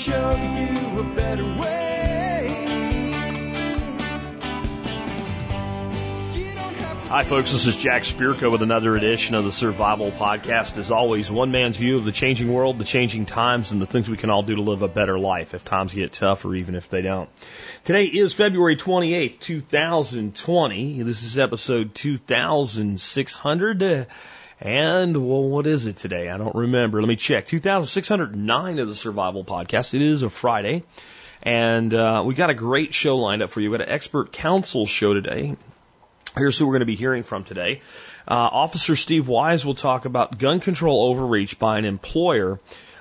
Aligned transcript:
show 0.00 0.30
you 0.30 0.98
a 0.98 1.02
better 1.14 1.44
way. 1.60 2.46
Hi, 7.08 7.24
folks. 7.24 7.52
This 7.52 7.66
is 7.66 7.76
Jack 7.76 8.04
Spirko 8.04 8.50
with 8.50 8.62
another 8.62 8.96
edition 8.96 9.34
of 9.34 9.44
the 9.44 9.52
Survival 9.52 10.10
Podcast. 10.10 10.78
As 10.78 10.90
always, 10.90 11.30
one 11.30 11.50
man's 11.50 11.76
view 11.76 11.96
of 11.96 12.06
the 12.06 12.12
changing 12.12 12.50
world, 12.50 12.78
the 12.78 12.86
changing 12.86 13.26
times, 13.26 13.72
and 13.72 13.82
the 13.82 13.86
things 13.86 14.08
we 14.08 14.16
can 14.16 14.30
all 14.30 14.42
do 14.42 14.54
to 14.54 14.62
live 14.62 14.80
a 14.80 14.88
better 14.88 15.18
life 15.18 15.52
if 15.52 15.66
times 15.66 15.92
get 15.92 16.14
tough 16.14 16.46
or 16.46 16.54
even 16.54 16.76
if 16.76 16.88
they 16.88 17.02
don't. 17.02 17.28
Today 17.84 18.06
is 18.06 18.32
February 18.32 18.76
28th, 18.76 19.38
2020. 19.38 21.02
This 21.02 21.24
is 21.24 21.38
episode 21.38 21.94
2600. 21.94 24.06
And, 24.60 25.16
well, 25.16 25.42
what 25.42 25.66
is 25.66 25.86
it 25.86 25.96
today? 25.96 26.28
I 26.28 26.36
don't 26.36 26.54
remember. 26.54 27.00
Let 27.00 27.08
me 27.08 27.16
check. 27.16 27.46
2609 27.46 28.78
of 28.78 28.88
the 28.88 28.94
Survival 28.94 29.42
Podcast. 29.42 29.94
It 29.94 30.02
is 30.02 30.22
a 30.22 30.28
Friday. 30.28 30.82
And 31.42 31.94
uh, 31.94 32.22
we 32.26 32.34
got 32.34 32.50
a 32.50 32.54
great 32.54 32.92
show 32.92 33.16
lined 33.16 33.42
up 33.42 33.48
for 33.48 33.60
you. 33.60 33.70
We 33.70 33.78
got 33.78 33.86
an 33.86 33.92
expert 33.92 34.32
council 34.32 34.84
show 34.84 35.14
today. 35.14 35.56
Here's 36.36 36.58
who 36.58 36.66
we're 36.66 36.74
going 36.74 36.80
to 36.80 36.86
be 36.86 36.94
hearing 36.94 37.22
from 37.22 37.44
today. 37.44 37.80
Uh, 38.28 38.34
Officer 38.52 38.96
Steve 38.96 39.28
Wise 39.28 39.64
will 39.64 39.74
talk 39.74 40.04
about 40.04 40.38
gun 40.38 40.60
control 40.60 41.08
overreach 41.08 41.58
by 41.58 41.78
an 41.78 41.86
employer 41.86 42.60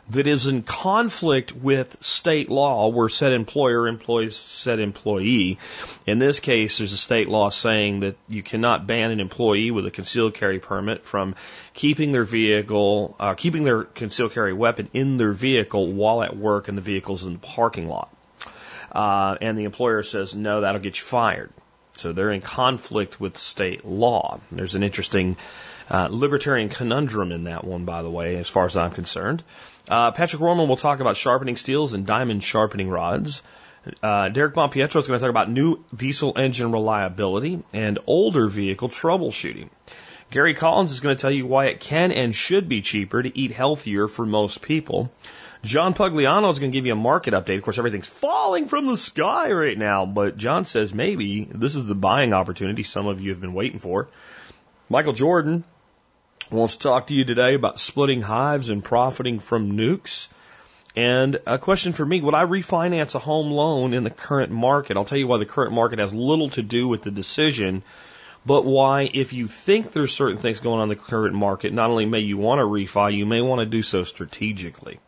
that 0.09 0.25
is 0.25 0.47
in 0.47 0.63
conflict 0.63 1.55
with 1.55 2.01
state 2.03 2.49
law 2.49 2.89
where 2.89 3.09
said 3.09 3.31
employer 3.31 3.87
employs 3.87 4.35
said 4.35 4.79
employee. 4.79 5.59
In 6.07 6.19
this 6.19 6.39
case, 6.39 6.77
there's 6.77 6.93
a 6.93 6.97
state 6.97 7.29
law 7.29 7.49
saying 7.49 8.01
that 8.01 8.15
you 8.27 8.41
cannot 8.41 8.87
ban 8.87 9.11
an 9.11 9.19
employee 9.19 9.71
with 9.71 9.85
a 9.85 9.91
concealed 9.91 10.33
carry 10.33 10.59
permit 10.59 11.05
from 11.05 11.35
keeping 11.73 12.11
their 12.11 12.23
vehicle, 12.23 13.15
uh, 13.19 13.35
keeping 13.35 13.63
their 13.63 13.83
concealed 13.83 14.33
carry 14.33 14.53
weapon 14.53 14.89
in 14.93 15.17
their 15.17 15.33
vehicle 15.33 15.91
while 15.91 16.23
at 16.23 16.35
work 16.35 16.67
and 16.67 16.77
the 16.77 16.81
vehicle's 16.81 17.23
in 17.23 17.33
the 17.33 17.39
parking 17.39 17.87
lot. 17.87 18.11
Uh, 18.91 19.37
and 19.39 19.57
the 19.57 19.65
employer 19.65 20.01
says, 20.01 20.35
no, 20.35 20.61
that'll 20.61 20.81
get 20.81 20.97
you 20.97 21.03
fired. 21.03 21.51
So 21.93 22.13
they're 22.13 22.31
in 22.31 22.41
conflict 22.41 23.19
with 23.19 23.37
state 23.37 23.85
law. 23.85 24.39
There's 24.51 24.75
an 24.75 24.83
interesting 24.83 25.37
uh, 25.91 26.07
libertarian 26.09 26.69
conundrum 26.69 27.31
in 27.31 27.43
that 27.43 27.63
one, 27.63 27.85
by 27.85 28.01
the 28.01 28.09
way, 28.09 28.37
as 28.37 28.47
far 28.47 28.65
as 28.65 28.77
I'm 28.77 28.91
concerned. 28.91 29.43
Patrick 29.87 30.41
Rorman 30.41 30.67
will 30.67 30.77
talk 30.77 30.99
about 30.99 31.17
sharpening 31.17 31.55
steels 31.55 31.93
and 31.93 32.05
diamond 32.05 32.43
sharpening 32.43 32.89
rods. 32.89 33.41
Uh, 34.03 34.29
Derek 34.29 34.55
Monpietro 34.55 34.99
is 34.99 35.07
going 35.07 35.19
to 35.19 35.19
talk 35.19 35.29
about 35.29 35.49
new 35.49 35.83
diesel 35.95 36.33
engine 36.37 36.71
reliability 36.71 37.63
and 37.73 37.97
older 38.05 38.47
vehicle 38.47 38.89
troubleshooting. 38.89 39.69
Gary 40.31 40.53
Collins 40.53 40.91
is 40.91 40.99
going 40.99 41.15
to 41.15 41.21
tell 41.21 41.31
you 41.31 41.47
why 41.47 41.67
it 41.67 41.79
can 41.79 42.11
and 42.11 42.35
should 42.35 42.69
be 42.69 42.81
cheaper 42.81 43.23
to 43.23 43.35
eat 43.35 43.51
healthier 43.51 44.07
for 44.07 44.25
most 44.27 44.61
people. 44.61 45.11
John 45.63 45.95
Pugliano 45.95 46.51
is 46.51 46.59
going 46.59 46.71
to 46.71 46.77
give 46.77 46.85
you 46.85 46.93
a 46.93 46.95
market 46.95 47.33
update. 47.33 47.57
Of 47.57 47.63
course, 47.63 47.79
everything's 47.79 48.07
falling 48.07 48.67
from 48.67 48.85
the 48.85 48.95
sky 48.95 49.51
right 49.51 49.77
now, 49.77 50.05
but 50.05 50.37
John 50.37 50.65
says 50.65 50.93
maybe 50.93 51.45
this 51.51 51.75
is 51.75 51.85
the 51.85 51.95
buying 51.95 52.31
opportunity 52.31 52.83
some 52.83 53.07
of 53.07 53.21
you 53.21 53.31
have 53.31 53.41
been 53.41 53.53
waiting 53.53 53.79
for. 53.79 54.07
Michael 54.87 55.13
Jordan 55.13 55.63
wants 56.51 56.75
to 56.77 56.83
talk 56.83 57.07
to 57.07 57.13
you 57.13 57.25
today 57.25 57.53
about 57.53 57.79
splitting 57.79 58.21
hives 58.21 58.69
and 58.69 58.83
profiting 58.83 59.39
from 59.39 59.77
nucs. 59.77 60.27
And 60.95 61.39
a 61.45 61.59
question 61.59 61.93
for 61.93 62.05
me, 62.05 62.21
would 62.21 62.33
I 62.33 62.45
refinance 62.45 63.13
a 63.15 63.19
home 63.19 63.51
loan 63.51 63.93
in 63.93 64.03
the 64.03 64.09
current 64.09 64.51
market? 64.51 64.97
I'll 64.97 65.05
tell 65.05 65.17
you 65.17 65.27
why 65.27 65.37
the 65.37 65.45
current 65.45 65.73
market 65.73 65.99
has 65.99 66.13
little 66.13 66.49
to 66.49 66.63
do 66.63 66.87
with 66.87 67.03
the 67.03 67.11
decision, 67.11 67.83
but 68.45 68.65
why 68.65 69.09
if 69.13 69.31
you 69.31 69.47
think 69.47 69.91
there's 69.91 70.13
certain 70.13 70.39
things 70.39 70.59
going 70.59 70.79
on 70.79 70.83
in 70.83 70.89
the 70.89 70.95
current 70.95 71.35
market, 71.35 71.73
not 71.73 71.91
only 71.91 72.05
may 72.05 72.21
you 72.21 72.37
want 72.37 72.59
to 72.59 72.65
refi, 72.65 73.15
you 73.15 73.25
may 73.25 73.41
want 73.41 73.59
to 73.59 73.65
do 73.65 73.83
so 73.83 74.03
strategically. 74.03 74.99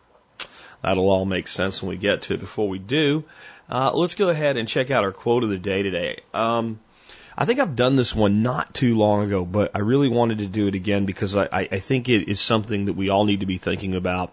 That'll 0.84 1.10
all 1.10 1.26
make 1.26 1.48
sense 1.48 1.82
when 1.82 1.90
we 1.90 1.98
get 1.98 2.24
to 2.24 2.36
it. 2.36 2.40
Before 2.40 2.70
we 2.70 2.80
do, 2.80 3.24
uh, 3.70 3.92
let's 3.94 4.16
go 4.16 4.30
ahead 4.30 4.58
and 4.58 4.68
check 4.68 4.92
out 4.92 5.04
our 5.04 5.12
quote 5.12 5.44
of 5.44 5.50
the 5.50 5.58
day 5.58 5.84
today. 5.84 6.20
Um, 6.34 6.80
I 7.42 7.46
think 7.46 7.60
I've 7.60 7.76
done 7.76 7.96
this 7.96 8.16
one 8.16 8.44
not 8.44 8.72
too 8.72 8.96
long 8.96 9.24
ago, 9.24 9.46
but 9.46 9.72
I 9.74 9.80
really 9.80 10.10
wanted 10.10 10.38
to 10.40 10.48
do 10.48 10.68
it 10.68 10.76
again 10.76 11.06
because 11.08 11.36
I, 11.36 11.48
I 11.52 11.80
think 11.80 12.08
it 12.08 12.30
is 12.30 12.40
something 12.40 12.86
that 12.86 12.94
we 12.94 13.10
all 13.10 13.26
need 13.26 13.40
to 13.40 13.48
be 13.48 13.58
thinking 13.58 13.96
about 13.96 14.32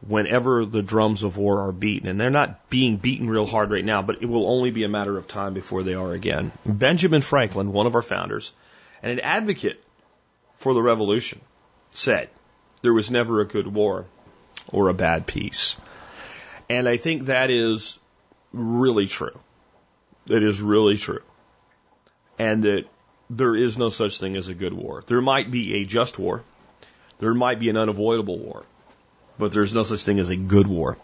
whenever 0.00 0.64
the 0.64 0.82
drums 0.82 1.24
of 1.24 1.36
war 1.36 1.68
are 1.68 1.72
beaten. 1.72 2.08
And 2.08 2.18
they're 2.18 2.30
not 2.30 2.70
being 2.70 2.96
beaten 2.96 3.28
real 3.28 3.44
hard 3.44 3.70
right 3.70 3.84
now, 3.84 4.00
but 4.00 4.22
it 4.22 4.26
will 4.30 4.48
only 4.48 4.70
be 4.70 4.84
a 4.84 4.88
matter 4.88 5.18
of 5.18 5.28
time 5.28 5.52
before 5.52 5.82
they 5.82 5.92
are 5.92 6.14
again. 6.14 6.50
Benjamin 6.64 7.20
Franklin, 7.20 7.70
one 7.70 7.86
of 7.86 7.94
our 7.94 8.00
founders, 8.00 8.54
and 9.02 9.12
an 9.12 9.20
advocate 9.20 9.84
for 10.56 10.72
the 10.72 10.80
revolution, 10.80 11.42
said, 11.90 12.30
There 12.80 12.94
was 12.94 13.10
never 13.10 13.42
a 13.42 13.44
good 13.44 13.66
war 13.66 14.06
or 14.68 14.88
a 14.88 14.94
bad 14.94 15.26
peace. 15.26 15.76
And 16.70 16.88
I 16.88 16.96
think 16.96 17.26
that 17.26 17.50
is 17.50 17.98
really 18.54 19.06
true. 19.06 19.38
It 20.26 20.42
is 20.42 20.62
really 20.62 20.96
true. 20.96 21.20
And 22.38 22.62
that 22.64 22.84
there 23.30 23.56
is 23.56 23.78
no 23.78 23.90
such 23.90 24.18
thing 24.18 24.36
as 24.36 24.48
a 24.48 24.54
good 24.54 24.72
war. 24.72 25.02
There 25.06 25.20
might 25.20 25.50
be 25.50 25.82
a 25.82 25.84
just 25.84 26.18
war. 26.18 26.42
There 27.18 27.34
might 27.34 27.58
be 27.58 27.68
an 27.68 27.76
unavoidable 27.76 28.38
war. 28.38 28.64
But 29.38 29.52
there's 29.52 29.74
no 29.74 29.82
such 29.82 30.04
thing 30.04 30.18
as 30.18 30.30
a 30.30 30.36
good 30.36 30.66
war. 30.66 30.96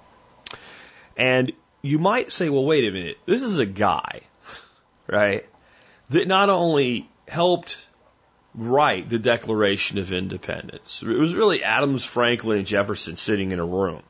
And 1.17 1.53
you 1.83 1.99
might 1.99 2.33
say, 2.33 2.49
well, 2.49 2.65
wait 2.65 2.84
a 2.84 2.91
minute. 2.91 3.19
This 3.27 3.43
is 3.43 3.59
a 3.59 3.67
guy, 3.67 4.23
right? 5.06 5.47
That 6.11 6.27
not 6.27 6.50
only 6.50 7.09
helped 7.28 7.77
write 8.55 9.09
the 9.09 9.19
Declaration 9.19 9.99
of 9.99 10.12
Independence. 10.12 11.03
It 11.03 11.19
was 11.19 11.34
really 11.34 11.65
Adams, 11.65 12.05
Franklin, 12.05 12.59
and 12.59 12.67
Jefferson 12.67 13.17
sitting 13.17 13.53
in 13.53 13.59
a 13.59 13.65
room 13.65 14.03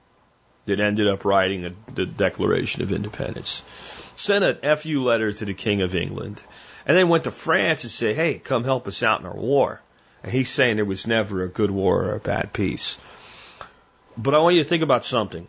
that 0.66 0.80
ended 0.80 1.08
up 1.08 1.24
writing 1.24 1.76
the 1.94 2.06
Declaration 2.06 2.82
of 2.82 2.92
Independence. 2.92 3.62
Sent 4.16 4.44
an 4.44 4.76
FU 4.76 5.02
letter 5.02 5.32
to 5.32 5.44
the 5.44 5.54
King 5.54 5.82
of 5.82 5.94
England, 5.94 6.42
and 6.86 6.96
then 6.96 7.08
went 7.08 7.24
to 7.24 7.30
France 7.30 7.84
and 7.84 7.90
said, 7.90 8.16
hey, 8.16 8.38
come 8.38 8.64
help 8.64 8.86
us 8.86 9.02
out 9.02 9.20
in 9.20 9.26
our 9.26 9.36
war. 9.36 9.80
And 10.22 10.32
he's 10.32 10.50
saying 10.50 10.76
there 10.76 10.84
was 10.84 11.06
never 11.06 11.42
a 11.42 11.48
good 11.48 11.70
war 11.70 12.04
or 12.04 12.14
a 12.14 12.20
bad 12.20 12.52
peace. 12.52 12.98
But 14.16 14.34
I 14.34 14.38
want 14.38 14.56
you 14.56 14.62
to 14.62 14.68
think 14.68 14.82
about 14.82 15.04
something. 15.04 15.46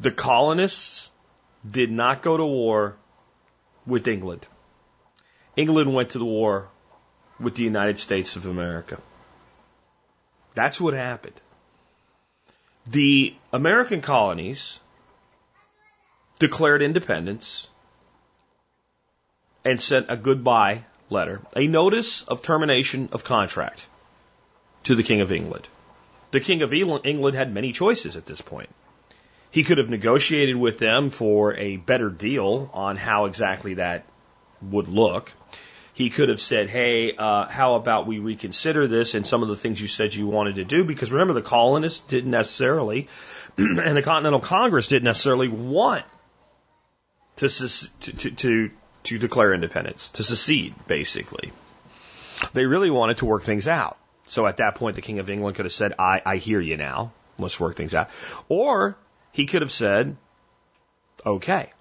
The 0.00 0.10
colonists 0.10 1.10
did 1.68 1.90
not 1.90 2.22
go 2.22 2.36
to 2.36 2.44
war 2.44 2.96
with 3.86 4.08
England. 4.08 4.46
England 5.56 5.94
went 5.94 6.10
to 6.10 6.18
the 6.18 6.24
war 6.24 6.68
with 7.38 7.54
the 7.54 7.62
United 7.62 7.98
States 7.98 8.36
of 8.36 8.46
America. 8.46 9.00
That's 10.54 10.80
what 10.80 10.94
happened. 10.94 11.40
The 12.86 13.34
American 13.52 14.00
colonies 14.00 14.80
declared 16.38 16.82
independence 16.82 17.68
and 19.64 19.80
sent 19.80 20.06
a 20.08 20.16
goodbye 20.16 20.84
letter, 21.10 21.40
a 21.56 21.66
notice 21.66 22.22
of 22.22 22.42
termination 22.42 23.08
of 23.12 23.24
contract 23.24 23.86
to 24.84 24.94
the 24.94 25.02
King 25.02 25.20
of 25.20 25.32
England. 25.32 25.68
The 26.30 26.40
King 26.40 26.62
of 26.62 26.72
England 26.72 27.36
had 27.36 27.52
many 27.52 27.72
choices 27.72 28.16
at 28.16 28.26
this 28.26 28.40
point. 28.40 28.70
He 29.50 29.64
could 29.64 29.78
have 29.78 29.90
negotiated 29.90 30.56
with 30.56 30.78
them 30.78 31.10
for 31.10 31.54
a 31.54 31.76
better 31.76 32.08
deal 32.08 32.70
on 32.72 32.96
how 32.96 33.26
exactly 33.26 33.74
that 33.74 34.06
would 34.62 34.88
look. 34.88 35.30
He 35.92 36.08
could 36.08 36.30
have 36.30 36.40
said, 36.40 36.70
hey, 36.70 37.14
uh, 37.14 37.46
how 37.46 37.74
about 37.74 38.06
we 38.06 38.18
reconsider 38.18 38.86
this 38.86 39.14
and 39.14 39.26
some 39.26 39.42
of 39.42 39.50
the 39.50 39.56
things 39.56 39.78
you 39.78 39.88
said 39.88 40.14
you 40.14 40.26
wanted 40.26 40.54
to 40.54 40.64
do? 40.64 40.84
Because 40.84 41.12
remember, 41.12 41.34
the 41.34 41.42
colonists 41.42 42.00
didn't 42.00 42.30
necessarily, 42.30 43.08
and 43.58 43.94
the 43.94 44.02
Continental 44.02 44.40
Congress 44.40 44.88
didn't 44.88 45.04
necessarily 45.04 45.48
want 45.48 46.06
to, 47.36 47.48
to, 47.48 48.30
to, 48.30 48.70
to 49.04 49.18
declare 49.18 49.52
independence, 49.52 50.10
to 50.10 50.22
secede, 50.22 50.74
basically. 50.86 51.52
They 52.52 52.66
really 52.66 52.90
wanted 52.90 53.18
to 53.18 53.26
work 53.26 53.42
things 53.42 53.68
out. 53.68 53.98
So 54.28 54.46
at 54.46 54.58
that 54.58 54.76
point, 54.76 54.96
the 54.96 55.02
King 55.02 55.18
of 55.18 55.28
England 55.28 55.56
could 55.56 55.64
have 55.64 55.72
said, 55.72 55.94
I, 55.98 56.22
I 56.24 56.36
hear 56.36 56.60
you 56.60 56.76
now. 56.76 57.12
Let's 57.38 57.58
work 57.58 57.76
things 57.76 57.94
out. 57.94 58.08
Or 58.48 58.96
he 59.32 59.46
could 59.46 59.62
have 59.62 59.72
said, 59.72 60.16
okay. 61.24 61.72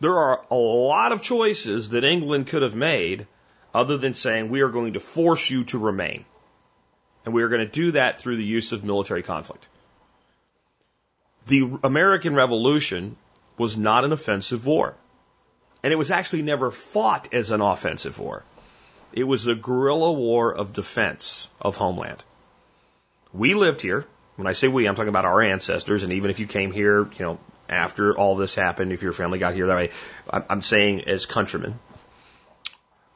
There 0.00 0.18
are 0.18 0.44
a 0.50 0.54
lot 0.54 1.12
of 1.12 1.22
choices 1.22 1.90
that 1.90 2.04
England 2.04 2.48
could 2.48 2.62
have 2.62 2.74
made 2.74 3.26
other 3.74 3.96
than 3.96 4.14
saying, 4.14 4.50
we 4.50 4.60
are 4.60 4.68
going 4.68 4.94
to 4.94 5.00
force 5.00 5.48
you 5.48 5.64
to 5.64 5.78
remain. 5.78 6.24
And 7.24 7.32
we 7.32 7.42
are 7.42 7.48
going 7.48 7.60
to 7.60 7.70
do 7.70 7.92
that 7.92 8.18
through 8.18 8.36
the 8.36 8.44
use 8.44 8.72
of 8.72 8.84
military 8.84 9.22
conflict. 9.22 9.66
The 11.46 11.78
American 11.82 12.34
Revolution 12.34 13.16
was 13.58 13.78
not 13.78 14.04
an 14.04 14.12
offensive 14.12 14.66
war. 14.66 14.96
And 15.82 15.92
it 15.92 15.96
was 15.96 16.10
actually 16.10 16.42
never 16.42 16.70
fought 16.70 17.32
as 17.34 17.50
an 17.50 17.60
offensive 17.60 18.18
war. 18.18 18.44
It 19.12 19.24
was 19.24 19.46
a 19.46 19.54
guerrilla 19.54 20.12
war 20.12 20.54
of 20.54 20.72
defense 20.72 21.48
of 21.60 21.76
homeland. 21.76 22.22
We 23.32 23.54
lived 23.54 23.82
here. 23.82 24.06
When 24.36 24.46
I 24.46 24.52
say 24.52 24.68
we, 24.68 24.86
I'm 24.86 24.94
talking 24.94 25.08
about 25.08 25.24
our 25.24 25.42
ancestors. 25.42 26.02
And 26.02 26.12
even 26.14 26.30
if 26.30 26.40
you 26.40 26.46
came 26.46 26.72
here, 26.72 27.02
you 27.04 27.24
know, 27.24 27.38
after 27.68 28.16
all 28.16 28.36
this 28.36 28.54
happened, 28.54 28.92
if 28.92 29.02
your 29.02 29.12
family 29.12 29.38
got 29.38 29.54
here 29.54 29.66
that 29.66 29.76
way, 29.76 29.90
I'm 30.30 30.62
saying 30.62 31.04
as 31.04 31.26
countrymen, 31.26 31.78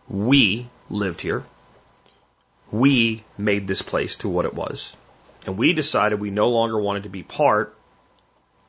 we 0.09 0.69
lived 0.91 1.21
here. 1.21 1.45
We 2.71 3.25
made 3.39 3.67
this 3.67 3.83
place 3.83 4.17
to 4.17 4.29
what 4.29 4.45
it 4.45 4.55
was. 4.55 4.95
And 5.47 5.57
we 5.57 5.73
decided 5.73 6.21
we 6.21 6.31
no 6.31 6.51
longer 6.51 6.79
wanted 6.79 7.05
to 7.05 7.09
be 7.09 7.23
part 7.23 7.75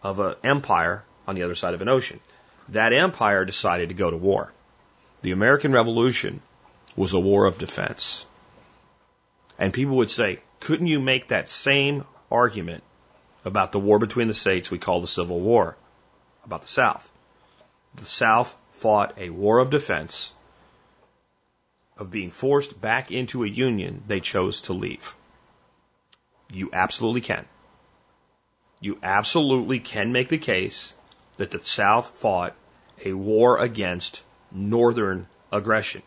of 0.04 0.20
an 0.20 0.36
empire 0.44 1.04
on 1.28 1.36
the 1.36 1.44
other 1.44 1.56
side 1.56 1.74
of 1.74 1.82
an 1.82 1.90
ocean. 1.90 2.20
That 2.70 2.94
empire 2.94 3.46
decided 3.46 3.90
to 3.90 3.96
go 3.96 4.12
to 4.12 4.18
war. 4.18 4.52
The 5.22 5.32
American 5.32 5.72
Revolution 5.72 6.42
was 6.96 7.14
a 7.14 7.20
war 7.20 7.46
of 7.46 7.58
defense. 7.58 8.26
And 9.58 9.74
people 9.74 9.98
would 9.98 10.12
say, 10.12 10.40
couldn't 10.60 10.88
you 10.88 11.00
make 11.00 11.30
that 11.30 11.50
same 11.50 12.04
argument 12.32 12.84
about 13.46 13.72
the 13.72 13.80
war 13.80 14.00
between 14.00 14.28
the 14.28 14.34
states 14.34 14.70
we 14.70 14.78
call 14.78 15.02
the 15.02 15.08
Civil 15.08 15.40
War, 15.40 15.78
about 16.46 16.64
the 16.64 16.68
South? 16.68 17.10
The 17.96 18.06
South 18.06 18.56
fought 18.72 19.18
a 19.18 19.30
war 19.30 19.60
of 19.60 19.70
defense 19.70 20.34
of 21.98 22.12
being 22.12 22.30
forced 22.30 22.80
back 22.80 23.12
into 23.12 23.44
a 23.44 23.48
union 23.48 24.04
they 24.08 24.20
chose 24.20 24.62
to 24.64 24.74
leave. 24.74 25.16
You 26.52 26.70
absolutely 26.74 27.22
can. 27.22 27.46
You 28.80 29.00
absolutely 29.02 29.80
can 29.80 30.12
make 30.12 30.30
the 30.30 30.38
case 30.38 30.94
that 31.38 31.52
the 31.52 31.64
South 31.64 32.10
fought 32.10 32.56
a 33.04 33.14
war 33.14 33.58
against 33.60 34.24
Northern 34.52 35.28
aggression. 35.52 36.02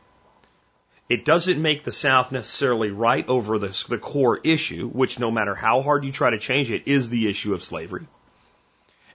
It 1.09 1.25
doesn't 1.25 1.61
make 1.61 1.82
the 1.82 1.93
South 1.93 2.31
necessarily 2.31 2.91
right 2.91 3.29
over 3.29 3.59
the, 3.59 3.87
the 3.88 3.99
core 3.99 4.38
issue, 4.44 4.88
which 4.88 5.19
no 5.19 5.31
matter 5.31 5.56
how 5.56 5.82
hard 5.82 6.05
you 6.05 6.12
try 6.12 6.31
to 6.31 6.38
change 6.38 6.71
it, 6.71 6.85
is 6.87 7.09
the 7.09 7.29
issue 7.29 7.53
of 7.53 7.62
slavery. 7.62 8.06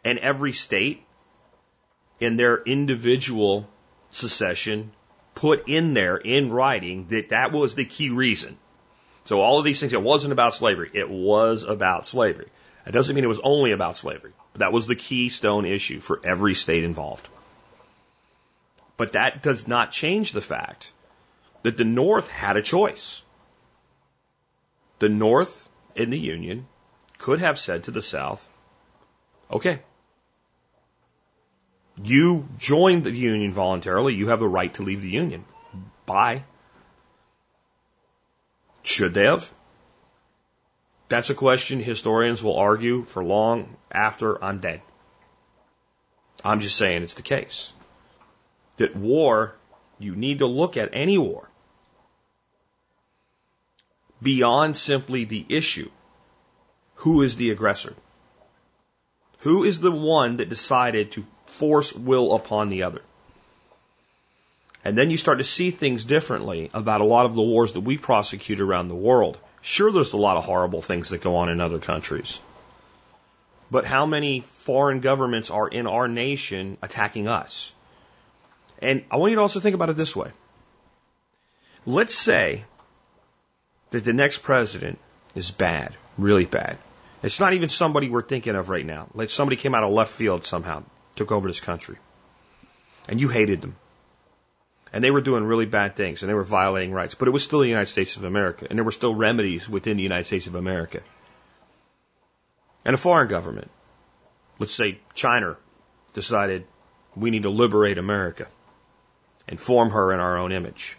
And 0.04 0.20
every 0.20 0.52
state 0.52 1.04
in 2.20 2.36
their 2.36 2.62
individual 2.62 3.70
secession 4.10 4.92
put 5.36 5.68
in 5.68 5.94
there 5.94 6.18
in 6.18 6.52
writing 6.52 7.08
that 7.10 7.30
that 7.30 7.52
was 7.52 7.76
the 7.76 7.86
key 7.86 8.10
reason. 8.10 8.58
So 9.26 9.42
all 9.42 9.60
of 9.60 9.66
these 9.66 9.80
things, 9.80 9.94
it 9.94 10.02
wasn't 10.02 10.34
about 10.34 10.54
slavery. 10.54 10.92
It 10.94 11.10
was 11.10 11.64
about 11.64 12.06
slavery. 12.06 12.48
It 12.86 12.92
doesn't 12.92 13.16
mean 13.16 13.24
it 13.24 13.28
was 13.28 13.40
only 13.44 13.72
about 13.72 13.98
slavery, 13.98 14.34
but 14.54 14.60
that 14.60 14.72
was 14.72 14.86
the 14.86 14.96
keystone 14.96 15.66
issue 15.66 16.00
for 16.00 16.22
every 16.24 16.54
state 16.54 16.84
involved. 16.84 17.28
But 18.98 19.14
that 19.14 19.42
does 19.42 19.68
not 19.68 19.92
change 19.92 20.32
the 20.32 20.42
fact 20.42 20.92
that 21.64 21.78
the 21.78 21.84
North 21.84 22.30
had 22.30 22.58
a 22.58 22.62
choice. 22.62 23.24
The 25.00 25.10
North 25.10 25.68
in 25.96 26.12
the 26.12 26.20
Union 26.20 26.68
could 27.18 27.40
have 27.40 27.58
said 27.58 27.86
to 27.86 27.92
the 27.92 28.02
South, 28.02 28.48
okay, 29.52 29.80
you 32.04 32.48
joined 32.60 33.04
the 33.04 33.12
Union 33.12 33.52
voluntarily, 33.52 34.14
you 34.14 34.28
have 34.30 34.40
the 34.40 34.48
right 34.48 34.74
to 34.76 34.84
leave 34.84 35.02
the 35.02 35.10
Union. 35.10 35.46
Bye. 36.06 36.44
Should 38.84 39.14
they 39.14 39.26
have? 39.26 39.52
That's 41.08 41.30
a 41.30 41.36
question 41.36 41.80
historians 41.80 42.42
will 42.42 42.58
argue 42.58 43.04
for 43.04 43.24
long 43.24 43.76
after 43.92 44.44
I'm 44.44 44.60
dead. 44.60 44.82
I'm 46.44 46.60
just 46.60 46.78
saying 46.78 47.04
it's 47.04 47.14
the 47.14 47.22
case 47.22 47.74
that 48.78 48.96
war, 48.96 49.56
you 50.00 50.16
need 50.16 50.40
to 50.40 50.48
look 50.48 50.78
at 50.78 50.90
any 50.94 51.18
war 51.18 51.50
beyond 54.22 54.76
simply 54.76 55.26
the 55.26 55.46
issue. 55.50 55.90
Who 56.96 57.22
is 57.22 57.36
the 57.36 57.52
aggressor? 57.52 57.94
Who 59.40 59.64
is 59.64 59.80
the 59.80 59.92
one 59.92 60.38
that 60.38 60.50
decided 60.50 61.12
to 61.12 61.26
force 61.46 61.94
will 61.94 62.34
upon 62.34 62.70
the 62.70 62.84
other? 62.84 63.02
And 64.84 64.98
then 64.98 65.10
you 65.10 65.18
start 65.18 65.40
to 65.40 65.44
see 65.44 65.72
things 65.72 66.06
differently 66.06 66.70
about 66.74 67.02
a 67.02 67.06
lot 67.06 67.26
of 67.26 67.36
the 67.36 67.42
wars 67.42 67.74
that 67.74 67.82
we 67.82 67.98
prosecute 67.98 68.60
around 68.60 68.88
the 68.88 68.96
world. 68.96 69.40
Sure, 69.66 69.92
there's 69.92 70.14
a 70.14 70.18
lot 70.18 70.38
of 70.38 70.44
horrible 70.44 70.84
things 70.84 71.10
that 71.10 71.22
go 71.22 71.38
on 71.38 71.50
in 71.50 71.60
other 71.60 71.80
countries. 71.80 72.40
But 73.72 73.84
how 73.84 74.06
many 74.06 74.42
foreign 74.42 75.00
governments 75.00 75.50
are 75.50 75.68
in 75.68 75.88
our 75.88 76.08
nation 76.08 76.78
attacking 76.84 77.28
us? 77.28 77.74
And 78.80 79.04
I 79.10 79.18
want 79.18 79.32
you 79.32 79.38
to 79.38 79.42
also 79.42 79.60
think 79.60 79.74
about 79.74 79.90
it 79.90 79.98
this 79.98 80.16
way. 80.16 80.30
Let's 81.88 82.14
say 82.14 82.64
that 83.90 84.04
the 84.04 84.14
next 84.14 84.44
president 84.44 85.00
is 85.34 85.50
bad, 85.50 85.96
really 86.16 86.46
bad. 86.46 86.78
It's 87.24 87.40
not 87.40 87.54
even 87.54 87.68
somebody 87.68 88.08
we're 88.08 88.22
thinking 88.22 88.56
of 88.56 88.70
right 88.70 88.86
now. 88.86 89.08
Like 89.16 89.32
somebody 89.32 89.56
came 89.56 89.74
out 89.74 89.84
of 89.84 89.92
left 89.92 90.12
field 90.12 90.46
somehow, 90.46 90.84
took 91.16 91.32
over 91.32 91.48
this 91.48 91.60
country. 91.60 91.98
And 93.08 93.20
you 93.20 93.30
hated 93.30 93.64
them. 93.64 93.76
And 94.94 95.04
they 95.04 95.12
were 95.12 95.22
doing 95.22 95.44
really 95.44 95.66
bad 95.66 95.96
things 95.96 96.22
and 96.22 96.30
they 96.30 96.34
were 96.34 96.44
violating 96.44 96.94
rights. 96.94 97.16
But 97.16 97.28
it 97.28 97.32
was 97.32 97.44
still 97.44 97.60
the 97.60 97.68
United 97.68 97.88
States 97.88 98.16
of 98.16 98.24
America. 98.24 98.68
And 98.70 98.78
there 98.78 98.84
were 98.84 98.92
still 98.92 99.14
remedies 99.14 99.68
within 99.68 99.98
the 99.98 100.04
United 100.04 100.26
States 100.26 100.48
of 100.48 100.56
America. 100.56 101.02
And 102.86 102.94
a 102.94 102.98
foreign 102.98 103.28
government, 103.28 103.70
let's 104.60 104.74
say 104.74 105.00
China, 105.14 105.58
decided 106.14 106.66
we 107.16 107.32
need 107.32 107.44
to 107.44 107.50
liberate 107.50 107.98
America 107.98 108.48
and 109.48 109.60
form 109.60 109.90
her 109.90 110.14
in 110.14 110.20
our 110.20 110.38
own 110.38 110.52
image. 110.52 110.98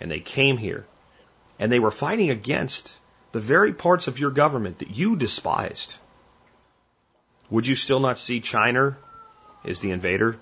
And 0.00 0.10
they 0.10 0.20
came 0.20 0.56
here 0.56 0.86
and 1.58 1.70
they 1.70 1.80
were 1.80 1.90
fighting 1.90 2.30
against 2.30 2.98
the 3.32 3.40
very 3.40 3.72
parts 3.72 4.08
of 4.08 4.18
your 4.18 4.30
government 4.30 4.78
that 4.78 4.90
you 4.90 5.16
despised. 5.16 5.96
Would 7.50 7.66
you 7.66 7.76
still 7.76 8.00
not 8.00 8.18
see 8.18 8.40
China 8.40 8.96
as 9.64 9.80
the 9.80 9.90
invader? 9.90 10.38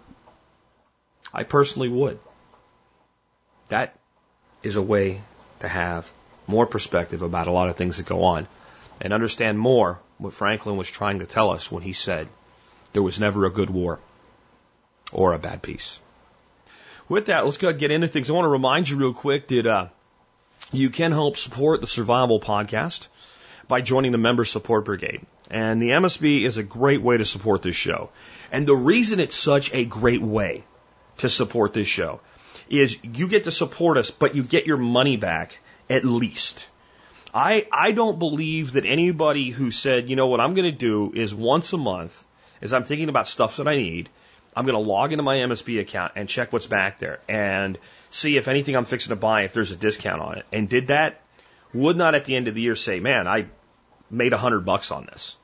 I 1.32 1.44
personally 1.44 1.88
would. 1.88 2.18
That 3.70 3.96
is 4.62 4.76
a 4.76 4.82
way 4.82 5.22
to 5.60 5.68
have 5.68 6.10
more 6.46 6.66
perspective 6.66 7.22
about 7.22 7.46
a 7.46 7.52
lot 7.52 7.68
of 7.68 7.76
things 7.76 7.96
that 7.96 8.06
go 8.06 8.24
on 8.24 8.46
and 9.00 9.12
understand 9.12 9.58
more 9.58 10.00
what 10.18 10.34
Franklin 10.34 10.76
was 10.76 10.90
trying 10.90 11.20
to 11.20 11.26
tell 11.26 11.50
us 11.50 11.70
when 11.70 11.82
he 11.82 11.92
said 11.92 12.28
there 12.92 13.02
was 13.02 13.20
never 13.20 13.46
a 13.46 13.50
good 13.50 13.70
war 13.70 14.00
or 15.12 15.32
a 15.32 15.38
bad 15.38 15.62
peace. 15.62 16.00
With 17.08 17.26
that, 17.26 17.44
let's 17.44 17.58
go 17.58 17.72
get 17.72 17.92
into 17.92 18.08
things. 18.08 18.28
I 18.28 18.32
want 18.32 18.44
to 18.44 18.48
remind 18.48 18.88
you 18.88 18.96
real 18.96 19.14
quick 19.14 19.48
that 19.48 19.66
uh, 19.66 19.86
you 20.72 20.90
can 20.90 21.12
help 21.12 21.36
support 21.36 21.80
the 21.80 21.86
Survival 21.86 22.40
Podcast 22.40 23.06
by 23.68 23.80
joining 23.80 24.10
the 24.10 24.18
Member 24.18 24.44
Support 24.44 24.84
Brigade. 24.84 25.20
And 25.48 25.80
the 25.80 25.90
MSB 25.90 26.42
is 26.42 26.58
a 26.58 26.62
great 26.64 27.02
way 27.02 27.16
to 27.16 27.24
support 27.24 27.62
this 27.62 27.76
show. 27.76 28.10
And 28.50 28.66
the 28.66 28.76
reason 28.76 29.20
it's 29.20 29.36
such 29.36 29.72
a 29.72 29.84
great 29.84 30.22
way 30.22 30.64
to 31.18 31.28
support 31.28 31.72
this 31.72 31.88
show 31.88 32.20
is 32.70 32.98
you 33.02 33.28
get 33.28 33.44
to 33.44 33.52
support 33.52 33.98
us, 33.98 34.10
but 34.10 34.34
you 34.34 34.44
get 34.44 34.66
your 34.66 34.76
money 34.76 35.16
back 35.16 35.58
at 35.90 36.04
least. 36.04 36.66
I, 37.34 37.66
I 37.70 37.92
don't 37.92 38.18
believe 38.18 38.72
that 38.72 38.86
anybody 38.86 39.50
who 39.50 39.70
said, 39.70 40.08
you 40.08 40.16
know 40.16 40.28
what 40.28 40.40
I'm 40.40 40.54
going 40.54 40.70
to 40.70 40.76
do 40.76 41.12
is 41.14 41.34
once 41.34 41.72
a 41.72 41.78
month, 41.78 42.24
as 42.62 42.72
I'm 42.72 42.84
thinking 42.84 43.08
about 43.08 43.28
stuff 43.28 43.58
that 43.58 43.68
I 43.68 43.76
need, 43.76 44.08
I'm 44.56 44.64
going 44.64 44.82
to 44.82 44.90
log 44.90 45.12
into 45.12 45.22
my 45.22 45.36
MSB 45.36 45.80
account 45.80 46.12
and 46.16 46.28
check 46.28 46.52
what's 46.52 46.66
back 46.66 46.98
there 46.98 47.20
and 47.28 47.78
see 48.10 48.36
if 48.36 48.48
anything 48.48 48.76
I'm 48.76 48.84
fixing 48.84 49.10
to 49.10 49.16
buy, 49.16 49.42
if 49.42 49.52
there's 49.52 49.70
a 49.70 49.76
discount 49.76 50.22
on 50.22 50.38
it. 50.38 50.46
And 50.52 50.68
did 50.68 50.88
that, 50.88 51.20
would 51.72 51.96
not 51.96 52.14
at 52.14 52.24
the 52.24 52.34
end 52.34 52.48
of 52.48 52.54
the 52.54 52.60
year 52.60 52.74
say, 52.74 52.98
man, 52.98 53.28
I 53.28 53.46
made 54.10 54.32
a 54.32 54.38
hundred 54.38 54.64
bucks 54.64 54.90
on 54.90 55.06
this. 55.06 55.36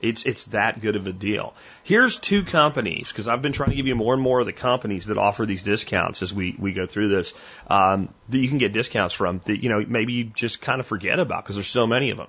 It's, 0.00 0.24
it's 0.24 0.44
that 0.46 0.80
good 0.80 0.94
of 0.94 1.06
a 1.06 1.12
deal. 1.12 1.54
Here's 1.82 2.18
two 2.18 2.44
companies, 2.44 3.08
because 3.10 3.26
I've 3.26 3.42
been 3.42 3.52
trying 3.52 3.70
to 3.70 3.76
give 3.76 3.86
you 3.86 3.96
more 3.96 4.14
and 4.14 4.22
more 4.22 4.38
of 4.38 4.46
the 4.46 4.52
companies 4.52 5.06
that 5.06 5.18
offer 5.18 5.44
these 5.44 5.64
discounts 5.64 6.22
as 6.22 6.32
we, 6.32 6.54
we 6.56 6.72
go 6.72 6.86
through 6.86 7.08
this, 7.08 7.34
um, 7.66 8.08
that 8.28 8.38
you 8.38 8.48
can 8.48 8.58
get 8.58 8.72
discounts 8.72 9.14
from 9.14 9.40
that, 9.46 9.62
you 9.62 9.68
know, 9.68 9.84
maybe 9.86 10.12
you 10.12 10.24
just 10.24 10.60
kind 10.60 10.78
of 10.78 10.86
forget 10.86 11.18
about 11.18 11.42
because 11.42 11.56
there's 11.56 11.68
so 11.68 11.86
many 11.86 12.10
of 12.10 12.16
them. 12.16 12.28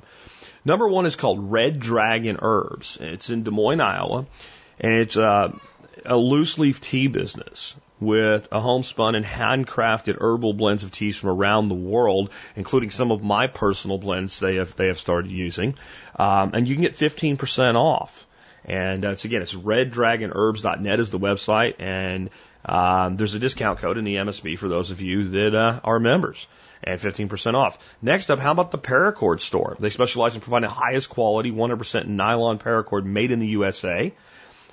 Number 0.66 0.88
one 0.88 1.06
is 1.06 1.16
called 1.16 1.52
Red 1.52 1.80
Dragon 1.80 2.40
Herbs. 2.42 2.98
It's 3.00 3.30
in 3.30 3.44
Des 3.44 3.52
Moines, 3.52 3.82
Iowa, 3.82 4.26
and 4.80 4.94
it's, 4.94 5.16
uh, 5.16 5.52
a 6.06 6.18
loose 6.18 6.58
leaf 6.58 6.82
tea 6.82 7.08
business 7.08 7.76
with 8.00 8.48
a 8.52 8.60
homespun 8.60 9.16
and 9.16 9.26
handcrafted 9.26 10.18
herbal 10.20 10.54
blends 10.54 10.84
of 10.84 10.92
teas 10.92 11.18
from 11.18 11.30
around 11.30 11.70
the 11.70 11.76
world, 11.76 12.32
including 12.56 12.90
some 12.90 13.12
of 13.12 13.22
my 13.24 13.48
personal 13.48 13.98
blends 13.98 14.40
they 14.40 14.56
have 14.56 14.76
they 14.76 14.88
have 14.88 15.00
started 15.00 15.32
using, 15.32 15.76
um, 16.18 16.52
and 16.54 16.68
you 16.68 16.76
can 16.76 16.84
get 16.84 16.96
15% 16.96 17.76
off. 17.76 18.26
And 18.66 19.06
uh, 19.06 19.12
it's 19.12 19.26
again, 19.26 19.42
it's 19.42 19.54
reddragonherbs.net 19.54 21.00
is 21.00 21.12
the 21.12 21.20
website, 21.20 21.76
and 21.80 22.30
um, 22.66 23.18
there's 23.18 23.34
a 23.34 23.40
discount 23.40 23.80
code 23.80 23.98
in 23.98 24.04
the 24.04 24.18
MSB 24.18 24.58
for 24.58 24.68
those 24.68 24.92
of 24.92 25.02
you 25.02 25.30
that 25.30 25.56
uh, 25.56 25.80
are 25.84 26.00
members, 26.00 26.46
and 26.84 27.00
15% 27.00 27.56
off. 27.56 27.80
Next 28.02 28.30
up, 28.30 28.40
how 28.40 28.52
about 28.52 28.72
the 28.72 28.78
Paracord 28.78 29.42
store? 29.42 29.76
They 29.80 29.90
specialize 29.90 30.36
in 30.36 30.42
providing 30.42 30.70
the 30.70 30.76
highest 30.76 31.10
quality 31.10 31.52
100% 31.52 32.08
nylon 32.08 32.60
paracord 32.60 33.06
made 33.06 33.32
in 33.32 33.40
the 33.40 33.48
USA 33.48 34.14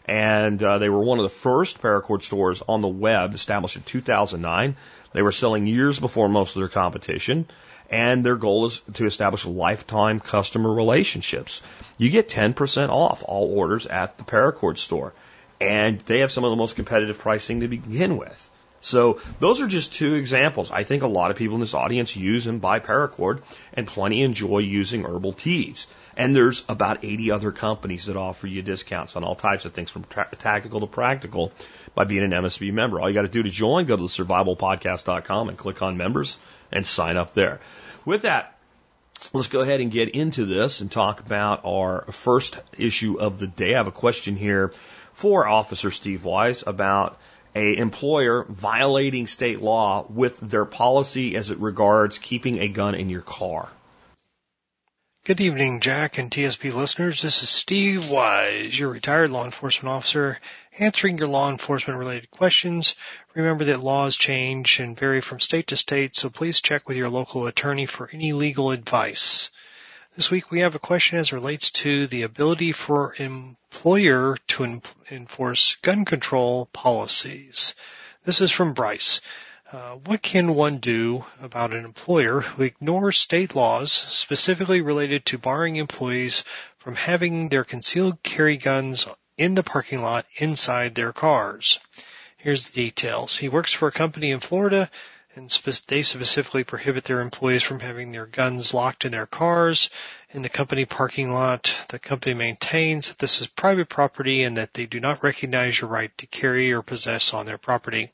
and 0.06 0.62
uh, 0.62 0.78
they 0.78 0.88
were 0.88 1.00
one 1.00 1.18
of 1.18 1.24
the 1.24 1.28
first 1.28 1.82
paracord 1.82 2.22
stores 2.22 2.62
on 2.68 2.80
the 2.80 2.88
web, 2.88 3.34
established 3.34 3.76
in 3.76 3.82
2009. 3.82 4.76
They 5.12 5.22
were 5.22 5.32
selling 5.32 5.66
years 5.66 5.98
before 5.98 6.28
most 6.28 6.54
of 6.54 6.60
their 6.60 6.68
competition, 6.68 7.46
and 7.90 8.24
their 8.24 8.36
goal 8.36 8.66
is 8.66 8.80
to 8.94 9.06
establish 9.06 9.44
lifetime 9.44 10.20
customer 10.20 10.72
relationships. 10.72 11.60
You 11.98 12.10
get 12.10 12.28
10% 12.28 12.88
off 12.88 13.24
all 13.26 13.58
orders 13.58 13.86
at 13.86 14.16
the 14.16 14.24
paracord 14.24 14.78
store, 14.78 15.12
and 15.60 15.98
they 16.00 16.20
have 16.20 16.30
some 16.30 16.44
of 16.44 16.50
the 16.50 16.56
most 16.56 16.76
competitive 16.76 17.18
pricing 17.18 17.60
to 17.60 17.68
begin 17.68 18.16
with. 18.16 18.50
So 18.86 19.18
those 19.40 19.60
are 19.60 19.66
just 19.66 19.92
two 19.92 20.14
examples. 20.14 20.70
I 20.70 20.84
think 20.84 21.02
a 21.02 21.08
lot 21.08 21.32
of 21.32 21.36
people 21.36 21.56
in 21.56 21.60
this 21.60 21.74
audience 21.74 22.14
use 22.14 22.46
and 22.46 22.60
buy 22.60 22.78
paracord 22.78 23.42
and 23.74 23.84
plenty 23.84 24.22
enjoy 24.22 24.58
using 24.58 25.04
herbal 25.04 25.32
teas. 25.32 25.88
And 26.16 26.36
there's 26.36 26.64
about 26.68 27.04
80 27.04 27.32
other 27.32 27.50
companies 27.50 28.06
that 28.06 28.16
offer 28.16 28.46
you 28.46 28.62
discounts 28.62 29.16
on 29.16 29.24
all 29.24 29.34
types 29.34 29.64
of 29.64 29.72
things 29.72 29.90
from 29.90 30.04
tra- 30.04 30.28
tactical 30.38 30.78
to 30.78 30.86
practical 30.86 31.50
by 31.96 32.04
being 32.04 32.22
an 32.22 32.30
MSB 32.30 32.72
member. 32.72 33.00
All 33.00 33.08
you 33.08 33.14
got 33.14 33.22
to 33.22 33.28
do 33.28 33.42
to 33.42 33.50
join, 33.50 33.86
go 33.86 33.96
to 33.96 34.02
the 34.02 34.08
survivalpodcast.com 34.08 35.48
and 35.48 35.58
click 35.58 35.82
on 35.82 35.96
members 35.96 36.38
and 36.70 36.86
sign 36.86 37.16
up 37.16 37.34
there. 37.34 37.58
With 38.04 38.22
that, 38.22 38.56
let's 39.32 39.48
go 39.48 39.62
ahead 39.62 39.80
and 39.80 39.90
get 39.90 40.10
into 40.10 40.44
this 40.44 40.80
and 40.80 40.92
talk 40.92 41.18
about 41.18 41.64
our 41.64 42.02
first 42.12 42.60
issue 42.78 43.18
of 43.18 43.40
the 43.40 43.48
day. 43.48 43.74
I 43.74 43.78
have 43.78 43.88
a 43.88 43.92
question 43.92 44.36
here 44.36 44.72
for 45.12 45.44
Officer 45.44 45.90
Steve 45.90 46.24
Wise 46.24 46.62
about 46.64 47.18
a 47.56 47.76
employer 47.78 48.44
violating 48.44 49.26
state 49.26 49.60
law 49.60 50.06
with 50.10 50.38
their 50.40 50.66
policy 50.66 51.34
as 51.36 51.50
it 51.50 51.58
regards 51.58 52.18
keeping 52.18 52.58
a 52.58 52.68
gun 52.68 52.94
in 52.94 53.08
your 53.08 53.22
car. 53.22 53.70
Good 55.24 55.40
evening, 55.40 55.80
Jack 55.80 56.18
and 56.18 56.30
TSP 56.30 56.72
listeners. 56.72 57.22
This 57.22 57.42
is 57.42 57.48
Steve 57.48 58.10
Wise, 58.10 58.78
your 58.78 58.90
retired 58.90 59.30
law 59.30 59.44
enforcement 59.44 59.90
officer, 59.92 60.38
answering 60.78 61.18
your 61.18 61.26
law 61.26 61.50
enforcement 61.50 61.98
related 61.98 62.30
questions. 62.30 62.94
Remember 63.34 63.64
that 63.64 63.80
laws 63.82 64.16
change 64.16 64.78
and 64.78 64.96
vary 64.96 65.20
from 65.20 65.40
state 65.40 65.66
to 65.68 65.76
state, 65.76 66.14
so 66.14 66.30
please 66.30 66.60
check 66.60 66.86
with 66.86 66.96
your 66.96 67.08
local 67.08 67.46
attorney 67.48 67.86
for 67.86 68.08
any 68.12 68.34
legal 68.34 68.70
advice. 68.70 69.50
This 70.16 70.30
week 70.30 70.50
we 70.50 70.60
have 70.60 70.74
a 70.74 70.78
question 70.78 71.18
as 71.18 71.30
relates 71.30 71.70
to 71.72 72.06
the 72.06 72.22
ability 72.22 72.72
for 72.72 73.14
employer 73.18 74.38
to 74.46 74.80
enforce 75.10 75.74
gun 75.82 76.06
control 76.06 76.70
policies. 76.72 77.74
This 78.24 78.40
is 78.40 78.50
from 78.50 78.72
Bryce. 78.72 79.20
Uh, 79.70 79.96
what 80.06 80.22
can 80.22 80.54
one 80.54 80.78
do 80.78 81.26
about 81.42 81.74
an 81.74 81.84
employer 81.84 82.40
who 82.40 82.62
ignores 82.62 83.18
state 83.18 83.54
laws 83.54 83.92
specifically 83.92 84.80
related 84.80 85.26
to 85.26 85.36
barring 85.36 85.76
employees 85.76 86.44
from 86.78 86.94
having 86.94 87.50
their 87.50 87.64
concealed 87.64 88.22
carry 88.22 88.56
guns 88.56 89.06
in 89.36 89.54
the 89.54 89.62
parking 89.62 90.00
lot 90.00 90.24
inside 90.38 90.94
their 90.94 91.12
cars? 91.12 91.78
Here's 92.38 92.64
the 92.64 92.84
details. 92.84 93.36
He 93.36 93.50
works 93.50 93.74
for 93.74 93.88
a 93.88 93.92
company 93.92 94.30
in 94.30 94.40
Florida 94.40 94.90
and 95.36 95.50
they 95.86 96.02
specifically 96.02 96.64
prohibit 96.64 97.04
their 97.04 97.20
employees 97.20 97.62
from 97.62 97.80
having 97.80 98.10
their 98.10 98.24
guns 98.24 98.72
locked 98.72 99.04
in 99.04 99.12
their 99.12 99.26
cars 99.26 99.90
in 100.30 100.40
the 100.40 100.48
company 100.48 100.86
parking 100.86 101.30
lot. 101.30 101.74
The 101.90 101.98
company 101.98 102.34
maintains 102.34 103.08
that 103.08 103.18
this 103.18 103.42
is 103.42 103.46
private 103.46 103.90
property 103.90 104.42
and 104.42 104.56
that 104.56 104.72
they 104.72 104.86
do 104.86 104.98
not 104.98 105.22
recognize 105.22 105.78
your 105.80 105.90
right 105.90 106.10
to 106.18 106.26
carry 106.26 106.72
or 106.72 106.80
possess 106.80 107.34
on 107.34 107.44
their 107.44 107.58
property. 107.58 108.10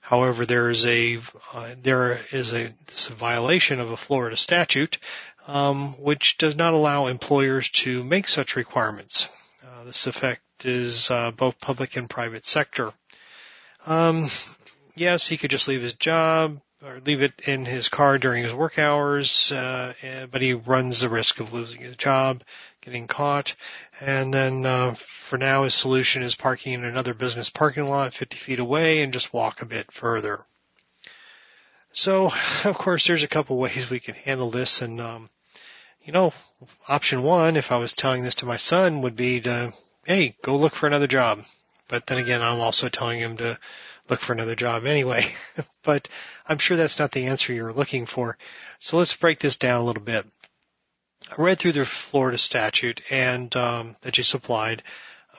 However, 0.00 0.44
there 0.44 0.70
is 0.70 0.84
a 0.86 1.18
uh, 1.52 1.74
there 1.82 2.18
is 2.30 2.52
a, 2.52 2.66
a, 2.66 3.12
violation 3.14 3.80
of 3.80 3.90
a 3.90 3.96
Florida 3.96 4.36
statute 4.36 4.98
um, 5.46 5.94
which 6.02 6.38
does 6.38 6.56
not 6.56 6.74
allow 6.74 7.06
employers 7.06 7.70
to 7.70 8.04
make 8.04 8.28
such 8.28 8.54
requirements. 8.56 9.28
Uh, 9.66 9.84
this 9.84 10.06
effect 10.06 10.42
is 10.64 11.10
uh, 11.10 11.30
both 11.30 11.60
public 11.60 11.96
and 11.96 12.08
private 12.08 12.46
sector. 12.46 12.90
Um, 13.86 14.26
yes, 14.98 15.26
he 15.26 15.36
could 15.36 15.50
just 15.50 15.68
leave 15.68 15.82
his 15.82 15.94
job 15.94 16.60
or 16.84 17.00
leave 17.04 17.22
it 17.22 17.32
in 17.46 17.64
his 17.64 17.88
car 17.88 18.18
during 18.18 18.44
his 18.44 18.54
work 18.54 18.78
hours, 18.78 19.50
uh, 19.52 19.92
but 20.30 20.42
he 20.42 20.54
runs 20.54 21.00
the 21.00 21.08
risk 21.08 21.40
of 21.40 21.52
losing 21.52 21.80
his 21.80 21.96
job, 21.96 22.42
getting 22.80 23.06
caught, 23.06 23.54
and 24.00 24.32
then 24.32 24.64
uh, 24.64 24.94
for 25.28 25.36
now, 25.36 25.64
his 25.64 25.74
solution 25.74 26.22
is 26.22 26.34
parking 26.34 26.72
in 26.72 26.84
another 26.84 27.12
business 27.12 27.50
parking 27.50 27.84
lot 27.84 28.14
50 28.14 28.38
feet 28.38 28.60
away 28.60 29.02
and 29.02 29.12
just 29.12 29.34
walk 29.34 29.60
a 29.60 29.66
bit 29.66 29.92
further. 29.92 30.40
So, 31.92 32.30
of 32.64 32.78
course, 32.78 33.06
there's 33.06 33.24
a 33.24 33.28
couple 33.28 33.58
ways 33.58 33.90
we 33.90 34.00
can 34.00 34.14
handle 34.14 34.50
this. 34.50 34.80
And, 34.80 34.98
um, 35.02 35.28
you 36.00 36.14
know, 36.14 36.32
option 36.88 37.22
one, 37.22 37.56
if 37.56 37.70
I 37.70 37.76
was 37.76 37.92
telling 37.92 38.22
this 38.22 38.36
to 38.36 38.46
my 38.46 38.56
son, 38.56 39.02
would 39.02 39.16
be 39.16 39.42
to, 39.42 39.70
hey, 40.06 40.34
go 40.42 40.56
look 40.56 40.74
for 40.74 40.86
another 40.86 41.06
job. 41.06 41.40
But 41.88 42.06
then 42.06 42.16
again, 42.16 42.40
I'm 42.40 42.60
also 42.60 42.88
telling 42.88 43.20
him 43.20 43.36
to 43.36 43.58
look 44.10 44.20
for 44.20 44.32
another 44.32 44.54
job 44.54 44.84
anyway. 44.84 45.24
but 45.82 46.08
I'm 46.46 46.58
sure 46.58 46.76
that's 46.76 46.98
not 46.98 47.12
the 47.12 47.26
answer 47.26 47.52
you're 47.52 47.72
looking 47.72 48.06
for. 48.06 48.36
So 48.78 48.96
let's 48.96 49.16
break 49.16 49.38
this 49.38 49.56
down 49.56 49.80
a 49.80 49.84
little 49.84 50.02
bit. 50.02 50.26
I 51.30 51.40
read 51.40 51.58
through 51.58 51.72
the 51.72 51.84
Florida 51.84 52.38
statute 52.38 53.02
and 53.10 53.54
um, 53.56 53.96
that 54.02 54.18
you 54.18 54.24
supplied 54.24 54.82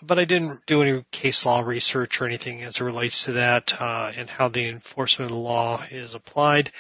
but 0.02 0.20
I 0.20 0.26
didn't 0.26 0.66
do 0.66 0.82
any 0.82 1.04
case 1.12 1.46
law 1.46 1.62
research 1.62 2.22
or 2.22 2.26
anything 2.26 2.62
as 2.64 2.78
it 2.78 2.84
relates 2.84 3.26
to 3.26 3.34
that 3.34 3.80
uh, 3.82 4.12
and 4.16 4.30
how 4.30 4.48
the 4.48 4.68
enforcement 4.68 5.32
of 5.32 5.38
the 5.38 5.42
law 5.42 5.84
is 5.92 6.14
applied. 6.14 6.72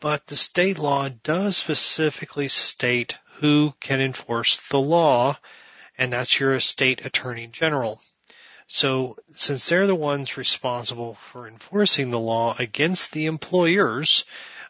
But 0.00 0.26
the 0.26 0.36
state 0.36 0.78
law 0.78 1.08
does 1.08 1.56
specifically 1.56 2.48
state 2.48 3.16
who 3.36 3.74
can 3.80 4.00
enforce 4.00 4.68
the 4.68 4.80
law, 4.80 5.38
and 5.96 6.12
that's 6.12 6.38
your 6.38 6.58
state 6.60 7.04
attorney 7.04 7.46
general. 7.46 8.00
So 8.66 9.16
since 9.32 9.68
they're 9.68 9.86
the 9.86 9.94
ones 9.94 10.36
responsible 10.36 11.14
for 11.14 11.46
enforcing 11.46 12.10
the 12.10 12.18
law 12.18 12.54
against 12.58 13.12
the 13.12 13.26
employers, 13.26 14.24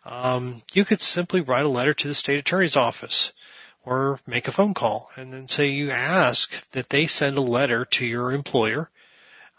um, 0.05 0.63
you 0.73 0.85
could 0.85 1.03
simply 1.03 1.41
write 1.41 1.65
a 1.65 1.69
letter 1.69 1.95
to 1.95 2.09
the 2.09 2.15
state 2.15 2.39
attorney's 2.39 2.77
office 2.77 3.33
or 3.85 4.21
make 4.27 4.49
a 4.49 4.53
phone 4.53 4.75
call 4.75 5.11
and 5.17 5.33
then 5.33 5.49
say 5.49 5.69
you 5.69 5.91
ask 5.91 6.71
that 6.71 6.91
they 6.91 7.07
send 7.07 7.39
a 7.39 7.43
letter 7.43 7.85
to 7.85 8.05
your 8.05 8.33
employer 8.33 8.91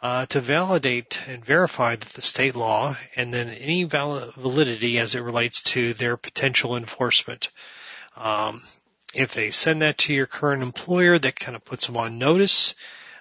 uh, 0.01 0.25
to 0.27 0.39
validate 0.39 1.19
and 1.27 1.43
verify 1.43 1.95
that 1.95 2.09
the 2.09 2.21
state 2.21 2.55
law 2.55 2.95
and 3.15 3.33
then 3.33 3.49
any 3.49 3.83
validity 3.83 4.99
as 4.99 5.15
it 5.15 5.21
relates 5.21 5.61
to 5.61 5.93
their 5.95 6.15
potential 6.15 6.77
enforcement. 6.77 7.49
Um, 8.15 8.61
if 9.13 9.33
they 9.33 9.49
send 9.51 9.81
that 9.81 9.97
to 9.99 10.13
your 10.13 10.27
current 10.27 10.61
employer, 10.61 11.17
that 11.17 11.39
kind 11.39 11.55
of 11.55 11.65
puts 11.65 11.87
them 11.87 11.97
on 11.97 12.19
notice. 12.19 12.75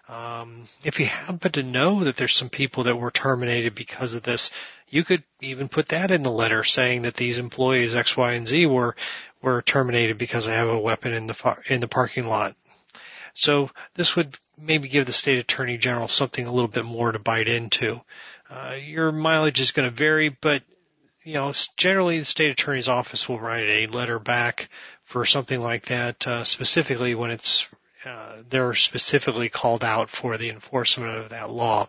Um, 0.08 0.62
if 0.84 1.00
you 1.00 1.06
happen 1.06 1.52
to 1.52 1.62
know 1.62 2.04
that 2.04 2.16
there's 2.16 2.34
some 2.34 2.48
people 2.48 2.84
that 2.84 2.98
were 2.98 3.10
terminated 3.10 3.74
because 3.74 4.14
of 4.14 4.22
this, 4.22 4.50
you 4.88 5.02
could 5.02 5.24
even 5.40 5.68
put 5.68 5.88
that 5.88 6.12
in 6.12 6.22
the 6.22 6.30
letter 6.30 6.62
saying 6.62 7.02
that 7.02 7.14
these 7.14 7.38
employees 7.38 7.94
X, 7.94 8.16
Y, 8.16 8.32
and 8.34 8.46
Z 8.46 8.66
were 8.66 8.94
were 9.42 9.62
terminated 9.62 10.16
because 10.16 10.48
I 10.48 10.52
have 10.52 10.68
a 10.68 10.78
weapon 10.78 11.12
in 11.12 11.26
the 11.26 11.56
in 11.68 11.80
the 11.80 11.88
parking 11.88 12.26
lot. 12.26 12.54
So 13.34 13.70
this 13.94 14.16
would 14.16 14.38
maybe 14.56 14.88
give 14.88 15.06
the 15.06 15.12
state 15.12 15.38
attorney 15.38 15.76
general 15.76 16.08
something 16.08 16.46
a 16.46 16.52
little 16.52 16.68
bit 16.68 16.84
more 16.84 17.12
to 17.12 17.18
bite 17.18 17.48
into. 17.48 18.00
Uh, 18.48 18.76
your 18.80 19.12
mileage 19.12 19.60
is 19.60 19.72
going 19.72 19.88
to 19.88 19.94
vary, 19.94 20.28
but 20.28 20.62
you 21.24 21.34
know 21.34 21.52
generally 21.76 22.20
the 22.20 22.24
state 22.24 22.50
attorney's 22.50 22.88
office 22.88 23.28
will 23.28 23.40
write 23.40 23.68
a 23.68 23.88
letter 23.88 24.20
back 24.20 24.68
for 25.04 25.24
something 25.24 25.60
like 25.60 25.86
that, 25.86 26.26
uh, 26.26 26.44
specifically 26.44 27.14
when 27.14 27.30
it's 27.30 27.68
uh, 28.06 28.36
they're 28.48 28.74
specifically 28.74 29.48
called 29.48 29.82
out 29.82 30.08
for 30.08 30.38
the 30.38 30.50
enforcement 30.50 31.16
of 31.16 31.30
that 31.30 31.50
law. 31.50 31.88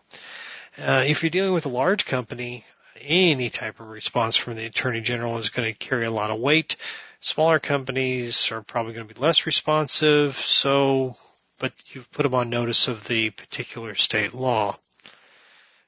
Uh, 0.77 1.03
if 1.05 1.21
you're 1.21 1.29
dealing 1.29 1.53
with 1.53 1.65
a 1.65 1.69
large 1.69 2.05
company, 2.05 2.65
any 3.01 3.50
type 3.50 3.79
of 3.79 3.88
response 3.88 4.36
from 4.36 4.55
the 4.55 4.65
attorney 4.65 5.01
general 5.01 5.38
is 5.38 5.50
going 5.50 5.71
to 5.71 5.77
carry 5.77 6.05
a 6.05 6.12
lot 6.12 6.31
of 6.31 6.39
weight. 6.39 6.75
Smaller 7.19 7.59
companies 7.59 8.51
are 8.51 8.62
probably 8.62 8.93
going 8.93 9.07
to 9.07 9.13
be 9.13 9.19
less 9.19 9.45
responsive, 9.45 10.36
so, 10.36 11.13
but 11.59 11.71
you've 11.89 12.12
put 12.12 12.24
them 12.24 12.36
on 12.36 12.50
notice 12.50 12.88
of 12.88 13.07
the 13.07 13.29
particular 13.31 13.95
state 13.95 14.33
law. 14.33 14.75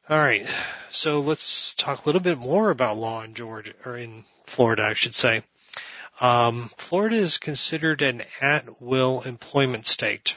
Alright, 0.09 0.48
so 0.89 1.19
let's 1.19 1.75
talk 1.75 2.03
a 2.03 2.05
little 2.07 2.21
bit 2.21 2.39
more 2.39 2.71
about 2.71 2.98
law 2.98 3.24
in 3.24 3.36
Georgia, 3.36 3.74
or 3.86 3.95
in 3.95 4.25
Florida, 4.48 4.83
I 4.83 4.95
should 4.95 5.13
say. 5.13 5.43
Um, 6.19 6.69
Florida 6.77 7.15
is 7.15 7.38
considered 7.38 8.01
an 8.01 8.23
at-will 8.41 9.21
employment 9.21 9.88
state. 9.88 10.35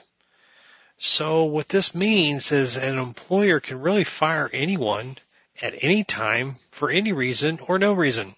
So 0.98 1.44
what 1.44 1.68
this 1.68 1.94
means 1.94 2.52
is 2.52 2.76
an 2.76 2.98
employer 2.98 3.58
can 3.58 3.80
really 3.80 4.04
fire 4.04 4.48
anyone 4.52 5.16
at 5.60 5.82
any 5.82 6.04
time 6.04 6.56
for 6.70 6.90
any 6.90 7.12
reason 7.12 7.58
or 7.66 7.78
no 7.78 7.92
reason. 7.92 8.34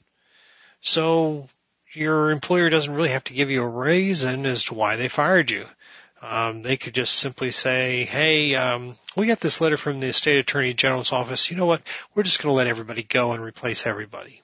So 0.81 1.49
your 1.93 2.31
employer 2.31 2.71
doesn't 2.71 2.95
really 2.95 3.11
have 3.11 3.25
to 3.25 3.35
give 3.35 3.51
you 3.51 3.63
a 3.63 3.69
reason 3.69 4.47
as 4.47 4.65
to 4.65 4.75
why 4.75 4.97
they 4.97 5.09
fired 5.09 5.51
you. 5.51 5.65
Um, 6.23 6.63
they 6.63 6.79
could 6.79 6.95
just 6.95 7.17
simply 7.17 7.51
say, 7.51 8.05
"Hey, 8.05 8.55
um, 8.55 8.97
we 9.15 9.27
got 9.27 9.41
this 9.41 9.61
letter 9.61 9.77
from 9.77 10.01
the 10.01 10.15
state 10.15 10.39
attorney 10.39 10.73
general's 10.73 11.13
office. 11.13 11.51
You 11.51 11.59
know 11.59 11.67
what? 11.67 11.83
We're 12.15 12.23
just 12.23 12.43
going 12.43 12.51
to 12.51 12.57
let 12.57 12.67
everybody 12.67 13.03
go 13.03 13.33
and 13.33 13.43
replace 13.43 13.87
everybody." 13.87 14.41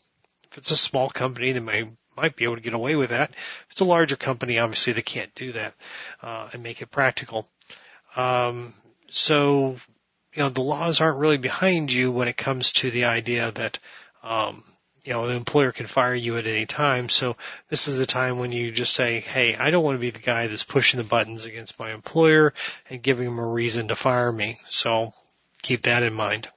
If 0.50 0.58
it's 0.58 0.70
a 0.72 0.76
small 0.76 1.08
company, 1.08 1.52
they 1.52 1.60
may 1.60 1.88
might 2.20 2.36
be 2.36 2.44
able 2.44 2.56
to 2.56 2.62
get 2.62 2.74
away 2.74 2.96
with 2.96 3.10
that. 3.10 3.30
If 3.30 3.66
it's 3.70 3.80
a 3.80 3.84
larger 3.84 4.16
company, 4.16 4.58
obviously 4.58 4.92
they 4.92 5.02
can't 5.02 5.34
do 5.34 5.52
that 5.52 5.74
uh, 6.22 6.50
and 6.52 6.62
make 6.62 6.82
it 6.82 6.90
practical. 6.90 7.48
Um, 8.16 8.72
so, 9.08 9.76
you 10.34 10.42
know, 10.42 10.48
the 10.48 10.60
laws 10.60 11.00
aren't 11.00 11.18
really 11.18 11.38
behind 11.38 11.92
you 11.92 12.10
when 12.10 12.28
it 12.28 12.36
comes 12.36 12.72
to 12.72 12.90
the 12.90 13.04
idea 13.06 13.52
that 13.52 13.78
um, 14.22 14.62
you 15.04 15.12
know, 15.12 15.26
the 15.26 15.34
employer 15.34 15.72
can 15.72 15.86
fire 15.86 16.14
you 16.14 16.36
at 16.36 16.46
any 16.46 16.66
time. 16.66 17.08
So 17.08 17.36
this 17.68 17.88
is 17.88 17.96
the 17.96 18.06
time 18.06 18.38
when 18.38 18.52
you 18.52 18.70
just 18.70 18.92
say, 18.92 19.20
hey, 19.20 19.56
I 19.56 19.70
don't 19.70 19.84
want 19.84 19.96
to 19.96 20.00
be 20.00 20.10
the 20.10 20.18
guy 20.18 20.46
that's 20.46 20.64
pushing 20.64 20.98
the 20.98 21.04
buttons 21.04 21.46
against 21.46 21.78
my 21.78 21.92
employer 21.92 22.52
and 22.88 23.02
giving 23.02 23.26
him 23.26 23.38
a 23.38 23.46
reason 23.46 23.88
to 23.88 23.96
fire 23.96 24.30
me. 24.30 24.56
So 24.68 25.10
keep 25.62 25.82
that 25.82 26.02
in 26.02 26.12
mind. 26.12 26.48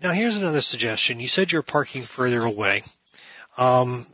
Now 0.00 0.10
here's 0.10 0.36
another 0.36 0.62
suggestion. 0.62 1.20
You 1.20 1.28
said 1.28 1.52
you're 1.52 1.62
parking 1.62 2.02
further 2.02 2.40
away. 2.40 2.82
Um, 3.56 4.06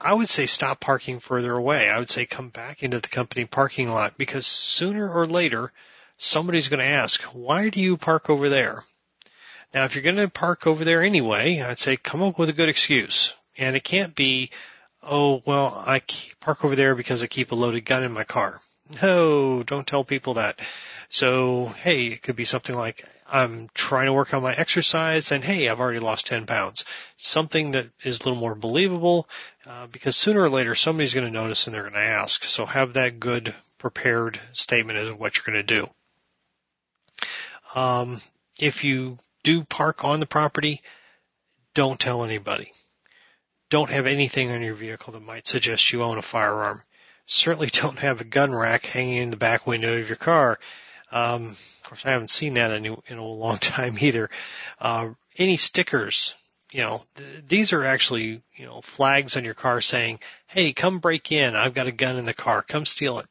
I 0.00 0.14
would 0.14 0.28
say 0.28 0.46
stop 0.46 0.80
parking 0.80 1.20
further 1.20 1.52
away. 1.52 1.88
I 1.88 1.98
would 1.98 2.10
say 2.10 2.26
come 2.26 2.48
back 2.48 2.82
into 2.82 2.98
the 2.98 3.08
company 3.08 3.44
parking 3.44 3.88
lot 3.88 4.18
because 4.18 4.46
sooner 4.46 5.08
or 5.08 5.26
later 5.26 5.72
somebody's 6.18 6.68
going 6.68 6.80
to 6.80 6.86
ask, 6.86 7.22
why 7.22 7.68
do 7.68 7.80
you 7.80 7.96
park 7.96 8.28
over 8.28 8.48
there? 8.48 8.82
Now, 9.72 9.84
if 9.84 9.94
you're 9.94 10.02
going 10.02 10.16
to 10.16 10.28
park 10.28 10.66
over 10.66 10.84
there 10.84 11.02
anyway, 11.02 11.60
I'd 11.60 11.78
say 11.78 11.96
come 11.96 12.22
up 12.22 12.38
with 12.38 12.48
a 12.48 12.54
good 12.54 12.68
excuse. 12.68 13.34
And 13.56 13.76
it 13.76 13.84
can't 13.84 14.14
be, 14.14 14.50
oh, 15.02 15.42
well, 15.46 15.82
I 15.86 16.02
park 16.40 16.64
over 16.64 16.76
there 16.76 16.94
because 16.94 17.22
I 17.22 17.26
keep 17.26 17.52
a 17.52 17.56
loaded 17.56 17.84
gun 17.84 18.02
in 18.02 18.12
my 18.12 18.24
car. 18.24 18.60
No, 19.02 19.62
don't 19.62 19.86
tell 19.86 20.04
people 20.04 20.34
that. 20.34 20.58
So, 21.12 21.66
hey, 21.66 22.06
it 22.06 22.22
could 22.22 22.36
be 22.36 22.46
something 22.46 22.74
like, 22.74 23.04
I'm 23.30 23.68
trying 23.74 24.06
to 24.06 24.14
work 24.14 24.32
on 24.32 24.42
my 24.42 24.54
exercise 24.54 25.30
and 25.30 25.44
hey, 25.44 25.68
I've 25.68 25.78
already 25.78 25.98
lost 25.98 26.26
10 26.26 26.46
pounds. 26.46 26.86
Something 27.18 27.72
that 27.72 27.88
is 28.02 28.18
a 28.18 28.24
little 28.24 28.40
more 28.40 28.54
believable, 28.54 29.28
uh, 29.66 29.88
because 29.88 30.16
sooner 30.16 30.40
or 30.40 30.48
later 30.48 30.74
somebody's 30.74 31.12
going 31.12 31.26
to 31.26 31.32
notice 31.32 31.66
and 31.66 31.74
they're 31.74 31.82
going 31.82 31.92
to 31.92 31.98
ask. 31.98 32.44
So 32.44 32.64
have 32.64 32.94
that 32.94 33.20
good 33.20 33.54
prepared 33.76 34.40
statement 34.54 34.98
as 34.98 35.12
what 35.12 35.36
you're 35.36 35.52
going 35.52 35.66
to 35.66 35.74
do. 35.74 35.86
Um, 37.78 38.22
if 38.58 38.82
you 38.82 39.18
do 39.44 39.64
park 39.64 40.04
on 40.04 40.18
the 40.18 40.24
property, 40.24 40.80
don't 41.74 42.00
tell 42.00 42.24
anybody. 42.24 42.72
Don't 43.68 43.90
have 43.90 44.06
anything 44.06 44.50
on 44.50 44.62
your 44.62 44.74
vehicle 44.74 45.12
that 45.12 45.20
might 45.20 45.46
suggest 45.46 45.92
you 45.92 46.02
own 46.02 46.16
a 46.16 46.22
firearm. 46.22 46.78
Certainly 47.26 47.66
don't 47.72 47.98
have 47.98 48.22
a 48.22 48.24
gun 48.24 48.54
rack 48.54 48.86
hanging 48.86 49.18
in 49.18 49.30
the 49.30 49.36
back 49.36 49.66
window 49.66 50.00
of 50.00 50.08
your 50.08 50.16
car. 50.16 50.58
Um, 51.12 51.48
of 51.48 51.82
course, 51.84 52.06
I 52.06 52.10
haven't 52.10 52.30
seen 52.30 52.54
that 52.54 52.70
in, 52.70 52.96
in 53.06 53.18
a 53.18 53.24
long 53.24 53.56
time 53.60 53.96
either. 54.00 54.30
Uh, 54.80 55.10
any 55.38 55.56
stickers, 55.56 56.34
you 56.72 56.80
know, 56.80 57.00
th- 57.16 57.44
these 57.46 57.72
are 57.72 57.84
actually, 57.84 58.40
you 58.56 58.66
know, 58.66 58.80
flags 58.80 59.36
on 59.36 59.44
your 59.44 59.54
car 59.54 59.80
saying, 59.80 60.20
"Hey, 60.46 60.72
come 60.72 60.98
break 60.98 61.30
in. 61.30 61.54
I've 61.54 61.74
got 61.74 61.86
a 61.86 61.92
gun 61.92 62.16
in 62.16 62.24
the 62.24 62.34
car. 62.34 62.62
Come 62.62 62.86
steal 62.86 63.18
it." 63.18 63.26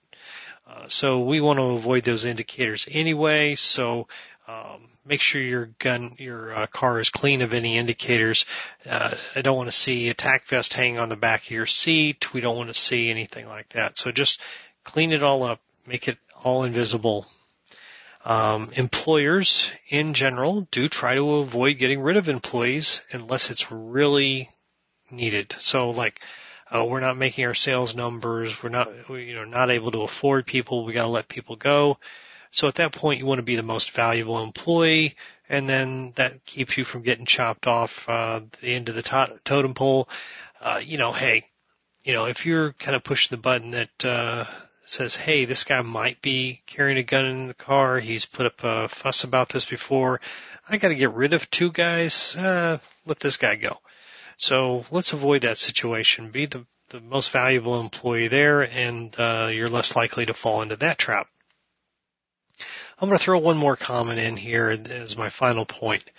Uh, 0.68 0.88
so 0.88 1.22
we 1.22 1.42
want 1.42 1.60
to 1.60 1.64
avoid 1.64 2.04
those 2.04 2.24
indicators 2.24 2.88
anyway. 2.90 3.56
So 3.56 4.08
um, 4.48 4.82
make 5.06 5.22
sure 5.22 5.42
your 5.42 5.68
gun, 5.80 6.12
your 6.18 6.54
uh, 6.54 6.68
car 6.68 7.00
is 7.00 7.10
clean 7.10 7.42
of 7.42 7.54
any 7.54 7.78
indicators. 7.78 8.46
Uh, 8.86 9.14
I 9.36 9.42
don't 9.42 9.58
want 9.58 9.68
to 9.68 9.76
see 9.76 10.10
a 10.10 10.14
tack 10.14 10.48
vest 10.48 10.74
hanging 10.74 10.98
on 10.98 11.10
the 11.10 11.16
back 11.16 11.44
of 11.44 11.52
your 11.52 11.66
seat. 11.66 12.34
We 12.34 12.42
don't 12.42 12.58
want 12.58 12.70
to 12.70 12.80
see 12.80 13.10
anything 13.10 13.48
like 13.48 13.70
that. 13.70 13.98
So 13.98 14.12
just 14.12 14.42
clean 14.84 15.12
it 15.12 15.24
all 15.24 15.44
up, 15.44 15.62
make 15.88 16.08
it 16.08 16.18
all 16.44 16.64
invisible. 16.64 17.26
Um, 18.24 18.70
employers 18.76 19.70
in 19.90 20.14
general 20.14 20.68
do 20.72 20.88
try 20.88 21.16
to 21.16 21.36
avoid 21.36 21.80
getting 21.80 22.02
rid 22.02 22.18
of 22.18 22.30
employees 22.30 23.02
unless 23.12 23.50
it's 23.50 23.72
really 23.72 24.50
needed. 25.12 25.56
So 25.60 25.90
like, 25.90 26.22
uh, 26.70 26.86
we're 26.86 27.02
not 27.02 27.18
making 27.18 27.46
our 27.46 27.54
sales 27.54 27.96
numbers. 27.96 28.62
We're 28.64 28.70
not, 28.70 29.10
you 29.10 29.34
know, 29.34 29.44
not 29.44 29.72
able 29.72 29.92
to 29.92 30.04
afford 30.04 30.46
people. 30.46 30.86
We 30.86 30.94
got 30.94 31.04
to 31.04 31.10
let 31.10 31.28
people 31.28 31.56
go. 31.56 31.98
So 32.52 32.68
at 32.68 32.76
that 32.76 32.94
point, 32.94 33.20
you 33.20 33.26
want 33.26 33.40
to 33.40 33.46
be 33.46 33.56
the 33.56 33.64
most 33.64 33.92
valuable 33.92 34.44
employee, 34.44 35.16
and 35.48 35.68
then 35.68 36.12
that 36.16 36.46
keeps 36.46 36.78
you 36.78 36.84
from 36.84 37.02
getting 37.02 37.26
chopped 37.26 37.66
off 37.66 38.08
uh, 38.10 38.42
the 38.62 38.74
end 38.74 38.90
of 38.90 38.96
the 38.96 39.02
to- 39.02 39.40
totem 39.44 39.74
pole. 39.74 40.10
Uh, 40.60 40.82
you 40.84 40.98
know, 40.98 41.14
hey, 41.14 41.46
you 42.04 42.14
know, 42.14 42.26
if 42.26 42.46
you're 42.46 42.74
kind 42.74 42.96
of 42.96 43.04
pushing 43.04 43.36
the 43.36 43.42
button 43.42 43.72
that 43.72 44.06
uh, 44.06 44.46
says, 44.86 45.16
hey, 45.16 45.46
this 45.46 45.64
guy 45.64 45.82
might 45.82 46.22
be 46.22 46.62
carrying 46.66 46.98
a 46.98 47.04
gun 47.04 47.26
in 47.26 47.48
the 47.48 47.54
car. 47.54 48.00
He's 48.00 48.26
put 48.26 48.46
up 48.46 48.64
a 48.64 48.88
fuss 48.88 49.24
about 49.24 49.50
this 49.50 49.66
before. 49.66 50.20
I 50.68 50.78
got 50.78 50.90
to 50.90 50.96
get 50.96 51.14
rid 51.14 51.34
of 51.34 51.50
two 51.50 51.72
guys. 51.72 52.36
Uh, 52.36 52.80
let 53.06 53.20
this 53.20 53.38
guy 53.38 53.56
go. 53.56 53.78
So 54.38 54.86
let's 54.92 55.14
avoid 55.14 55.44
that 55.44 55.58
situation. 55.58 56.32
Be 56.32 56.46
the, 56.46 56.66
the 56.90 57.00
most 57.00 57.32
valuable 57.32 57.80
employee 57.80 58.28
there 58.28 58.64
and, 58.64 59.16
uh, 59.18 59.50
you're 59.54 59.70
less 59.70 59.96
likely 59.96 60.26
to 60.26 60.34
fall 60.34 60.62
into 60.62 60.76
that 60.78 60.98
trap. 60.98 61.28
I'm 63.00 63.08
going 63.08 63.18
to 63.18 63.24
throw 63.24 63.40
one 63.40 63.58
more 63.58 63.76
comment 63.76 64.20
in 64.20 64.38
here 64.38 64.70
as 64.70 65.18
my 65.18 65.30
final 65.30 65.66
point. 65.66 66.12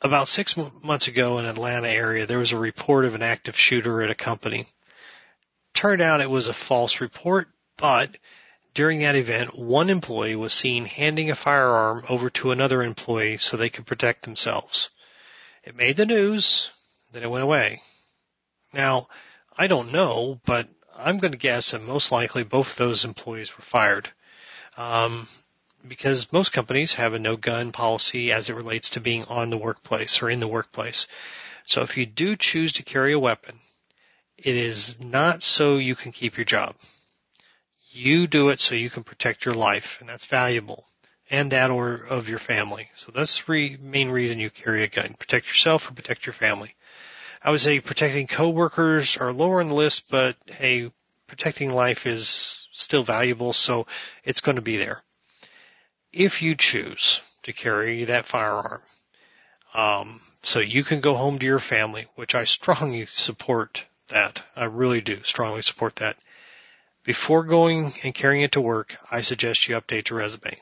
About 0.00 0.28
six 0.28 0.56
months 0.56 1.08
ago 1.08 1.38
in 1.38 1.46
Atlanta 1.46 1.88
area, 1.88 2.26
there 2.26 2.38
was 2.38 2.52
a 2.52 2.58
report 2.58 3.04
of 3.04 3.14
an 3.14 3.22
active 3.22 3.58
shooter 3.58 4.02
at 4.02 4.10
a 4.10 4.14
company. 4.14 4.66
Turned 5.72 6.02
out 6.02 6.20
it 6.20 6.30
was 6.30 6.46
a 6.46 6.54
false 6.54 7.00
report, 7.00 7.48
but 7.76 8.16
during 8.74 9.00
that 9.00 9.14
event, 9.14 9.56
one 9.56 9.88
employee 9.88 10.36
was 10.36 10.52
seen 10.52 10.84
handing 10.84 11.30
a 11.30 11.34
firearm 11.34 12.04
over 12.08 12.28
to 12.30 12.50
another 12.50 12.82
employee 12.82 13.38
so 13.38 13.56
they 13.56 13.70
could 13.70 13.86
protect 13.86 14.22
themselves. 14.22 14.90
It 15.62 15.76
made 15.76 15.96
the 15.96 16.06
news, 16.06 16.70
then 17.12 17.22
it 17.22 17.30
went 17.30 17.44
away. 17.44 17.80
Now, 18.72 19.06
I 19.56 19.68
don't 19.68 19.92
know, 19.92 20.40
but 20.44 20.68
I'm 20.96 21.18
going 21.18 21.32
to 21.32 21.38
guess 21.38 21.70
that 21.70 21.82
most 21.82 22.10
likely 22.10 22.42
both 22.42 22.72
of 22.72 22.76
those 22.76 23.04
employees 23.04 23.56
were 23.56 23.62
fired. 23.62 24.10
Um, 24.76 25.28
because 25.86 26.32
most 26.32 26.52
companies 26.52 26.94
have 26.94 27.14
a 27.14 27.18
no 27.18 27.36
gun 27.36 27.70
policy 27.70 28.32
as 28.32 28.50
it 28.50 28.54
relates 28.54 28.90
to 28.90 29.00
being 29.00 29.24
on 29.24 29.50
the 29.50 29.58
workplace 29.58 30.22
or 30.22 30.30
in 30.30 30.40
the 30.40 30.48
workplace. 30.48 31.06
So 31.66 31.82
if 31.82 31.96
you 31.96 32.06
do 32.06 32.36
choose 32.36 32.72
to 32.74 32.82
carry 32.82 33.12
a 33.12 33.18
weapon, 33.18 33.54
it 34.36 34.56
is 34.56 35.00
not 35.00 35.42
so 35.42 35.76
you 35.76 35.94
can 35.94 36.12
keep 36.12 36.36
your 36.36 36.44
job. 36.44 36.76
You 37.94 38.26
do 38.26 38.50
it 38.50 38.60
so 38.60 38.74
you 38.74 38.90
can 38.90 39.04
protect 39.04 39.44
your 39.44 39.54
life, 39.54 39.98
and 40.00 40.08
that's 40.08 40.26
valuable, 40.26 40.84
and 41.30 41.52
that 41.52 41.70
or 41.70 41.94
of 41.94 42.28
your 42.28 42.38
family. 42.38 42.90
So 42.96 43.12
that's 43.12 43.40
the 43.40 43.78
main 43.80 44.10
reason 44.10 44.40
you 44.40 44.50
carry 44.50 44.82
a 44.82 44.88
gun: 44.88 45.14
protect 45.18 45.46
yourself 45.46 45.88
or 45.88 45.94
protect 45.94 46.26
your 46.26 46.32
family. 46.34 46.74
I 47.42 47.50
would 47.50 47.60
say 47.60 47.80
protecting 47.80 48.26
coworkers 48.26 49.16
are 49.16 49.32
lower 49.32 49.60
on 49.60 49.68
the 49.68 49.74
list, 49.74 50.10
but 50.10 50.36
hey, 50.46 50.90
protecting 51.26 51.70
life 51.70 52.06
is 52.06 52.68
still 52.72 53.04
valuable, 53.04 53.52
so 53.52 53.86
it's 54.24 54.40
going 54.40 54.56
to 54.56 54.62
be 54.62 54.76
there 54.76 55.02
if 56.14 56.42
you 56.42 56.54
choose 56.54 57.20
to 57.42 57.52
carry 57.52 58.04
that 58.04 58.26
firearm, 58.26 58.80
um, 59.74 60.20
so 60.42 60.60
you 60.60 60.84
can 60.84 61.00
go 61.00 61.14
home 61.14 61.38
to 61.38 61.46
your 61.46 61.58
family, 61.58 62.06
which 62.14 62.34
I 62.34 62.44
strongly 62.44 63.06
support 63.06 63.84
that. 64.08 64.42
I 64.54 64.66
really 64.66 65.00
do 65.00 65.22
strongly 65.24 65.62
support 65.62 65.96
that. 65.96 66.16
Before 67.04 67.44
going 67.44 67.90
and 68.02 68.14
carrying 68.14 68.42
it 68.42 68.52
to 68.52 68.62
work, 68.62 68.96
I 69.10 69.20
suggest 69.20 69.68
you 69.68 69.76
update 69.76 70.08
your 70.08 70.18
resume. 70.18 70.56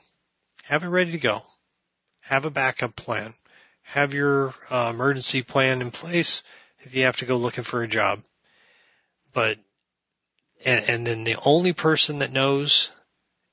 Have 0.64 0.82
it 0.82 0.88
ready 0.88 1.12
to 1.12 1.18
go. 1.18 1.40
Have 2.20 2.44
a 2.44 2.50
backup 2.50 2.96
plan. 2.96 3.32
Have 3.82 4.12
your 4.12 4.52
uh, 4.68 4.90
emergency 4.92 5.42
plan 5.42 5.80
in 5.80 5.92
place 5.92 6.42
if 6.80 6.94
you 6.94 7.04
have 7.04 7.16
to 7.18 7.26
go 7.26 7.36
looking 7.36 7.64
for 7.64 7.82
a 7.82 7.88
job. 7.88 8.22
But, 9.32 9.58
and, 10.64 10.84
and 10.88 11.06
then 11.06 11.24
the 11.24 11.38
only 11.44 11.72
person 11.72 12.18
that 12.18 12.32
knows 12.32 12.90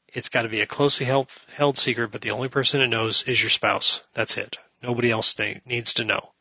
it's 0.07 0.29
got 0.29 0.41
to 0.41 0.49
be 0.49 0.61
a 0.61 0.65
closely 0.65 1.05
held, 1.05 1.29
held 1.55 1.77
secret, 1.77 2.11
but 2.11 2.21
the 2.21 2.31
only 2.31 2.49
person 2.49 2.79
that 2.79 2.87
knows 2.87 3.23
is 3.23 3.41
your 3.41 3.51
spouse. 3.51 4.01
That's 4.15 4.37
it. 4.37 4.57
Nobody 4.81 5.11
else 5.11 5.37
needs 5.65 5.93
to 5.95 6.05
know. 6.05 6.31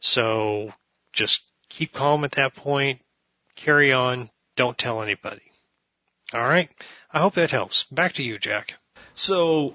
So 0.00 0.72
just 1.12 1.44
keep 1.68 1.92
calm 1.92 2.24
at 2.24 2.32
that 2.32 2.54
point. 2.54 3.00
Carry 3.54 3.92
on. 3.92 4.28
Don't 4.56 4.76
tell 4.76 5.02
anybody. 5.02 5.47
All 6.34 6.42
right. 6.42 6.68
I 7.12 7.20
hope 7.20 7.34
that 7.34 7.50
helps. 7.50 7.84
Back 7.84 8.14
to 8.14 8.22
you, 8.22 8.38
Jack. 8.38 8.74
So, 9.14 9.74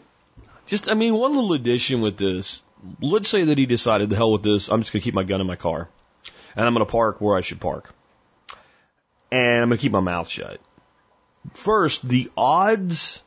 just, 0.68 0.90
I 0.90 0.94
mean, 0.94 1.16
one 1.16 1.34
little 1.36 1.54
addition 1.54 2.02
with 2.02 2.18
this. 2.18 2.62
Let's 3.02 3.30
say 3.30 3.46
that 3.46 3.58
he 3.58 3.66
decided, 3.66 4.10
the 4.10 4.16
hell 4.16 4.32
with 4.32 4.44
this, 4.44 4.70
I'm 4.70 4.82
just 4.82 4.94
going 4.94 5.02
to 5.02 5.04
keep 5.04 5.14
my 5.14 5.24
gun 5.24 5.42
in 5.42 5.48
my 5.48 5.56
car. 5.56 5.90
And 6.56 6.66
I'm 6.66 6.74
going 6.74 6.86
to 6.86 6.92
park 6.92 7.22
where 7.22 7.36
I 7.36 7.42
should 7.42 7.60
park. 7.60 7.94
And 9.32 9.62
I'm 9.64 9.70
going 9.70 9.78
to 9.78 9.82
keep 9.82 9.92
my 9.92 10.00
mouth 10.00 10.30
shut 10.30 10.60
first, 11.54 12.08
the 12.08 12.32
odds 12.38 13.24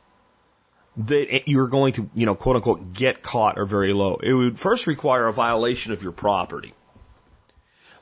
that 0.97 1.47
you're 1.47 1.67
going 1.67 1.93
to, 1.93 2.09
you 2.15 2.25
know, 2.25 2.35
quote 2.35 2.55
unquote, 2.55 2.93
get 2.93 3.21
caught 3.21 3.57
are 3.59 3.65
very 3.65 3.93
low. 3.93 4.15
It 4.15 4.33
would 4.33 4.59
first 4.59 4.87
require 4.87 5.27
a 5.27 5.33
violation 5.33 5.93
of 5.93 6.01
your 6.01 6.11
property 6.11 6.73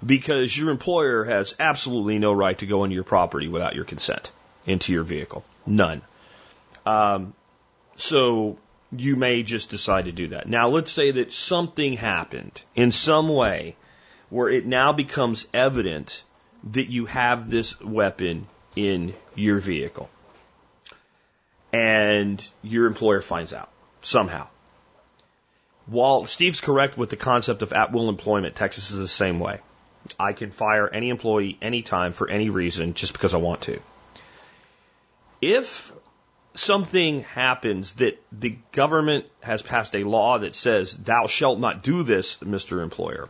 because 0.06 0.56
your 0.58 0.70
employer 0.70 1.26
has 1.26 1.56
absolutely 1.60 2.20
no 2.20 2.32
right 2.32 2.58
to 2.60 2.66
go 2.66 2.84
into 2.84 2.96
your 2.96 3.04
property 3.04 3.50
without 3.50 3.76
your 3.76 3.86
consent 3.86 4.32
into 4.66 4.94
your 4.94 5.04
vehicle. 5.04 5.44
None. 5.66 6.02
Um, 6.86 7.34
so 7.96 8.58
you 8.92 9.16
may 9.16 9.44
just 9.44 9.70
decide 9.70 10.06
to 10.06 10.12
do 10.12 10.30
that. 10.30 10.48
Now, 10.48 10.70
let's 10.70 10.92
say 10.92 11.12
that 11.12 11.34
something 11.34 11.94
happened 11.94 12.62
in 12.76 12.92
some 12.92 13.30
way 13.30 13.76
where 14.30 14.50
it 14.50 14.66
now 14.66 14.94
becomes 14.94 15.48
evident 15.54 16.24
that 16.72 16.90
you 16.90 17.06
have 17.06 17.50
this 17.50 17.80
weapon 17.82 18.48
in 18.76 19.14
your 19.36 19.60
vehicle. 19.60 20.10
And 21.72 22.46
your 22.62 22.88
employer 22.88 23.22
finds 23.22 23.54
out 23.54 23.70
somehow. 24.02 24.48
While 25.88 26.26
Steve's 26.26 26.62
correct 26.62 26.98
with 26.98 27.10
the 27.10 27.18
concept 27.18 27.62
of 27.62 27.74
at 27.74 27.92
will 27.92 28.10
employment, 28.10 28.56
Texas 28.56 28.92
is 28.92 28.98
the 28.98 29.08
same 29.08 29.40
way. 29.40 29.60
I 30.20 30.34
can 30.34 30.52
fire 30.52 30.88
any 30.88 31.10
employee 31.10 31.58
anytime 31.62 32.12
for 32.12 32.30
any 32.30 32.50
reason 32.50 32.94
just 32.94 33.14
because 33.14 33.34
I 33.34 33.38
want 33.38 33.62
to. 33.64 33.80
If 35.46 35.94
something 36.56 37.22
happens 37.22 37.94
that 37.94 38.20
the 38.32 38.58
government 38.72 39.26
has 39.42 39.62
passed 39.62 39.96
a 39.96 40.04
law 40.04 40.40
that 40.40 40.56
says, 40.56 40.96
thou 40.96 41.28
shalt 41.28 41.60
not 41.60 41.84
do 41.84 42.02
this, 42.02 42.38
Mr. 42.38 42.82
Employer, 42.82 43.30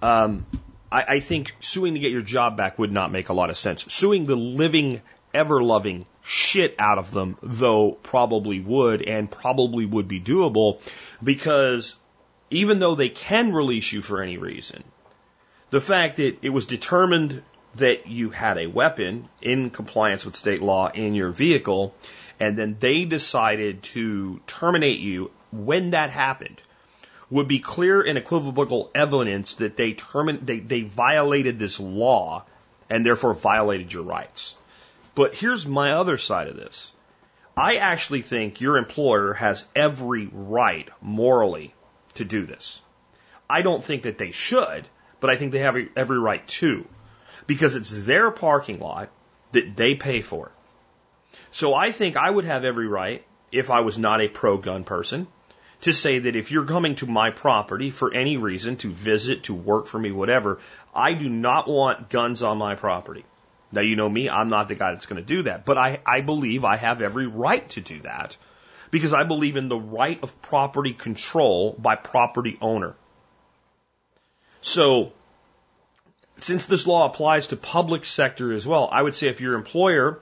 um, 0.00 0.46
I, 0.90 1.02
I 1.02 1.20
think 1.20 1.54
suing 1.60 1.92
to 1.92 2.00
get 2.00 2.10
your 2.10 2.22
job 2.22 2.56
back 2.56 2.78
would 2.78 2.90
not 2.90 3.12
make 3.12 3.28
a 3.28 3.34
lot 3.34 3.50
of 3.50 3.58
sense. 3.58 3.84
Suing 3.92 4.24
the 4.24 4.34
living, 4.34 5.02
ever 5.34 5.62
loving 5.62 6.06
shit 6.22 6.74
out 6.78 6.96
of 6.96 7.10
them, 7.10 7.36
though, 7.42 7.92
probably 8.02 8.60
would 8.60 9.02
and 9.02 9.30
probably 9.30 9.84
would 9.84 10.08
be 10.08 10.22
doable 10.22 10.80
because 11.22 11.96
even 12.48 12.78
though 12.78 12.94
they 12.94 13.10
can 13.10 13.52
release 13.52 13.92
you 13.92 14.00
for 14.00 14.22
any 14.22 14.38
reason, 14.38 14.82
the 15.68 15.82
fact 15.82 16.16
that 16.16 16.38
it 16.40 16.48
was 16.48 16.64
determined 16.64 17.42
that 17.76 18.06
you 18.06 18.30
had 18.30 18.58
a 18.58 18.66
weapon 18.66 19.28
in 19.42 19.70
compliance 19.70 20.24
with 20.24 20.36
state 20.36 20.62
law 20.62 20.88
in 20.88 21.14
your 21.14 21.30
vehicle, 21.30 21.94
and 22.38 22.58
then 22.58 22.76
they 22.78 23.04
decided 23.04 23.82
to 23.82 24.40
terminate 24.46 25.00
you 25.00 25.30
when 25.52 25.90
that 25.90 26.10
happened, 26.10 26.60
would 27.30 27.48
be 27.48 27.58
clear 27.58 28.00
and 28.00 28.18
equivocal 28.18 28.90
evidence 28.94 29.56
that 29.56 29.76
they, 29.76 29.94
termin- 29.94 30.44
they, 30.44 30.60
they 30.60 30.82
violated 30.82 31.58
this 31.58 31.80
law 31.80 32.44
and 32.90 33.04
therefore 33.04 33.34
violated 33.34 33.92
your 33.92 34.02
rights. 34.02 34.56
But 35.14 35.34
here's 35.34 35.66
my 35.66 35.92
other 35.92 36.18
side 36.18 36.48
of 36.48 36.56
this. 36.56 36.92
I 37.56 37.76
actually 37.76 38.22
think 38.22 38.60
your 38.60 38.76
employer 38.76 39.32
has 39.32 39.64
every 39.76 40.28
right 40.32 40.88
morally 41.00 41.72
to 42.14 42.24
do 42.24 42.46
this. 42.46 42.82
I 43.48 43.62
don't 43.62 43.82
think 43.82 44.02
that 44.02 44.18
they 44.18 44.32
should, 44.32 44.86
but 45.20 45.30
I 45.30 45.36
think 45.36 45.52
they 45.52 45.60
have 45.60 45.76
every 45.96 46.18
right 46.18 46.46
to 46.46 46.84
because 47.46 47.76
it's 47.76 48.06
their 48.06 48.30
parking 48.30 48.78
lot 48.78 49.10
that 49.52 49.76
they 49.76 49.94
pay 49.94 50.20
for. 50.20 50.50
So 51.50 51.74
I 51.74 51.92
think 51.92 52.16
I 52.16 52.28
would 52.30 52.44
have 52.44 52.64
every 52.64 52.88
right, 52.88 53.24
if 53.52 53.70
I 53.70 53.80
was 53.80 53.98
not 53.98 54.20
a 54.20 54.28
pro 54.28 54.56
gun 54.56 54.84
person, 54.84 55.26
to 55.82 55.92
say 55.92 56.18
that 56.20 56.36
if 56.36 56.50
you're 56.50 56.64
coming 56.64 56.96
to 56.96 57.06
my 57.06 57.30
property 57.30 57.90
for 57.90 58.12
any 58.12 58.36
reason, 58.36 58.76
to 58.76 58.90
visit, 58.90 59.44
to 59.44 59.54
work 59.54 59.86
for 59.86 59.98
me, 59.98 60.10
whatever, 60.10 60.58
I 60.94 61.14
do 61.14 61.28
not 61.28 61.68
want 61.68 62.08
guns 62.08 62.42
on 62.42 62.58
my 62.58 62.74
property. 62.74 63.24
Now, 63.70 63.82
you 63.82 63.96
know 63.96 64.08
me, 64.08 64.30
I'm 64.30 64.48
not 64.48 64.68
the 64.68 64.76
guy 64.76 64.92
that's 64.92 65.06
going 65.06 65.20
to 65.20 65.26
do 65.26 65.42
that, 65.42 65.64
but 65.64 65.76
I, 65.76 66.00
I 66.06 66.20
believe 66.20 66.64
I 66.64 66.76
have 66.76 67.02
every 67.02 67.26
right 67.26 67.68
to 67.70 67.80
do 67.80 68.00
that 68.00 68.36
because 68.90 69.12
I 69.12 69.24
believe 69.24 69.56
in 69.56 69.68
the 69.68 69.78
right 69.78 70.22
of 70.22 70.40
property 70.40 70.92
control 70.92 71.74
by 71.76 71.96
property 71.96 72.56
owner. 72.60 72.94
So, 74.60 75.12
since 76.38 76.66
this 76.66 76.86
law 76.86 77.06
applies 77.06 77.48
to 77.48 77.56
public 77.56 78.04
sector 78.04 78.52
as 78.52 78.66
well, 78.66 78.88
I 78.90 79.02
would 79.02 79.14
say 79.14 79.28
if 79.28 79.40
your 79.40 79.54
employer 79.54 80.20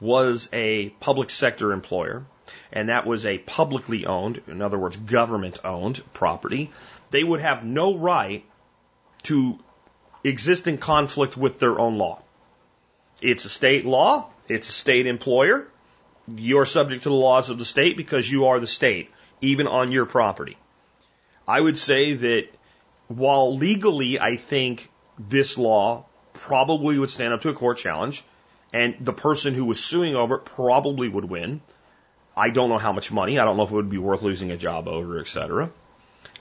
was 0.00 0.48
a 0.52 0.88
public 1.00 1.30
sector 1.30 1.72
employer, 1.72 2.24
and 2.72 2.88
that 2.88 3.06
was 3.06 3.26
a 3.26 3.38
publicly 3.38 4.06
owned, 4.06 4.42
in 4.46 4.62
other 4.62 4.78
words, 4.78 4.96
government 4.96 5.60
owned 5.64 6.02
property, 6.12 6.70
they 7.10 7.22
would 7.22 7.40
have 7.40 7.64
no 7.64 7.96
right 7.96 8.44
to 9.24 9.58
exist 10.24 10.66
in 10.66 10.78
conflict 10.78 11.36
with 11.36 11.58
their 11.58 11.78
own 11.78 11.98
law. 11.98 12.22
It's 13.20 13.44
a 13.44 13.50
state 13.50 13.84
law, 13.84 14.30
it's 14.48 14.68
a 14.68 14.72
state 14.72 15.06
employer. 15.06 15.66
You're 16.26 16.66
subject 16.66 17.02
to 17.04 17.08
the 17.08 17.14
laws 17.14 17.50
of 17.50 17.58
the 17.58 17.64
state 17.64 17.96
because 17.96 18.30
you 18.30 18.46
are 18.46 18.60
the 18.60 18.66
state, 18.66 19.10
even 19.40 19.66
on 19.66 19.92
your 19.92 20.06
property. 20.06 20.56
I 21.46 21.60
would 21.60 21.78
say 21.78 22.14
that 22.14 22.48
while 23.08 23.56
legally 23.56 24.20
I 24.20 24.36
think 24.36 24.89
this 25.28 25.58
law 25.58 26.06
probably 26.32 26.98
would 26.98 27.10
stand 27.10 27.34
up 27.34 27.42
to 27.42 27.50
a 27.50 27.54
court 27.54 27.78
challenge, 27.78 28.24
and 28.72 28.94
the 29.00 29.12
person 29.12 29.54
who 29.54 29.64
was 29.64 29.82
suing 29.82 30.14
over 30.14 30.36
it 30.36 30.44
probably 30.44 31.08
would 31.08 31.24
win. 31.24 31.60
I 32.36 32.50
don't 32.50 32.68
know 32.68 32.78
how 32.78 32.92
much 32.92 33.12
money. 33.12 33.38
I 33.38 33.44
don't 33.44 33.56
know 33.56 33.64
if 33.64 33.70
it 33.70 33.74
would 33.74 33.90
be 33.90 33.98
worth 33.98 34.22
losing 34.22 34.50
a 34.50 34.56
job 34.56 34.88
over, 34.88 35.18
et 35.18 35.28
cetera. 35.28 35.70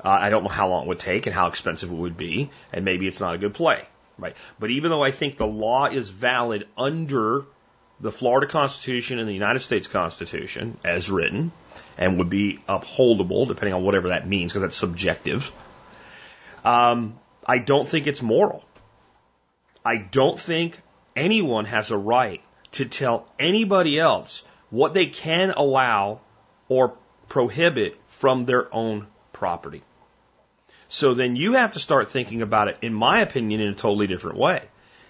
Uh, 0.03 0.09
I 0.09 0.29
don't 0.29 0.43
know 0.43 0.49
how 0.49 0.69
long 0.69 0.83
it 0.83 0.87
would 0.87 0.99
take 0.99 1.25
and 1.25 1.35
how 1.35 1.47
expensive 1.47 1.91
it 1.91 1.95
would 1.95 2.15
be, 2.15 2.49
and 2.71 2.85
maybe 2.85 3.07
it's 3.07 3.19
not 3.19 3.35
a 3.35 3.37
good 3.37 3.53
play, 3.53 3.85
right? 4.17 4.35
But 4.59 4.69
even 4.69 4.91
though 4.91 5.03
I 5.03 5.11
think 5.11 5.37
the 5.37 5.47
law 5.47 5.87
is 5.87 6.09
valid 6.09 6.67
under 6.77 7.45
the 7.99 8.11
Florida 8.11 8.47
Constitution 8.47 9.19
and 9.19 9.27
the 9.27 9.33
United 9.33 9.59
States 9.59 9.87
Constitution 9.87 10.77
as 10.85 11.11
written, 11.11 11.51
and 11.97 12.17
would 12.17 12.29
be 12.29 12.59
upholdable 12.69 13.47
depending 13.47 13.73
on 13.73 13.83
whatever 13.83 14.09
that 14.09 14.25
means, 14.25 14.53
because 14.53 14.61
that's 14.61 14.77
subjective. 14.77 15.51
Um, 16.63 17.19
I 17.45 17.57
don't 17.57 17.87
think 17.87 18.07
it's 18.07 18.21
moral. 18.21 18.63
I 19.85 19.97
don't 19.97 20.39
think 20.39 20.79
anyone 21.15 21.65
has 21.65 21.91
a 21.91 21.97
right 21.97 22.41
to 22.73 22.85
tell 22.85 23.27
anybody 23.39 23.99
else 23.99 24.43
what 24.69 24.93
they 24.93 25.07
can 25.07 25.51
allow 25.51 26.21
or 26.67 26.95
prohibit 27.27 27.99
from 28.07 28.45
their 28.45 28.73
own 28.73 29.07
property. 29.33 29.83
So 30.87 31.13
then 31.13 31.35
you 31.35 31.53
have 31.53 31.73
to 31.73 31.79
start 31.79 32.09
thinking 32.09 32.41
about 32.41 32.67
it, 32.67 32.77
in 32.81 32.93
my 32.93 33.19
opinion, 33.19 33.61
in 33.61 33.69
a 33.69 33.75
totally 33.75 34.07
different 34.07 34.37
way. 34.37 34.63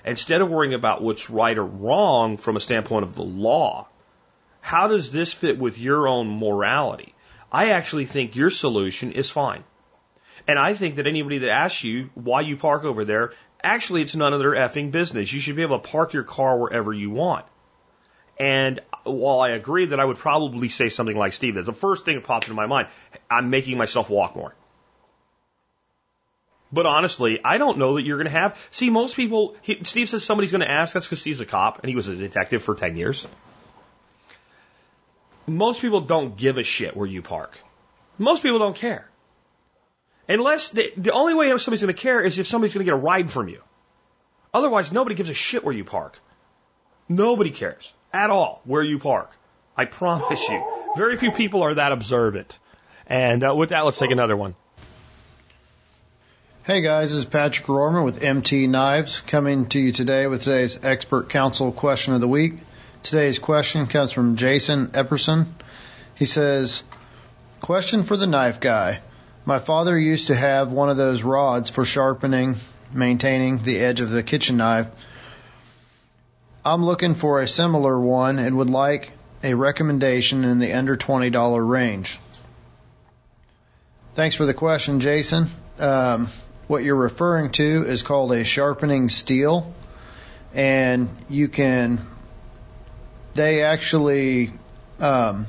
Instead 0.05 0.41
of 0.41 0.49
worrying 0.49 0.73
about 0.73 1.01
what's 1.01 1.29
right 1.29 1.57
or 1.57 1.65
wrong 1.65 2.37
from 2.37 2.55
a 2.55 2.61
standpoint 2.61 3.03
of 3.03 3.15
the 3.15 3.23
law, 3.23 3.87
how 4.61 4.87
does 4.87 5.11
this 5.11 5.31
fit 5.33 5.57
with 5.57 5.77
your 5.77 6.07
own 6.07 6.27
morality? 6.27 7.15
I 7.51 7.71
actually 7.71 8.05
think 8.05 8.35
your 8.35 8.49
solution 8.49 9.13
is 9.13 9.29
fine. 9.29 9.63
And 10.47 10.57
I 10.59 10.73
think 10.73 10.95
that 10.95 11.07
anybody 11.07 11.39
that 11.39 11.49
asks 11.49 11.83
you 11.83 12.09
why 12.13 12.41
you 12.41 12.57
park 12.57 12.83
over 12.83 13.05
there 13.05 13.33
Actually, 13.61 14.01
it's 14.01 14.15
none 14.15 14.33
of 14.33 14.39
their 14.39 14.51
effing 14.51 14.91
business. 14.91 15.31
You 15.31 15.41
should 15.41 15.55
be 15.55 15.63
able 15.63 15.79
to 15.79 15.87
park 15.87 16.13
your 16.13 16.23
car 16.23 16.57
wherever 16.57 16.93
you 16.93 17.09
want. 17.09 17.45
And 18.39 18.79
while 19.03 19.41
I 19.41 19.49
agree 19.49 19.87
that 19.87 19.99
I 19.99 20.05
would 20.05 20.17
probably 20.17 20.69
say 20.69 20.87
something 20.87 21.17
like 21.17 21.33
Steve, 21.33 21.55
that 21.55 21.65
the 21.65 21.73
first 21.73 22.05
thing 22.05 22.15
that 22.15 22.23
popped 22.23 22.45
into 22.45 22.55
my 22.55 22.67
mind, 22.67 22.87
I'm 23.29 23.49
making 23.49 23.77
myself 23.77 24.09
walk 24.09 24.35
more. 24.35 24.55
But 26.71 26.85
honestly, 26.85 27.39
I 27.43 27.57
don't 27.57 27.79
know 27.79 27.95
that 27.95 28.03
you're 28.03 28.17
going 28.17 28.31
to 28.31 28.39
have. 28.39 28.57
See, 28.71 28.89
most 28.89 29.15
people, 29.15 29.55
he, 29.61 29.83
Steve 29.83 30.07
says 30.07 30.23
somebody's 30.23 30.51
going 30.51 30.61
to 30.61 30.71
ask. 30.71 30.93
That's 30.93 31.07
because 31.07 31.19
Steve's 31.19 31.41
a 31.41 31.45
cop 31.45 31.79
and 31.79 31.89
he 31.89 31.95
was 31.95 32.07
a 32.07 32.15
detective 32.15 32.63
for 32.63 32.75
10 32.75 32.95
years. 32.95 33.27
Most 35.47 35.81
people 35.81 36.01
don't 36.01 36.37
give 36.37 36.59
a 36.59 36.63
shit 36.63 36.95
where 36.95 37.07
you 37.07 37.23
park. 37.23 37.57
Most 38.19 38.43
people 38.43 38.59
don't 38.59 38.75
care. 38.75 39.08
Unless 40.29 40.69
the, 40.69 40.93
the 40.95 41.11
only 41.11 41.33
way 41.33 41.49
somebody's 41.57 41.81
going 41.81 41.93
to 41.93 41.99
care 41.99 42.21
is 42.21 42.37
if 42.37 42.45
somebody's 42.45 42.75
going 42.75 42.85
to 42.85 42.91
get 42.91 42.93
a 42.93 43.01
ride 43.01 43.31
from 43.31 43.49
you. 43.49 43.61
Otherwise, 44.53 44.91
nobody 44.91 45.15
gives 45.15 45.29
a 45.29 45.33
shit 45.33 45.65
where 45.65 45.73
you 45.73 45.83
park. 45.83 46.19
Nobody 47.09 47.49
cares 47.49 47.91
at 48.13 48.29
all 48.29 48.61
where 48.63 48.83
you 48.83 48.99
park. 48.99 49.31
I 49.75 49.85
promise 49.85 50.47
you. 50.47 50.63
Very 50.95 51.17
few 51.17 51.31
people 51.31 51.63
are 51.63 51.73
that 51.73 51.91
observant. 51.91 52.59
And 53.07 53.43
uh, 53.43 53.55
with 53.55 53.69
that, 53.69 53.85
let's 53.85 53.97
take 53.97 54.11
another 54.11 54.37
one. 54.37 54.55
Hey 56.63 56.81
guys, 56.81 57.09
this 57.09 57.17
is 57.17 57.25
Patrick 57.25 57.65
Rorman 57.65 58.05
with 58.05 58.21
MT 58.21 58.67
Knives 58.67 59.21
coming 59.21 59.67
to 59.69 59.79
you 59.79 59.91
today 59.91 60.27
with 60.27 60.43
today's 60.43 60.83
expert 60.83 61.29
council 61.29 61.71
question 61.71 62.13
of 62.13 62.21
the 62.21 62.27
week. 62.27 62.59
Today's 63.01 63.39
question 63.39 63.87
comes 63.87 64.11
from 64.11 64.35
Jason 64.35 64.89
Epperson. 64.89 65.47
He 66.13 66.25
says, 66.25 66.83
Question 67.61 68.03
for 68.03 68.17
the 68.17 68.27
knife 68.27 68.59
guy. 68.59 69.01
My 69.45 69.59
father 69.59 69.97
used 69.97 70.27
to 70.27 70.35
have 70.35 70.71
one 70.71 70.89
of 70.89 70.97
those 70.97 71.23
rods 71.23 71.69
for 71.69 71.85
sharpening, 71.85 72.57
maintaining 72.91 73.59
the 73.59 73.79
edge 73.79 74.01
of 74.01 74.09
the 74.09 74.23
kitchen 74.23 74.57
knife. 74.57 74.87
I'm 76.65 76.83
looking 76.83 77.15
for 77.15 77.41
a 77.41 77.47
similar 77.47 77.99
one 77.99 78.37
and 78.37 78.57
would 78.57 78.69
like 78.69 79.13
a 79.43 79.53
recommendation 79.53 80.43
in 80.43 80.59
the 80.59 80.73
under 80.73 80.97
$20 80.97 81.67
range. 81.67 82.19
Thanks 84.13 84.35
for 84.35 84.45
the 84.45 84.53
question, 84.53 84.99
Jason. 84.99 85.49
Um, 85.79 86.27
what 86.67 86.83
you're 86.83 86.95
referring 86.95 87.51
to 87.51 87.85
is 87.87 88.03
called 88.03 88.33
a 88.33 88.43
sharpening 88.43 89.07
steel, 89.07 89.73
and 90.53 91.09
you 91.29 91.47
can, 91.47 92.05
they 93.33 93.63
actually 93.63 94.51
um, 94.99 95.47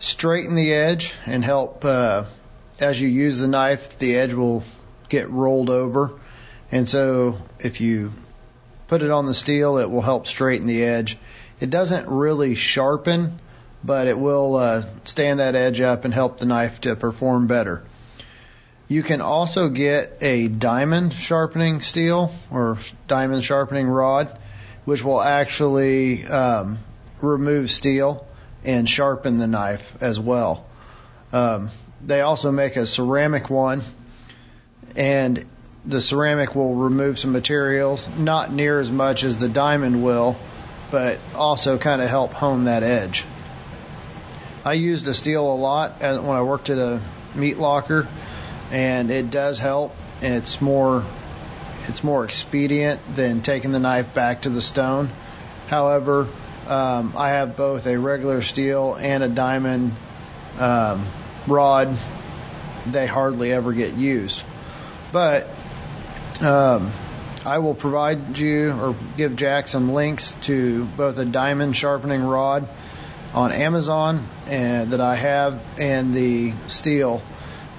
straighten 0.00 0.56
the 0.56 0.74
edge 0.74 1.14
and 1.24 1.44
help 1.44 1.84
uh, 1.84 2.24
as 2.82 3.00
you 3.00 3.08
use 3.08 3.38
the 3.38 3.48
knife, 3.48 3.98
the 3.98 4.16
edge 4.16 4.32
will 4.32 4.64
get 5.08 5.30
rolled 5.30 5.70
over. 5.70 6.12
And 6.72 6.88
so 6.88 7.38
if 7.60 7.80
you 7.80 8.12
put 8.88 9.02
it 9.02 9.10
on 9.10 9.26
the 9.26 9.34
steel, 9.34 9.78
it 9.78 9.88
will 9.88 10.02
help 10.02 10.26
straighten 10.26 10.66
the 10.66 10.82
edge. 10.82 11.16
It 11.60 11.70
doesn't 11.70 12.08
really 12.08 12.56
sharpen, 12.56 13.38
but 13.84 14.08
it 14.08 14.18
will 14.18 14.56
uh, 14.56 14.84
stand 15.04 15.38
that 15.38 15.54
edge 15.54 15.80
up 15.80 16.04
and 16.04 16.12
help 16.12 16.38
the 16.38 16.46
knife 16.46 16.80
to 16.82 16.96
perform 16.96 17.46
better. 17.46 17.84
You 18.88 19.02
can 19.02 19.20
also 19.20 19.68
get 19.68 20.18
a 20.20 20.48
diamond 20.48 21.12
sharpening 21.14 21.80
steel 21.80 22.34
or 22.50 22.78
diamond 23.06 23.44
sharpening 23.44 23.86
rod, 23.86 24.36
which 24.84 25.04
will 25.04 25.22
actually 25.22 26.26
um, 26.26 26.78
remove 27.20 27.70
steel 27.70 28.26
and 28.64 28.88
sharpen 28.88 29.38
the 29.38 29.46
knife 29.46 29.96
as 30.00 30.18
well. 30.18 30.66
Um, 31.32 31.70
they 32.04 32.20
also 32.20 32.50
make 32.50 32.76
a 32.76 32.86
ceramic 32.86 33.50
one, 33.50 33.82
and 34.96 35.44
the 35.84 36.00
ceramic 36.00 36.54
will 36.54 36.74
remove 36.74 37.18
some 37.18 37.32
materials, 37.32 38.08
not 38.16 38.52
near 38.52 38.80
as 38.80 38.90
much 38.90 39.24
as 39.24 39.36
the 39.36 39.48
diamond 39.48 40.04
will, 40.04 40.36
but 40.90 41.18
also 41.34 41.78
kind 41.78 42.02
of 42.02 42.08
help 42.08 42.32
hone 42.32 42.64
that 42.64 42.82
edge. 42.82 43.24
I 44.64 44.74
used 44.74 45.08
a 45.08 45.14
steel 45.14 45.52
a 45.52 45.56
lot 45.56 46.00
when 46.00 46.30
I 46.30 46.42
worked 46.42 46.70
at 46.70 46.78
a 46.78 47.00
meat 47.34 47.58
locker, 47.58 48.06
and 48.70 49.10
it 49.10 49.30
does 49.30 49.58
help. 49.58 49.96
It's 50.20 50.60
more 50.60 51.04
it's 51.88 52.04
more 52.04 52.24
expedient 52.24 53.00
than 53.16 53.42
taking 53.42 53.72
the 53.72 53.80
knife 53.80 54.14
back 54.14 54.42
to 54.42 54.50
the 54.50 54.62
stone. 54.62 55.10
However, 55.66 56.28
um, 56.68 57.14
I 57.16 57.30
have 57.30 57.56
both 57.56 57.86
a 57.86 57.98
regular 57.98 58.40
steel 58.40 58.94
and 58.94 59.24
a 59.24 59.28
diamond 59.28 59.94
um, 60.60 61.06
rod. 61.46 61.96
They 62.86 63.06
hardly 63.06 63.52
ever 63.52 63.72
get 63.72 63.94
used, 63.94 64.42
but 65.12 65.48
um, 66.40 66.90
I 67.44 67.58
will 67.58 67.74
provide 67.74 68.38
you 68.38 68.72
or 68.72 68.96
give 69.16 69.36
Jack 69.36 69.68
some 69.68 69.92
links 69.92 70.34
to 70.42 70.84
both 70.84 71.18
a 71.18 71.24
diamond 71.24 71.76
sharpening 71.76 72.22
rod 72.22 72.68
on 73.34 73.52
Amazon 73.52 74.26
and 74.46 74.92
that 74.92 75.00
I 75.00 75.16
have 75.16 75.60
and 75.78 76.14
the 76.14 76.52
steel. 76.68 77.22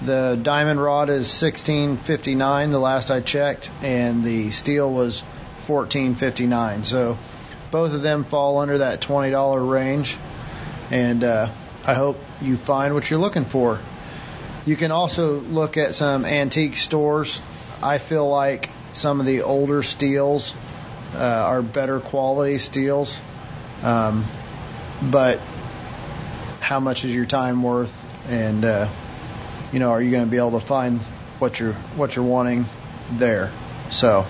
The 0.01 0.37
diamond 0.41 0.81
rod 0.81 1.09
is 1.09 1.27
16.59 1.27 2.71
the 2.71 2.79
last 2.79 3.11
I 3.11 3.21
checked 3.21 3.71
and 3.81 4.23
the 4.23 4.51
steel 4.51 4.91
was 4.91 5.23
14.59. 5.67 6.85
So 6.85 7.17
both 7.71 7.93
of 7.93 8.01
them 8.01 8.25
fall 8.25 8.57
under 8.57 8.79
that 8.79 8.99
$20 9.01 9.71
range 9.71 10.17
and 10.91 11.23
uh, 11.23 11.49
I 11.85 11.93
hope 11.95 12.17
you 12.41 12.55
find 12.55 12.93
what 12.93 13.09
you're 13.09 13.19
looking 13.19 13.45
for. 13.45 13.79
You 14.65 14.77
can 14.77 14.91
also 14.91 15.39
look 15.39 15.75
at 15.75 15.95
some 15.95 16.23
antique 16.25 16.77
stores. 16.77 17.41
I 17.81 17.97
feel 17.97 18.27
like 18.27 18.69
some 18.93 19.19
of 19.19 19.25
the 19.25 19.41
older 19.41 19.83
steels 19.83 20.55
uh, 21.13 21.17
are 21.17 21.61
better 21.61 21.99
quality 21.99 22.57
steels. 22.59 23.19
Um, 23.81 24.23
but 25.01 25.39
how 26.61 26.79
much 26.79 27.03
is 27.03 27.13
your 27.13 27.25
time 27.25 27.61
worth? 27.61 27.93
And 28.29 28.63
uh, 28.63 28.89
you 29.73 29.79
know, 29.79 29.91
are 29.91 30.01
you 30.01 30.11
going 30.11 30.23
to 30.23 30.31
be 30.31 30.37
able 30.37 30.57
to 30.57 30.65
find 30.65 30.99
what 31.39 31.59
you're 31.59 31.73
what 31.73 32.15
you're 32.15 32.23
wanting 32.23 32.65
there? 33.11 33.51
So, 33.91 34.25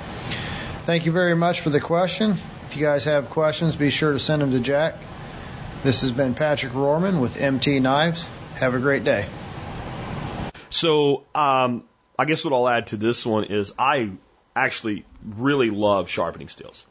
thank 0.85 1.05
you 1.05 1.11
very 1.11 1.35
much 1.35 1.61
for 1.61 1.69
the 1.69 1.79
question. 1.79 2.37
If 2.65 2.75
you 2.75 2.83
guys 2.83 3.05
have 3.05 3.29
questions, 3.29 3.75
be 3.75 3.91
sure 3.91 4.13
to 4.13 4.19
send 4.19 4.41
them 4.41 4.51
to 4.51 4.59
Jack. 4.59 4.95
This 5.83 6.03
has 6.03 6.13
been 6.13 6.33
Patrick 6.33 6.71
Rorman 6.71 7.19
with 7.19 7.35
MT 7.35 7.81
Knives. 7.81 8.25
Have 8.55 8.73
a 8.73 8.79
great 8.79 9.03
day. 9.03 9.25
So, 10.69 11.25
um, 11.35 11.83
I 12.17 12.23
guess 12.23 12.45
what 12.45 12.53
I'll 12.53 12.69
add 12.69 12.87
to 12.87 12.97
this 12.97 13.25
one 13.25 13.43
is 13.43 13.73
I 13.77 14.11
actually 14.55 15.05
really 15.25 15.71
love 15.71 16.09
sharpening 16.09 16.47
steels. 16.47 16.85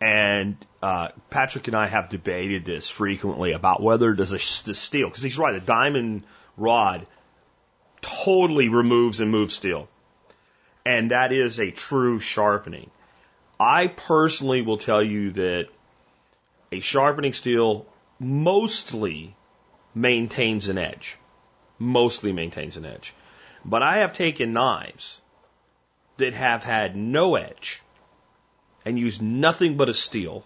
And 0.00 0.56
uh, 0.82 1.10
Patrick 1.30 1.68
and 1.68 1.76
I 1.76 1.86
have 1.86 2.08
debated 2.08 2.64
this 2.64 2.88
frequently 2.88 3.52
about 3.52 3.80
whether 3.80 4.12
does 4.14 4.32
a 4.32 4.38
steel 4.40 5.08
because 5.08 5.22
he's 5.22 5.38
right 5.38 5.54
a 5.54 5.60
diamond 5.60 6.24
rod 6.56 7.06
totally 8.02 8.68
removes 8.68 9.20
and 9.20 9.30
moves 9.30 9.54
steel, 9.54 9.88
and 10.84 11.12
that 11.12 11.30
is 11.30 11.60
a 11.60 11.70
true 11.70 12.18
sharpening. 12.18 12.90
I 13.60 13.86
personally 13.86 14.62
will 14.62 14.76
tell 14.76 15.04
you 15.04 15.30
that 15.32 15.68
a 16.72 16.80
sharpening 16.80 17.32
steel 17.32 17.86
mostly 18.24 19.36
maintains 19.94 20.68
an 20.68 20.78
edge, 20.78 21.16
mostly 21.78 22.32
maintains 22.32 22.76
an 22.76 22.84
edge. 22.84 23.14
But 23.64 23.82
I 23.82 23.98
have 23.98 24.12
taken 24.12 24.52
knives 24.52 25.20
that 26.16 26.34
have 26.34 26.62
had 26.62 26.96
no 26.96 27.36
edge 27.36 27.80
and 28.84 28.98
used 28.98 29.22
nothing 29.22 29.76
but 29.76 29.88
a 29.88 29.94
steel. 29.94 30.44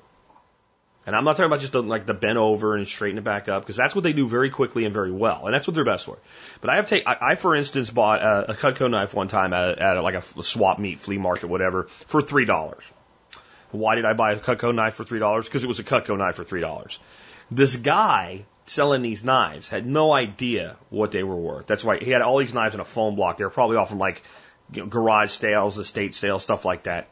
And 1.06 1.16
I'm 1.16 1.24
not 1.24 1.32
talking 1.32 1.46
about 1.46 1.60
just 1.60 1.72
the, 1.72 1.82
like 1.82 2.04
the 2.04 2.14
bent 2.14 2.36
over 2.36 2.76
and 2.76 2.86
straighten 2.86 3.18
it 3.18 3.24
back 3.24 3.48
up 3.48 3.62
because 3.62 3.76
that's 3.76 3.94
what 3.94 4.04
they 4.04 4.12
do 4.12 4.28
very 4.28 4.50
quickly 4.50 4.84
and 4.84 4.92
very 4.92 5.10
well, 5.10 5.46
and 5.46 5.54
that's 5.54 5.66
what 5.66 5.74
they're 5.74 5.84
best 5.84 6.04
for. 6.04 6.18
But 6.60 6.70
I 6.70 6.76
have 6.76 6.88
take 6.88 7.06
I, 7.06 7.16
I 7.32 7.34
for 7.34 7.54
instance 7.54 7.88
bought 7.88 8.22
a, 8.22 8.50
a 8.50 8.54
Cutco 8.54 8.90
knife 8.90 9.14
one 9.14 9.28
time 9.28 9.54
at, 9.54 9.78
at 9.78 10.02
like 10.02 10.14
a 10.14 10.22
swap 10.22 10.78
meet 10.78 10.98
flea 10.98 11.16
market 11.16 11.48
whatever 11.48 11.84
for 11.84 12.20
three 12.20 12.44
dollars. 12.44 12.84
Why 13.70 13.94
did 13.94 14.04
I 14.04 14.12
buy 14.12 14.32
a 14.32 14.38
Cutco 14.38 14.74
knife 14.74 14.94
for 14.94 15.04
three 15.04 15.18
dollars? 15.18 15.46
Because 15.46 15.64
it 15.64 15.66
was 15.66 15.78
a 15.78 15.84
Cutco 15.84 16.16
knife 16.16 16.36
for 16.36 16.44
three 16.44 16.60
dollars. 16.60 16.98
This 17.50 17.76
guy 17.76 18.44
selling 18.66 19.02
these 19.02 19.24
knives 19.24 19.68
had 19.68 19.86
no 19.86 20.12
idea 20.12 20.76
what 20.90 21.12
they 21.12 21.22
were 21.22 21.36
worth. 21.36 21.66
That's 21.66 21.84
why 21.84 21.98
he 21.98 22.10
had 22.10 22.22
all 22.22 22.38
these 22.38 22.54
knives 22.54 22.74
in 22.74 22.80
a 22.80 22.84
foam 22.84 23.16
block. 23.16 23.38
They 23.38 23.44
were 23.44 23.50
probably 23.50 23.76
all 23.76 23.86
from 23.86 23.98
like 23.98 24.22
you 24.72 24.82
know, 24.82 24.88
garage 24.88 25.30
sales, 25.30 25.78
estate 25.78 26.14
sales, 26.14 26.42
stuff 26.42 26.64
like 26.64 26.84
that. 26.84 27.08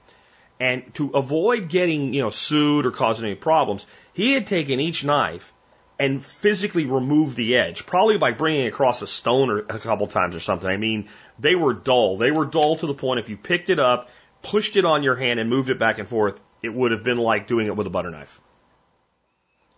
And 0.58 0.92
to 0.94 1.10
avoid 1.10 1.68
getting, 1.68 2.14
you 2.14 2.22
know, 2.22 2.30
sued 2.30 2.86
or 2.86 2.90
causing 2.90 3.26
any 3.26 3.34
problems, 3.34 3.86
he 4.12 4.32
had 4.32 4.46
taken 4.46 4.80
each 4.80 5.04
knife 5.04 5.52
and 5.98 6.22
physically 6.22 6.84
removed 6.84 7.36
the 7.36 7.56
edge, 7.56 7.86
probably 7.86 8.18
by 8.18 8.32
bringing 8.32 8.64
it 8.64 8.68
across 8.68 9.00
a 9.02 9.06
stone 9.06 9.50
or 9.50 9.58
a 9.60 9.78
couple 9.78 10.06
times 10.06 10.36
or 10.36 10.40
something. 10.40 10.68
I 10.68 10.76
mean, 10.76 11.08
they 11.38 11.54
were 11.54 11.72
dull. 11.72 12.18
They 12.18 12.30
were 12.30 12.44
dull 12.44 12.76
to 12.76 12.86
the 12.86 12.94
point 12.94 13.20
if 13.20 13.28
you 13.28 13.36
picked 13.36 13.70
it 13.70 13.78
up, 13.78 14.10
pushed 14.42 14.76
it 14.76 14.84
on 14.84 15.02
your 15.02 15.16
hand 15.16 15.40
and 15.40 15.48
moved 15.48 15.70
it 15.70 15.78
back 15.78 15.98
and 15.98 16.06
forth, 16.08 16.40
it 16.62 16.72
would 16.72 16.92
have 16.92 17.04
been 17.04 17.18
like 17.18 17.46
doing 17.46 17.66
it 17.66 17.76
with 17.76 17.86
a 17.86 17.90
butter 17.90 18.10
knife. 18.10 18.40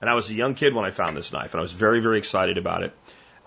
And 0.00 0.08
I 0.08 0.14
was 0.14 0.30
a 0.30 0.34
young 0.34 0.54
kid 0.54 0.74
when 0.74 0.84
I 0.84 0.90
found 0.90 1.16
this 1.16 1.32
knife, 1.32 1.54
and 1.54 1.60
I 1.60 1.62
was 1.62 1.72
very, 1.72 2.00
very 2.00 2.18
excited 2.18 2.58
about 2.58 2.82
it. 2.82 2.96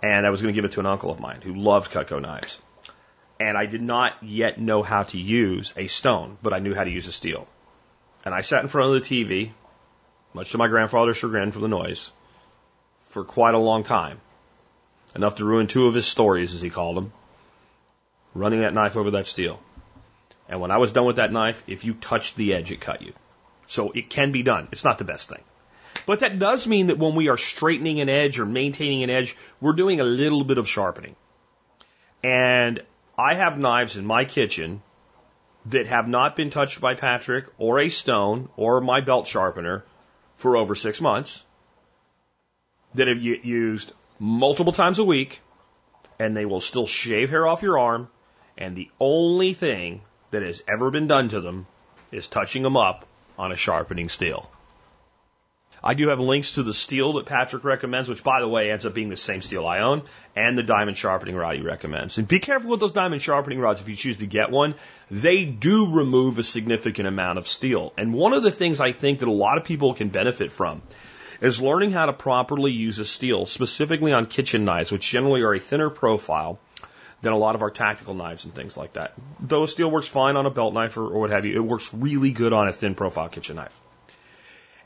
And 0.03 0.25
I 0.25 0.31
was 0.31 0.41
going 0.41 0.53
to 0.53 0.57
give 0.57 0.65
it 0.65 0.73
to 0.73 0.79
an 0.79 0.85
uncle 0.85 1.11
of 1.11 1.19
mine 1.19 1.41
who 1.41 1.53
loved 1.53 1.91
Cutco 1.91 2.21
knives 2.21 2.57
and 3.41 3.57
I 3.57 3.65
did 3.65 3.81
not 3.81 4.13
yet 4.21 4.59
know 4.59 4.83
how 4.83 5.01
to 5.03 5.17
use 5.17 5.73
a 5.75 5.87
stone, 5.87 6.37
but 6.43 6.53
I 6.53 6.59
knew 6.59 6.75
how 6.75 6.83
to 6.83 6.91
use 6.91 7.07
a 7.07 7.11
steel. 7.11 7.47
And 8.23 8.35
I 8.35 8.41
sat 8.41 8.61
in 8.61 8.67
front 8.67 8.93
of 8.93 9.01
the 9.01 9.09
TV, 9.09 9.51
much 10.35 10.51
to 10.51 10.59
my 10.59 10.67
grandfather's 10.67 11.17
chagrin 11.17 11.51
from 11.51 11.63
the 11.63 11.67
noise, 11.67 12.11
for 12.99 13.23
quite 13.23 13.55
a 13.55 13.65
long 13.69 13.83
time. 13.83 14.21
Enough 15.15 15.37
to 15.37 15.45
ruin 15.45 15.65
two 15.65 15.87
of 15.87 15.95
his 15.95 16.05
stories, 16.05 16.53
as 16.53 16.61
he 16.61 16.69
called 16.69 16.97
them, 16.97 17.11
running 18.35 18.61
that 18.61 18.75
knife 18.75 18.95
over 18.95 19.11
that 19.11 19.25
steel. 19.25 19.59
And 20.47 20.61
when 20.61 20.69
I 20.69 20.77
was 20.77 20.91
done 20.91 21.05
with 21.05 21.15
that 21.15 21.33
knife, 21.33 21.63
if 21.65 21.83
you 21.83 21.95
touched 21.95 22.35
the 22.35 22.53
edge, 22.53 22.71
it 22.71 22.79
cut 22.79 23.01
you. 23.01 23.13
So 23.65 23.91
it 23.91 24.11
can 24.11 24.31
be 24.31 24.43
done. 24.43 24.67
It's 24.71 24.83
not 24.83 24.99
the 24.99 25.03
best 25.03 25.29
thing. 25.29 25.41
But 26.05 26.21
that 26.21 26.39
does 26.39 26.67
mean 26.67 26.87
that 26.87 26.97
when 26.97 27.15
we 27.15 27.29
are 27.29 27.37
straightening 27.37 27.99
an 27.99 28.09
edge 28.09 28.39
or 28.39 28.45
maintaining 28.45 29.03
an 29.03 29.09
edge, 29.09 29.35
we're 29.59 29.73
doing 29.73 29.99
a 29.99 30.05
little 30.05 30.43
bit 30.43 30.57
of 30.57 30.67
sharpening. 30.67 31.15
And 32.23 32.81
I 33.17 33.35
have 33.35 33.57
knives 33.57 33.97
in 33.97 34.05
my 34.05 34.25
kitchen 34.25 34.81
that 35.67 35.87
have 35.87 36.07
not 36.07 36.35
been 36.35 36.49
touched 36.49 36.81
by 36.81 36.95
Patrick 36.95 37.45
or 37.57 37.79
a 37.79 37.89
stone 37.89 38.49
or 38.57 38.81
my 38.81 39.01
belt 39.01 39.27
sharpener 39.27 39.83
for 40.35 40.57
over 40.57 40.73
six 40.73 40.99
months 40.99 41.45
that 42.95 43.07
have 43.07 43.19
used 43.19 43.93
multiple 44.19 44.73
times 44.73 44.99
a 44.99 45.03
week 45.03 45.41
and 46.19 46.35
they 46.35 46.45
will 46.45 46.61
still 46.61 46.87
shave 46.87 47.29
hair 47.29 47.45
off 47.47 47.61
your 47.61 47.79
arm. 47.79 48.09
And 48.57 48.75
the 48.75 48.89
only 48.99 49.53
thing 49.53 50.01
that 50.31 50.43
has 50.43 50.63
ever 50.67 50.91
been 50.91 51.07
done 51.07 51.29
to 51.29 51.41
them 51.41 51.67
is 52.11 52.27
touching 52.27 52.63
them 52.63 52.77
up 52.77 53.05
on 53.37 53.51
a 53.51 53.55
sharpening 53.55 54.09
steel. 54.09 54.49
I 55.83 55.95
do 55.95 56.09
have 56.09 56.19
links 56.19 56.53
to 56.53 56.63
the 56.63 56.75
steel 56.75 57.13
that 57.13 57.25
Patrick 57.25 57.63
recommends, 57.63 58.07
which 58.07 58.23
by 58.23 58.39
the 58.39 58.47
way 58.47 58.69
ends 58.69 58.85
up 58.85 58.93
being 58.93 59.09
the 59.09 59.17
same 59.17 59.41
steel 59.41 59.65
I 59.65 59.79
own, 59.79 60.03
and 60.35 60.55
the 60.55 60.63
diamond 60.63 60.95
sharpening 60.95 61.35
rod 61.35 61.55
he 61.55 61.61
recommends. 61.61 62.19
And 62.19 62.27
be 62.27 62.39
careful 62.39 62.69
with 62.69 62.79
those 62.79 62.91
diamond 62.91 63.21
sharpening 63.21 63.59
rods 63.59 63.81
if 63.81 63.89
you 63.89 63.95
choose 63.95 64.17
to 64.17 64.27
get 64.27 64.51
one. 64.51 64.75
They 65.09 65.45
do 65.45 65.91
remove 65.91 66.37
a 66.37 66.43
significant 66.43 67.07
amount 67.07 67.39
of 67.39 67.47
steel. 67.47 67.93
And 67.97 68.13
one 68.13 68.33
of 68.33 68.43
the 68.43 68.51
things 68.51 68.79
I 68.79 68.91
think 68.91 69.19
that 69.19 69.27
a 69.27 69.31
lot 69.31 69.57
of 69.57 69.63
people 69.63 69.95
can 69.95 70.09
benefit 70.09 70.51
from 70.51 70.83
is 71.41 71.59
learning 71.59 71.91
how 71.91 72.05
to 72.05 72.13
properly 72.13 72.71
use 72.71 72.99
a 72.99 73.05
steel, 73.05 73.47
specifically 73.47 74.13
on 74.13 74.27
kitchen 74.27 74.63
knives, 74.63 74.91
which 74.91 75.09
generally 75.09 75.41
are 75.41 75.55
a 75.55 75.59
thinner 75.59 75.89
profile 75.89 76.59
than 77.21 77.33
a 77.33 77.37
lot 77.37 77.55
of 77.55 77.63
our 77.63 77.71
tactical 77.71 78.13
knives 78.13 78.45
and 78.45 78.53
things 78.53 78.77
like 78.77 78.93
that. 78.93 79.13
Though 79.39 79.65
steel 79.65 79.89
works 79.89 80.07
fine 80.07 80.35
on 80.35 80.45
a 80.45 80.51
belt 80.51 80.75
knife 80.75 80.97
or, 80.97 81.07
or 81.07 81.21
what 81.21 81.31
have 81.31 81.45
you, 81.45 81.55
it 81.55 81.65
works 81.65 81.91
really 81.91 82.31
good 82.31 82.53
on 82.53 82.67
a 82.67 82.73
thin 82.73 82.93
profile 82.93 83.29
kitchen 83.29 83.55
knife. 83.55 83.81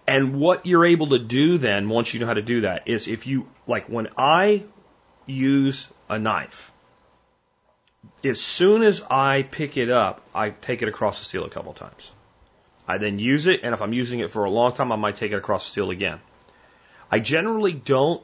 And 0.08 0.40
what 0.40 0.66
you're 0.66 0.86
able 0.86 1.08
to 1.08 1.20
do 1.20 1.58
then, 1.58 1.90
once 1.90 2.14
you 2.14 2.20
know 2.20 2.28
how 2.28 2.34
to 2.36 2.42
do 2.42 2.62
that, 2.62 2.88
is 2.88 3.08
if 3.08 3.26
you, 3.26 3.48
like 3.66 3.88
when 3.88 4.10
I 4.18 4.64
use 5.26 5.88
a 6.10 6.20
knife, 6.20 6.72
as 8.24 8.40
soon 8.40 8.84
as 8.84 9.02
I 9.10 9.44
pick 9.44 9.78
it 9.78 9.90
up, 9.90 10.22
I 10.34 10.50
take 10.50 10.82
it 10.82 10.88
across 10.88 11.20
the 11.20 11.26
steel 11.26 11.46
a 11.46 11.50
couple 11.50 11.72
of 11.72 11.78
times. 11.78 12.12
I 12.88 13.00
then 13.00 13.18
use 13.18 13.48
it, 13.48 13.62
and 13.64 13.74
if 13.74 13.82
I'm 13.82 13.94
using 13.94 14.20
it 14.20 14.30
for 14.30 14.46
a 14.46 14.50
long 14.50 14.74
time, 14.74 14.92
I 14.92 14.96
might 14.96 15.16
take 15.16 15.32
it 15.32 15.38
across 15.38 15.66
the 15.66 15.72
steel 15.72 15.90
again. 15.90 16.20
I 17.12 17.20
generally 17.20 17.74
don't 17.74 18.24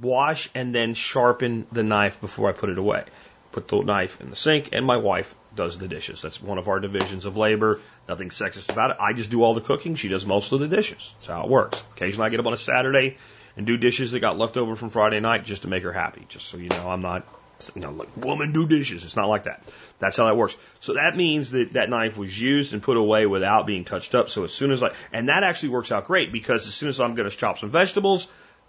wash 0.00 0.50
and 0.54 0.74
then 0.74 0.94
sharpen 0.94 1.66
the 1.70 1.82
knife 1.82 2.20
before 2.20 2.48
I 2.48 2.52
put 2.52 2.70
it 2.70 2.78
away. 2.78 3.04
Put 3.52 3.68
the 3.68 3.82
knife 3.82 4.20
in 4.20 4.30
the 4.30 4.36
sink, 4.36 4.70
and 4.72 4.84
my 4.86 4.96
wife 4.96 5.34
does 5.54 5.78
the 5.78 5.86
dishes. 5.86 6.22
That's 6.22 6.42
one 6.42 6.58
of 6.58 6.68
our 6.68 6.80
divisions 6.80 7.24
of 7.24 7.36
labor. 7.36 7.80
Nothing 8.08 8.30
sexist 8.30 8.70
about 8.70 8.90
it. 8.90 8.96
I 9.00 9.12
just 9.12 9.30
do 9.30 9.42
all 9.42 9.54
the 9.54 9.60
cooking. 9.60 9.94
She 9.94 10.08
does 10.08 10.26
most 10.26 10.52
of 10.52 10.60
the 10.60 10.68
dishes. 10.68 11.14
That's 11.18 11.28
how 11.28 11.44
it 11.44 11.50
works. 11.50 11.84
Occasionally 11.96 12.26
I 12.26 12.30
get 12.30 12.40
up 12.40 12.46
on 12.46 12.52
a 12.52 12.58
Saturday 12.58 13.16
and 13.56 13.66
do 13.66 13.76
dishes 13.76 14.12
that 14.12 14.20
got 14.20 14.36
left 14.36 14.56
over 14.56 14.76
from 14.76 14.90
Friday 14.90 15.20
night 15.20 15.44
just 15.44 15.62
to 15.62 15.68
make 15.68 15.82
her 15.84 15.92
happy. 15.92 16.26
Just 16.28 16.48
so 16.48 16.58
you 16.58 16.70
know, 16.70 16.88
I'm 16.88 17.00
not 17.00 17.26
you 17.74 17.82
know, 17.82 17.90
like 17.90 18.16
woman 18.16 18.52
do 18.52 18.66
dishes. 18.66 19.04
It's 19.04 19.16
not 19.16 19.28
like 19.28 19.44
that. 19.44 19.70
That's 19.98 20.16
how 20.16 20.26
that 20.26 20.36
works. 20.36 20.56
So 20.80 20.94
that 20.94 21.16
means 21.16 21.52
that 21.52 21.74
that 21.74 21.88
knife 21.88 22.16
was 22.16 22.38
used 22.38 22.72
and 22.72 22.82
put 22.82 22.96
away 22.96 23.26
without 23.26 23.66
being 23.66 23.84
touched 23.84 24.14
up. 24.14 24.28
So 24.28 24.44
as 24.44 24.52
soon 24.52 24.70
as 24.70 24.82
I, 24.82 24.92
and 25.12 25.28
that 25.28 25.44
actually 25.44 25.70
works 25.70 25.92
out 25.92 26.06
great 26.06 26.32
because 26.32 26.66
as 26.66 26.74
soon 26.74 26.88
as 26.88 27.00
I'm 27.00 27.14
going 27.14 27.28
to 27.28 27.36
chop 27.36 27.58
some 27.58 27.68
vegetables, 27.68 28.26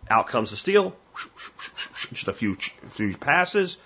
out 0.09 0.27
comes 0.27 0.51
the 0.51 0.57
steel, 0.57 0.95
just 2.13 2.27
a 2.27 2.33
few, 2.33 2.55
few 2.55 3.17
passes, 3.17 3.77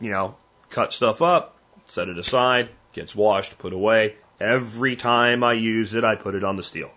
you 0.00 0.10
know, 0.10 0.36
cut 0.70 0.92
stuff 0.92 1.22
up, 1.22 1.56
set 1.86 2.08
it 2.08 2.18
aside, 2.18 2.70
gets 2.92 3.14
washed, 3.14 3.58
put 3.58 3.72
away. 3.72 4.16
Every 4.40 4.96
time 4.96 5.42
I 5.42 5.54
use 5.54 5.94
it, 5.94 6.04
I 6.04 6.14
put 6.14 6.34
it 6.34 6.44
on 6.44 6.56
the 6.56 6.62
steel. 6.62 6.90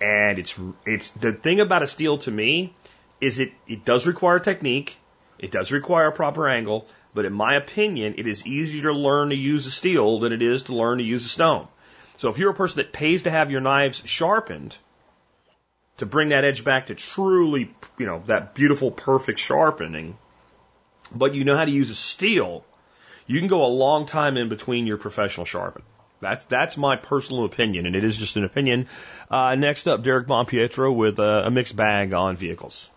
And 0.00 0.38
it's, 0.38 0.56
it's, 0.84 1.10
the 1.10 1.32
thing 1.32 1.60
about 1.60 1.82
a 1.82 1.86
steel 1.86 2.18
to 2.18 2.30
me 2.30 2.74
is 3.20 3.38
it, 3.38 3.52
it 3.66 3.84
does 3.84 4.06
require 4.06 4.38
technique. 4.38 4.96
It 5.38 5.50
does 5.50 5.70
require 5.70 6.08
a 6.08 6.12
proper 6.12 6.48
angle, 6.48 6.86
but 7.14 7.24
in 7.24 7.32
my 7.32 7.54
opinion, 7.54 8.14
it 8.18 8.26
is 8.26 8.46
easier 8.46 8.84
to 8.84 8.92
learn 8.92 9.30
to 9.30 9.36
use 9.36 9.66
a 9.66 9.70
steel 9.70 10.18
than 10.18 10.32
it 10.32 10.42
is 10.42 10.64
to 10.64 10.74
learn 10.74 10.98
to 10.98 11.04
use 11.04 11.24
a 11.24 11.28
stone. 11.28 11.68
So 12.18 12.28
if 12.28 12.38
you're 12.38 12.50
a 12.50 12.54
person 12.54 12.78
that 12.78 12.92
pays 12.92 13.22
to 13.22 13.30
have 13.30 13.50
your 13.50 13.60
knives 13.60 14.02
sharpened, 14.04 14.76
to 15.98 16.06
bring 16.06 16.30
that 16.30 16.44
edge 16.44 16.64
back 16.64 16.86
to 16.86 16.94
truly, 16.94 17.74
you 17.98 18.06
know, 18.06 18.22
that 18.26 18.54
beautiful, 18.54 18.90
perfect 18.90 19.38
sharpening, 19.38 20.16
but 21.14 21.34
you 21.34 21.44
know 21.44 21.56
how 21.56 21.64
to 21.64 21.70
use 21.70 21.90
a 21.90 21.94
steel, 21.94 22.64
you 23.26 23.38
can 23.38 23.48
go 23.48 23.64
a 23.64 23.68
long 23.68 24.06
time 24.06 24.36
in 24.36 24.48
between 24.48 24.86
your 24.86 24.96
professional 24.96 25.44
sharpen. 25.44 25.82
That's 26.20 26.44
that's 26.44 26.76
my 26.76 26.96
personal 26.96 27.44
opinion, 27.44 27.86
and 27.86 27.94
it 27.94 28.04
is 28.04 28.16
just 28.16 28.36
an 28.36 28.44
opinion. 28.44 28.88
Uh, 29.30 29.54
next 29.54 29.86
up, 29.86 30.02
Derek 30.02 30.26
Bonpietro 30.26 30.94
with 30.94 31.18
a, 31.18 31.46
a 31.46 31.50
mixed 31.50 31.76
bag 31.76 32.12
on 32.12 32.36
vehicles. 32.36 32.90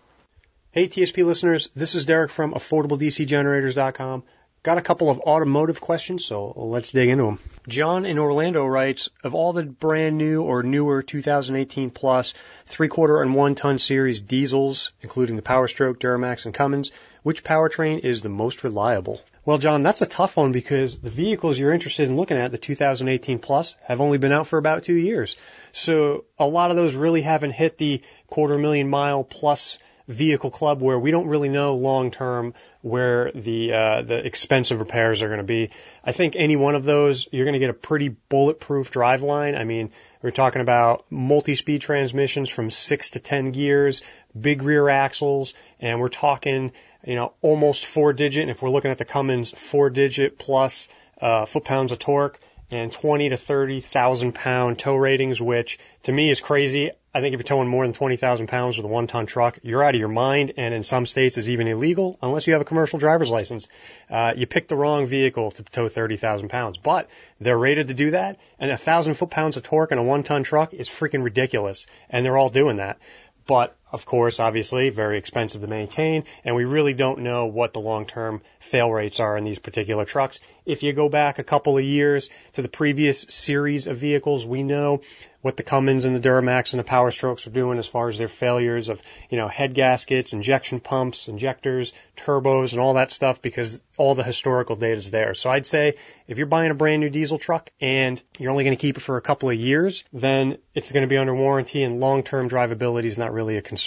Hey 0.70 0.88
TSP 0.88 1.24
listeners, 1.24 1.68
this 1.74 1.94
is 1.94 2.06
Derek 2.06 2.30
from 2.30 2.54
AffordableDCGenerators.com. 2.54 4.22
Got 4.62 4.78
a 4.78 4.82
couple 4.82 5.10
of 5.10 5.18
automotive 5.18 5.80
questions, 5.80 6.24
so 6.24 6.52
let's 6.56 6.92
dig 6.92 7.08
into 7.08 7.24
them. 7.24 7.38
John 7.68 8.06
in 8.06 8.16
Orlando 8.16 8.64
writes, 8.64 9.10
of 9.24 9.34
all 9.34 9.52
the 9.52 9.64
brand 9.64 10.16
new 10.16 10.42
or 10.42 10.62
newer 10.62 11.02
2018 11.02 11.90
plus 11.90 12.32
three 12.64 12.86
quarter 12.88 13.22
and 13.22 13.34
one 13.34 13.56
ton 13.56 13.78
series 13.78 14.20
diesels, 14.20 14.92
including 15.00 15.36
the 15.36 15.42
Powerstroke, 15.42 15.98
Duramax, 15.98 16.44
and 16.46 16.54
Cummins, 16.54 16.92
which 17.22 17.44
powertrain 17.44 17.98
is 18.04 18.22
the 18.22 18.28
most 18.28 18.64
reliable? 18.64 19.20
Well, 19.44 19.58
John, 19.58 19.82
that's 19.82 20.02
a 20.02 20.06
tough 20.06 20.36
one 20.36 20.52
because 20.52 21.00
the 21.00 21.10
vehicles 21.10 21.58
you're 21.58 21.72
interested 21.72 22.08
in 22.08 22.16
looking 22.16 22.36
at, 22.36 22.52
the 22.52 22.58
2018 22.58 23.40
Plus, 23.40 23.74
have 23.82 24.00
only 24.00 24.18
been 24.18 24.30
out 24.30 24.46
for 24.46 24.56
about 24.56 24.84
two 24.84 24.94
years. 24.94 25.36
So 25.72 26.26
a 26.38 26.46
lot 26.46 26.70
of 26.70 26.76
those 26.76 26.94
really 26.94 27.22
haven't 27.22 27.50
hit 27.50 27.76
the 27.76 28.02
quarter 28.28 28.56
million 28.56 28.88
mile 28.88 29.24
plus 29.24 29.80
vehicle 30.06 30.52
club 30.52 30.80
where 30.80 30.98
we 30.98 31.10
don't 31.10 31.26
really 31.26 31.48
know 31.48 31.74
long 31.74 32.12
term 32.12 32.54
where 32.82 33.30
the 33.32 33.72
uh, 33.72 34.02
the 34.02 34.16
expensive 34.26 34.80
repairs 34.80 35.22
are 35.22 35.28
going 35.28 35.38
to 35.38 35.44
be. 35.44 35.70
I 36.04 36.12
think 36.12 36.34
any 36.36 36.56
one 36.56 36.74
of 36.74 36.84
those 36.84 37.26
you're 37.32 37.44
going 37.44 37.54
to 37.54 37.60
get 37.60 37.70
a 37.70 37.74
pretty 37.74 38.08
bulletproof 38.08 38.90
drive 38.90 39.22
line. 39.22 39.54
I 39.54 39.64
mean, 39.64 39.90
we're 40.20 40.30
talking 40.30 40.60
about 40.60 41.06
multi-speed 41.10 41.80
transmissions 41.80 42.50
from 42.50 42.70
six 42.70 43.10
to 43.10 43.20
ten 43.20 43.52
gears, 43.52 44.02
big 44.38 44.62
rear 44.62 44.88
axles, 44.88 45.54
and 45.80 46.00
we're 46.00 46.08
talking 46.08 46.72
you 47.06 47.14
know 47.14 47.32
almost 47.40 47.86
four 47.86 48.12
digit. 48.12 48.42
And 48.42 48.50
if 48.50 48.60
we're 48.60 48.70
looking 48.70 48.90
at 48.90 48.98
the 48.98 49.04
Cummins, 49.04 49.50
four 49.52 49.88
digit 49.88 50.38
plus 50.38 50.88
uh, 51.20 51.46
foot 51.46 51.64
pounds 51.64 51.92
of 51.92 52.00
torque 52.00 52.40
and 52.72 52.90
20 52.90 53.28
to 53.28 53.36
30,000 53.36 54.34
pound 54.34 54.78
tow 54.78 54.96
ratings, 54.96 55.40
which 55.40 55.78
to 56.04 56.12
me 56.12 56.30
is 56.30 56.40
crazy. 56.40 56.90
I 57.14 57.20
think 57.20 57.34
if 57.34 57.40
you're 57.40 57.44
towing 57.44 57.68
more 57.68 57.84
than 57.84 57.92
20,000 57.92 58.46
pounds 58.46 58.78
with 58.78 58.86
a 58.86 58.88
one 58.88 59.06
ton 59.06 59.26
truck, 59.26 59.58
you're 59.62 59.84
out 59.84 59.94
of 59.94 59.98
your 59.98 60.08
mind, 60.08 60.54
and 60.56 60.72
in 60.72 60.82
some 60.82 61.04
states 61.04 61.36
is 61.36 61.50
even 61.50 61.68
illegal 61.68 62.18
unless 62.22 62.46
you 62.46 62.54
have 62.54 62.62
a 62.62 62.64
commercial 62.64 62.98
driver's 62.98 63.28
license. 63.28 63.68
Uh, 64.10 64.32
you 64.34 64.46
picked 64.46 64.68
the 64.68 64.76
wrong 64.76 65.04
vehicle 65.04 65.50
to 65.50 65.62
tow 65.62 65.86
30,000 65.86 66.48
pounds, 66.48 66.78
but 66.78 67.10
they're 67.38 67.58
rated 67.58 67.88
to 67.88 67.94
do 67.94 68.12
that, 68.12 68.38
and 68.58 68.70
a 68.70 68.78
thousand 68.78 69.14
foot 69.14 69.28
pounds 69.28 69.58
of 69.58 69.62
torque 69.62 69.92
in 69.92 69.98
a 69.98 70.02
one 70.02 70.22
ton 70.22 70.42
truck 70.42 70.72
is 70.72 70.88
freaking 70.88 71.22
ridiculous, 71.22 71.86
and 72.08 72.24
they're 72.24 72.38
all 72.38 72.48
doing 72.48 72.76
that. 72.76 72.98
But 73.46 73.76
of 73.92 74.06
course, 74.06 74.40
obviously, 74.40 74.88
very 74.88 75.18
expensive 75.18 75.60
to 75.60 75.66
maintain, 75.66 76.24
and 76.44 76.56
we 76.56 76.64
really 76.64 76.94
don't 76.94 77.20
know 77.20 77.46
what 77.46 77.74
the 77.74 77.80
long-term 77.80 78.40
fail 78.58 78.90
rates 78.90 79.20
are 79.20 79.36
in 79.36 79.44
these 79.44 79.58
particular 79.58 80.06
trucks. 80.06 80.40
If 80.64 80.82
you 80.82 80.92
go 80.92 81.08
back 81.08 81.38
a 81.38 81.44
couple 81.44 81.76
of 81.76 81.84
years 81.84 82.30
to 82.54 82.62
the 82.62 82.68
previous 82.68 83.26
series 83.28 83.86
of 83.86 83.98
vehicles, 83.98 84.46
we 84.46 84.62
know 84.62 85.02
what 85.42 85.56
the 85.56 85.64
Cummins 85.64 86.04
and 86.04 86.14
the 86.14 86.26
Duramax 86.26 86.72
and 86.72 86.78
the 86.78 86.84
Power 86.84 87.10
Strokes 87.10 87.46
are 87.48 87.50
doing 87.50 87.78
as 87.78 87.88
far 87.88 88.08
as 88.08 88.16
their 88.16 88.28
failures 88.28 88.88
of, 88.88 89.02
you 89.28 89.36
know, 89.36 89.48
head 89.48 89.74
gaskets, 89.74 90.32
injection 90.32 90.78
pumps, 90.78 91.26
injectors, 91.26 91.92
turbos, 92.16 92.72
and 92.72 92.80
all 92.80 92.94
that 92.94 93.10
stuff 93.10 93.42
because 93.42 93.80
all 93.98 94.14
the 94.14 94.22
historical 94.22 94.76
data 94.76 94.96
is 94.96 95.10
there. 95.10 95.34
So 95.34 95.50
I'd 95.50 95.66
say 95.66 95.94
if 96.28 96.38
you're 96.38 96.46
buying 96.46 96.70
a 96.70 96.74
brand 96.74 97.00
new 97.00 97.10
diesel 97.10 97.38
truck 97.38 97.70
and 97.80 98.22
you're 98.38 98.52
only 98.52 98.62
going 98.62 98.76
to 98.76 98.80
keep 98.80 98.96
it 98.96 99.00
for 99.00 99.16
a 99.16 99.20
couple 99.20 99.50
of 99.50 99.56
years, 99.56 100.04
then 100.12 100.58
it's 100.74 100.92
going 100.92 101.02
to 101.02 101.08
be 101.08 101.18
under 101.18 101.34
warranty 101.34 101.82
and 101.82 101.98
long-term 101.98 102.48
drivability 102.48 103.06
is 103.06 103.18
not 103.18 103.32
really 103.32 103.56
a 103.56 103.62
concern. 103.62 103.81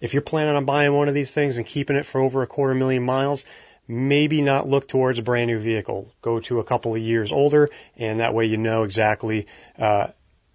If 0.00 0.12
you're 0.14 0.22
planning 0.22 0.56
on 0.56 0.64
buying 0.64 0.92
one 0.92 1.08
of 1.08 1.14
these 1.14 1.30
things 1.30 1.56
and 1.56 1.66
keeping 1.66 1.96
it 1.96 2.06
for 2.06 2.20
over 2.20 2.42
a 2.42 2.46
quarter 2.46 2.74
million 2.74 3.02
miles, 3.02 3.44
maybe 3.88 4.42
not 4.42 4.68
look 4.68 4.88
towards 4.88 5.18
a 5.18 5.22
brand 5.22 5.48
new 5.48 5.58
vehicle. 5.58 6.12
Go 6.22 6.40
to 6.40 6.60
a 6.60 6.64
couple 6.64 6.94
of 6.94 7.02
years 7.02 7.32
older, 7.32 7.70
and 7.96 8.20
that 8.20 8.34
way 8.34 8.46
you 8.46 8.56
know 8.56 8.82
exactly 8.82 9.46
uh, 9.78 10.08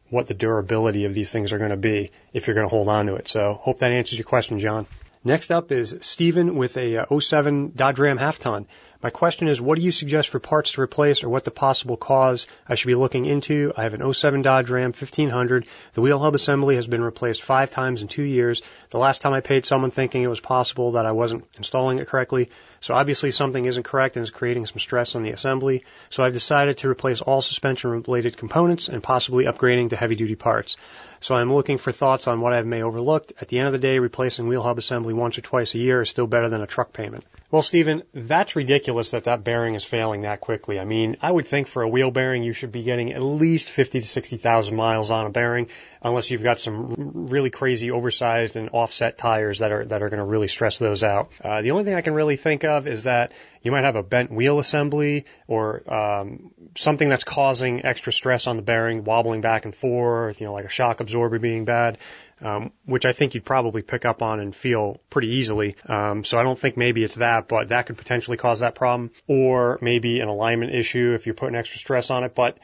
what 0.10 0.28
the 0.28 0.34
durability 0.34 1.06
of 1.06 1.14
these 1.14 1.32
things 1.32 1.54
are 1.54 1.58
going 1.58 1.72
to 1.72 1.78
be 1.78 2.12
if 2.34 2.48
you're 2.48 2.56
going 2.56 2.68
to 2.68 2.70
hold 2.70 2.90
on 2.90 3.06
to 3.06 3.16
it. 3.16 3.28
So 3.28 3.54
hope 3.62 3.80
that 3.80 3.92
answers 3.92 4.18
your 4.20 4.26
question, 4.26 4.60
John. 4.60 4.86
Next 5.24 5.52
up 5.52 5.72
is 5.72 5.96
Stephen 6.02 6.56
with 6.56 6.78
a 6.78 6.98
uh, 6.98 7.20
07 7.20 7.74
Dodge 7.76 8.00
Ram 8.00 8.18
half 8.18 8.40
ton. 8.40 8.66
My 9.04 9.12
question 9.12 9.48
is, 9.48 9.62
what 9.62 9.78
do 9.78 9.84
you 9.84 9.92
suggest 9.92 10.30
for 10.30 10.40
parts 10.40 10.72
to 10.72 10.82
replace 10.82 11.24
or 11.24 11.30
what 11.30 11.44
the 11.44 11.52
possible 11.52 11.96
cause 11.96 12.48
I 12.68 12.74
should 12.74 12.88
be 12.88 12.96
looking 12.96 13.26
into? 13.26 13.72
I 13.78 13.84
have 13.84 13.94
an 13.94 14.14
07 14.14 14.42
Dodge 14.42 14.72
Ram 14.72 14.94
1500. 14.94 15.68
The 15.94 16.02
wheel 16.02 16.18
hub 16.18 16.34
assembly 16.34 16.76
has 16.76 16.88
been 16.88 17.04
replaced 17.04 17.44
five 17.44 17.70
times 17.70 18.02
in 18.02 18.08
two 18.08 18.24
years. 18.24 18.64
The 18.90 18.98
last 18.98 19.22
time 19.22 19.34
I 19.34 19.42
paid 19.42 19.68
someone 19.68 19.92
thinking 19.92 20.24
it 20.24 20.28
was 20.28 20.40
possible 20.40 20.94
that 20.94 21.06
I 21.06 21.12
wasn't 21.12 21.46
installing 21.56 22.00
it 22.00 22.08
correctly. 22.08 22.50
So 22.80 22.96
obviously 22.96 23.30
something 23.30 23.66
isn't 23.66 23.84
correct 23.84 24.18
and 24.18 24.24
is 24.24 24.32
creating 24.32 24.66
some 24.66 24.80
stress 24.80 25.16
on 25.16 25.22
the 25.22 25.32
assembly. 25.32 25.84
So 26.10 26.24
I've 26.24 26.34
decided 26.34 26.80
to 26.80 26.90
replace 26.90 27.22
all 27.22 27.42
suspension 27.42 27.92
related 27.92 28.38
components 28.38 28.88
and 28.88 29.04
possibly 29.04 29.46
upgrading 29.46 29.90
to 29.90 29.96
heavy 29.96 30.16
duty 30.16 30.36
parts. 30.36 30.78
So 31.22 31.36
I'm 31.36 31.54
looking 31.54 31.78
for 31.78 31.92
thoughts 31.92 32.28
on 32.28 32.42
what 32.42 32.52
I 32.52 32.62
may 32.64 32.82
overlooked. 32.82 33.34
At 33.40 33.48
the 33.48 33.60
end 33.60 33.68
of 33.68 33.74
the 33.74 33.80
day, 33.80 34.00
replacing 34.00 34.48
wheel 34.48 34.64
hub 34.64 34.80
assembly 34.80 35.14
once 35.14 35.38
or 35.38 35.42
twice 35.42 35.76
a 35.76 35.80
year 35.80 36.02
is 36.02 36.10
still 36.10 36.26
better 36.26 36.50
than 36.50 36.62
a 36.62 36.68
truck 36.68 36.94
payment. 36.94 37.24
Well, 37.52 37.62
Stephen, 37.62 38.04
that's 38.14 38.56
ridiculous 38.56 39.12
that 39.12 39.26
that 39.26 39.44
bearing 39.44 39.76
is 39.76 39.84
failing 39.84 40.22
that 40.22 40.42
quickly. 40.42 40.80
I 40.80 40.86
mean, 40.86 41.18
I 41.22 41.30
would 41.30 41.46
think 41.46 41.68
for 41.68 41.84
a 41.84 41.88
wheel 41.88 42.10
bearing, 42.10 42.44
you 42.44 42.54
should 42.54 42.72
be 42.72 42.82
getting 42.82 43.14
at 43.14 43.22
least 43.22 43.70
50 43.70 44.00
to 44.00 44.08
60,000 44.08 44.76
miles 44.76 45.12
on 45.12 45.28
a 45.28 45.30
bearing, 45.30 45.68
unless 46.02 46.32
you've 46.32 46.44
got 46.44 46.60
some 46.60 47.28
really 47.30 47.50
crazy 47.50 47.92
oversized 47.92 48.56
and 48.56 48.70
offset 48.72 49.18
tires 49.18 49.60
that 49.60 49.72
are, 49.72 49.86
that 49.86 50.02
are 50.02 50.10
going 50.10 50.20
to 50.20 50.26
really 50.26 50.48
stress 50.48 50.80
those 50.80 51.04
out. 51.04 51.30
Uh, 51.44 51.62
the 51.62 51.72
only 51.72 51.84
thing 51.84 51.96
I 51.96 52.02
can 52.02 52.14
really 52.14 52.38
think 52.38 52.64
of 52.64 52.88
is 52.88 53.04
that 53.04 53.34
you 53.62 53.72
might 53.72 53.84
have 53.84 53.96
a 53.96 54.04
bent 54.04 54.32
wheel 54.32 54.60
assembly 54.60 55.26
or 55.48 55.84
um, 55.92 56.52
something 56.76 57.10
that's 57.10 57.24
causing 57.24 57.86
extra 57.86 58.12
stress 58.12 58.48
on 58.48 58.56
the 58.56 58.64
bearing, 58.64 59.04
wobbling 59.04 59.42
back 59.42 59.66
and 59.66 59.76
forth, 59.76 60.42
you 60.42 60.48
know, 60.48 60.54
like 60.54 60.66
a 60.66 60.70
shock 60.70 61.00
absorber 61.00 61.40
being 61.40 61.66
bad 61.66 61.98
um, 62.42 62.72
which 62.86 63.06
I 63.06 63.12
think 63.12 63.36
you'd 63.36 63.46
probably 63.46 63.82
pick 63.82 64.06
up 64.06 64.22
on 64.22 64.40
and 64.40 64.56
feel 64.56 65.00
pretty 65.10 65.36
easily. 65.36 65.76
Um, 65.86 66.24
so 66.24 66.40
I 66.40 66.44
don't 66.44 66.58
think 66.58 66.76
maybe 66.76 67.04
it's 67.04 67.18
that, 67.18 67.48
but 67.48 67.70
that 67.70 67.86
could 67.86 67.98
potentially 67.98 68.38
cause 68.38 68.62
that 68.62 68.76
problem, 68.76 69.12
or 69.28 69.78
maybe 69.82 70.20
an 70.20 70.28
alignment 70.28 70.74
issue 70.74 71.14
if 71.14 71.26
you're 71.26 71.36
putting 71.36 71.56
extra 71.56 71.80
stress 71.80 72.10
on 72.10 72.24
it. 72.24 72.34
But 72.34 72.58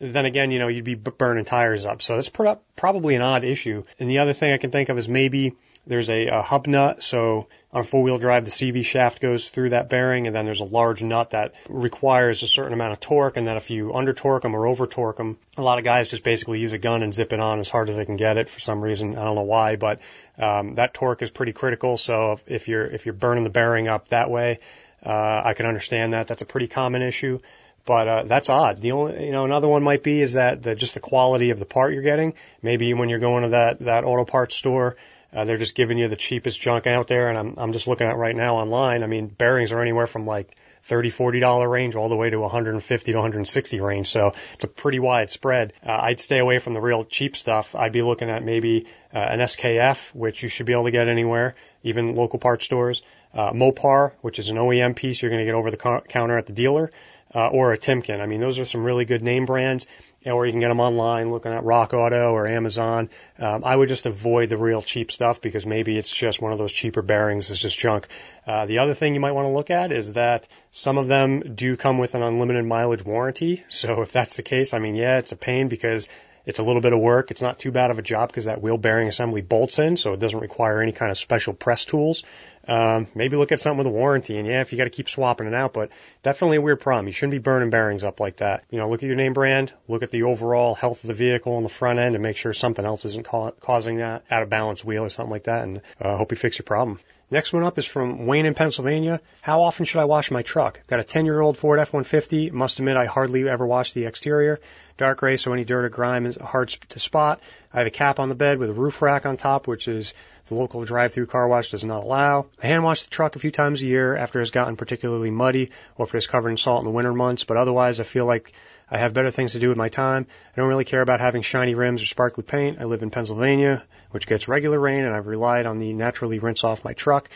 then 0.00 0.24
again, 0.24 0.50
you 0.50 0.58
know, 0.58 0.68
you'd 0.68 0.84
be 0.84 0.94
burning 0.94 1.44
tires 1.44 1.84
up. 1.84 2.02
So 2.02 2.16
that's 2.16 2.30
probably 2.76 3.14
an 3.14 3.22
odd 3.22 3.44
issue. 3.44 3.84
And 3.98 4.08
the 4.08 4.18
other 4.18 4.32
thing 4.32 4.52
I 4.52 4.58
can 4.58 4.70
think 4.70 4.88
of 4.88 4.98
is 4.98 5.08
maybe 5.08 5.54
there's 5.86 6.10
a, 6.10 6.26
a 6.26 6.42
hub 6.42 6.66
nut. 6.66 7.02
So 7.02 7.48
on 7.72 7.80
a 7.80 7.84
four 7.84 8.02
wheel 8.02 8.18
drive, 8.18 8.44
the 8.44 8.50
CV 8.50 8.84
shaft 8.84 9.20
goes 9.20 9.50
through 9.50 9.70
that 9.70 9.88
bearing, 9.88 10.26
and 10.26 10.34
then 10.34 10.44
there's 10.44 10.60
a 10.60 10.64
large 10.64 11.02
nut 11.02 11.30
that 11.30 11.54
requires 11.68 12.42
a 12.42 12.48
certain 12.48 12.72
amount 12.72 12.92
of 12.92 13.00
torque. 13.00 13.36
And 13.36 13.46
then 13.46 13.56
if 13.56 13.70
you 13.70 13.94
under 13.94 14.12
torque 14.12 14.42
them 14.42 14.54
or 14.54 14.66
over 14.66 14.86
torque 14.86 15.16
them, 15.16 15.38
a 15.56 15.62
lot 15.62 15.78
of 15.78 15.84
guys 15.84 16.10
just 16.10 16.24
basically 16.24 16.60
use 16.60 16.72
a 16.72 16.78
gun 16.78 17.02
and 17.02 17.12
zip 17.12 17.32
it 17.32 17.40
on 17.40 17.60
as 17.60 17.68
hard 17.68 17.88
as 17.88 17.96
they 17.96 18.04
can 18.04 18.16
get 18.16 18.36
it 18.36 18.48
for 18.48 18.60
some 18.60 18.80
reason. 18.80 19.16
I 19.16 19.24
don't 19.24 19.34
know 19.34 19.42
why, 19.42 19.76
but 19.76 20.00
um, 20.38 20.76
that 20.76 20.94
torque 20.94 21.22
is 21.22 21.30
pretty 21.30 21.52
critical. 21.52 21.96
So 21.96 22.40
if 22.46 22.68
you're 22.68 22.86
if 22.86 23.06
you're 23.06 23.14
burning 23.14 23.44
the 23.44 23.50
bearing 23.50 23.88
up 23.88 24.08
that 24.08 24.30
way, 24.30 24.60
uh, 25.04 25.42
I 25.44 25.54
can 25.54 25.66
understand 25.66 26.12
that. 26.12 26.28
That's 26.28 26.42
a 26.42 26.46
pretty 26.46 26.68
common 26.68 27.02
issue. 27.02 27.40
But 27.86 28.08
uh, 28.08 28.22
that's 28.26 28.48
odd. 28.48 28.80
The 28.80 28.92
only, 28.92 29.26
you 29.26 29.32
know, 29.32 29.44
another 29.44 29.68
one 29.68 29.82
might 29.82 30.02
be 30.02 30.22
is 30.22 30.34
that 30.34 30.62
the, 30.62 30.74
just 30.74 30.94
the 30.94 31.00
quality 31.00 31.50
of 31.50 31.58
the 31.58 31.66
part 31.66 31.92
you're 31.92 32.02
getting. 32.02 32.32
Maybe 32.62 32.94
when 32.94 33.10
you're 33.10 33.18
going 33.18 33.42
to 33.42 33.50
that 33.50 33.80
that 33.80 34.04
auto 34.04 34.24
parts 34.24 34.54
store, 34.54 34.96
uh, 35.34 35.44
they're 35.44 35.56
just 35.56 35.74
giving 35.74 35.98
you 35.98 36.08
the 36.08 36.16
cheapest 36.16 36.60
junk 36.60 36.86
out 36.86 37.08
there, 37.08 37.28
and 37.28 37.38
I'm 37.38 37.54
I'm 37.58 37.72
just 37.72 37.86
looking 37.86 38.06
at 38.06 38.16
right 38.16 38.36
now 38.36 38.56
online. 38.56 39.02
I 39.02 39.06
mean, 39.06 39.26
bearings 39.26 39.72
are 39.72 39.80
anywhere 39.82 40.06
from 40.06 40.26
like 40.26 40.54
thirty, 40.82 41.10
forty 41.10 41.40
dollar 41.40 41.68
range 41.68 41.96
all 41.96 42.08
the 42.08 42.16
way 42.16 42.30
to 42.30 42.38
150 42.38 43.12
to 43.12 43.18
160 43.18 43.80
range. 43.80 44.10
So 44.10 44.34
it's 44.54 44.64
a 44.64 44.68
pretty 44.68 44.98
wide 45.00 45.30
spread. 45.30 45.72
Uh, 45.84 45.92
I'd 45.92 46.20
stay 46.20 46.38
away 46.38 46.58
from 46.58 46.74
the 46.74 46.80
real 46.80 47.04
cheap 47.04 47.36
stuff. 47.36 47.74
I'd 47.74 47.92
be 47.92 48.02
looking 48.02 48.30
at 48.30 48.44
maybe 48.44 48.86
uh, 49.14 49.18
an 49.18 49.40
SKF, 49.40 50.14
which 50.14 50.42
you 50.42 50.48
should 50.48 50.66
be 50.66 50.72
able 50.72 50.84
to 50.84 50.90
get 50.90 51.08
anywhere, 51.08 51.54
even 51.82 52.14
local 52.14 52.38
parts 52.38 52.64
stores. 52.64 53.02
uh, 53.34 53.50
Mopar, 53.52 54.12
which 54.20 54.38
is 54.38 54.48
an 54.48 54.56
OEM 54.56 54.94
piece 54.94 55.20
you're 55.20 55.30
going 55.30 55.40
to 55.40 55.46
get 55.46 55.54
over 55.54 55.70
the 55.70 55.76
co- 55.76 56.02
counter 56.08 56.38
at 56.38 56.46
the 56.46 56.52
dealer, 56.52 56.90
uh, 57.34 57.48
or 57.48 57.72
a 57.72 57.78
Timken. 57.78 58.20
I 58.20 58.26
mean, 58.26 58.40
those 58.40 58.58
are 58.60 58.64
some 58.64 58.84
really 58.84 59.04
good 59.04 59.22
name 59.22 59.44
brands, 59.44 59.86
or 60.32 60.46
you 60.46 60.52
can 60.52 60.60
get 60.60 60.68
them 60.68 60.80
online 60.80 61.30
looking 61.30 61.52
at 61.52 61.64
Rock 61.64 61.92
Auto 61.94 62.32
or 62.32 62.46
Amazon. 62.46 63.10
Um, 63.38 63.64
I 63.64 63.74
would 63.74 63.88
just 63.88 64.06
avoid 64.06 64.48
the 64.48 64.56
real 64.56 64.82
cheap 64.82 65.12
stuff 65.12 65.40
because 65.40 65.66
maybe 65.66 65.96
it's 65.96 66.10
just 66.10 66.40
one 66.40 66.52
of 66.52 66.58
those 66.58 66.72
cheaper 66.72 67.02
bearings 67.02 67.48
that's 67.48 67.60
just 67.60 67.78
junk. 67.78 68.08
Uh, 68.46 68.66
the 68.66 68.78
other 68.78 68.94
thing 68.94 69.14
you 69.14 69.20
might 69.20 69.32
want 69.32 69.46
to 69.46 69.52
look 69.52 69.70
at 69.70 69.92
is 69.92 70.14
that 70.14 70.48
some 70.70 70.98
of 70.98 71.08
them 71.08 71.54
do 71.54 71.76
come 71.76 71.98
with 71.98 72.14
an 72.14 72.22
unlimited 72.22 72.64
mileage 72.64 73.04
warranty. 73.04 73.64
So 73.68 74.02
if 74.02 74.12
that's 74.12 74.36
the 74.36 74.42
case, 74.42 74.74
I 74.74 74.78
mean, 74.78 74.94
yeah, 74.94 75.18
it's 75.18 75.32
a 75.32 75.36
pain 75.36 75.68
because 75.68 76.08
it's 76.46 76.58
a 76.58 76.62
little 76.62 76.82
bit 76.82 76.92
of 76.92 77.00
work. 77.00 77.30
It's 77.30 77.42
not 77.42 77.58
too 77.58 77.70
bad 77.70 77.90
of 77.90 77.98
a 77.98 78.02
job 78.02 78.28
because 78.28 78.44
that 78.44 78.60
wheel 78.60 78.76
bearing 78.76 79.08
assembly 79.08 79.40
bolts 79.40 79.78
in, 79.78 79.96
so 79.96 80.12
it 80.12 80.20
doesn't 80.20 80.40
require 80.40 80.82
any 80.82 80.92
kind 80.92 81.10
of 81.10 81.18
special 81.18 81.54
press 81.54 81.84
tools. 81.84 82.22
Um, 82.66 83.06
maybe 83.14 83.36
look 83.36 83.52
at 83.52 83.60
something 83.60 83.78
with 83.78 83.86
a 83.86 83.90
warranty, 83.90 84.38
and 84.38 84.46
yeah, 84.46 84.60
if 84.60 84.72
you 84.72 84.78
got 84.78 84.84
to 84.84 84.90
keep 84.90 85.08
swapping 85.08 85.46
it 85.46 85.54
out, 85.54 85.72
but 85.72 85.90
definitely 86.22 86.56
a 86.56 86.60
weird 86.60 86.80
problem. 86.80 87.06
You 87.06 87.12
shouldn't 87.12 87.32
be 87.32 87.38
burning 87.38 87.70
bearings 87.70 88.04
up 88.04 88.20
like 88.20 88.38
that. 88.38 88.64
You 88.70 88.78
know, 88.78 88.88
look 88.88 89.02
at 89.02 89.06
your 89.06 89.16
name 89.16 89.32
brand, 89.32 89.72
look 89.88 90.02
at 90.02 90.10
the 90.10 90.22
overall 90.22 90.74
health 90.74 91.04
of 91.04 91.08
the 91.08 91.14
vehicle 91.14 91.56
on 91.56 91.62
the 91.62 91.68
front 91.68 91.98
end, 91.98 92.14
and 92.14 92.22
make 92.22 92.36
sure 92.36 92.52
something 92.52 92.84
else 92.84 93.04
isn't 93.04 93.26
ca- 93.26 93.52
causing 93.60 93.98
that 93.98 94.24
out 94.30 94.42
of 94.42 94.50
balance 94.50 94.84
wheel 94.84 95.02
or 95.02 95.08
something 95.08 95.32
like 95.32 95.44
that. 95.44 95.62
And 95.64 95.82
uh, 96.00 96.16
hope 96.16 96.30
you 96.30 96.36
fix 96.36 96.58
your 96.58 96.64
problem. 96.64 97.00
Next 97.34 97.52
one 97.52 97.64
up 97.64 97.78
is 97.78 97.84
from 97.84 98.26
Wayne 98.26 98.46
in 98.46 98.54
Pennsylvania. 98.54 99.20
How 99.40 99.62
often 99.62 99.86
should 99.86 99.98
I 99.98 100.04
wash 100.04 100.30
my 100.30 100.42
truck? 100.42 100.78
Got 100.86 101.00
a 101.00 101.02
10 101.02 101.24
year 101.24 101.40
old 101.40 101.58
Ford 101.58 101.80
F-150. 101.80 102.52
Must 102.52 102.78
admit 102.78 102.96
I 102.96 103.06
hardly 103.06 103.48
ever 103.48 103.66
wash 103.66 103.92
the 103.92 104.04
exterior. 104.04 104.60
Dark 104.98 105.18
gray, 105.18 105.36
so 105.36 105.52
any 105.52 105.64
dirt 105.64 105.84
or 105.84 105.88
grime 105.88 106.26
is 106.26 106.36
hard 106.36 106.68
to 106.68 107.00
spot. 107.00 107.40
I 107.72 107.78
have 107.78 107.88
a 107.88 107.90
cap 107.90 108.20
on 108.20 108.28
the 108.28 108.36
bed 108.36 108.60
with 108.60 108.70
a 108.70 108.72
roof 108.72 109.02
rack 109.02 109.26
on 109.26 109.36
top, 109.36 109.66
which 109.66 109.88
is 109.88 110.14
the 110.46 110.54
local 110.54 110.84
drive-through 110.84 111.26
car 111.26 111.48
wash 111.48 111.72
does 111.72 111.82
not 111.82 112.04
allow. 112.04 112.46
I 112.62 112.68
hand 112.68 112.84
wash 112.84 113.02
the 113.02 113.10
truck 113.10 113.34
a 113.34 113.40
few 113.40 113.50
times 113.50 113.82
a 113.82 113.86
year 113.86 114.16
after 114.16 114.40
it's 114.40 114.52
gotten 114.52 114.76
particularly 114.76 115.32
muddy 115.32 115.70
or 115.96 116.06
if 116.06 116.14
it's 116.14 116.28
covered 116.28 116.50
in 116.50 116.56
salt 116.56 116.82
in 116.82 116.84
the 116.84 116.92
winter 116.92 117.12
months, 117.12 117.42
but 117.42 117.56
otherwise 117.56 117.98
I 117.98 118.04
feel 118.04 118.26
like 118.26 118.52
I 118.88 118.98
have 118.98 119.12
better 119.12 119.32
things 119.32 119.52
to 119.52 119.58
do 119.58 119.70
with 119.70 119.76
my 119.76 119.88
time. 119.88 120.28
I 120.52 120.60
don't 120.60 120.68
really 120.68 120.84
care 120.84 121.02
about 121.02 121.18
having 121.18 121.42
shiny 121.42 121.74
rims 121.74 122.00
or 122.00 122.06
sparkly 122.06 122.44
paint. 122.44 122.78
I 122.80 122.84
live 122.84 123.02
in 123.02 123.10
Pennsylvania, 123.10 123.82
which 124.14 124.28
gets 124.28 124.46
regular 124.46 124.78
rain, 124.78 125.04
and 125.04 125.12
I've 125.12 125.26
relied 125.26 125.66
on 125.66 125.80
the 125.80 125.92
naturally 125.92 126.38
rinse 126.38 126.62
off 126.62 126.84
my 126.84 126.92
truck. 126.92 127.28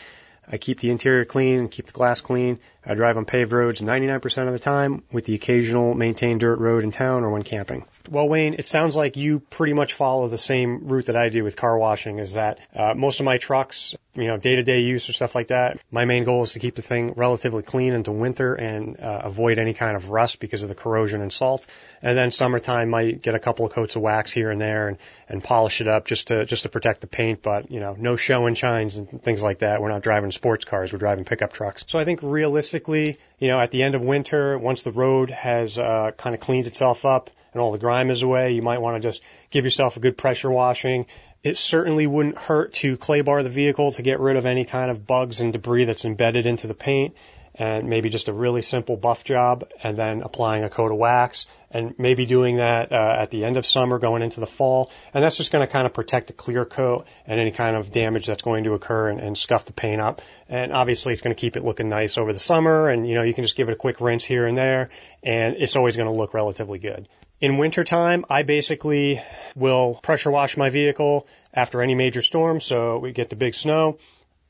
I 0.49 0.57
keep 0.57 0.79
the 0.79 0.89
interior 0.89 1.25
clean 1.25 1.59
and 1.59 1.71
keep 1.71 1.85
the 1.85 1.93
glass 1.93 2.21
clean. 2.21 2.59
I 2.85 2.95
drive 2.95 3.17
on 3.17 3.25
paved 3.25 3.51
roads 3.51 3.81
99% 3.81 4.47
of 4.47 4.53
the 4.53 4.59
time 4.59 5.03
with 5.11 5.25
the 5.25 5.35
occasional 5.35 5.93
maintained 5.93 6.39
dirt 6.39 6.59
road 6.59 6.83
in 6.83 6.91
town 6.91 7.23
or 7.23 7.29
when 7.29 7.43
camping. 7.43 7.85
Well, 8.09 8.27
Wayne, 8.27 8.55
it 8.55 8.67
sounds 8.67 8.95
like 8.95 9.15
you 9.15 9.41
pretty 9.41 9.73
much 9.73 9.93
follow 9.93 10.27
the 10.27 10.37
same 10.37 10.87
route 10.87 11.05
that 11.07 11.15
I 11.15 11.29
do 11.29 11.43
with 11.43 11.55
car 11.55 11.77
washing 11.77 12.17
is 12.17 12.33
that 12.33 12.59
uh, 12.75 12.93
most 12.95 13.19
of 13.19 13.25
my 13.25 13.37
trucks, 13.37 13.95
you 14.15 14.25
know, 14.25 14.37
day 14.37 14.55
to 14.55 14.63
day 14.63 14.79
use 14.79 15.07
or 15.09 15.13
stuff 15.13 15.35
like 15.35 15.49
that, 15.49 15.79
my 15.91 16.05
main 16.05 16.23
goal 16.23 16.41
is 16.43 16.53
to 16.53 16.59
keep 16.59 16.73
the 16.73 16.81
thing 16.81 17.13
relatively 17.15 17.61
clean 17.61 17.93
into 17.93 18.11
winter 18.11 18.55
and 18.55 18.99
uh, 18.99 19.21
avoid 19.23 19.59
any 19.59 19.73
kind 19.73 19.95
of 19.95 20.09
rust 20.09 20.39
because 20.39 20.63
of 20.63 20.69
the 20.69 20.75
corrosion 20.75 21.21
and 21.21 21.31
salt. 21.31 21.67
And 22.01 22.17
then 22.17 22.31
summertime 22.31 22.89
might 22.89 23.21
get 23.21 23.35
a 23.35 23.39
couple 23.39 23.65
of 23.65 23.73
coats 23.73 23.97
of 23.97 24.01
wax 24.01 24.31
here 24.31 24.49
and 24.49 24.59
there 24.59 24.87
and, 24.87 24.97
and 25.27 25.43
polish 25.43 25.81
it 25.81 25.87
up 25.87 26.05
just 26.05 26.29
to, 26.29 26.45
just 26.45 26.63
to 26.63 26.69
protect 26.69 27.01
the 27.01 27.07
paint, 27.07 27.43
but, 27.43 27.69
you 27.69 27.81
know, 27.81 27.95
no 27.99 28.15
show 28.15 28.47
and 28.47 28.57
shines 28.57 28.95
and 28.95 29.21
things 29.21 29.43
like 29.43 29.59
that. 29.59 29.81
We're 29.81 29.89
not 29.89 30.01
driving 30.01 30.31
sports 30.39 30.63
cars, 30.63 30.93
we're 30.93 30.99
driving 30.99 31.25
pickup 31.25 31.51
trucks. 31.51 31.83
So 31.85 31.99
I 31.99 32.05
think 32.05 32.21
realistically, 32.23 33.17
you 33.39 33.49
know, 33.49 33.59
at 33.59 33.71
the 33.71 33.83
end 33.83 33.93
of 33.93 34.01
winter, 34.01 34.57
once 34.57 34.83
the 34.83 34.93
road 34.93 35.31
has 35.31 35.77
uh, 35.77 36.11
kind 36.15 36.33
of 36.33 36.39
cleaned 36.39 36.65
itself 36.65 37.05
up, 37.05 37.29
and 37.51 37.61
all 37.61 37.73
the 37.73 37.77
grime 37.77 38.09
is 38.09 38.23
away, 38.23 38.53
you 38.53 38.61
might 38.61 38.79
want 38.79 38.95
to 38.95 39.05
just 39.05 39.21
give 39.49 39.65
yourself 39.65 39.97
a 39.97 39.99
good 39.99 40.17
pressure 40.17 40.49
washing. 40.49 41.07
It 41.43 41.57
certainly 41.57 42.07
wouldn't 42.07 42.37
hurt 42.37 42.73
to 42.75 42.95
clay 42.95 43.19
bar 43.19 43.43
the 43.43 43.49
vehicle 43.49 43.91
to 43.93 44.01
get 44.01 44.21
rid 44.21 44.37
of 44.37 44.45
any 44.45 44.63
kind 44.63 44.89
of 44.89 45.05
bugs 45.05 45.41
and 45.41 45.51
debris 45.51 45.83
that's 45.83 46.05
embedded 46.05 46.45
into 46.45 46.67
the 46.67 46.73
paint 46.73 47.17
and 47.55 47.89
maybe 47.89 48.09
just 48.09 48.29
a 48.29 48.33
really 48.33 48.61
simple 48.61 48.95
buff 48.95 49.25
job 49.25 49.67
and 49.83 49.97
then 49.97 50.21
applying 50.21 50.63
a 50.63 50.69
coat 50.69 50.91
of 50.91 50.97
wax 50.97 51.47
and 51.71 51.93
maybe 51.97 52.25
doing 52.25 52.57
that 52.57 52.91
uh, 52.91 53.15
at 53.19 53.29
the 53.29 53.45
end 53.45 53.57
of 53.57 53.65
summer 53.65 53.99
going 53.99 54.21
into 54.21 54.39
the 54.39 54.47
fall 54.47 54.91
and 55.13 55.23
that's 55.23 55.37
just 55.37 55.51
going 55.51 55.65
to 55.65 55.71
kind 55.71 55.85
of 55.85 55.93
protect 55.93 56.27
the 56.27 56.33
clear 56.33 56.65
coat 56.65 57.05
and 57.25 57.39
any 57.39 57.51
kind 57.51 57.75
of 57.75 57.91
damage 57.91 58.27
that's 58.27 58.41
going 58.41 58.63
to 58.63 58.73
occur 58.73 59.09
and, 59.09 59.19
and 59.19 59.37
scuff 59.37 59.65
the 59.65 59.73
paint 59.73 60.01
up 60.01 60.21
and 60.47 60.73
obviously 60.73 61.13
it's 61.13 61.21
going 61.21 61.35
to 61.35 61.39
keep 61.39 61.55
it 61.55 61.63
looking 61.63 61.89
nice 61.89 62.17
over 62.17 62.33
the 62.33 62.39
summer 62.39 62.89
and 62.89 63.07
you 63.07 63.15
know 63.15 63.23
you 63.23 63.33
can 63.33 63.43
just 63.43 63.55
give 63.55 63.69
it 63.69 63.73
a 63.73 63.77
quick 63.77 64.01
rinse 64.01 64.23
here 64.23 64.45
and 64.45 64.57
there 64.57 64.89
and 65.23 65.55
it's 65.57 65.75
always 65.75 65.95
going 65.95 66.11
to 66.11 66.17
look 66.17 66.33
relatively 66.33 66.79
good 66.79 67.07
in 67.41 67.57
wintertime, 67.57 68.25
I 68.29 68.43
basically 68.43 69.21
will 69.55 69.95
pressure 70.03 70.29
wash 70.29 70.57
my 70.57 70.69
vehicle 70.69 71.25
after 71.53 71.81
any 71.81 71.95
major 71.95 72.21
storm. 72.21 72.59
So 72.59 72.99
we 72.99 73.13
get 73.13 73.29
the 73.29 73.37
big 73.37 73.55
snow. 73.55 73.97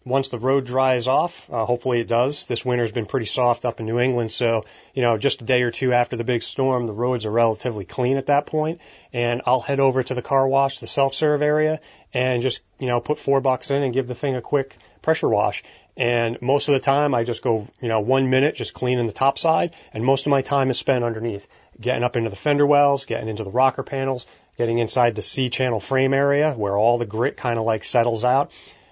Once 0.06 0.30
the 0.30 0.40
road 0.40 0.66
dries 0.66 1.08
off, 1.08 1.50
uh, 1.52 1.66
hopefully 1.66 2.00
it 2.00 2.08
does. 2.08 2.46
This 2.46 2.64
winter's 2.64 2.94
been 2.94 3.06
pretty 3.06 3.26
soft 3.26 3.66
up 3.66 3.82
in 3.82 3.86
New 3.86 4.00
England, 4.00 4.32
so 4.32 4.64
you 4.94 5.02
know 5.02 5.18
just 5.18 5.42
a 5.42 5.46
day 5.46 5.62
or 5.64 5.72
two 5.72 5.92
after 5.92 6.16
the 6.16 6.24
big 6.24 6.42
storm, 6.42 6.88
the 6.88 6.94
roads 6.94 7.26
are 7.26 7.32
relatively 7.32 7.84
clean 7.84 8.16
at 8.16 8.28
that 8.28 8.46
point. 8.46 8.80
And 9.12 9.42
I'll 9.46 9.60
head 9.60 9.82
over 9.82 10.02
to 10.02 10.14
the 10.14 10.22
car 10.22 10.48
wash, 10.48 10.80
the 10.80 10.88
self-serve 10.88 11.42
area, 11.42 11.82
and 12.14 12.42
just 12.42 12.62
you 12.80 12.88
know 12.88 13.02
put 13.02 13.20
four 13.20 13.42
bucks 13.42 13.72
in 13.72 13.84
and 13.84 13.94
give 13.94 14.08
the 14.08 14.16
thing 14.16 14.38
a 14.38 14.42
quick 14.42 14.78
pressure 15.02 15.28
wash. 15.28 15.64
And 15.98 16.42
most 16.42 16.70
of 16.70 16.76
the 16.76 16.80
time, 16.80 17.14
I 17.14 17.26
just 17.26 17.42
go, 17.42 17.68
you 17.82 17.90
know, 17.90 18.00
one 18.00 18.30
minute 18.30 18.56
just 18.56 18.74
cleaning 18.74 19.06
the 19.06 19.12
top 19.12 19.38
side, 19.38 19.76
and 19.94 20.06
most 20.06 20.26
of 20.26 20.30
my 20.30 20.42
time 20.42 20.70
is 20.70 20.78
spent 20.78 21.04
underneath, 21.04 21.46
getting 21.80 22.04
up 22.04 22.16
into 22.16 22.30
the 22.30 22.38
fender 22.38 22.66
wells, 22.66 23.06
getting 23.06 23.28
into 23.28 23.44
the 23.44 23.52
rocker 23.52 23.84
panels, 23.84 24.26
getting 24.58 24.80
inside 24.80 25.16
the 25.16 25.22
C 25.22 25.50
channel 25.50 25.82
frame 25.82 26.14
area 26.14 26.54
where 26.54 26.78
all 26.78 26.98
the 26.98 27.06
grit 27.06 27.36
kind 27.36 27.60
of 27.60 27.66
like 27.66 27.84
settles 27.84 28.24
out. 28.24 28.52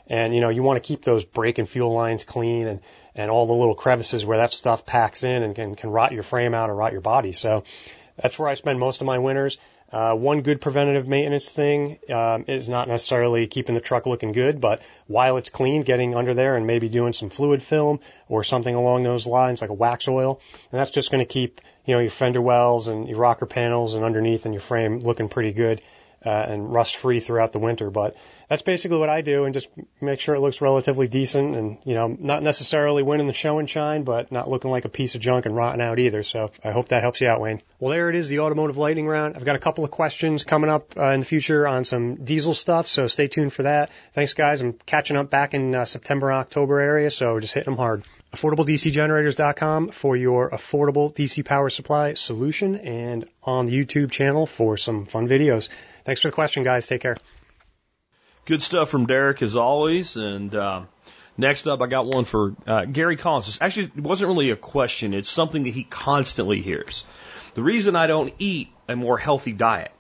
And 0.10 0.34
you 0.34 0.42
know, 0.42 0.50
you 0.50 0.64
want 0.64 0.82
to 0.82 0.88
keep 0.88 1.04
those 1.04 1.26
brake 1.26 1.58
and 1.58 1.68
fuel 1.68 1.94
lines 1.94 2.24
clean 2.24 2.68
and 2.68 2.80
and 3.16 3.32
all 3.32 3.46
the 3.46 3.54
little 3.54 3.76
crevices 3.76 4.26
where 4.26 4.38
that 4.38 4.54
stuff 4.54 4.86
packs 4.86 5.24
in 5.24 5.44
and 5.44 5.56
can, 5.56 5.76
can 5.76 5.90
rot 5.90 6.12
your 6.12 6.24
frame 6.24 6.54
out 6.54 6.70
or 6.70 6.76
rot 6.76 6.92
your 6.92 7.02
body. 7.02 7.32
So 7.32 7.64
that's 8.16 8.38
where 8.38 8.48
I 8.48 8.54
spend 8.54 8.80
most 8.80 9.02
of 9.02 9.08
my 9.08 9.18
winters. 9.18 9.58
Uh, 9.92 10.14
one 10.14 10.42
good 10.42 10.60
preventative 10.60 11.08
maintenance 11.08 11.50
thing 11.50 11.98
um, 12.14 12.44
is 12.48 12.68
not 12.68 12.90
necessarily 12.90 13.48
keeping 13.48 13.74
the 13.74 13.82
truck 13.82 14.06
looking 14.06 14.34
good, 14.34 14.60
but 14.60 14.82
while 15.08 15.38
it's 15.38 15.50
clean, 15.50 15.82
getting 15.82 16.14
under 16.14 16.34
there 16.34 16.58
and 16.58 16.68
maybe 16.68 16.90
doing 16.90 17.14
some 17.14 17.30
fluid 17.30 17.64
film 17.64 18.02
or 18.28 18.44
something 18.44 18.76
along 18.76 19.04
those 19.04 19.26
lines, 19.26 19.62
like 19.62 19.70
a 19.70 19.74
wax 19.74 20.10
oil, 20.10 20.42
and 20.72 20.80
that's 20.80 20.92
just 20.92 21.10
going 21.10 21.26
to 21.26 21.34
keep 21.34 21.62
you 21.86 21.94
know 21.94 22.02
your 22.02 22.12
fender 22.12 22.42
wells 22.42 22.90
and 22.90 23.08
your 23.08 23.18
rocker 23.18 23.46
panels 23.46 23.96
and 23.96 24.04
underneath 24.04 24.44
and 24.44 24.54
your 24.54 24.62
frame 24.62 25.00
looking 25.00 25.30
pretty 25.30 25.54
good 25.54 25.82
uh, 26.26 26.30
and 26.30 26.74
rust 26.74 26.98
free 26.98 27.20
throughout 27.20 27.52
the 27.52 27.60
winter. 27.60 27.90
But 27.90 28.16
that's 28.50 28.62
basically 28.62 28.98
what 28.98 29.10
I 29.10 29.22
do 29.22 29.46
and 29.46 29.54
just 29.54 29.70
make 30.02 30.20
sure 30.20 30.36
it 30.36 30.40
looks 30.40 30.62
relatively 30.62 31.08
decent 31.08 31.56
and, 31.56 31.78
you 31.84 31.94
know, 31.94 32.08
not 32.08 32.44
necessarily 32.44 33.04
winning 33.04 33.28
the 33.28 33.34
show 33.34 33.60
and 33.60 33.70
shine, 33.70 34.04
but 34.04 34.32
not 34.32 34.50
looking 34.50 34.72
like 34.72 34.86
a 34.86 34.90
piece 34.90 35.16
of 35.16 35.22
junk 35.22 35.46
and 35.46 35.56
rotting 35.56 35.82
out 35.82 36.00
either. 36.00 36.24
So 36.24 36.52
I 36.64 36.72
hope 36.72 36.90
that 36.90 37.02
helps 37.02 37.22
you 37.22 37.28
out, 37.28 37.42
Wayne. 37.42 37.62
Well, 37.80 37.92
there 37.92 38.10
it 38.10 38.16
is, 38.16 38.30
the 38.30 38.40
automotive 38.40 38.78
lightning 38.78 39.08
round. 39.08 39.36
I've 39.36 39.46
got 39.46 39.56
a 39.56 39.60
couple 39.60 39.84
of 39.84 39.92
questions 39.92 40.44
coming 40.46 40.70
up 40.70 40.98
uh, 40.98 41.12
in 41.12 41.20
the 41.20 41.26
future 41.26 41.68
on 41.68 41.86
some 41.86 42.16
diesel 42.24 42.54
stuff, 42.54 42.88
so 42.88 43.08
stay 43.08 43.28
tuned 43.28 43.54
for 43.54 43.64
that. 43.64 43.92
Thanks, 44.14 44.34
guys. 44.34 44.62
I'm 44.62 44.74
catching 44.74 45.18
up 45.18 45.30
back 45.30 45.54
in 45.54 45.76
uh, 45.76 45.86
September, 45.86 46.32
October 46.32 46.80
area, 46.80 47.10
so 47.10 47.40
just 47.40 47.54
hitting 47.54 47.72
them 47.72 47.78
hard. 47.78 48.04
AffordableDCGenerators.com 48.36 49.92
for 49.92 50.16
your 50.16 50.50
affordable 50.52 51.14
DC 51.14 51.46
power 51.46 51.70
supply 51.70 52.14
solution 52.14 52.76
and 52.76 53.26
on 53.44 53.66
the 53.66 53.72
YouTube 53.72 54.12
channel 54.12 54.46
for 54.46 54.78
some 54.78 55.06
fun 55.06 55.28
videos. 55.28 55.70
Thanks 56.08 56.22
for 56.22 56.30
the 56.30 56.36
question, 56.36 56.64
guys. 56.64 56.88
Take 56.88 57.02
care. 57.02 57.18
Good 58.46 58.62
stuff 58.62 58.90
from 58.90 59.08
Derek 59.08 59.42
as 59.42 59.58
always. 59.58 60.16
And 60.16 60.56
uh, 60.56 60.84
next 61.38 61.68
up, 61.68 61.82
I 61.82 61.88
got 61.88 62.06
one 62.06 62.24
for 62.24 62.56
uh, 62.66 62.86
Gary 62.86 63.18
Collins. 63.18 63.58
Actually, 63.60 63.92
it 63.98 64.04
wasn't 64.04 64.30
really 64.30 64.52
a 64.52 64.56
question. 64.56 65.14
It's 65.14 65.30
something 65.30 65.64
that 65.64 65.72
he 65.72 65.84
constantly 65.84 66.62
hears. 66.62 67.04
The 67.56 67.62
reason 67.62 67.98
I 67.98 68.08
don't 68.08 68.34
eat 68.40 68.70
a 68.88 68.96
more 68.96 69.18
healthy 69.18 69.52
diet 69.52 69.92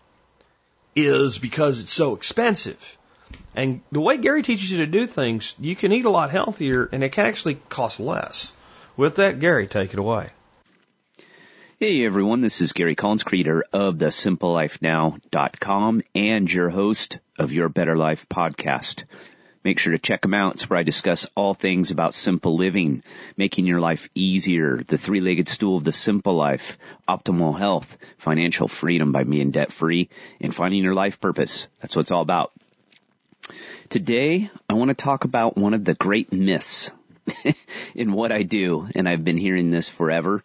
is 0.95 1.39
because 1.39 1.81
it's 1.81 1.91
so 1.91 2.15
expensive. 2.15 2.97
And 3.53 3.81
the 3.91 3.99
way 3.99 4.15
Gary 4.17 4.43
teaches 4.43 4.71
you 4.71 4.77
to 4.77 4.87
do 4.87 5.07
things, 5.07 5.55
you 5.59 5.75
can 5.75 5.91
eat 5.91 6.05
a 6.05 6.09
lot 6.09 6.31
healthier 6.31 6.87
and 6.89 7.03
it 7.03 7.11
can 7.11 7.25
actually 7.25 7.55
cost 7.67 7.99
less. 7.99 8.55
With 8.95 9.15
that, 9.15 9.41
Gary, 9.41 9.67
take 9.67 9.91
it 9.91 9.99
away. 9.99 10.29
Hey 11.79 12.03
everyone, 12.05 12.41
this 12.41 12.61
is 12.61 12.73
Gary 12.73 12.95
Collins, 12.95 13.21
creator 13.21 13.63
of 13.71 13.99
the 13.99 14.07
simplelifenow.com 14.07 16.01
and 16.15 16.51
your 16.51 16.71
host 16.71 17.19
of 17.37 17.53
Your 17.53 17.69
Better 17.69 17.95
Life 17.95 18.27
podcast. 18.27 19.03
Make 19.63 19.77
sure 19.77 19.91
to 19.91 19.99
check 19.99 20.23
them 20.23 20.33
out. 20.33 20.55
It's 20.55 20.67
where 20.67 20.79
I 20.79 20.81
discuss 20.81 21.27
all 21.35 21.53
things 21.53 21.91
about 21.91 22.15
simple 22.15 22.57
living, 22.57 23.03
making 23.37 23.67
your 23.67 23.79
life 23.79 24.09
easier, 24.15 24.77
the 24.77 24.97
three-legged 24.97 25.47
stool 25.47 25.77
of 25.77 25.83
the 25.83 25.93
simple 25.93 26.33
life, 26.33 26.79
optimal 27.07 27.55
health, 27.55 27.95
financial 28.17 28.67
freedom 28.67 29.11
by 29.11 29.23
being 29.23 29.51
debt 29.51 29.71
free, 29.71 30.09
and 30.41 30.55
finding 30.55 30.83
your 30.83 30.95
life 30.95 31.21
purpose. 31.21 31.67
That's 31.79 31.95
what 31.95 32.01
it's 32.01 32.11
all 32.11 32.23
about. 32.23 32.53
Today, 33.89 34.49
I 34.67 34.73
want 34.73 34.89
to 34.89 34.95
talk 34.95 35.25
about 35.25 35.57
one 35.57 35.75
of 35.75 35.85
the 35.85 35.93
great 35.93 36.33
myths 36.33 36.89
in 37.93 38.13
what 38.13 38.31
I 38.31 38.41
do, 38.41 38.87
and 38.95 39.07
I've 39.07 39.23
been 39.23 39.37
hearing 39.37 39.69
this 39.69 39.89
forever 39.89 40.43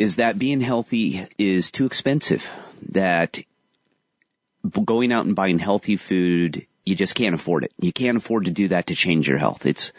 is 0.00 0.16
that 0.16 0.38
being 0.38 0.62
healthy 0.62 1.26
is 1.36 1.70
too 1.70 1.84
expensive. 1.84 2.50
That 2.92 3.38
going 4.64 5.12
out 5.12 5.26
and 5.26 5.36
buying 5.36 5.58
healthy 5.58 5.96
food, 5.96 6.66
you 6.86 6.94
just 6.94 7.14
can't 7.14 7.34
afford 7.34 7.64
it. 7.64 7.72
You 7.78 7.92
can't 7.92 8.16
afford 8.16 8.46
to 8.46 8.50
do 8.50 8.68
that 8.68 8.86
to 8.86 8.94
change 8.94 9.28
your 9.28 9.36
health. 9.36 9.66
It's 9.66 9.92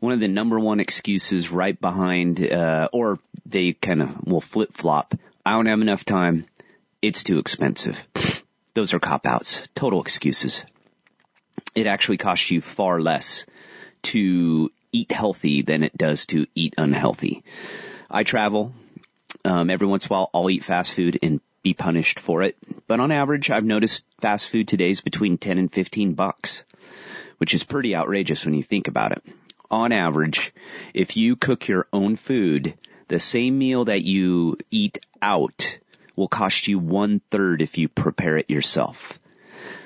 one 0.00 0.14
of 0.14 0.20
the 0.20 0.28
number 0.28 0.58
one 0.58 0.80
excuses 0.80 1.52
right 1.52 1.78
behind, 1.78 2.40
uh, 2.50 2.88
or 2.94 3.18
they 3.44 3.74
kind 3.74 4.00
of 4.00 4.26
will 4.26 4.40
flip 4.40 4.72
flop. 4.72 5.14
I 5.44 5.50
don't 5.50 5.66
have 5.66 5.82
enough 5.82 6.06
time. 6.06 6.46
It's 7.02 7.22
too 7.22 7.38
expensive. 7.38 8.08
Those 8.72 8.94
are 8.94 9.00
cop 9.00 9.26
outs. 9.26 9.68
Total 9.74 10.00
excuses. 10.00 10.64
It 11.74 11.86
actually 11.86 12.16
costs 12.16 12.50
you 12.50 12.62
far 12.62 13.02
less 13.02 13.44
to 14.04 14.72
eat 14.92 15.12
healthy 15.12 15.60
than 15.60 15.82
it 15.82 15.94
does 15.94 16.24
to 16.26 16.46
eat 16.54 16.72
unhealthy. 16.78 17.44
I 18.10 18.22
travel. 18.22 18.72
Um, 19.44 19.70
every 19.70 19.86
once 19.86 20.06
in 20.06 20.12
a 20.12 20.12
while, 20.12 20.30
I'll 20.32 20.50
eat 20.50 20.64
fast 20.64 20.94
food 20.94 21.18
and 21.22 21.40
be 21.62 21.74
punished 21.74 22.20
for 22.20 22.42
it. 22.42 22.56
But 22.86 23.00
on 23.00 23.10
average, 23.10 23.50
I've 23.50 23.64
noticed 23.64 24.04
fast 24.20 24.50
food 24.50 24.68
today 24.68 24.90
is 24.90 25.00
between 25.00 25.38
10 25.38 25.58
and 25.58 25.72
15 25.72 26.14
bucks, 26.14 26.64
which 27.38 27.54
is 27.54 27.64
pretty 27.64 27.96
outrageous 27.96 28.44
when 28.44 28.54
you 28.54 28.62
think 28.62 28.88
about 28.88 29.12
it. 29.12 29.22
On 29.70 29.90
average, 29.90 30.54
if 30.94 31.16
you 31.16 31.34
cook 31.34 31.66
your 31.66 31.88
own 31.92 32.14
food, 32.16 32.74
the 33.08 33.18
same 33.18 33.58
meal 33.58 33.86
that 33.86 34.02
you 34.02 34.58
eat 34.70 34.98
out 35.20 35.78
will 36.14 36.28
cost 36.28 36.68
you 36.68 36.78
one 36.78 37.20
third 37.30 37.62
if 37.62 37.78
you 37.78 37.88
prepare 37.88 38.36
it 38.36 38.48
yourself. 38.48 39.18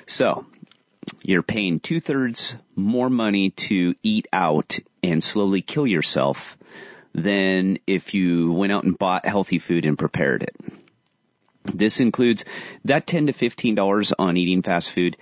So, 0.05 0.45
you're 1.23 1.43
paying 1.43 1.79
two 1.79 1.99
thirds 1.99 2.55
more 2.75 3.09
money 3.09 3.51
to 3.51 3.95
eat 4.03 4.27
out 4.31 4.77
and 5.01 5.23
slowly 5.23 5.61
kill 5.61 5.87
yourself 5.87 6.57
than 7.13 7.79
if 7.87 8.13
you 8.13 8.53
went 8.53 8.71
out 8.71 8.83
and 8.83 8.97
bought 8.97 9.25
healthy 9.25 9.59
food 9.59 9.85
and 9.85 9.97
prepared 9.97 10.43
it. 10.43 10.55
This 11.63 11.99
includes 11.99 12.43
that 12.85 13.05
10 13.05 13.27
to 13.27 13.33
$15 13.33 14.13
on 14.17 14.37
eating 14.37 14.61
fast 14.61 14.91
food. 14.91 15.17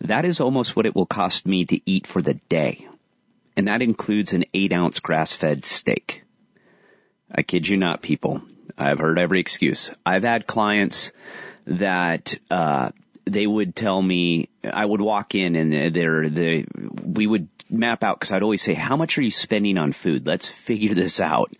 That 0.00 0.24
is 0.24 0.40
almost 0.40 0.74
what 0.74 0.86
it 0.86 0.94
will 0.94 1.06
cost 1.06 1.46
me 1.46 1.64
to 1.66 1.80
eat 1.84 2.06
for 2.06 2.22
the 2.22 2.34
day. 2.48 2.88
And 3.56 3.68
that 3.68 3.82
includes 3.82 4.32
an 4.32 4.44
8 4.54 4.72
ounce 4.72 5.00
grass 5.00 5.34
fed 5.34 5.64
steak. 5.64 6.22
I 7.30 7.42
kid 7.42 7.68
you 7.68 7.76
not, 7.76 8.02
people. 8.02 8.42
I've 8.78 8.98
heard 8.98 9.18
every 9.18 9.40
excuse. 9.40 9.92
I've 10.04 10.22
had 10.22 10.46
clients 10.46 11.12
that, 11.66 12.38
uh, 12.50 12.90
they 13.24 13.46
would 13.46 13.74
tell 13.74 14.00
me, 14.00 14.48
I 14.64 14.84
would 14.84 15.00
walk 15.00 15.34
in 15.34 15.56
and 15.56 15.94
they're, 15.94 16.28
they, 16.28 16.64
we 17.02 17.26
would 17.26 17.48
map 17.70 18.02
out 18.02 18.18
because 18.18 18.32
I'd 18.32 18.42
always 18.42 18.62
say, 18.62 18.74
how 18.74 18.96
much 18.96 19.18
are 19.18 19.22
you 19.22 19.30
spending 19.30 19.78
on 19.78 19.92
food? 19.92 20.26
Let's 20.26 20.48
figure 20.48 20.94
this 20.94 21.20
out. 21.20 21.52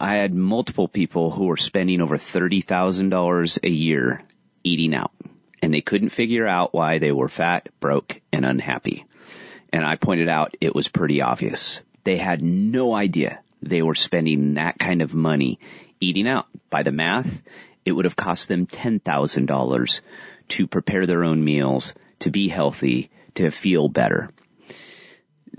I 0.00 0.14
had 0.14 0.32
multiple 0.34 0.88
people 0.88 1.30
who 1.30 1.46
were 1.46 1.56
spending 1.56 2.00
over 2.00 2.16
$30,000 2.16 3.58
a 3.64 3.68
year 3.68 4.22
eating 4.64 4.94
out 4.94 5.12
and 5.62 5.74
they 5.74 5.80
couldn't 5.80 6.10
figure 6.10 6.46
out 6.46 6.72
why 6.72 6.98
they 6.98 7.12
were 7.12 7.28
fat, 7.28 7.68
broke, 7.80 8.20
and 8.32 8.44
unhappy. 8.44 9.04
And 9.72 9.84
I 9.84 9.96
pointed 9.96 10.28
out 10.28 10.56
it 10.60 10.74
was 10.74 10.88
pretty 10.88 11.20
obvious. 11.20 11.82
They 12.04 12.16
had 12.16 12.42
no 12.42 12.94
idea 12.94 13.40
they 13.60 13.82
were 13.82 13.94
spending 13.94 14.54
that 14.54 14.78
kind 14.78 15.02
of 15.02 15.14
money 15.14 15.58
eating 16.00 16.28
out. 16.28 16.46
By 16.70 16.84
the 16.84 16.92
math, 16.92 17.42
it 17.84 17.92
would 17.92 18.04
have 18.04 18.16
cost 18.16 18.48
them 18.48 18.66
$10,000 18.66 20.00
to 20.48 20.66
prepare 20.66 21.06
their 21.06 21.24
own 21.24 21.44
meals, 21.44 21.94
to 22.20 22.30
be 22.30 22.48
healthy, 22.48 23.10
to 23.34 23.50
feel 23.50 23.88
better. 23.88 24.30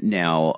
Now, 0.02 0.56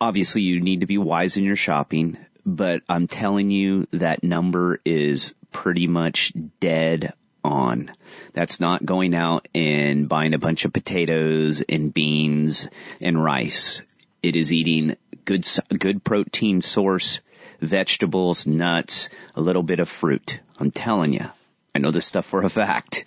obviously 0.00 0.42
you 0.42 0.60
need 0.60 0.80
to 0.80 0.86
be 0.86 0.98
wise 0.98 1.36
in 1.36 1.44
your 1.44 1.56
shopping, 1.56 2.18
but 2.44 2.82
I'm 2.88 3.06
telling 3.06 3.50
you 3.50 3.86
that 3.92 4.24
number 4.24 4.80
is 4.84 5.34
pretty 5.50 5.86
much 5.86 6.32
dead 6.60 7.12
on. 7.44 7.92
That's 8.32 8.60
not 8.60 8.84
going 8.84 9.14
out 9.14 9.48
and 9.54 10.08
buying 10.08 10.34
a 10.34 10.38
bunch 10.38 10.64
of 10.64 10.72
potatoes 10.72 11.62
and 11.68 11.92
beans 11.92 12.68
and 13.00 13.22
rice. 13.22 13.82
It 14.22 14.36
is 14.36 14.52
eating 14.52 14.96
good, 15.24 15.46
good 15.76 16.04
protein 16.04 16.60
source, 16.62 17.20
vegetables, 17.60 18.46
nuts, 18.46 19.08
a 19.34 19.40
little 19.40 19.62
bit 19.62 19.80
of 19.80 19.88
fruit. 19.88 20.40
I'm 20.58 20.70
telling 20.70 21.12
you. 21.12 21.30
I 21.74 21.78
know 21.78 21.90
this 21.90 22.06
stuff 22.06 22.26
for 22.26 22.42
a 22.42 22.50
fact. 22.50 23.04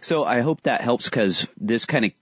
So 0.00 0.24
I 0.24 0.40
hope 0.40 0.62
that 0.62 0.82
helps 0.82 1.06
because 1.06 1.46
this 1.56 1.86
kind 1.86 2.06
of 2.06 2.12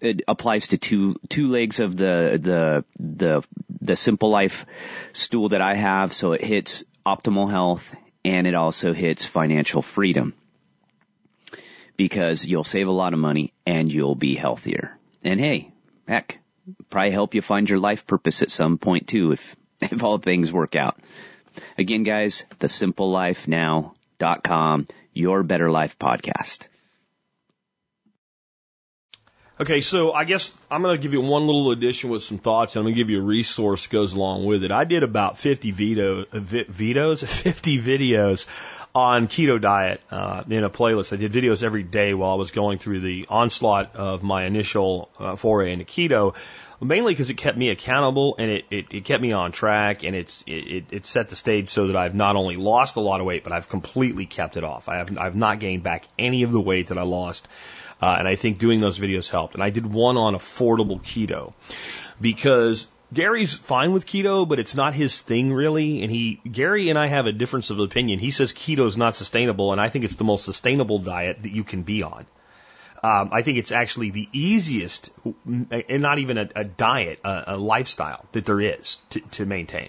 it 0.00 0.22
applies 0.26 0.68
to 0.68 0.78
two 0.78 1.16
two 1.28 1.48
legs 1.48 1.78
of 1.78 1.96
the 1.96 2.38
the 2.42 2.84
the 2.98 3.42
the 3.80 3.96
simple 3.96 4.30
life 4.30 4.66
stool 5.12 5.50
that 5.50 5.60
I 5.60 5.74
have. 5.74 6.12
So 6.12 6.32
it 6.32 6.42
hits 6.42 6.84
optimal 7.06 7.50
health 7.50 7.94
and 8.24 8.46
it 8.46 8.54
also 8.54 8.92
hits 8.92 9.26
financial 9.26 9.82
freedom 9.82 10.34
because 11.96 12.44
you'll 12.44 12.64
save 12.64 12.88
a 12.88 12.92
lot 12.92 13.12
of 13.12 13.20
money 13.20 13.52
and 13.66 13.92
you'll 13.92 14.14
be 14.14 14.34
healthier. 14.34 14.98
And 15.22 15.38
hey, 15.38 15.70
heck, 16.08 16.38
probably 16.90 17.12
help 17.12 17.34
you 17.34 17.42
find 17.42 17.68
your 17.68 17.78
life 17.78 18.06
purpose 18.06 18.42
at 18.42 18.50
some 18.50 18.78
point 18.78 19.08
too 19.08 19.32
if 19.32 19.54
if 19.80 20.02
all 20.02 20.18
things 20.18 20.52
work 20.52 20.74
out. 20.74 20.98
Again, 21.76 22.02
guys, 22.02 22.46
thesimplelifenow.com, 22.58 24.88
your 25.12 25.42
better 25.42 25.70
life 25.70 25.98
podcast. 25.98 26.66
Okay, 29.60 29.80
so 29.80 30.12
I 30.12 30.24
guess 30.24 30.52
I'm 30.70 30.82
going 30.82 30.96
to 30.96 31.00
give 31.00 31.12
you 31.12 31.20
one 31.20 31.46
little 31.46 31.70
addition 31.70 32.10
with 32.10 32.24
some 32.24 32.38
thoughts, 32.38 32.74
and 32.74 32.80
I'm 32.80 32.86
going 32.86 32.96
to 32.96 33.00
give 33.00 33.10
you 33.10 33.20
a 33.20 33.24
resource 33.24 33.86
that 33.86 33.92
goes 33.92 34.12
along 34.12 34.44
with 34.44 34.64
it. 34.64 34.72
I 34.72 34.84
did 34.84 35.04
about 35.04 35.38
50 35.38 35.70
veto, 35.70 36.22
uh, 36.22 36.24
videos, 36.32 37.24
50 37.42 37.80
videos 37.80 38.46
on 38.94 39.28
keto 39.28 39.60
diet 39.60 40.00
uh, 40.10 40.42
in 40.48 40.64
a 40.64 40.70
playlist. 40.70 41.12
I 41.12 41.16
did 41.16 41.32
videos 41.32 41.62
every 41.62 41.82
day 41.82 42.12
while 42.12 42.32
I 42.32 42.34
was 42.34 42.50
going 42.50 42.78
through 42.78 43.02
the 43.02 43.26
onslaught 43.28 43.94
of 43.94 44.24
my 44.24 44.46
initial 44.46 45.10
uh, 45.18 45.36
foray 45.36 45.72
into 45.72 45.84
keto, 45.84 46.34
mainly 46.82 47.12
because 47.12 47.30
it 47.30 47.34
kept 47.34 47.56
me 47.56 47.70
accountable 47.70 48.36
and 48.38 48.50
it, 48.50 48.64
it, 48.70 48.86
it 48.90 49.04
kept 49.04 49.22
me 49.22 49.32
on 49.32 49.52
track, 49.52 50.02
and 50.02 50.14
it's 50.14 50.44
it, 50.46 50.86
it 50.90 51.06
set 51.06 51.28
the 51.28 51.36
stage 51.36 51.68
so 51.68 51.86
that 51.86 51.96
I've 51.96 52.14
not 52.14 52.36
only 52.36 52.56
lost 52.56 52.96
a 52.96 53.00
lot 53.00 53.20
of 53.20 53.26
weight, 53.26 53.44
but 53.44 53.52
I've 53.52 53.68
completely 53.68 54.26
kept 54.26 54.56
it 54.56 54.64
off. 54.64 54.88
I 54.88 54.96
have 54.96 55.16
I've 55.18 55.36
not 55.36 55.60
gained 55.60 55.82
back 55.82 56.06
any 56.18 56.42
of 56.42 56.52
the 56.52 56.60
weight 56.60 56.88
that 56.88 56.98
I 56.98 57.02
lost 57.02 57.48
uh, 58.02 58.16
and 58.18 58.26
I 58.26 58.34
think 58.34 58.58
doing 58.58 58.80
those 58.80 58.98
videos 58.98 59.30
helped. 59.30 59.54
And 59.54 59.62
I 59.62 59.70
did 59.70 59.86
one 59.86 60.16
on 60.16 60.34
affordable 60.34 61.00
keto 61.00 61.52
because 62.20 62.88
Gary's 63.14 63.54
fine 63.54 63.92
with 63.92 64.06
keto, 64.06 64.46
but 64.48 64.58
it's 64.58 64.74
not 64.74 64.92
his 64.92 65.20
thing 65.20 65.52
really. 65.52 66.02
And 66.02 66.10
he, 66.10 66.40
Gary 66.50 66.90
and 66.90 66.98
I 66.98 67.06
have 67.06 67.26
a 67.26 67.32
difference 67.32 67.70
of 67.70 67.78
opinion. 67.78 68.18
He 68.18 68.32
says 68.32 68.52
keto 68.52 68.86
is 68.86 68.98
not 68.98 69.14
sustainable, 69.14 69.70
and 69.70 69.80
I 69.80 69.88
think 69.88 70.04
it's 70.04 70.16
the 70.16 70.24
most 70.24 70.44
sustainable 70.44 70.98
diet 70.98 71.44
that 71.44 71.52
you 71.52 71.62
can 71.62 71.84
be 71.84 72.02
on. 72.02 72.26
Um, 73.04 73.30
I 73.32 73.42
think 73.42 73.58
it's 73.58 73.72
actually 73.72 74.10
the 74.10 74.28
easiest, 74.32 75.10
and 75.44 76.02
not 76.02 76.20
even 76.20 76.38
a, 76.38 76.48
a 76.54 76.64
diet, 76.64 77.18
a, 77.24 77.44
a, 77.48 77.56
lifestyle 77.56 78.24
that 78.30 78.44
there 78.44 78.60
is 78.60 79.02
to, 79.10 79.20
to 79.32 79.44
maintain. 79.44 79.88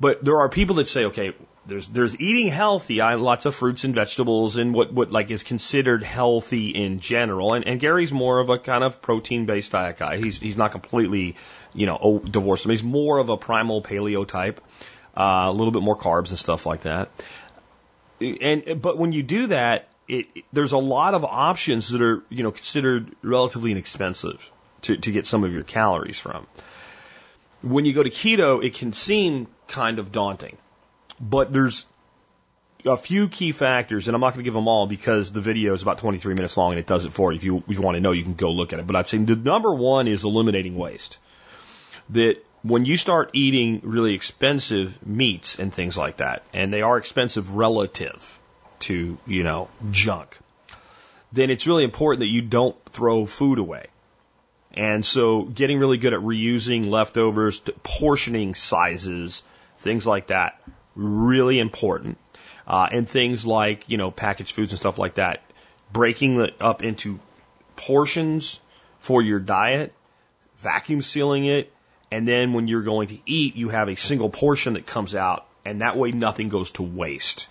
But 0.00 0.24
there 0.24 0.38
are 0.38 0.48
people 0.48 0.76
that 0.76 0.88
say, 0.88 1.04
okay, 1.04 1.32
there's 1.68 1.86
there's 1.86 2.18
eating 2.18 2.48
healthy, 2.48 3.00
I, 3.00 3.14
lots 3.14 3.46
of 3.46 3.54
fruits 3.54 3.84
and 3.84 3.94
vegetables, 3.94 4.56
and 4.56 4.74
what 4.74 4.92
what 4.92 5.12
like 5.12 5.30
is 5.30 5.44
considered 5.44 6.02
healthy 6.02 6.68
in 6.70 6.98
general. 6.98 7.54
And, 7.54 7.66
and 7.66 7.78
Gary's 7.78 8.10
more 8.10 8.40
of 8.40 8.48
a 8.48 8.58
kind 8.58 8.82
of 8.82 9.00
protein 9.00 9.46
based 9.46 9.72
diet 9.72 9.98
guy. 9.98 10.16
He's 10.16 10.40
he's 10.40 10.56
not 10.56 10.72
completely, 10.72 11.36
you 11.74 11.86
know, 11.86 12.20
divorced. 12.24 12.64
He's 12.64 12.82
more 12.82 13.18
of 13.18 13.28
a 13.28 13.36
primal 13.36 13.82
paleo 13.82 14.26
type, 14.26 14.60
uh, 15.16 15.44
a 15.46 15.52
little 15.52 15.72
bit 15.72 15.82
more 15.82 15.96
carbs 15.96 16.30
and 16.30 16.38
stuff 16.38 16.66
like 16.66 16.80
that. 16.80 17.10
And 18.20 18.82
but 18.82 18.98
when 18.98 19.12
you 19.12 19.22
do 19.22 19.48
that, 19.48 19.88
it, 20.08 20.26
there's 20.52 20.72
a 20.72 20.78
lot 20.78 21.14
of 21.14 21.24
options 21.24 21.90
that 21.90 22.02
are 22.02 22.22
you 22.28 22.42
know 22.42 22.50
considered 22.50 23.14
relatively 23.22 23.72
inexpensive 23.72 24.50
to 24.82 24.96
to 24.96 25.12
get 25.12 25.26
some 25.26 25.44
of 25.44 25.52
your 25.52 25.64
calories 25.64 26.18
from. 26.18 26.46
When 27.62 27.84
you 27.84 27.92
go 27.92 28.02
to 28.02 28.10
keto, 28.10 28.64
it 28.64 28.74
can 28.74 28.92
seem 28.92 29.48
kind 29.66 29.98
of 29.98 30.12
daunting 30.12 30.56
but 31.20 31.52
there's 31.52 31.86
a 32.86 32.96
few 32.96 33.28
key 33.28 33.52
factors, 33.52 34.08
and 34.08 34.14
I'm 34.14 34.20
not 34.20 34.34
going 34.34 34.44
to 34.44 34.44
give 34.44 34.54
them 34.54 34.68
all 34.68 34.86
because 34.86 35.32
the 35.32 35.40
video 35.40 35.74
is 35.74 35.82
about 35.82 35.98
23 35.98 36.34
minutes 36.34 36.56
long 36.56 36.72
and 36.72 36.80
it 36.80 36.86
does 36.86 37.04
it 37.04 37.12
for 37.12 37.32
you. 37.32 37.36
If 37.36 37.44
you, 37.44 37.56
if 37.68 37.76
you 37.76 37.82
want 37.82 37.96
to 37.96 38.00
know, 38.00 38.12
you 38.12 38.22
can 38.22 38.34
go 38.34 38.52
look 38.52 38.72
at 38.72 38.78
it. 38.78 38.86
But 38.86 38.96
I'd 38.96 39.08
say 39.08 39.18
the 39.18 39.36
number 39.36 39.74
one 39.74 40.06
is 40.06 40.24
eliminating 40.24 40.76
waste. 40.76 41.18
That 42.10 42.36
when 42.62 42.84
you 42.84 42.96
start 42.96 43.30
eating 43.32 43.80
really 43.82 44.14
expensive 44.14 45.04
meats 45.06 45.58
and 45.58 45.72
things 45.72 45.98
like 45.98 46.18
that, 46.18 46.42
and 46.52 46.72
they 46.72 46.82
are 46.82 46.96
expensive 46.96 47.54
relative 47.54 48.37
to, 48.80 49.18
you 49.26 49.42
know, 49.42 49.68
junk, 49.90 50.38
then 51.32 51.50
it's 51.50 51.66
really 51.66 51.84
important 51.84 52.20
that 52.20 52.26
you 52.26 52.42
don't 52.42 52.76
throw 52.86 53.26
food 53.26 53.58
away. 53.58 53.86
And 54.72 55.04
so 55.04 55.42
getting 55.42 55.78
really 55.78 55.98
good 55.98 56.14
at 56.14 56.20
reusing 56.20 56.88
leftovers, 56.88 57.60
portioning 57.82 58.54
sizes, 58.54 59.42
things 59.78 60.06
like 60.06 60.28
that 60.28 60.60
really 60.94 61.58
important. 61.58 62.18
Uh, 62.66 62.86
and 62.92 63.08
things 63.08 63.46
like, 63.46 63.84
you 63.88 63.96
know, 63.96 64.10
packaged 64.10 64.54
foods 64.54 64.72
and 64.72 64.78
stuff 64.78 64.98
like 64.98 65.14
that, 65.14 65.42
breaking 65.90 66.38
it 66.40 66.54
up 66.60 66.82
into 66.82 67.18
portions 67.76 68.60
for 68.98 69.22
your 69.22 69.38
diet, 69.38 69.94
vacuum 70.58 71.00
sealing 71.00 71.46
it, 71.46 71.72
and 72.10 72.28
then 72.28 72.52
when 72.52 72.66
you're 72.66 72.82
going 72.82 73.08
to 73.08 73.18
eat, 73.24 73.56
you 73.56 73.70
have 73.70 73.88
a 73.88 73.94
single 73.94 74.28
portion 74.28 74.74
that 74.74 74.86
comes 74.86 75.14
out, 75.14 75.46
and 75.64 75.80
that 75.80 75.96
way 75.96 76.10
nothing 76.10 76.50
goes 76.50 76.70
to 76.72 76.82
waste. 76.82 77.48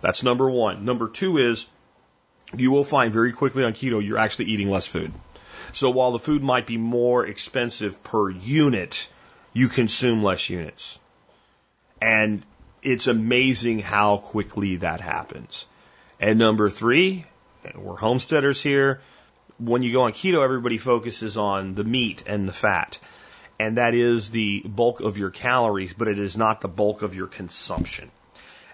That's 0.00 0.22
number 0.22 0.48
one. 0.48 0.84
Number 0.84 1.08
two 1.08 1.38
is 1.38 1.66
you 2.56 2.70
will 2.70 2.84
find 2.84 3.12
very 3.12 3.32
quickly 3.32 3.64
on 3.64 3.72
keto 3.72 4.04
you're 4.04 4.18
actually 4.18 4.46
eating 4.46 4.70
less 4.70 4.86
food. 4.86 5.12
So 5.72 5.90
while 5.90 6.12
the 6.12 6.18
food 6.18 6.42
might 6.42 6.66
be 6.66 6.78
more 6.78 7.26
expensive 7.26 8.02
per 8.02 8.30
unit, 8.30 9.08
you 9.52 9.68
consume 9.68 10.22
less 10.22 10.48
units. 10.48 10.98
And 12.00 12.42
it's 12.82 13.06
amazing 13.06 13.80
how 13.80 14.18
quickly 14.18 14.76
that 14.76 15.00
happens. 15.00 15.66
And 16.20 16.38
number 16.38 16.70
three, 16.70 17.26
we're 17.74 17.96
homesteaders 17.96 18.62
here. 18.62 19.00
When 19.58 19.82
you 19.82 19.92
go 19.92 20.02
on 20.02 20.12
keto, 20.12 20.42
everybody 20.42 20.78
focuses 20.78 21.36
on 21.36 21.74
the 21.74 21.84
meat 21.84 22.24
and 22.26 22.48
the 22.48 22.52
fat. 22.52 22.98
And 23.58 23.76
that 23.76 23.94
is 23.94 24.30
the 24.30 24.62
bulk 24.64 25.00
of 25.00 25.18
your 25.18 25.30
calories, 25.30 25.92
but 25.92 26.06
it 26.06 26.18
is 26.18 26.36
not 26.36 26.60
the 26.60 26.68
bulk 26.68 27.02
of 27.02 27.14
your 27.14 27.26
consumption. 27.26 28.10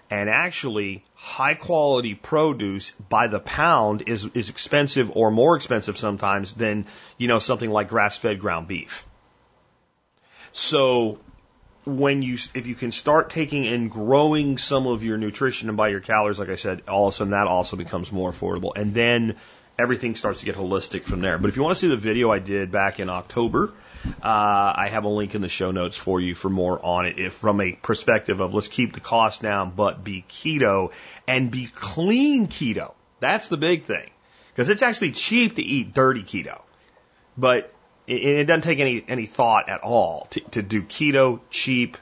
And 0.09 0.29
actually, 0.29 1.03
high 1.15 1.55
quality 1.55 2.13
produce 2.13 2.91
by 3.09 3.27
the 3.27 3.39
pound 3.39 4.03
is, 4.07 4.25
is 4.33 4.49
expensive 4.49 5.11
or 5.15 5.31
more 5.31 5.55
expensive 5.55 5.97
sometimes 5.97 6.53
than, 6.53 6.85
you 7.17 7.27
know, 7.27 7.39
something 7.39 7.69
like 7.69 7.89
grass 7.89 8.17
fed 8.17 8.39
ground 8.39 8.67
beef. 8.67 9.05
So 10.51 11.19
when 11.85 12.21
you, 12.21 12.37
if 12.53 12.67
you 12.67 12.75
can 12.75 12.91
start 12.91 13.29
taking 13.29 13.67
and 13.67 13.89
growing 13.89 14.57
some 14.57 14.85
of 14.85 15.03
your 15.03 15.17
nutrition 15.17 15.69
and 15.69 15.77
by 15.77 15.89
your 15.89 16.01
calories, 16.01 16.39
like 16.39 16.49
I 16.49 16.55
said, 16.55 16.83
all 16.87 17.07
of 17.07 17.13
a 17.13 17.17
sudden 17.17 17.31
that 17.31 17.47
also 17.47 17.75
becomes 17.75 18.11
more 18.11 18.31
affordable. 18.31 18.75
And 18.75 18.93
then 18.93 19.35
everything 19.77 20.15
starts 20.15 20.39
to 20.39 20.45
get 20.45 20.55
holistic 20.55 21.03
from 21.03 21.21
there. 21.21 21.37
But 21.37 21.49
if 21.49 21.57
you 21.57 21.63
want 21.63 21.75
to 21.75 21.79
see 21.79 21.87
the 21.87 21.97
video 21.97 22.31
I 22.31 22.39
did 22.39 22.71
back 22.71 22.99
in 22.99 23.09
October, 23.09 23.73
uh, 24.21 24.73
I 24.77 24.89
have 24.91 25.05
a 25.05 25.09
link 25.09 25.35
in 25.35 25.41
the 25.41 25.49
show 25.49 25.71
notes 25.71 25.97
for 25.97 26.19
you 26.19 26.35
for 26.35 26.49
more 26.49 26.83
on 26.83 27.05
it. 27.05 27.19
If 27.19 27.33
from 27.33 27.61
a 27.61 27.73
perspective 27.73 28.39
of 28.39 28.53
let's 28.53 28.67
keep 28.67 28.93
the 28.93 28.99
cost 28.99 29.41
down, 29.41 29.71
but 29.75 30.03
be 30.03 30.25
keto 30.29 30.91
and 31.27 31.51
be 31.51 31.65
clean 31.65 32.47
keto. 32.47 32.93
That's 33.19 33.47
the 33.47 33.57
big 33.57 33.83
thing. 33.83 34.09
Because 34.51 34.69
it's 34.69 34.81
actually 34.81 35.11
cheap 35.11 35.55
to 35.55 35.61
eat 35.61 35.93
dirty 35.93 36.23
keto. 36.23 36.61
But 37.37 37.73
it, 38.07 38.23
it 38.23 38.43
doesn't 38.45 38.61
take 38.61 38.79
any, 38.79 39.03
any 39.07 39.25
thought 39.25 39.69
at 39.69 39.81
all 39.81 40.27
to, 40.31 40.39
to 40.51 40.61
do 40.61 40.81
keto 40.81 41.39
cheap 41.49 41.97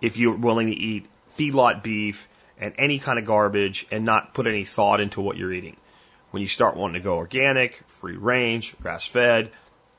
if 0.00 0.16
you're 0.16 0.36
willing 0.36 0.68
to 0.68 0.74
eat 0.74 1.06
feedlot 1.36 1.82
beef 1.82 2.28
and 2.58 2.74
any 2.78 2.98
kind 2.98 3.18
of 3.18 3.24
garbage 3.24 3.86
and 3.90 4.04
not 4.04 4.34
put 4.34 4.46
any 4.46 4.64
thought 4.64 5.00
into 5.00 5.20
what 5.20 5.36
you're 5.36 5.52
eating. 5.52 5.76
When 6.30 6.40
you 6.40 6.48
start 6.48 6.76
wanting 6.76 6.94
to 6.94 7.04
go 7.04 7.16
organic, 7.16 7.74
free 7.86 8.16
range, 8.16 8.76
grass 8.80 9.06
fed, 9.06 9.50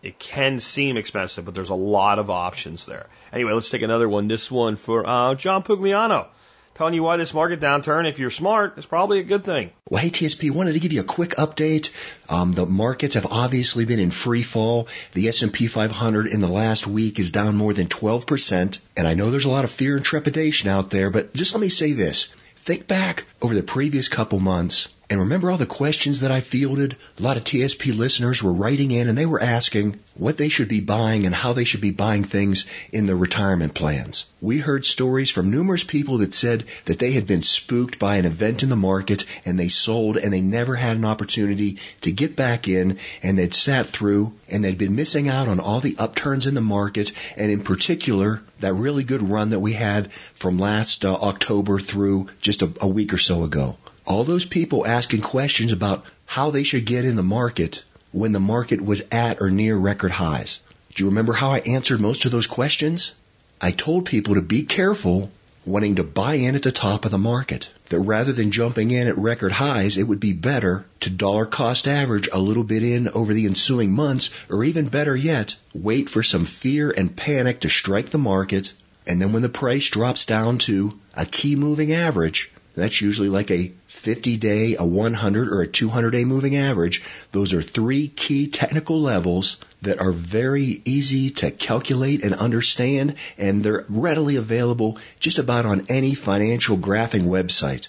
it 0.05 0.19
can 0.19 0.59
seem 0.59 0.97
expensive, 0.97 1.45
but 1.45 1.55
there's 1.55 1.71
a 1.71 1.75
lot 1.75 2.19
of 2.19 2.29
options 2.29 2.85
there. 2.85 3.07
Anyway, 3.33 3.51
let's 3.53 3.69
take 3.69 3.81
another 3.81 4.07
one. 4.07 4.27
This 4.27 4.51
one 4.51 4.75
for 4.75 5.05
uh, 5.07 5.33
John 5.33 5.63
Pugliano 5.63 6.27
telling 6.75 6.93
you 6.93 7.01
why 7.01 7.17
this 7.17 7.33
market 7.33 7.59
downturn, 7.59 8.07
if 8.07 8.19
you're 8.19 8.29
smart, 8.29 8.77
is 8.77 8.85
probably 8.85 9.19
a 9.19 9.23
good 9.23 9.43
thing. 9.43 9.71
Well, 9.89 10.01
hey, 10.01 10.11
TSP, 10.11 10.51
wanted 10.51 10.73
to 10.73 10.79
give 10.79 10.93
you 10.93 11.01
a 11.01 11.05
quick 11.05 11.31
update. 11.31 11.89
Um, 12.29 12.51
the 12.51 12.65
markets 12.65 13.15
have 13.15 13.25
obviously 13.25 13.85
been 13.85 13.99
in 13.99 14.11
free 14.11 14.43
fall. 14.43 14.89
The 15.13 15.29
S&P 15.29 15.67
500 15.67 16.27
in 16.27 16.41
the 16.41 16.49
last 16.49 16.85
week 16.85 17.17
is 17.17 17.31
down 17.31 17.55
more 17.55 17.73
than 17.73 17.87
12%. 17.87 18.79
And 18.95 19.07
I 19.07 19.13
know 19.15 19.31
there's 19.31 19.45
a 19.45 19.49
lot 19.49 19.63
of 19.63 19.71
fear 19.71 19.95
and 19.95 20.05
trepidation 20.05 20.69
out 20.69 20.89
there, 20.91 21.09
but 21.09 21.33
just 21.33 21.55
let 21.55 21.61
me 21.61 21.69
say 21.69 21.93
this. 21.93 22.27
Think 22.57 22.87
back 22.87 23.25
over 23.41 23.55
the 23.55 23.63
previous 23.63 24.07
couple 24.09 24.39
months 24.39 24.89
and 25.07 25.19
remember 25.19 25.51
all 25.51 25.57
the 25.57 25.67
questions 25.67 26.21
that 26.21 26.31
I 26.31 26.41
fielded? 26.41 26.97
A 27.19 27.21
lot 27.21 27.37
of 27.37 27.43
TSP 27.43 27.95
listeners 27.95 28.41
were 28.41 28.51
writing 28.51 28.89
in 28.89 29.07
and 29.07 29.15
they 29.15 29.27
were 29.27 29.41
asking 29.41 29.99
what 30.15 30.37
they 30.37 30.49
should 30.49 30.67
be 30.67 30.79
buying 30.79 31.27
and 31.27 31.35
how 31.35 31.53
they 31.53 31.63
should 31.63 31.81
be 31.81 31.91
buying 31.91 32.23
things 32.23 32.65
in 32.91 33.05
their 33.05 33.15
retirement 33.15 33.75
plans. 33.75 34.25
We 34.41 34.57
heard 34.57 34.83
stories 34.83 35.29
from 35.29 35.51
numerous 35.51 35.83
people 35.83 36.19
that 36.19 36.33
said 36.33 36.65
that 36.85 36.97
they 36.97 37.11
had 37.11 37.27
been 37.27 37.43
spooked 37.43 37.99
by 37.99 38.15
an 38.15 38.25
event 38.25 38.63
in 38.63 38.69
the 38.69 38.75
market 38.75 39.25
and 39.45 39.59
they 39.59 39.67
sold 39.67 40.17
and 40.17 40.33
they 40.33 40.41
never 40.41 40.75
had 40.75 40.97
an 40.97 41.05
opportunity 41.05 41.77
to 42.01 42.11
get 42.11 42.35
back 42.35 42.67
in 42.67 42.97
and 43.21 43.37
they'd 43.37 43.53
sat 43.53 43.85
through 43.85 44.33
and 44.49 44.63
they'd 44.63 44.79
been 44.79 44.95
missing 44.95 45.27
out 45.27 45.47
on 45.47 45.59
all 45.59 45.81
the 45.81 45.97
upturns 45.99 46.47
in 46.47 46.55
the 46.55 46.61
market 46.61 47.11
and 47.37 47.51
in 47.51 47.61
particular 47.61 48.41
that 48.59 48.73
really 48.73 49.03
good 49.03 49.21
run 49.21 49.51
that 49.51 49.59
we 49.59 49.73
had 49.73 50.11
from 50.13 50.57
last 50.57 51.05
uh, 51.05 51.13
October 51.13 51.77
through 51.77 52.27
just 52.41 52.63
a, 52.63 52.71
a 52.81 52.87
week 52.87 53.13
or 53.13 53.19
so 53.19 53.43
ago 53.43 53.77
all 54.05 54.23
those 54.23 54.45
people 54.45 54.85
asking 54.85 55.21
questions 55.21 55.71
about 55.71 56.05
how 56.25 56.51
they 56.51 56.63
should 56.63 56.85
get 56.85 57.05
in 57.05 57.15
the 57.15 57.23
market 57.23 57.83
when 58.11 58.31
the 58.31 58.39
market 58.39 58.81
was 58.81 59.01
at 59.11 59.41
or 59.41 59.49
near 59.49 59.75
record 59.75 60.11
highs. 60.11 60.59
Do 60.93 61.03
you 61.03 61.09
remember 61.09 61.33
how 61.33 61.51
I 61.51 61.59
answered 61.59 61.99
most 61.99 62.25
of 62.25 62.31
those 62.31 62.47
questions? 62.47 63.13
I 63.59 63.71
told 63.71 64.05
people 64.05 64.35
to 64.35 64.41
be 64.41 64.63
careful 64.63 65.31
wanting 65.65 65.95
to 65.95 66.03
buy 66.03 66.35
in 66.35 66.55
at 66.55 66.63
the 66.63 66.71
top 66.71 67.05
of 67.05 67.11
the 67.11 67.17
market. 67.17 67.69
That 67.89 67.99
rather 67.99 68.31
than 68.31 68.51
jumping 68.51 68.91
in 68.91 69.07
at 69.07 69.17
record 69.17 69.51
highs, 69.51 69.97
it 69.97 70.03
would 70.03 70.19
be 70.19 70.33
better 70.33 70.85
to 71.01 71.09
dollar 71.09 71.45
cost 71.45 71.87
average 71.87 72.29
a 72.31 72.39
little 72.39 72.63
bit 72.63 72.83
in 72.83 73.09
over 73.09 73.33
the 73.33 73.45
ensuing 73.45 73.91
months, 73.91 74.29
or 74.49 74.63
even 74.63 74.87
better 74.87 75.15
yet, 75.15 75.55
wait 75.73 76.09
for 76.09 76.23
some 76.23 76.45
fear 76.45 76.89
and 76.89 77.15
panic 77.15 77.61
to 77.61 77.69
strike 77.69 78.09
the 78.09 78.17
market, 78.17 78.73
and 79.05 79.21
then 79.21 79.33
when 79.33 79.41
the 79.41 79.49
price 79.49 79.89
drops 79.89 80.25
down 80.25 80.57
to 80.59 80.99
a 81.13 81.25
key 81.25 81.55
moving 81.55 81.93
average, 81.93 82.51
that's 82.75 83.01
usually 83.01 83.29
like 83.29 83.51
a 83.51 83.71
50 84.05 84.37
day, 84.37 84.75
a 84.75 84.85
100 84.85 85.49
or 85.49 85.61
a 85.61 85.67
200 85.67 86.11
day 86.11 86.25
moving 86.25 86.55
average. 86.55 87.01
Those 87.31 87.53
are 87.53 87.61
three 87.63 88.07
key 88.07 88.45
technical 88.45 89.01
levels 89.01 89.57
that 89.81 89.99
are 89.99 90.11
very 90.11 90.83
easy 90.85 91.31
to 91.31 91.49
calculate 91.49 92.23
and 92.23 92.35
understand 92.35 93.15
and 93.39 93.63
they're 93.63 93.83
readily 93.89 94.35
available 94.35 94.99
just 95.19 95.39
about 95.39 95.65
on 95.65 95.87
any 95.89 96.13
financial 96.13 96.77
graphing 96.77 97.23
website. 97.23 97.87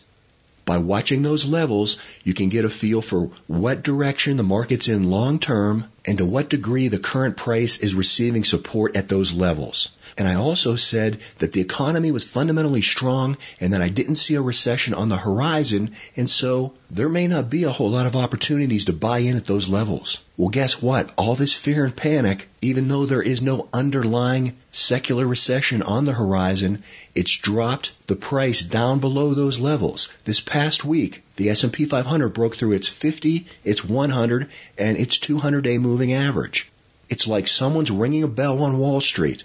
By 0.64 0.78
watching 0.78 1.20
those 1.20 1.44
levels, 1.44 1.98
you 2.24 2.32
can 2.32 2.48
get 2.48 2.64
a 2.64 2.70
feel 2.70 3.02
for 3.02 3.30
what 3.46 3.84
direction 3.84 4.38
the 4.38 4.42
market's 4.42 4.88
in 4.88 5.10
long 5.10 5.38
term 5.38 5.84
and 6.06 6.18
to 6.18 6.24
what 6.24 6.48
degree 6.48 6.88
the 6.88 6.98
current 6.98 7.36
price 7.36 7.78
is 7.78 7.94
receiving 7.94 8.44
support 8.44 8.96
at 8.96 9.08
those 9.08 9.32
levels. 9.32 9.90
And 10.16 10.28
I 10.28 10.36
also 10.36 10.76
said 10.76 11.18
that 11.38 11.52
the 11.52 11.60
economy 11.60 12.10
was 12.12 12.24
fundamentally 12.24 12.80
strong 12.80 13.36
and 13.60 13.72
that 13.72 13.82
I 13.82 13.88
didn't 13.88 14.14
see 14.14 14.36
a 14.36 14.40
recession 14.40 14.94
on 14.94 15.08
the 15.08 15.16
horizon. 15.16 15.90
And 16.16 16.30
so 16.30 16.74
there 16.90 17.08
may 17.08 17.26
not 17.26 17.50
be 17.50 17.64
a 17.64 17.72
whole 17.72 17.90
lot 17.90 18.06
of 18.06 18.16
opportunities 18.16 18.86
to 18.86 18.92
buy 18.92 19.18
in 19.18 19.36
at 19.36 19.46
those 19.46 19.68
levels. 19.68 20.22
Well, 20.36 20.48
guess 20.48 20.80
what? 20.80 21.10
All 21.16 21.34
this 21.34 21.52
fear 21.52 21.84
and 21.84 21.96
panic, 21.96 22.48
even 22.62 22.88
though 22.88 23.04
there 23.04 23.22
is 23.22 23.42
no 23.42 23.68
underlying 23.72 24.56
secular 24.70 25.26
recession 25.26 25.82
on 25.82 26.04
the 26.04 26.12
horizon, 26.12 26.82
it's 27.14 27.36
dropped 27.36 27.92
the 28.06 28.16
price 28.16 28.62
down 28.62 29.00
below 29.00 29.34
those 29.34 29.58
levels. 29.58 30.08
This 30.24 30.40
past 30.40 30.84
week, 30.84 31.24
the 31.36 31.50
S&P 31.50 31.84
500 31.84 32.30
broke 32.30 32.56
through 32.56 32.72
its 32.72 32.88
50, 32.88 33.46
its 33.64 33.84
100, 33.84 34.48
and 34.78 34.96
its 34.96 35.18
200 35.18 35.62
day 35.62 35.78
moving 35.78 36.12
average. 36.12 36.68
It's 37.08 37.26
like 37.26 37.46
someone's 37.46 37.90
ringing 37.90 38.22
a 38.22 38.28
bell 38.28 38.62
on 38.62 38.78
Wall 38.78 39.00
Street. 39.00 39.44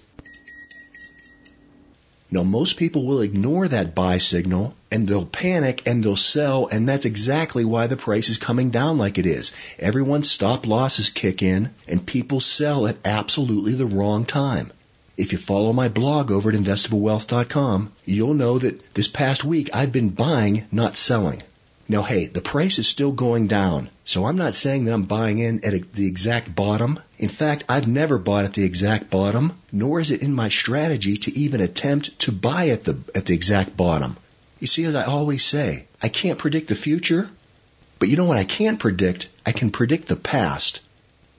Now, 2.33 2.43
most 2.43 2.77
people 2.77 3.05
will 3.05 3.19
ignore 3.19 3.67
that 3.67 3.93
buy 3.93 4.17
signal 4.17 4.73
and 4.89 5.05
they'll 5.05 5.25
panic 5.25 5.83
and 5.85 6.01
they'll 6.01 6.15
sell, 6.15 6.67
and 6.67 6.87
that's 6.87 7.03
exactly 7.03 7.65
why 7.65 7.87
the 7.87 7.97
price 7.97 8.29
is 8.29 8.37
coming 8.37 8.69
down 8.69 8.97
like 8.97 9.17
it 9.17 9.25
is. 9.25 9.51
Everyone's 9.77 10.31
stop 10.31 10.65
losses 10.65 11.09
kick 11.09 11.43
in, 11.43 11.71
and 11.89 12.05
people 12.05 12.39
sell 12.39 12.87
at 12.87 12.97
absolutely 13.03 13.75
the 13.75 13.85
wrong 13.85 14.23
time. 14.23 14.71
If 15.17 15.33
you 15.33 15.37
follow 15.37 15.73
my 15.73 15.89
blog 15.89 16.31
over 16.31 16.49
at 16.49 16.55
investablewealth.com, 16.55 17.91
you'll 18.05 18.33
know 18.33 18.59
that 18.59 18.93
this 18.93 19.09
past 19.09 19.43
week 19.43 19.69
I've 19.73 19.91
been 19.91 20.09
buying, 20.09 20.65
not 20.71 20.95
selling. 20.95 21.43
Now, 21.91 22.03
hey, 22.03 22.27
the 22.27 22.39
price 22.39 22.79
is 22.79 22.87
still 22.87 23.11
going 23.11 23.47
down, 23.47 23.89
so 24.05 24.23
I'm 24.23 24.37
not 24.37 24.55
saying 24.55 24.85
that 24.85 24.93
I'm 24.93 25.03
buying 25.03 25.39
in 25.39 25.65
at 25.65 25.73
a, 25.73 25.79
the 25.79 26.07
exact 26.07 26.55
bottom. 26.55 27.01
In 27.19 27.27
fact, 27.27 27.65
I've 27.67 27.85
never 27.85 28.17
bought 28.17 28.45
at 28.45 28.53
the 28.53 28.63
exact 28.63 29.09
bottom, 29.09 29.57
nor 29.73 29.99
is 29.99 30.09
it 30.09 30.21
in 30.21 30.33
my 30.33 30.47
strategy 30.47 31.17
to 31.17 31.37
even 31.37 31.59
attempt 31.59 32.17
to 32.19 32.31
buy 32.31 32.69
at 32.69 32.85
the 32.85 32.97
at 33.13 33.25
the 33.25 33.33
exact 33.33 33.75
bottom. 33.75 34.15
You 34.61 34.67
see, 34.67 34.85
as 34.85 34.95
I 34.95 35.03
always 35.03 35.43
say, 35.43 35.87
I 36.01 36.07
can't 36.07 36.39
predict 36.39 36.69
the 36.69 36.75
future, 36.75 37.29
but 37.99 38.07
you 38.07 38.15
know 38.15 38.23
what 38.23 38.37
I 38.37 38.45
can 38.45 38.77
predict? 38.77 39.27
I 39.45 39.51
can 39.51 39.69
predict 39.69 40.07
the 40.07 40.15
past, 40.15 40.79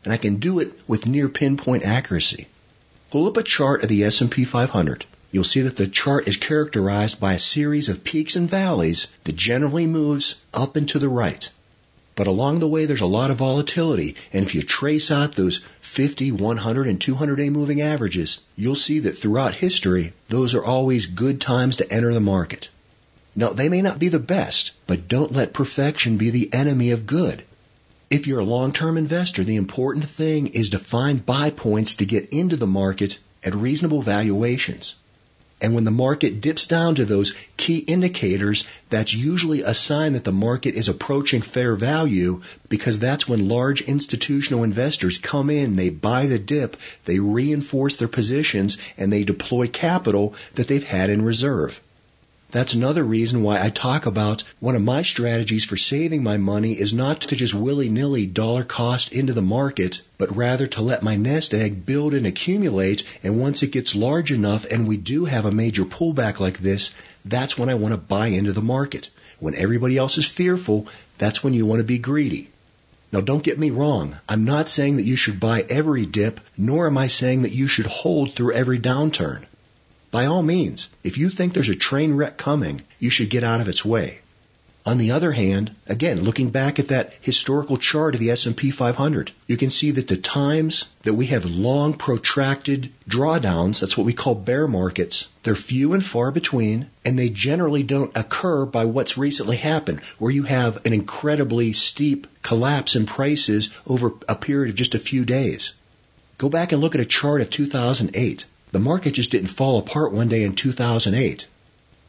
and 0.05 0.13
I 0.13 0.19
can 0.19 0.37
do 0.37 0.59
it 0.59 0.79
with 0.87 1.07
near 1.07 1.31
pinpoint 1.31 1.85
accuracy. 1.85 2.47
Pull 3.11 3.27
up 3.27 3.39
a 3.39 3.43
chart 3.43 3.85
of 3.85 3.89
the 3.89 4.05
S&P 4.05 4.45
500 4.45 5.07
you'll 5.33 5.43
see 5.43 5.63
that 5.63 5.77
the 5.77 5.89
chart 5.89 6.29
is 6.29 6.37
characterized 6.37 7.19
by 7.19 7.35
a 7.35 7.39
series 7.39 7.89
of 7.89 8.05
peaks 8.05 8.37
and 8.37 8.49
valleys 8.49 9.09
that 9.25 9.35
generally 9.35 9.87
moves 9.87 10.37
up 10.55 10.77
and 10.77 10.89
to 10.91 11.01
the 11.01 11.09
right. 11.09 11.51
But 12.15 12.27
along 12.27 12.59
the 12.59 12.69
way, 12.69 12.85
there's 12.85 13.01
a 13.01 13.07
lot 13.07 13.31
of 13.31 13.39
volatility. 13.39 14.17
And 14.35 14.45
if 14.45 14.55
you 14.55 14.63
trace 14.63 15.11
out 15.11 15.33
those 15.33 15.63
50, 15.81 16.33
100, 16.33 16.87
and 16.87 17.01
200 17.01 17.37
day 17.37 17.49
moving 17.49 17.81
averages, 17.81 18.41
you'll 18.55 18.75
see 18.75 18.99
that 19.01 19.17
throughout 19.17 19.55
history, 19.55 20.13
those 20.29 20.55
are 20.55 20.63
always 20.63 21.07
good 21.07 21.41
times 21.41 21.79
to 21.79 21.91
enter 21.91 22.13
the 22.13 22.21
market. 22.21 22.69
Now, 23.35 23.55
they 23.55 23.71
may 23.71 23.81
not 23.81 23.99
be 23.99 24.09
the 24.09 24.19
best, 24.19 24.73
but 24.87 25.09
don't 25.09 25.33
let 25.33 25.55
perfection 25.55 26.19
be 26.19 26.29
the 26.29 26.53
enemy 26.53 26.91
of 26.91 27.07
good. 27.07 27.43
If 28.11 28.27
you're 28.27 28.41
a 28.41 28.45
long-term 28.45 28.99
investor, 28.99 29.43
the 29.43 29.57
important 29.57 30.05
thing 30.05 30.49
is 30.49 30.71
to 30.71 30.79
find 30.79 31.25
buy 31.25 31.49
points 31.49 31.95
to 31.95 32.05
get 32.05 32.29
into 32.29 32.57
the 32.57 32.67
market 32.67 33.19
at 33.43 33.55
reasonable 33.55 34.03
valuations. 34.03 34.97
And 35.63 35.77
when 35.77 35.85
the 35.85 35.93
market 35.93 36.41
dips 36.41 36.67
down 36.67 36.97
to 36.97 37.05
those 37.05 37.35
key 37.57 37.79
indicators, 37.79 38.65
that's 38.91 39.15
usually 39.15 39.63
a 39.63 39.73
sign 39.73 40.15
that 40.15 40.25
the 40.25 40.33
market 40.33 40.75
is 40.75 40.89
approaching 40.89 41.41
fair 41.41 41.77
value 41.77 42.43
because 42.69 42.99
that's 42.99 43.29
when 43.29 43.49
large 43.49 43.81
institutional 43.81 44.65
investors 44.65 45.19
come 45.19 45.51
in, 45.51 45.77
they 45.77 45.89
buy 45.89 46.27
the 46.27 46.41
dip, 46.41 46.77
they 47.05 47.21
reinforce 47.21 47.97
their 47.97 48.09
positions, 48.09 48.77
and 48.99 49.13
they 49.13 49.23
deploy 49.23 49.69
capital 49.69 50.35
that 50.57 50.67
they've 50.67 50.83
had 50.83 51.11
in 51.11 51.23
reserve. 51.23 51.81
That's 52.53 52.75
another 52.75 53.03
reason 53.03 53.43
why 53.43 53.65
I 53.65 53.71
talk 53.71 54.05
about 54.05 54.45
one 54.61 54.77
of 54.77 54.83
my 54.83 55.01
strategies 55.01 55.65
for 55.65 55.79
saving 55.79 56.23
my 56.23 56.37
money 56.37 56.79
is 56.79 56.93
not 56.93 57.23
to 57.23 57.35
just 57.35 57.55
willy-nilly 57.55 58.27
dollar 58.27 58.63
cost 58.63 59.11
into 59.11 59.33
the 59.33 59.41
market, 59.41 60.03
but 60.19 60.37
rather 60.37 60.67
to 60.67 60.83
let 60.83 61.03
my 61.03 61.17
nest 61.17 61.55
egg 61.55 61.87
build 61.87 62.13
and 62.13 62.27
accumulate. 62.27 63.05
And 63.23 63.41
once 63.41 63.63
it 63.63 63.73
gets 63.73 63.95
large 63.95 64.31
enough 64.31 64.67
and 64.67 64.87
we 64.87 64.99
do 64.99 65.25
have 65.25 65.47
a 65.47 65.51
major 65.51 65.87
pullback 65.87 66.41
like 66.41 66.59
this, 66.59 66.91
that's 67.25 67.57
when 67.57 67.71
I 67.71 67.75
want 67.75 67.95
to 67.95 67.99
buy 67.99 68.27
into 68.27 68.53
the 68.53 68.61
market. 68.61 69.09
When 69.41 69.55
everybody 69.55 69.97
else 69.97 70.19
is 70.19 70.27
fearful, 70.27 70.89
that's 71.17 71.43
when 71.43 71.55
you 71.55 71.65
want 71.65 71.81
to 71.81 71.85
be 71.85 71.99
greedy. 71.99 72.51
Now 73.13 73.23
don't 73.23 73.43
get 73.43 73.59
me 73.59 73.71
wrong. 73.71 74.19
I'm 74.29 74.45
not 74.45 74.69
saying 74.69 74.99
that 74.99 75.05
you 75.05 75.17
should 75.17 75.41
buy 75.41 75.65
every 75.71 76.05
dip, 76.05 76.39
nor 76.59 76.87
am 76.87 76.99
I 76.99 77.07
saying 77.07 77.43
that 77.43 77.53
you 77.53 77.67
should 77.67 77.87
hold 77.87 78.35
through 78.35 78.53
every 78.53 78.79
downturn. 78.79 79.45
By 80.13 80.27
all 80.27 80.43
means, 80.43 80.91
if 81.03 81.17
you 81.17 81.31
think 81.31 81.55
there's 81.55 81.71
a 81.71 81.75
train 81.75 82.13
wreck 82.13 82.37
coming, 82.37 82.83
you 82.99 83.09
should 83.09 83.31
get 83.31 83.45
out 83.45 83.63
of 83.63 83.69
its 83.69 83.83
way. 83.83 84.19
On 84.85 84.99
the 84.99 85.13
other 85.13 85.33
hand, 85.33 85.75
again, 85.87 86.23
looking 86.23 86.51
back 86.51 86.79
at 86.79 86.89
that 86.89 87.15
historical 87.23 87.79
chart 87.79 88.15
of 88.15 88.21
the 88.21 88.31
S&P 88.31 88.71
500, 88.71 89.33
you 89.47 89.57
can 89.57 89.71
see 89.71 89.91
that 89.93 90.09
the 90.09 90.19
times 90.19 90.85
that 91.05 91.15
we 91.15 91.29
have 91.29 91.47
long 91.47 91.95
protracted 91.95 92.93
drawdowns, 93.09 93.81
that's 93.81 93.97
what 93.97 94.05
we 94.05 94.13
call 94.13 94.35
bear 94.35 94.69
markets, 94.69 95.29
they're 95.45 95.55
few 95.55 95.95
and 95.95 96.05
far 96.05 96.31
between, 96.31 96.89
and 97.07 97.19
they 97.19 97.31
generally 97.31 97.83
don't 97.83 98.15
occur 98.15 98.67
by 98.67 98.85
what's 98.85 99.17
recently 99.17 99.57
happened, 99.57 100.01
where 100.19 100.31
you 100.31 100.43
have 100.43 100.85
an 100.85 100.93
incredibly 100.93 101.73
steep 101.73 102.27
collapse 102.43 102.97
in 102.97 103.07
prices 103.07 103.71
over 103.87 104.13
a 104.29 104.35
period 104.35 104.69
of 104.69 104.77
just 104.77 104.95
a 104.95 104.99
few 104.99 105.25
days. 105.25 105.73
Go 106.37 106.51
back 106.51 106.73
and 106.73 106.83
look 106.83 106.95
at 106.95 107.01
a 107.01 107.07
chart 107.07 107.41
of 107.41 107.49
2008. 107.49 108.45
The 108.73 108.79
market 108.79 109.13
just 109.13 109.31
didn't 109.31 109.49
fall 109.49 109.79
apart 109.79 110.13
one 110.13 110.29
day 110.29 110.43
in 110.45 110.55
2008. 110.55 111.47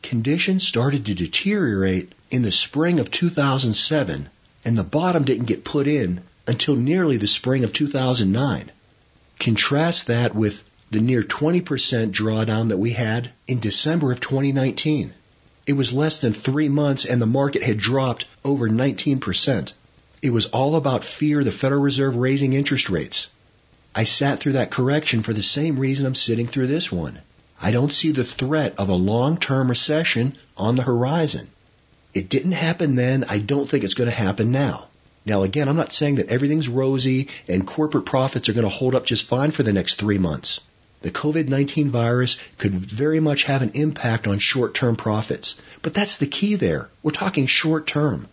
Conditions 0.02 0.68
started 0.68 1.06
to 1.06 1.14
deteriorate 1.14 2.14
in 2.32 2.42
the 2.42 2.52
spring 2.52 3.00
of 3.00 3.12
2007, 3.12 4.30
and 4.66 4.78
the 4.78 4.84
bottom 4.84 5.26
didn't 5.26 5.46
get 5.46 5.66
put 5.66 5.88
in 5.88 6.22
until 6.48 6.76
nearly 6.76 7.18
the 7.18 7.28
spring 7.28 7.64
of 7.64 7.74
2009. 7.74 8.72
Contrast 9.40 10.08
that 10.08 10.34
with 10.36 10.64
the 10.90 11.02
near 11.02 11.22
20% 11.24 12.12
drawdown 12.12 12.70
that 12.70 12.78
we 12.78 12.92
had 12.92 13.32
in 13.48 13.60
December 13.60 14.12
of 14.12 14.20
2019. 14.20 15.14
It 15.66 15.74
was 15.74 15.92
less 15.92 16.20
than 16.20 16.34
three 16.34 16.70
months 16.70 17.06
and 17.06 17.22
the 17.22 17.26
market 17.26 17.64
had 17.64 17.78
dropped 17.78 18.26
over 18.46 18.70
19%. 18.70 19.74
It 20.22 20.30
was 20.32 20.46
all 20.48 20.76
about 20.76 21.04
fear 21.04 21.40
of 21.40 21.46
the 21.46 21.52
Federal 21.52 21.82
Reserve 21.82 22.16
raising 22.16 22.54
interest 22.54 22.90
rates. 22.90 23.28
I 23.96 24.06
sat 24.06 24.40
through 24.40 24.54
that 24.54 24.72
correction 24.72 25.22
for 25.22 25.34
the 25.34 25.44
same 25.44 25.78
reason 25.78 26.06
I'm 26.06 26.16
sitting 26.16 26.48
through 26.48 26.68
this 26.68 26.92
one. 26.92 27.20
I 27.62 27.72
don't 27.72 27.92
see 27.92 28.12
the 28.12 28.24
threat 28.24 28.74
of 28.78 28.90
a 28.90 28.96
long-term 28.96 29.70
recession 29.70 30.36
on 30.58 30.76
the 30.76 30.84
horizon. 30.84 31.48
It 32.14 32.28
didn't 32.28 32.54
happen 32.54 32.96
then. 32.96 33.24
I 33.30 33.38
don't 33.38 33.70
think 33.70 33.84
it's 33.84 33.94
going 33.94 34.10
to 34.10 34.16
happen 34.16 34.52
now. 34.52 34.88
Now 35.26 35.44
again, 35.44 35.70
I'm 35.70 35.76
not 35.76 35.94
saying 35.94 36.16
that 36.16 36.30
everything's 36.30 36.68
rosy 36.68 37.30
and 37.48 37.68
corporate 37.68 38.06
profits 38.06 38.50
are 38.50 38.54
going 38.54 38.64
to 38.64 38.70
hold 38.70 38.96
up 38.96 39.06
just 39.06 39.28
fine 39.28 39.52
for 39.52 39.64
the 39.64 39.74
next 39.74 39.96
three 39.96 40.18
months. 40.18 40.60
The 41.02 41.12
COVID-19 41.12 41.90
virus 41.90 42.38
could 42.58 42.74
very 42.74 43.20
much 43.20 43.44
have 43.44 43.62
an 43.62 43.72
impact 43.76 44.26
on 44.26 44.40
short-term 44.40 44.96
profits. 44.96 45.56
But 45.82 45.94
that's 45.94 46.18
the 46.18 46.28
key 46.28 46.56
there. 46.56 46.90
We're 47.04 47.12
talking 47.12 47.46
short-term. 47.46 48.28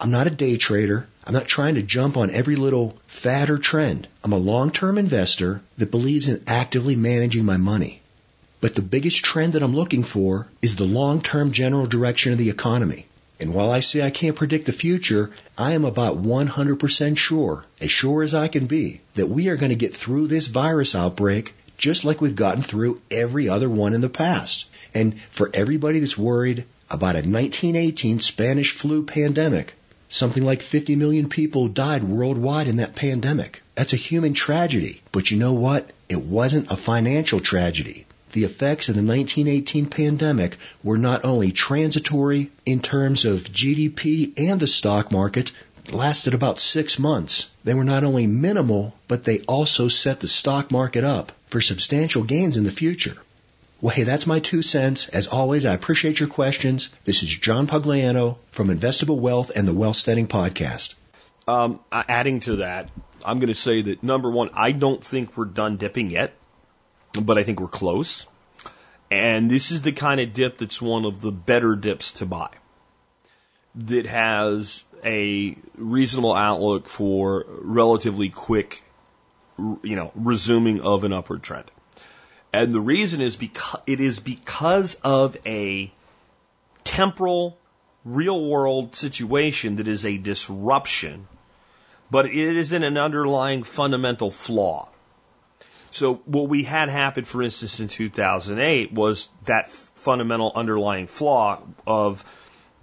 I'm 0.00 0.10
not 0.10 0.26
a 0.26 0.30
day 0.30 0.56
trader. 0.56 1.08
I'm 1.24 1.34
not 1.34 1.48
trying 1.48 1.74
to 1.74 1.82
jump 1.82 2.16
on 2.16 2.30
every 2.30 2.56
little 2.56 2.96
fad 3.06 3.50
or 3.50 3.58
trend. 3.58 4.06
I'm 4.22 4.32
a 4.32 4.38
long-term 4.38 4.96
investor 4.96 5.60
that 5.76 5.90
believes 5.90 6.28
in 6.28 6.44
actively 6.46 6.94
managing 6.94 7.44
my 7.44 7.56
money. 7.56 8.00
But 8.60 8.74
the 8.74 8.82
biggest 8.82 9.24
trend 9.24 9.54
that 9.54 9.62
I'm 9.62 9.74
looking 9.74 10.04
for 10.04 10.46
is 10.62 10.76
the 10.76 10.84
long-term 10.84 11.52
general 11.52 11.86
direction 11.86 12.32
of 12.32 12.38
the 12.38 12.50
economy. 12.50 13.06
And 13.40 13.54
while 13.54 13.70
I 13.70 13.80
say 13.80 14.02
I 14.02 14.10
can't 14.10 14.36
predict 14.36 14.66
the 14.66 14.72
future, 14.72 15.30
I 15.56 15.72
am 15.72 15.84
about 15.84 16.22
100% 16.22 17.16
sure, 17.16 17.64
as 17.80 17.90
sure 17.90 18.22
as 18.22 18.34
I 18.34 18.48
can 18.48 18.66
be, 18.66 19.00
that 19.14 19.28
we 19.28 19.48
are 19.48 19.56
going 19.56 19.70
to 19.70 19.76
get 19.76 19.96
through 19.96 20.26
this 20.28 20.48
virus 20.48 20.94
outbreak 20.94 21.54
just 21.76 22.04
like 22.04 22.20
we've 22.20 22.34
gotten 22.34 22.62
through 22.62 23.00
every 23.10 23.48
other 23.48 23.70
one 23.70 23.94
in 23.94 24.00
the 24.00 24.08
past. 24.08 24.66
And 24.92 25.20
for 25.30 25.50
everybody 25.54 26.00
that's 26.00 26.18
worried 26.18 26.64
about 26.90 27.14
a 27.14 27.22
1918 27.22 28.18
Spanish 28.18 28.72
flu 28.72 29.04
pandemic, 29.04 29.74
Something 30.08 30.44
like 30.44 30.62
50 30.62 30.96
million 30.96 31.28
people 31.28 31.68
died 31.68 32.02
worldwide 32.02 32.66
in 32.66 32.76
that 32.76 32.96
pandemic. 32.96 33.62
That's 33.74 33.92
a 33.92 33.96
human 33.96 34.32
tragedy. 34.32 35.02
But 35.12 35.30
you 35.30 35.36
know 35.36 35.52
what? 35.52 35.90
It 36.08 36.22
wasn't 36.22 36.70
a 36.70 36.76
financial 36.76 37.40
tragedy. 37.40 38.06
The 38.32 38.44
effects 38.44 38.88
of 38.88 38.94
the 38.94 39.02
1918 39.02 39.86
pandemic 39.86 40.58
were 40.82 40.98
not 40.98 41.24
only 41.24 41.52
transitory 41.52 42.50
in 42.64 42.80
terms 42.80 43.24
of 43.24 43.44
GDP 43.44 44.32
and 44.38 44.60
the 44.60 44.66
stock 44.66 45.10
market, 45.12 45.52
lasted 45.90 46.34
about 46.34 46.60
six 46.60 46.98
months. 46.98 47.48
They 47.64 47.74
were 47.74 47.84
not 47.84 48.04
only 48.04 48.26
minimal, 48.26 48.94
but 49.08 49.24
they 49.24 49.40
also 49.40 49.88
set 49.88 50.20
the 50.20 50.28
stock 50.28 50.70
market 50.70 51.04
up 51.04 51.32
for 51.46 51.60
substantial 51.60 52.22
gains 52.22 52.56
in 52.56 52.64
the 52.64 52.70
future. 52.70 53.16
Well, 53.80 53.94
hey, 53.94 54.02
that's 54.02 54.26
my 54.26 54.40
two 54.40 54.62
cents. 54.62 55.06
As 55.06 55.28
always, 55.28 55.64
I 55.64 55.72
appreciate 55.72 56.18
your 56.18 56.28
questions. 56.28 56.90
This 57.04 57.22
is 57.22 57.28
John 57.28 57.68
Pugliano 57.68 58.38
from 58.50 58.70
Investable 58.70 59.20
Wealth 59.20 59.52
and 59.54 59.68
the 59.68 59.74
Wealth 59.74 59.94
Studying 59.94 60.26
Podcast. 60.26 60.94
Um, 61.46 61.78
adding 61.92 62.40
to 62.40 62.56
that, 62.56 62.90
I'm 63.24 63.38
going 63.38 63.50
to 63.50 63.54
say 63.54 63.82
that 63.82 64.02
number 64.02 64.32
one, 64.32 64.50
I 64.52 64.72
don't 64.72 65.02
think 65.02 65.36
we're 65.36 65.44
done 65.44 65.76
dipping 65.76 66.10
yet, 66.10 66.34
but 67.12 67.38
I 67.38 67.44
think 67.44 67.60
we're 67.60 67.68
close. 67.68 68.26
And 69.12 69.48
this 69.48 69.70
is 69.70 69.82
the 69.82 69.92
kind 69.92 70.20
of 70.20 70.32
dip 70.32 70.58
that's 70.58 70.82
one 70.82 71.04
of 71.04 71.20
the 71.20 71.30
better 71.30 71.76
dips 71.76 72.14
to 72.14 72.26
buy. 72.26 72.50
That 73.76 74.06
has 74.06 74.82
a 75.04 75.56
reasonable 75.76 76.34
outlook 76.34 76.88
for 76.88 77.46
relatively 77.48 78.28
quick, 78.28 78.82
you 79.56 79.94
know, 79.94 80.10
resuming 80.16 80.80
of 80.80 81.04
an 81.04 81.12
upward 81.12 81.44
trend. 81.44 81.70
And 82.52 82.72
the 82.72 82.80
reason 82.80 83.20
is 83.20 83.36
because 83.36 83.80
it 83.86 84.00
is 84.00 84.20
because 84.20 84.94
of 85.04 85.36
a 85.46 85.92
temporal, 86.84 87.58
real 88.04 88.42
world 88.48 88.96
situation 88.96 89.76
that 89.76 89.88
is 89.88 90.06
a 90.06 90.16
disruption, 90.16 91.28
but 92.10 92.26
it 92.26 92.56
is 92.56 92.72
in 92.72 92.84
an 92.84 92.96
underlying 92.96 93.62
fundamental 93.62 94.30
flaw. 94.30 94.88
So 95.90 96.16
what 96.26 96.48
we 96.48 96.64
had 96.64 96.88
happen, 96.88 97.24
for 97.24 97.42
instance, 97.42 97.80
in 97.80 97.88
2008 97.88 98.92
was 98.92 99.28
that 99.44 99.70
fundamental 99.70 100.52
underlying 100.54 101.06
flaw 101.06 101.60
of 101.86 102.24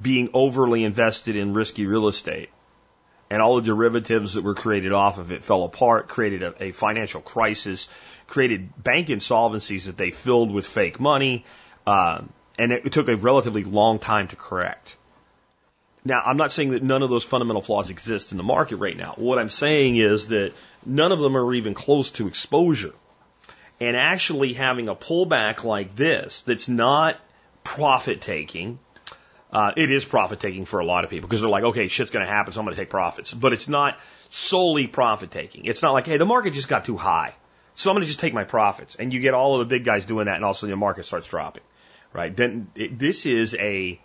being 0.02 0.30
overly 0.34 0.84
invested 0.84 1.36
in 1.36 1.54
risky 1.54 1.86
real 1.86 2.08
estate. 2.08 2.50
And 3.30 3.42
all 3.42 3.56
the 3.56 3.64
derivatives 3.64 4.36
that 4.36 4.44
were 4.44 4.54
created 4.54 4.94
off 4.94 5.18
of 5.18 5.32
it 5.32 5.42
fell 5.42 5.64
apart, 5.64 6.08
created 6.08 6.44
a, 6.44 6.66
a 6.66 6.72
financial 6.72 7.22
crisis, 7.22 7.90
created 8.28 8.84
bank 8.84 9.08
insolvencies 9.08 9.86
that 9.86 9.98
they 9.98 10.12
filled 10.12 10.52
with 10.52 10.68
fake 10.68 11.00
money, 11.00 11.46
uh, 11.88 12.22
and 12.58 12.72
it 12.72 12.92
took 12.92 13.08
a 13.08 13.16
relatively 13.16 13.64
long 13.64 14.00
time 14.00 14.28
to 14.28 14.36
correct. 14.36 14.98
Now, 16.04 16.22
I'm 16.24 16.38
not 16.38 16.52
saying 16.52 16.70
that 16.72 16.84
none 16.84 17.02
of 17.02 17.10
those 17.10 17.24
fundamental 17.24 17.64
flaws 17.64 17.90
exist 17.90 18.32
in 18.32 18.38
the 18.38 18.44
market 18.44 18.76
right 18.76 18.96
now. 18.96 19.16
What 19.18 19.40
I'm 19.40 19.50
saying 19.50 19.98
is 19.98 20.28
that 20.28 20.54
none 20.86 21.12
of 21.12 21.20
them 21.20 21.36
are 21.36 21.54
even 21.54 21.74
close 21.74 22.12
to 22.12 22.28
exposure. 22.28 22.94
And 23.80 23.98
actually 23.98 24.54
having 24.54 24.88
a 24.88 24.96
pullback 24.96 25.64
like 25.64 25.96
this 25.96 26.44
that's 26.44 26.70
not 26.70 27.20
profit 27.64 28.22
taking, 28.22 28.78
uh, 29.56 29.72
it 29.78 29.90
is 29.90 30.04
profit 30.04 30.42
taking 30.42 30.66
for 30.66 30.82
a 30.82 30.86
lot 30.86 31.06
of 31.06 31.10
people 31.10 31.30
because 31.30 31.40
they're 31.40 31.50
like, 31.50 31.64
okay, 31.64 31.88
shit's 31.88 32.12
going 32.12 32.26
to 32.26 32.30
happen, 32.30 32.52
so 32.52 32.60
I'm 32.60 32.66
going 32.66 32.76
to 32.76 32.82
take 32.82 32.90
profits. 32.90 33.34
But 33.34 33.54
it's 33.54 33.70
not 33.70 33.98
solely 34.30 34.86
profit 34.86 35.32
taking. 35.32 35.64
It's 35.64 35.82
not 35.82 35.94
like, 35.94 36.06
hey, 36.06 36.18
the 36.18 36.26
market 36.26 36.52
just 36.52 36.68
got 36.68 36.84
too 36.84 36.98
high. 36.98 37.34
So 37.74 37.90
I'm 37.90 37.96
going 37.96 38.02
to 38.02 38.08
just 38.08 38.20
take 38.20 38.34
my 38.34 38.44
profits. 38.44 38.96
And 38.96 39.14
you 39.14 39.22
get 39.22 39.34
all 39.34 39.54
of 39.54 39.60
the 39.60 39.74
big 39.74 39.86
guys 39.86 40.04
doing 40.04 40.26
that, 40.26 40.36
and 40.36 40.44
all 40.44 40.52
of 40.52 40.58
a 40.58 40.60
sudden 40.60 40.72
your 40.72 40.78
market 40.78 41.06
starts 41.06 41.30
dropping, 41.30 41.64
right? 42.12 42.36
Then 42.36 42.68
it, 42.76 43.00
this 43.00 43.26
is 43.26 43.56
a 43.56 43.98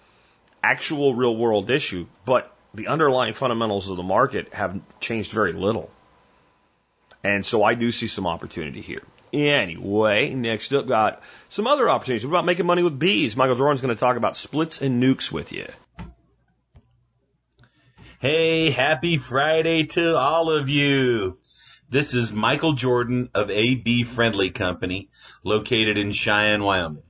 actual 0.63 1.17
real 1.17 1.37
world 1.37 1.69
issue, 1.69 2.07
but 2.25 2.55
the 2.73 2.87
underlying 2.87 3.35
fundamentals 3.35 3.91
of 3.91 3.97
the 3.97 4.05
market 4.05 4.55
have 4.55 4.81
changed 5.01 5.33
very 5.33 5.53
little. 5.53 5.91
And 7.25 7.45
so 7.45 7.65
I 7.65 7.75
do 7.75 7.91
see 7.91 8.07
some 8.07 8.29
opportunity 8.29 8.83
here. 8.83 9.03
Anyway, 9.33 10.35
next 10.35 10.73
up, 10.73 10.89
got 10.89 11.23
some 11.49 11.67
other 11.67 11.89
opportunities. 11.89 12.27
What 12.27 12.33
about 12.33 12.47
making 12.47 12.67
money 12.67 12.83
with 12.83 12.99
bees? 12.99 13.37
Michael 13.37 13.57
Jordan's 13.57 13.81
going 13.81 13.95
to 13.95 14.01
talk 14.01 14.17
about 14.17 14.37
splits 14.37 14.83
and 14.83 15.03
nucs 15.03 15.31
with 15.31 15.53
you. 15.53 15.67
Hey, 18.21 18.71
happy 18.71 19.19
Friday 19.19 19.87
to 19.87 20.17
all 20.17 20.51
of 20.51 20.69
you. 20.69 21.39
This 21.89 22.13
is 22.13 22.33
Michael 22.33 22.75
Jordan 22.75 23.31
of 23.35 23.51
AB 23.51 24.05
Friendly 24.05 24.51
Company, 24.51 25.11
located 25.45 25.97
in 25.97 26.13
Cheyenne, 26.13 26.63
Wyoming. 26.63 27.03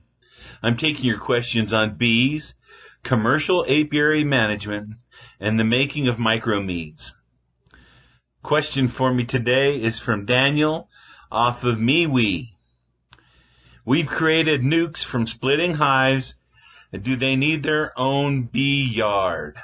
I'm 0.63 0.77
taking 0.77 1.05
your 1.05 1.19
questions 1.19 1.73
on 1.73 1.97
bees, 1.97 2.53
commercial 3.03 3.65
apiary 3.67 4.23
management, 4.23 4.95
and 5.39 5.59
the 5.59 5.63
making 5.63 6.07
of 6.07 6.17
micromeads. 6.17 7.13
Question 8.43 8.87
for 8.87 9.13
me 9.13 9.25
today 9.25 9.75
is 9.75 9.99
from 9.99 10.25
Daniel 10.25 10.87
off 11.31 11.63
of 11.63 11.77
MeWe. 11.77 12.51
We've 13.85 14.07
created 14.07 14.61
nucs 14.61 15.03
from 15.03 15.25
splitting 15.25 15.75
hives. 15.75 16.35
Do 16.91 17.15
they 17.15 17.35
need 17.35 17.63
their 17.63 17.97
own 17.97 18.43
bee 18.43 18.91
yard? 18.93 19.57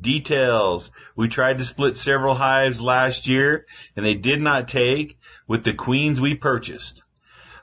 Details. 0.00 0.90
We 1.16 1.28
tried 1.28 1.58
to 1.58 1.64
split 1.64 1.96
several 1.96 2.34
hives 2.34 2.80
last 2.80 3.26
year 3.26 3.66
and 3.96 4.06
they 4.06 4.14
did 4.14 4.40
not 4.40 4.68
take 4.68 5.18
with 5.46 5.64
the 5.64 5.74
queens 5.74 6.20
we 6.20 6.34
purchased. 6.34 7.02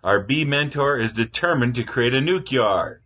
Our 0.04 0.22
bee 0.24 0.46
mentor 0.46 0.98
is 0.98 1.14
determined 1.14 1.76
to 1.76 1.84
create 1.84 2.14
a 2.14 2.20
nuc 2.20 2.52
yard. 2.52 3.02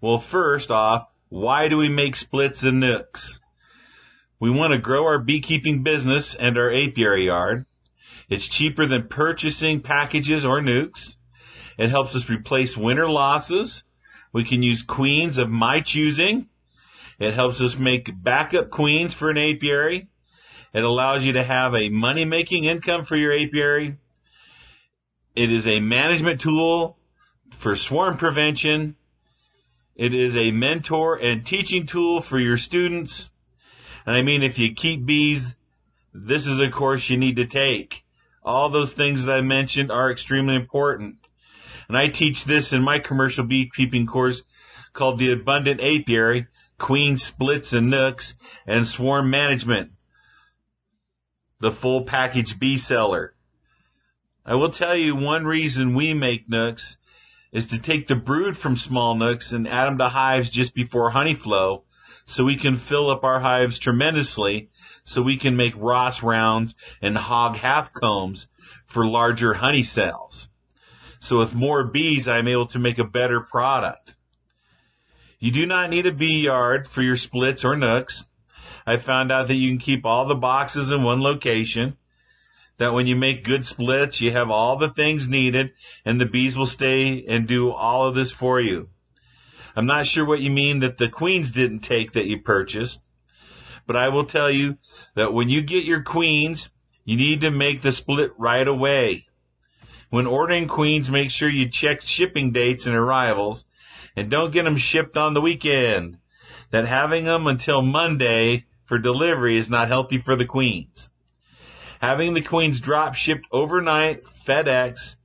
Well, 0.00 0.18
first 0.18 0.70
off, 0.70 1.06
why 1.28 1.68
do 1.68 1.76
we 1.76 1.88
make 1.88 2.16
splits 2.16 2.62
and 2.62 2.82
nucs? 2.82 3.38
We 4.38 4.50
want 4.50 4.72
to 4.72 4.78
grow 4.78 5.04
our 5.04 5.18
beekeeping 5.18 5.82
business 5.82 6.34
and 6.34 6.56
our 6.56 6.72
apiary 6.72 7.26
yard. 7.26 7.66
It's 8.30 8.46
cheaper 8.46 8.86
than 8.86 9.08
purchasing 9.08 9.80
packages 9.80 10.44
or 10.44 10.60
nucs. 10.60 11.16
It 11.76 11.90
helps 11.90 12.14
us 12.14 12.30
replace 12.30 12.76
winter 12.76 13.08
losses. 13.08 13.82
We 14.32 14.44
can 14.44 14.62
use 14.62 14.82
queens 14.84 15.36
of 15.36 15.50
my 15.50 15.80
choosing. 15.80 16.48
It 17.18 17.34
helps 17.34 17.60
us 17.60 17.76
make 17.76 18.08
backup 18.22 18.70
queens 18.70 19.14
for 19.14 19.30
an 19.30 19.36
apiary. 19.36 20.08
It 20.72 20.84
allows 20.84 21.24
you 21.24 21.32
to 21.32 21.42
have 21.42 21.74
a 21.74 21.88
money 21.88 22.24
making 22.24 22.64
income 22.64 23.04
for 23.04 23.16
your 23.16 23.32
apiary. 23.32 23.96
It 25.34 25.50
is 25.50 25.66
a 25.66 25.80
management 25.80 26.40
tool 26.40 26.98
for 27.58 27.74
swarm 27.74 28.16
prevention. 28.16 28.94
It 29.96 30.14
is 30.14 30.36
a 30.36 30.52
mentor 30.52 31.16
and 31.16 31.44
teaching 31.44 31.86
tool 31.86 32.22
for 32.22 32.38
your 32.38 32.58
students. 32.58 33.28
And 34.06 34.16
I 34.16 34.22
mean, 34.22 34.44
if 34.44 34.56
you 34.60 34.72
keep 34.72 35.04
bees, 35.04 35.44
this 36.14 36.46
is 36.46 36.60
a 36.60 36.70
course 36.70 37.10
you 37.10 37.16
need 37.16 37.36
to 37.36 37.46
take. 37.46 38.04
All 38.42 38.70
those 38.70 38.92
things 38.92 39.24
that 39.24 39.32
I 39.32 39.42
mentioned 39.42 39.90
are 39.92 40.10
extremely 40.10 40.54
important. 40.54 41.16
And 41.88 41.96
I 41.96 42.08
teach 42.08 42.44
this 42.44 42.72
in 42.72 42.82
my 42.82 42.98
commercial 42.98 43.44
beekeeping 43.44 44.06
course 44.06 44.42
called 44.92 45.18
the 45.18 45.32
Abundant 45.32 45.80
Apiary, 45.80 46.46
Queen 46.78 47.18
Splits 47.18 47.72
and 47.72 47.92
Nucs, 47.92 48.34
and 48.66 48.86
Swarm 48.86 49.30
Management. 49.30 49.92
The 51.60 51.72
full 51.72 52.04
package 52.04 52.58
bee 52.58 52.78
seller. 52.78 53.34
I 54.46 54.54
will 54.54 54.70
tell 54.70 54.96
you 54.96 55.14
one 55.14 55.44
reason 55.44 55.94
we 55.94 56.14
make 56.14 56.48
nucs 56.48 56.96
is 57.52 57.68
to 57.68 57.78
take 57.78 58.08
the 58.08 58.16
brood 58.16 58.56
from 58.56 58.76
small 58.76 59.14
nucs 59.14 59.52
and 59.52 59.68
add 59.68 59.86
them 59.86 59.98
to 59.98 60.08
hives 60.08 60.48
just 60.48 60.74
before 60.74 61.10
honey 61.10 61.34
flow 61.34 61.84
so 62.30 62.44
we 62.44 62.54
can 62.54 62.76
fill 62.76 63.10
up 63.10 63.24
our 63.24 63.40
hives 63.40 63.80
tremendously 63.80 64.70
so 65.02 65.20
we 65.20 65.36
can 65.36 65.56
make 65.56 65.72
Ross 65.76 66.22
rounds 66.22 66.76
and 67.02 67.18
Hogg 67.18 67.56
half 67.56 67.92
combs 67.92 68.46
for 68.86 69.04
larger 69.04 69.52
honey 69.52 69.82
cells. 69.82 70.48
So 71.18 71.40
with 71.40 71.56
more 71.56 71.82
bees, 71.82 72.28
I'm 72.28 72.46
able 72.46 72.68
to 72.68 72.78
make 72.78 73.00
a 73.00 73.04
better 73.04 73.40
product. 73.40 74.14
You 75.40 75.50
do 75.50 75.66
not 75.66 75.90
need 75.90 76.06
a 76.06 76.12
bee 76.12 76.44
yard 76.44 76.86
for 76.86 77.02
your 77.02 77.16
splits 77.16 77.64
or 77.64 77.74
nucs. 77.74 78.24
I 78.86 78.98
found 78.98 79.32
out 79.32 79.48
that 79.48 79.56
you 79.56 79.68
can 79.68 79.78
keep 79.78 80.06
all 80.06 80.26
the 80.26 80.36
boxes 80.36 80.92
in 80.92 81.02
one 81.02 81.20
location. 81.20 81.96
That 82.78 82.94
when 82.94 83.08
you 83.08 83.16
make 83.16 83.42
good 83.42 83.66
splits, 83.66 84.20
you 84.20 84.30
have 84.30 84.50
all 84.50 84.76
the 84.76 84.90
things 84.90 85.26
needed 85.26 85.72
and 86.04 86.20
the 86.20 86.26
bees 86.26 86.56
will 86.56 86.66
stay 86.66 87.24
and 87.26 87.48
do 87.48 87.72
all 87.72 88.06
of 88.06 88.14
this 88.14 88.30
for 88.30 88.60
you. 88.60 88.88
I'm 89.76 89.86
not 89.86 90.06
sure 90.06 90.24
what 90.24 90.40
you 90.40 90.50
mean 90.50 90.80
that 90.80 90.98
the 90.98 91.08
queens 91.08 91.50
didn't 91.50 91.80
take 91.80 92.12
that 92.12 92.26
you 92.26 92.40
purchased, 92.40 93.00
but 93.86 93.96
I 93.96 94.08
will 94.08 94.24
tell 94.24 94.50
you 94.50 94.78
that 95.14 95.32
when 95.32 95.48
you 95.48 95.62
get 95.62 95.84
your 95.84 96.02
queens, 96.02 96.70
you 97.04 97.16
need 97.16 97.42
to 97.42 97.50
make 97.50 97.82
the 97.82 97.92
split 97.92 98.32
right 98.38 98.66
away. 98.66 99.26
When 100.10 100.26
ordering 100.26 100.68
queens, 100.68 101.10
make 101.10 101.30
sure 101.30 101.48
you 101.48 101.68
check 101.68 102.02
shipping 102.02 102.52
dates 102.52 102.86
and 102.86 102.96
arrivals 102.96 103.64
and 104.16 104.30
don't 104.30 104.52
get 104.52 104.64
them 104.64 104.76
shipped 104.76 105.16
on 105.16 105.34
the 105.34 105.40
weekend. 105.40 106.18
That 106.70 106.86
having 106.86 107.24
them 107.24 107.46
until 107.46 107.82
Monday 107.82 108.66
for 108.84 108.98
delivery 108.98 109.56
is 109.56 109.70
not 109.70 109.88
healthy 109.88 110.18
for 110.18 110.36
the 110.36 110.46
queens. 110.46 111.08
Having 112.00 112.34
the 112.34 112.42
queens 112.42 112.80
drop 112.80 113.14
shipped 113.14 113.46
overnight, 113.52 114.24
FedEx, 114.46 115.16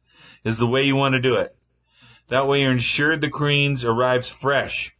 is 0.43 0.57
the 0.57 0.67
way 0.67 0.83
you 0.83 0.95
want 0.95 1.13
to 1.13 1.21
do 1.21 1.35
it. 1.35 1.54
That 2.29 2.47
way 2.47 2.61
you're 2.61 2.71
ensured 2.71 3.21
the 3.21 3.29
queens 3.29 3.85
arrives 3.85 4.29
fresh. 4.29 4.95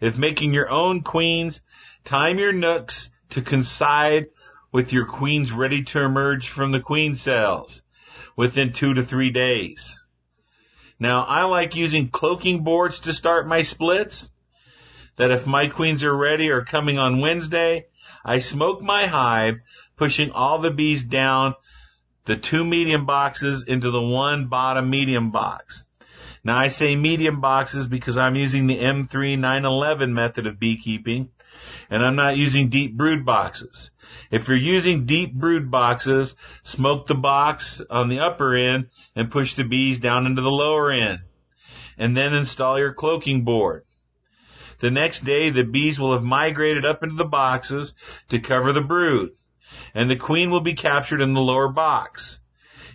If 0.00 0.16
making 0.16 0.54
your 0.54 0.70
own 0.70 1.02
queens, 1.02 1.60
time 2.04 2.38
your 2.38 2.52
nucs 2.52 3.08
to 3.30 3.42
coincide 3.42 4.26
with 4.72 4.92
your 4.92 5.04
queens 5.04 5.52
ready 5.52 5.82
to 5.84 6.00
emerge 6.00 6.48
from 6.48 6.72
the 6.72 6.80
queen 6.80 7.14
cells 7.14 7.82
within 8.34 8.72
two 8.72 8.94
to 8.94 9.04
three 9.04 9.30
days. 9.30 9.98
Now 10.98 11.24
I 11.24 11.44
like 11.44 11.76
using 11.76 12.08
cloaking 12.08 12.64
boards 12.64 13.00
to 13.00 13.12
start 13.12 13.46
my 13.46 13.62
splits. 13.62 14.30
That 15.16 15.30
if 15.30 15.46
my 15.46 15.66
queens 15.66 16.02
are 16.04 16.16
ready 16.16 16.50
or 16.50 16.64
coming 16.64 16.98
on 16.98 17.20
Wednesday, 17.20 17.86
I 18.24 18.38
smoke 18.38 18.80
my 18.80 19.06
hive, 19.06 19.56
pushing 19.96 20.30
all 20.30 20.60
the 20.60 20.70
bees 20.70 21.04
down 21.04 21.54
the 22.24 22.36
two 22.36 22.64
medium 22.64 23.04
boxes 23.04 23.64
into 23.64 23.90
the 23.90 24.00
one 24.00 24.46
bottom 24.46 24.88
medium 24.88 25.30
box. 25.30 25.84
Now 26.44 26.58
I 26.58 26.68
say 26.68 26.96
medium 26.96 27.40
boxes 27.40 27.86
because 27.86 28.18
I'm 28.18 28.34
using 28.34 28.66
the 28.66 28.78
M3 28.78 29.38
911 29.38 30.12
method 30.12 30.46
of 30.46 30.58
beekeeping 30.58 31.28
and 31.88 32.04
I'm 32.04 32.16
not 32.16 32.36
using 32.36 32.68
deep 32.68 32.96
brood 32.96 33.24
boxes. 33.24 33.90
If 34.30 34.48
you're 34.48 34.56
using 34.56 35.06
deep 35.06 35.32
brood 35.34 35.70
boxes, 35.70 36.34
smoke 36.64 37.06
the 37.06 37.14
box 37.14 37.80
on 37.88 38.08
the 38.08 38.20
upper 38.20 38.56
end 38.56 38.88
and 39.14 39.30
push 39.30 39.54
the 39.54 39.62
bees 39.62 40.00
down 40.00 40.26
into 40.26 40.42
the 40.42 40.50
lower 40.50 40.90
end 40.90 41.20
and 41.96 42.16
then 42.16 42.34
install 42.34 42.78
your 42.78 42.92
cloaking 42.92 43.44
board. 43.44 43.84
The 44.80 44.90
next 44.90 45.24
day, 45.24 45.50
the 45.50 45.62
bees 45.62 46.00
will 46.00 46.12
have 46.12 46.24
migrated 46.24 46.84
up 46.84 47.04
into 47.04 47.14
the 47.14 47.24
boxes 47.24 47.94
to 48.30 48.40
cover 48.40 48.72
the 48.72 48.80
brood 48.80 49.30
and 49.94 50.10
the 50.10 50.16
queen 50.16 50.50
will 50.50 50.60
be 50.60 50.74
captured 50.74 51.20
in 51.20 51.34
the 51.34 51.40
lower 51.40 51.68
box. 51.68 52.40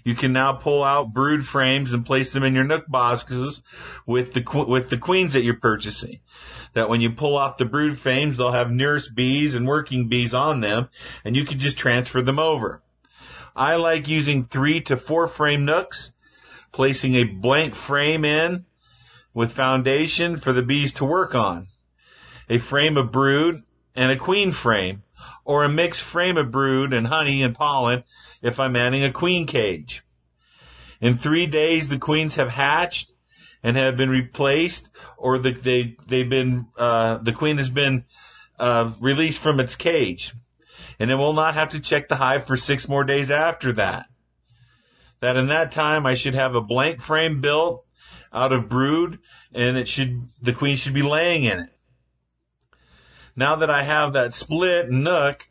You 0.07 0.15
can 0.15 0.31
now 0.31 0.53
pull 0.53 0.85
out 0.85 1.11
brood 1.11 1.45
frames 1.45 1.91
and 1.91 2.05
place 2.05 2.31
them 2.31 2.43
in 2.43 2.55
your 2.55 2.63
nuc 2.63 2.87
boxes 2.87 3.61
with 4.05 4.31
the 4.31 4.65
with 4.65 4.89
the 4.89 4.97
queens 4.97 5.33
that 5.33 5.43
you're 5.43 5.59
purchasing. 5.59 6.21
That 6.71 6.87
when 6.87 7.01
you 7.01 7.09
pull 7.09 7.35
off 7.35 7.57
the 7.57 7.65
brood 7.65 7.99
frames, 7.99 8.37
they'll 8.37 8.53
have 8.53 8.71
nurse 8.71 9.09
bees 9.09 9.53
and 9.53 9.67
working 9.67 10.07
bees 10.07 10.33
on 10.33 10.61
them, 10.61 10.87
and 11.25 11.35
you 11.35 11.43
can 11.43 11.59
just 11.59 11.77
transfer 11.77 12.21
them 12.21 12.39
over. 12.39 12.81
I 13.53 13.75
like 13.75 14.07
using 14.07 14.45
three 14.45 14.79
to 14.83 14.95
four 14.95 15.27
frame 15.27 15.65
nucs, 15.65 16.11
placing 16.71 17.15
a 17.15 17.25
blank 17.25 17.75
frame 17.75 18.23
in 18.23 18.63
with 19.33 19.51
foundation 19.51 20.37
for 20.37 20.53
the 20.53 20.63
bees 20.63 20.93
to 20.93 21.03
work 21.03 21.35
on, 21.35 21.67
a 22.49 22.59
frame 22.59 22.95
of 22.95 23.11
brood, 23.11 23.61
and 23.93 24.09
a 24.09 24.15
queen 24.15 24.53
frame, 24.53 25.03
or 25.43 25.65
a 25.65 25.69
mixed 25.69 26.01
frame 26.01 26.37
of 26.37 26.49
brood 26.49 26.93
and 26.93 27.07
honey 27.07 27.43
and 27.43 27.55
pollen 27.55 28.05
if 28.41 28.59
I'm 28.59 28.75
adding 28.75 29.03
a 29.03 29.11
queen 29.11 29.47
cage. 29.47 30.03
In 30.99 31.17
three 31.17 31.47
days, 31.47 31.89
the 31.89 31.99
queens 31.99 32.35
have 32.35 32.49
hatched 32.49 33.11
and 33.63 33.77
have 33.77 33.97
been 33.97 34.09
replaced, 34.09 34.89
or 35.17 35.39
the, 35.39 35.51
they 35.51 35.95
they've 36.07 36.29
been 36.29 36.67
uh, 36.77 37.17
the 37.17 37.33
queen 37.33 37.57
has 37.57 37.69
been 37.69 38.05
uh, 38.59 38.93
released 38.99 39.39
from 39.39 39.59
its 39.59 39.75
cage, 39.75 40.33
and 40.99 41.11
it 41.11 41.15
will 41.15 41.33
not 41.33 41.55
have 41.55 41.69
to 41.69 41.79
check 41.79 42.07
the 42.07 42.15
hive 42.15 42.45
for 42.47 42.57
six 42.57 42.87
more 42.87 43.03
days 43.03 43.29
after 43.29 43.73
that. 43.73 44.07
That 45.19 45.35
in 45.35 45.47
that 45.47 45.71
time, 45.71 46.05
I 46.05 46.13
should 46.15 46.35
have 46.35 46.55
a 46.55 46.61
blank 46.61 47.01
frame 47.01 47.41
built 47.41 47.85
out 48.31 48.53
of 48.53 48.69
brood, 48.69 49.19
and 49.53 49.77
it 49.77 49.87
should 49.87 50.27
the 50.41 50.53
queen 50.53 50.77
should 50.77 50.93
be 50.93 51.03
laying 51.03 51.43
in 51.43 51.59
it. 51.59 51.69
Now 53.35 53.57
that 53.57 53.69
I 53.69 53.83
have 53.83 54.13
that 54.13 54.33
split 54.33 54.89
nuc, 54.89 55.41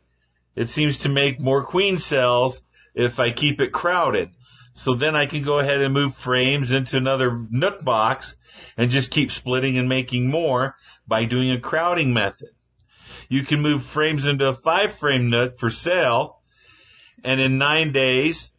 it 0.55 0.69
seems 0.69 0.99
to 0.99 1.09
make 1.09 1.39
more 1.39 1.63
queen 1.63 1.97
cells 1.97 2.61
if 2.97 3.19
I 3.19 3.31
keep 3.31 3.61
it 3.61 3.71
crowded. 3.71 4.31
So 4.73 4.95
then 4.95 5.15
I 5.15 5.27
can 5.27 5.43
go 5.43 5.59
ahead 5.59 5.81
and 5.81 5.93
move 5.93 6.15
frames 6.15 6.71
into 6.71 6.97
another 6.97 7.31
nuc 7.31 7.83
box 7.83 8.35
and 8.75 8.89
just 8.89 9.11
keep 9.11 9.31
splitting 9.31 9.77
and 9.77 9.87
making 9.87 10.29
more 10.29 10.75
by 11.07 11.25
doing 11.25 11.51
a 11.51 11.59
crowding 11.59 12.13
method. 12.13 12.49
You 13.29 13.43
can 13.43 13.61
move 13.61 13.83
frames 13.83 14.25
into 14.25 14.47
a 14.47 14.55
five 14.55 14.95
frame 14.95 15.29
nuc 15.29 15.57
for 15.57 15.69
sale 15.69 16.41
and 17.23 17.39
in 17.39 17.57
nine 17.57 17.91
days 17.91 18.49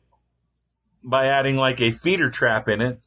by 1.03 1.26
adding 1.26 1.57
like 1.57 1.80
a 1.80 1.93
feeder 1.93 2.30
trap 2.30 2.68
in 2.68 2.80
it 2.80 3.01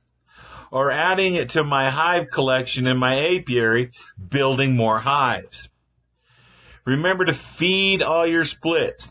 or 0.69 0.91
adding 0.91 1.35
it 1.35 1.49
to 1.49 1.63
my 1.63 1.89
hive 1.89 2.29
collection 2.29 2.87
in 2.87 2.97
my 2.97 3.35
apiary, 3.35 3.91
building 4.29 4.75
more 4.75 4.99
hives. 4.99 5.69
Remember 6.85 7.25
to 7.25 7.33
feed 7.33 8.01
all 8.01 8.25
your 8.25 8.45
splits. 8.45 9.09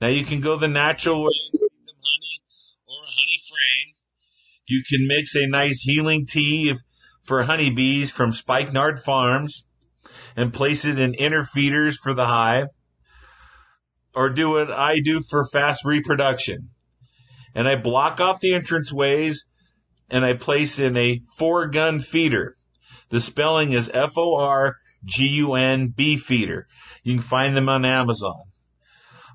Now 0.00 0.08
you 0.08 0.24
can 0.24 0.40
go 0.40 0.58
the 0.58 0.68
natural 0.68 1.24
way 1.24 1.30
honey 1.52 2.40
or 2.86 3.04
a 3.04 3.10
honey 3.10 3.40
frame. 3.48 3.94
You 4.66 4.82
can 4.88 5.06
mix 5.06 5.34
a 5.34 5.46
nice 5.46 5.80
healing 5.80 6.26
tea 6.26 6.74
for 7.24 7.42
honeybees 7.44 8.10
from 8.10 8.32
Spikenard 8.32 9.02
Farms 9.02 9.64
and 10.36 10.52
place 10.52 10.84
it 10.84 10.98
in 10.98 11.14
inner 11.14 11.44
feeders 11.44 11.96
for 11.96 12.12
the 12.14 12.26
hive. 12.26 12.66
Or 14.14 14.28
do 14.30 14.50
what 14.50 14.70
I 14.70 15.00
do 15.00 15.20
for 15.20 15.46
fast 15.46 15.84
reproduction. 15.84 16.70
And 17.54 17.68
I 17.68 17.76
block 17.76 18.20
off 18.20 18.40
the 18.40 18.54
entrance 18.54 18.92
ways 18.92 19.46
and 20.10 20.24
I 20.24 20.34
place 20.34 20.78
in 20.78 20.96
a 20.96 21.20
four 21.38 21.68
gun 21.68 22.00
feeder. 22.00 22.56
The 23.10 23.20
spelling 23.20 23.72
is 23.72 23.90
F-O-R-G-U-N-B 23.92 24.76
feeder. 26.18 26.66
You 27.02 27.14
can 27.14 27.22
find 27.22 27.56
them 27.56 27.68
on 27.68 27.84
Amazon. 27.84 28.42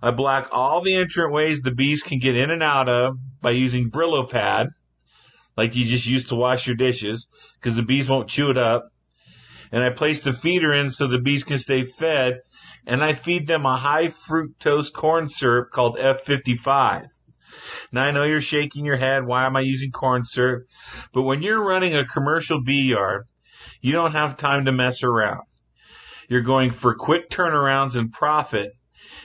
I 0.01 0.11
block 0.11 0.49
all 0.51 0.81
the 0.81 0.95
entrant 0.95 1.31
ways 1.31 1.61
the 1.61 1.75
bees 1.75 2.01
can 2.01 2.19
get 2.19 2.35
in 2.35 2.49
and 2.49 2.63
out 2.63 2.89
of 2.89 3.17
by 3.41 3.51
using 3.51 3.91
Brillo 3.91 4.29
pad, 4.29 4.69
like 5.55 5.75
you 5.75 5.85
just 5.85 6.07
used 6.07 6.29
to 6.29 6.35
wash 6.35 6.65
your 6.65 6.75
dishes, 6.75 7.27
because 7.59 7.75
the 7.75 7.83
bees 7.83 8.09
won't 8.09 8.29
chew 8.29 8.49
it 8.49 8.57
up. 8.57 8.91
And 9.71 9.83
I 9.83 9.91
place 9.91 10.23
the 10.23 10.33
feeder 10.33 10.73
in 10.73 10.89
so 10.89 11.07
the 11.07 11.19
bees 11.19 11.43
can 11.43 11.57
stay 11.57 11.85
fed, 11.85 12.41
and 12.85 13.03
I 13.03 13.13
feed 13.13 13.47
them 13.47 13.65
a 13.65 13.77
high 13.77 14.07
fructose 14.07 14.91
corn 14.91 15.29
syrup 15.29 15.69
called 15.71 15.97
F55. 15.97 17.07
Now 17.91 18.03
I 18.03 18.11
know 18.11 18.23
you're 18.23 18.41
shaking 18.41 18.85
your 18.85 18.97
head. 18.97 19.25
Why 19.25 19.45
am 19.45 19.55
I 19.55 19.61
using 19.61 19.91
corn 19.91 20.25
syrup? 20.25 20.65
But 21.13 21.23
when 21.23 21.41
you're 21.41 21.63
running 21.63 21.95
a 21.95 22.05
commercial 22.05 22.61
bee 22.63 22.89
yard, 22.89 23.27
you 23.81 23.91
don't 23.91 24.13
have 24.13 24.37
time 24.37 24.65
to 24.65 24.71
mess 24.71 25.03
around. 25.03 25.41
You're 26.27 26.41
going 26.41 26.71
for 26.71 26.95
quick 26.95 27.29
turnarounds 27.29 27.95
and 27.95 28.11
profit, 28.11 28.71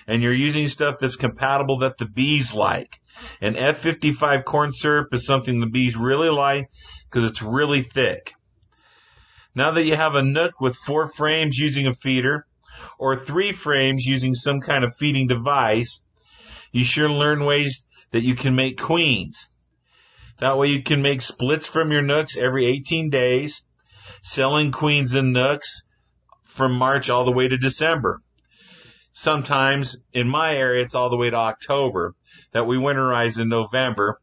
and 0.07 0.23
you're 0.23 0.33
using 0.33 0.69
stuff 0.69 0.97
that's 1.01 1.17
compatible 1.17 1.79
that 1.79 1.99
the 1.99 2.07
bees 2.07 2.55
like. 2.55 3.01
And 3.41 3.57
F55 3.57 4.45
corn 4.45 4.73
syrup 4.73 5.13
is 5.13 5.25
something 5.25 5.61
the 5.61 5.67
bees 5.67 5.97
really 5.97 6.29
like 6.29 6.71
because 7.05 7.25
it's 7.25 7.43
really 7.43 7.83
thick. 7.83 8.33
Now 9.55 9.73
that 9.73 9.85
you 9.85 9.97
have 9.97 10.15
a 10.15 10.21
nuc 10.21 10.53
with 10.61 10.77
four 10.77 11.09
frames 11.09 11.57
using 11.57 11.87
a 11.87 11.95
feeder, 11.95 12.47
or 12.99 13.17
three 13.17 13.53
frames 13.53 14.05
using 14.05 14.35
some 14.35 14.61
kind 14.61 14.85
of 14.85 14.95
feeding 14.97 15.27
device, 15.27 16.03
you 16.73 16.85
sure 16.85 17.11
learn 17.11 17.45
ways 17.45 17.87
that 18.13 18.23
you 18.23 18.35
can 18.35 18.55
make 18.55 18.81
queens. 18.81 19.49
That 20.41 20.59
way 20.59 20.69
you 20.69 20.83
can 20.83 21.01
make 21.01 21.23
splits 21.23 21.67
from 21.67 21.91
your 21.91 22.03
nucs 22.03 22.37
every 22.37 22.67
18 22.67 23.11
days, 23.11 23.63
selling 24.23 24.73
queens 24.73 25.15
and 25.15 25.35
nucs 25.35 25.83
from 26.45 26.73
March 26.73 27.09
all 27.09 27.25
the 27.25 27.33
way 27.33 27.49
to 27.49 27.57
December. 27.57 28.23
Sometimes 29.19 29.97
in 30.13 30.29
my 30.29 30.55
area, 30.55 30.85
it's 30.85 30.95
all 30.95 31.09
the 31.09 31.17
way 31.17 31.31
to 31.31 31.37
October 31.37 32.15
that 32.53 32.67
we 32.67 32.77
winterize 32.77 33.39
in 33.41 33.49
November, 33.49 34.21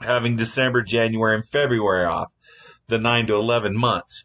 having 0.00 0.36
December, 0.36 0.80
January, 0.80 1.34
and 1.34 1.46
February 1.46 2.06
off, 2.06 2.32
the 2.88 2.96
9 2.96 3.26
to 3.26 3.34
11 3.34 3.76
months. 3.76 4.24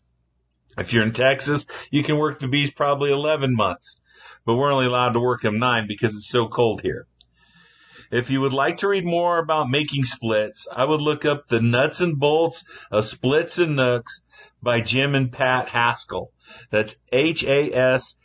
If 0.77 0.93
you're 0.93 1.03
in 1.03 1.11
Texas, 1.11 1.65
you 1.91 2.01
can 2.01 2.17
work 2.17 2.39
the 2.39 2.47
bees 2.47 2.71
probably 2.71 3.11
11 3.11 3.53
months, 3.53 3.99
but 4.45 4.55
we're 4.55 4.71
only 4.71 4.85
allowed 4.85 5.11
to 5.11 5.19
work 5.19 5.41
them 5.41 5.59
9 5.59 5.85
because 5.85 6.15
it's 6.15 6.29
so 6.29 6.47
cold 6.47 6.79
here. 6.81 7.05
If 8.09 8.29
you 8.29 8.39
would 8.39 8.53
like 8.53 8.77
to 8.77 8.87
read 8.87 9.03
more 9.03 9.37
about 9.37 9.69
making 9.69 10.05
splits, 10.05 10.65
I 10.73 10.85
would 10.85 11.01
look 11.01 11.25
up 11.25 11.49
the 11.49 11.59
nuts 11.59 11.99
and 11.99 12.17
bolts 12.17 12.63
of 12.89 13.03
splits 13.03 13.57
and 13.57 13.77
nucs 13.77 14.21
by 14.63 14.79
Jim 14.79 15.13
and 15.13 15.29
Pat 15.29 15.67
Haskell. 15.67 16.31
That's 16.71 16.95
H-A-S-K-E-L-L. 17.11 18.21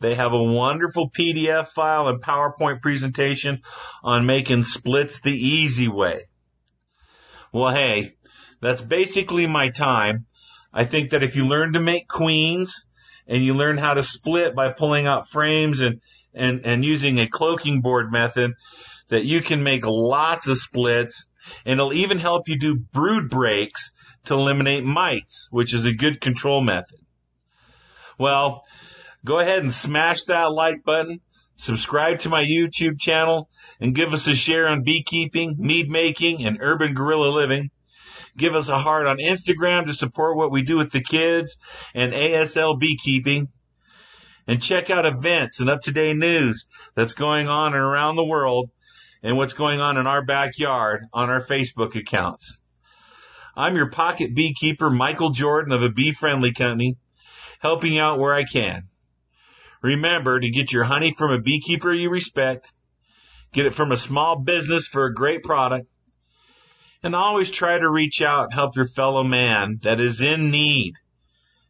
They 0.00 0.14
have 0.14 0.32
a 0.32 0.42
wonderful 0.42 1.10
PDF 1.10 1.68
file 1.68 2.08
and 2.08 2.22
PowerPoint 2.22 2.80
presentation 2.80 3.62
on 4.02 4.26
making 4.26 4.64
splits 4.64 5.20
the 5.20 5.32
easy 5.32 5.88
way. 5.88 6.28
Well, 7.52 7.74
hey, 7.74 8.14
that's 8.60 8.82
basically 8.82 9.46
my 9.46 9.70
time. 9.70 10.26
I 10.72 10.84
think 10.84 11.10
that 11.10 11.22
if 11.22 11.34
you 11.34 11.46
learn 11.46 11.72
to 11.72 11.80
make 11.80 12.06
queens 12.06 12.84
and 13.26 13.44
you 13.44 13.54
learn 13.54 13.78
how 13.78 13.94
to 13.94 14.02
split 14.02 14.54
by 14.54 14.70
pulling 14.70 15.06
out 15.06 15.28
frames 15.28 15.80
and 15.80 16.00
and, 16.34 16.64
and 16.64 16.84
using 16.84 17.18
a 17.18 17.28
cloaking 17.28 17.80
board 17.80 18.12
method 18.12 18.52
that 19.08 19.24
you 19.24 19.40
can 19.40 19.62
make 19.62 19.84
lots 19.84 20.46
of 20.46 20.58
splits 20.58 21.26
and 21.64 21.80
it'll 21.80 21.92
even 21.92 22.18
help 22.18 22.48
you 22.48 22.58
do 22.58 22.76
brood 22.76 23.30
breaks 23.30 23.90
to 24.26 24.34
eliminate 24.34 24.84
mites, 24.84 25.48
which 25.50 25.72
is 25.72 25.86
a 25.86 25.92
good 25.92 26.20
control 26.20 26.60
method. 26.60 26.98
Well, 28.18 28.64
go 29.24 29.38
ahead 29.40 29.58
and 29.58 29.72
smash 29.72 30.24
that 30.24 30.52
like 30.52 30.84
button, 30.84 31.20
subscribe 31.56 32.20
to 32.20 32.28
my 32.28 32.42
YouTube 32.42 32.98
channel, 32.98 33.48
and 33.80 33.94
give 33.94 34.12
us 34.12 34.26
a 34.26 34.34
share 34.34 34.68
on 34.68 34.84
beekeeping, 34.84 35.56
mead 35.58 35.88
making, 35.88 36.44
and 36.44 36.58
urban 36.60 36.94
guerrilla 36.94 37.28
living. 37.28 37.70
Give 38.36 38.54
us 38.54 38.68
a 38.68 38.78
heart 38.78 39.06
on 39.06 39.18
Instagram 39.18 39.86
to 39.86 39.92
support 39.92 40.36
what 40.36 40.52
we 40.52 40.62
do 40.62 40.76
with 40.76 40.92
the 40.92 41.02
kids 41.02 41.56
and 41.94 42.12
ASL 42.12 42.78
beekeeping 42.78 43.48
and 44.46 44.62
check 44.62 44.90
out 44.90 45.06
events 45.06 45.60
and 45.60 45.68
up-to-date 45.68 46.16
news 46.16 46.66
that's 46.94 47.14
going 47.14 47.48
on 47.48 47.74
and 47.74 47.82
around 47.82 48.16
the 48.16 48.24
world 48.24 48.70
and 49.22 49.36
what's 49.36 49.52
going 49.52 49.80
on 49.80 49.96
in 49.98 50.06
our 50.06 50.24
backyard 50.24 51.02
on 51.12 51.30
our 51.30 51.44
Facebook 51.44 51.96
accounts. 51.96 52.58
I'm 53.56 53.74
your 53.74 53.90
pocket 53.90 54.34
beekeeper, 54.34 54.88
Michael 54.88 55.30
Jordan 55.30 55.72
of 55.72 55.82
a 55.82 55.90
bee 55.90 56.12
friendly 56.12 56.52
company, 56.52 56.96
helping 57.58 57.98
out 57.98 58.18
where 58.18 58.34
I 58.34 58.44
can. 58.44 58.84
Remember 59.82 60.40
to 60.40 60.50
get 60.50 60.72
your 60.72 60.84
honey 60.84 61.14
from 61.16 61.30
a 61.30 61.40
beekeeper 61.40 61.92
you 61.92 62.10
respect, 62.10 62.72
get 63.52 63.66
it 63.66 63.74
from 63.74 63.92
a 63.92 63.96
small 63.96 64.36
business 64.36 64.86
for 64.86 65.04
a 65.04 65.14
great 65.14 65.42
product, 65.42 65.86
and 67.02 67.14
always 67.14 67.50
try 67.50 67.78
to 67.78 67.88
reach 67.88 68.20
out 68.20 68.44
and 68.44 68.54
help 68.54 68.74
your 68.76 68.88
fellow 68.88 69.22
man 69.22 69.78
that 69.82 70.00
is 70.00 70.20
in 70.20 70.50
need 70.50 70.94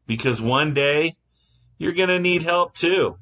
because 0.07 0.41
one 0.41 0.73
day 0.73 1.17
you're 1.77 1.93
going 1.93 2.09
to 2.09 2.19
need 2.19 2.43
help 2.43 2.75
too. 2.75 3.17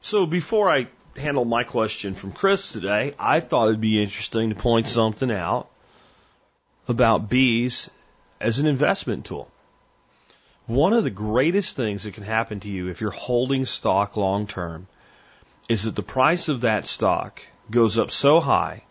So 0.00 0.26
before 0.26 0.70
I 0.70 0.88
handle 1.16 1.44
my 1.44 1.64
question 1.64 2.14
from 2.14 2.32
Chris 2.32 2.72
today, 2.72 3.14
I 3.18 3.40
thought 3.40 3.68
it'd 3.68 3.80
be 3.80 4.02
interesting 4.02 4.50
to 4.50 4.54
point 4.54 4.86
something 4.86 5.32
out 5.32 5.68
about 6.86 7.28
bees 7.28 7.90
as 8.40 8.58
an 8.58 8.66
investment 8.66 9.24
tool. 9.24 9.50
One 10.66 10.92
of 10.92 11.04
the 11.04 11.10
greatest 11.10 11.76
things 11.76 12.02
that 12.02 12.14
can 12.14 12.24
happen 12.24 12.60
to 12.60 12.68
you 12.68 12.88
if 12.88 13.00
you're 13.00 13.10
holding 13.10 13.66
stock 13.66 14.16
long 14.16 14.46
term 14.46 14.88
is 15.68 15.84
that 15.84 15.94
the 15.94 16.02
price 16.02 16.48
of 16.48 16.62
that 16.62 16.86
stock 16.86 17.40
goes 17.70 17.98
up 17.98 18.10
so 18.10 18.40
high 18.40 18.82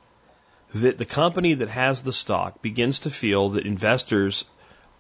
that 0.74 0.98
the 0.98 1.06
company 1.06 1.54
that 1.56 1.70
has 1.70 2.02
the 2.02 2.14
stock 2.14 2.62
begins 2.62 3.00
to 3.00 3.10
feel 3.10 3.50
that 3.50 3.66
investors 3.66 4.46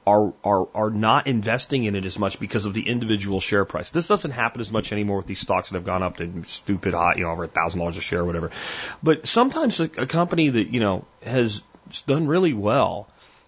are, 0.07 0.33
are, 0.43 0.67
are 0.75 0.89
not 0.89 1.27
investing 1.27 1.85
in 1.85 1.95
it 1.95 2.05
as 2.05 2.19
much 2.19 2.39
because 2.39 2.65
of 2.65 2.73
the 2.73 2.87
individual 2.87 3.39
share 3.39 3.65
price. 3.65 3.89
This 3.89 4.07
doesn't 4.07 4.31
happen 4.31 4.61
as 4.61 4.71
much 4.71 4.91
anymore 4.91 5.17
with 5.17 5.27
these 5.27 5.39
stocks 5.39 5.69
that 5.69 5.75
have 5.75 5.85
gone 5.85 6.03
up 6.03 6.17
to 6.17 6.43
stupid 6.45 6.93
high, 6.93 7.15
you 7.15 7.23
know, 7.23 7.31
over 7.31 7.45
a 7.45 7.47
thousand 7.47 7.79
dollars 7.79 7.97
a 7.97 8.01
share 8.01 8.19
or 8.19 8.25
whatever. 8.25 8.51
But 9.01 9.25
sometimes 9.25 9.79
a, 9.79 9.85
a 9.97 10.05
company 10.05 10.49
that, 10.49 10.67
you 10.67 10.79
know, 10.79 11.05
has 11.23 11.63
done 12.05 12.27
really 12.27 12.53
well, 12.53 13.07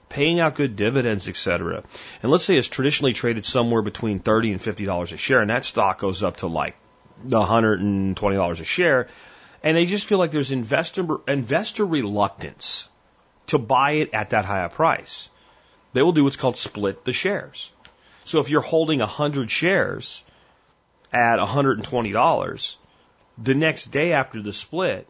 paying 0.10 0.40
out 0.40 0.56
good 0.56 0.76
dividends, 0.76 1.28
et 1.28 1.36
cetera. 1.36 1.84
And 2.22 2.32
let's 2.32 2.46
say 2.46 2.58
it's 2.58 2.68
traditionally 2.68 3.14
traded 3.14 3.46
somewhere 3.46 3.82
between 3.82 4.20
30 4.20 4.52
and 4.52 4.60
$50 4.60 5.14
a 5.14 5.18
share 5.18 5.42
and 5.42 5.50
that 5.50 5.66
stock 5.66 6.00
goes 6.00 6.24
up 6.24 6.38
to 6.38 6.48
like 6.48 6.76
$120 7.28 8.52
a 8.52 8.64
share. 8.64 9.08
And 9.64 9.76
they 9.76 9.86
just 9.86 10.06
feel 10.06 10.18
like 10.18 10.32
there's 10.32 10.52
investor, 10.52 11.06
investor 11.28 11.86
reluctance 11.86 12.90
to 13.48 13.58
buy 13.58 13.92
it 13.92 14.14
at 14.14 14.30
that 14.32 14.46
high 14.46 14.64
a 14.64 14.70
price 14.70 15.30
they 15.98 16.04
will 16.04 16.12
do 16.12 16.24
what's 16.24 16.38
called 16.38 16.58
split 16.58 17.06
the 17.06 17.12
shares. 17.14 17.72
So 18.24 18.40
if 18.40 18.52
you're 18.52 18.62
holding 18.62 19.00
100 19.00 19.50
shares 19.50 20.24
at 21.12 21.40
$120, 21.40 22.78
the 23.40 23.56
next 23.56 23.88
day 23.88 24.14
after 24.14 24.42
the 24.42 24.54
split, 24.54 25.08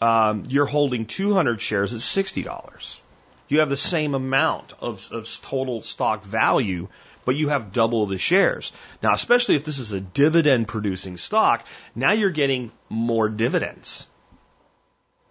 um, 0.00 0.42
you're 0.48 0.66
holding 0.66 1.06
200 1.06 1.60
shares 1.60 1.94
at 1.94 2.00
$60. 2.00 3.00
You 3.48 3.60
have 3.60 3.68
the 3.68 3.76
same 3.76 4.14
amount 4.14 4.74
of, 4.80 5.08
of 5.12 5.28
total 5.42 5.80
stock 5.82 6.24
value, 6.24 6.88
but 7.24 7.36
you 7.36 7.48
have 7.48 7.72
double 7.72 8.06
the 8.06 8.18
shares. 8.18 8.72
Now, 9.02 9.12
especially 9.12 9.56
if 9.56 9.64
this 9.64 9.78
is 9.78 9.92
a 9.92 10.00
dividend 10.00 10.68
producing 10.68 11.16
stock, 11.16 11.66
now 11.94 12.12
you're 12.12 12.30
getting 12.30 12.72
more 12.88 13.28
dividends. 13.28 14.06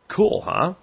Cool, 0.07 0.41
huh? 0.41 0.73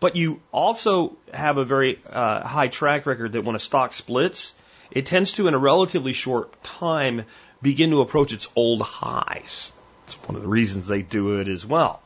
But 0.00 0.16
you 0.16 0.40
also 0.52 1.16
have 1.32 1.58
a 1.58 1.64
very 1.64 2.00
uh, 2.10 2.46
high 2.46 2.68
track 2.68 3.06
record 3.06 3.32
that 3.32 3.44
when 3.44 3.54
a 3.54 3.60
stock 3.60 3.92
splits, 3.92 4.54
it 4.90 5.06
tends 5.06 5.34
to, 5.34 5.46
in 5.46 5.54
a 5.54 5.58
relatively 5.58 6.12
short 6.12 6.62
time, 6.62 7.24
begin 7.62 7.90
to 7.90 8.00
approach 8.00 8.32
its 8.32 8.48
old 8.56 8.82
highs. 8.82 9.72
It's 10.04 10.16
one 10.26 10.36
of 10.36 10.42
the 10.42 10.48
reasons 10.48 10.86
they 10.86 11.02
do 11.02 11.40
it 11.40 11.48
as 11.48 11.64
well. 11.64 12.02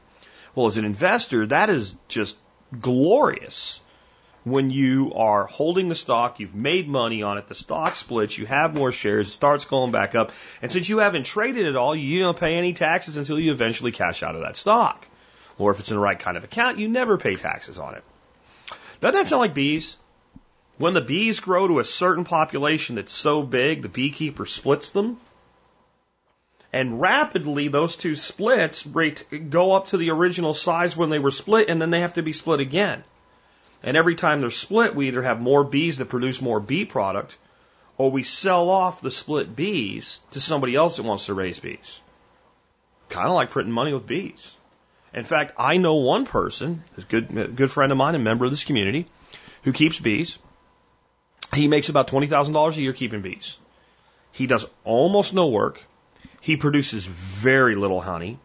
Well, 0.54 0.66
as 0.66 0.76
an 0.76 0.84
investor, 0.84 1.46
that 1.46 1.70
is 1.70 1.94
just 2.08 2.36
glorious. 2.78 3.80
When 4.46 4.70
you 4.70 5.12
are 5.12 5.44
holding 5.44 5.88
the 5.88 5.96
stock, 5.96 6.38
you've 6.38 6.54
made 6.54 6.86
money 6.86 7.20
on 7.24 7.36
it, 7.36 7.48
the 7.48 7.54
stock 7.56 7.96
splits, 7.96 8.38
you 8.38 8.46
have 8.46 8.76
more 8.76 8.92
shares, 8.92 9.26
it 9.26 9.32
starts 9.32 9.64
going 9.64 9.90
back 9.90 10.14
up, 10.14 10.30
and 10.62 10.70
since 10.70 10.88
you 10.88 10.98
haven't 10.98 11.24
traded 11.24 11.66
it 11.66 11.74
all, 11.74 11.96
you 11.96 12.20
don't 12.20 12.38
pay 12.38 12.54
any 12.54 12.72
taxes 12.72 13.16
until 13.16 13.40
you 13.40 13.50
eventually 13.50 13.90
cash 13.90 14.22
out 14.22 14.36
of 14.36 14.42
that 14.42 14.56
stock. 14.56 15.04
or 15.58 15.72
if 15.72 15.80
it's 15.80 15.90
in 15.90 15.96
the 15.96 16.00
right 16.00 16.20
kind 16.20 16.36
of 16.36 16.44
account, 16.44 16.78
you 16.78 16.86
never 16.86 17.18
pay 17.18 17.34
taxes 17.34 17.76
on 17.76 17.96
it. 17.96 18.04
Doesn't 19.00 19.20
that 19.20 19.26
sound 19.26 19.40
like 19.40 19.52
bees? 19.52 19.96
When 20.78 20.94
the 20.94 21.00
bees 21.00 21.40
grow 21.40 21.66
to 21.66 21.80
a 21.80 21.84
certain 21.84 22.22
population 22.22 22.94
that's 22.94 23.12
so 23.12 23.42
big, 23.42 23.82
the 23.82 23.88
beekeeper 23.88 24.46
splits 24.46 24.90
them. 24.90 25.16
And 26.72 27.00
rapidly, 27.00 27.66
those 27.66 27.96
two 27.96 28.14
splits 28.14 28.86
rate, 28.86 29.24
go 29.50 29.72
up 29.72 29.88
to 29.88 29.96
the 29.96 30.10
original 30.10 30.54
size 30.54 30.96
when 30.96 31.10
they 31.10 31.18
were 31.18 31.32
split, 31.32 31.68
and 31.68 31.82
then 31.82 31.90
they 31.90 32.02
have 32.02 32.14
to 32.14 32.22
be 32.22 32.32
split 32.32 32.60
again. 32.60 33.02
And 33.82 33.96
every 33.96 34.14
time 34.14 34.40
they're 34.40 34.50
split, 34.50 34.94
we 34.94 35.08
either 35.08 35.22
have 35.22 35.40
more 35.40 35.64
bees 35.64 35.98
that 35.98 36.08
produce 36.08 36.40
more 36.40 36.60
bee 36.60 36.84
product, 36.84 37.36
or 37.98 38.10
we 38.10 38.22
sell 38.22 38.68
off 38.68 39.00
the 39.00 39.10
split 39.10 39.54
bees 39.54 40.20
to 40.32 40.40
somebody 40.40 40.74
else 40.74 40.96
that 40.96 41.04
wants 41.04 41.26
to 41.26 41.34
raise 41.34 41.60
bees. 41.60 42.00
Kind 43.08 43.28
of 43.28 43.34
like 43.34 43.50
printing 43.50 43.72
money 43.72 43.92
with 43.92 44.06
bees. 44.06 44.54
In 45.14 45.24
fact, 45.24 45.54
I 45.58 45.76
know 45.76 45.94
one 45.94 46.26
person, 46.26 46.82
a 46.98 47.02
good, 47.02 47.56
good 47.56 47.70
friend 47.70 47.92
of 47.92 47.98
mine, 47.98 48.14
a 48.14 48.18
member 48.18 48.44
of 48.44 48.50
this 48.50 48.64
community, 48.64 49.06
who 49.62 49.72
keeps 49.72 49.98
bees. 49.98 50.38
He 51.54 51.68
makes 51.68 51.88
about 51.88 52.08
$20,000 52.08 52.76
a 52.76 52.82
year 52.82 52.92
keeping 52.92 53.22
bees. 53.22 53.56
He 54.32 54.46
does 54.46 54.66
almost 54.84 55.32
no 55.32 55.48
work. 55.48 55.82
He 56.40 56.56
produces 56.56 57.06
very 57.06 57.74
little 57.74 58.00
honey. 58.00 58.38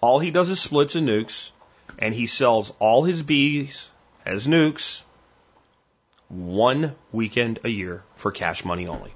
All 0.00 0.18
he 0.18 0.30
does 0.30 0.50
is 0.50 0.60
splits 0.60 0.96
and 0.96 1.08
nucs, 1.08 1.50
and 1.98 2.12
he 2.12 2.26
sells 2.26 2.74
all 2.78 3.04
his 3.04 3.22
bees 3.22 3.88
as 4.24 4.46
nucs 4.46 5.02
one 6.28 6.94
weekend 7.12 7.60
a 7.64 7.68
year 7.68 8.02
for 8.16 8.32
cash 8.32 8.64
money 8.64 8.86
only. 8.86 9.12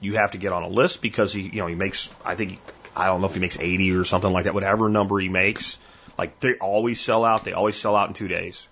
You 0.00 0.14
have 0.14 0.32
to 0.32 0.38
get 0.38 0.52
on 0.52 0.62
a 0.62 0.68
list 0.68 1.00
because 1.00 1.32
he, 1.32 1.42
you 1.42 1.60
know, 1.60 1.66
he 1.66 1.74
makes, 1.74 2.10
I 2.24 2.34
think, 2.34 2.58
I 2.96 3.06
don't 3.06 3.20
know 3.20 3.28
if 3.28 3.34
he 3.34 3.40
makes 3.40 3.58
80 3.58 3.92
or 3.92 4.04
something 4.04 4.32
like 4.32 4.44
that, 4.44 4.54
whatever 4.54 4.88
number 4.88 5.18
he 5.18 5.28
makes. 5.28 5.78
Like 6.18 6.40
they 6.40 6.54
always 6.54 7.00
sell 7.00 7.24
out. 7.24 7.44
They 7.44 7.52
always 7.52 7.76
sell 7.76 7.94
out 7.94 8.08
in 8.08 8.14
two 8.14 8.28
days. 8.28 8.66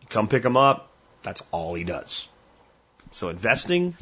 You 0.00 0.08
come 0.08 0.28
pick 0.28 0.42
them 0.42 0.56
up. 0.56 0.90
That's 1.22 1.42
all 1.50 1.74
he 1.74 1.84
does. 1.84 2.28
So 3.12 3.28
investing 3.28 3.94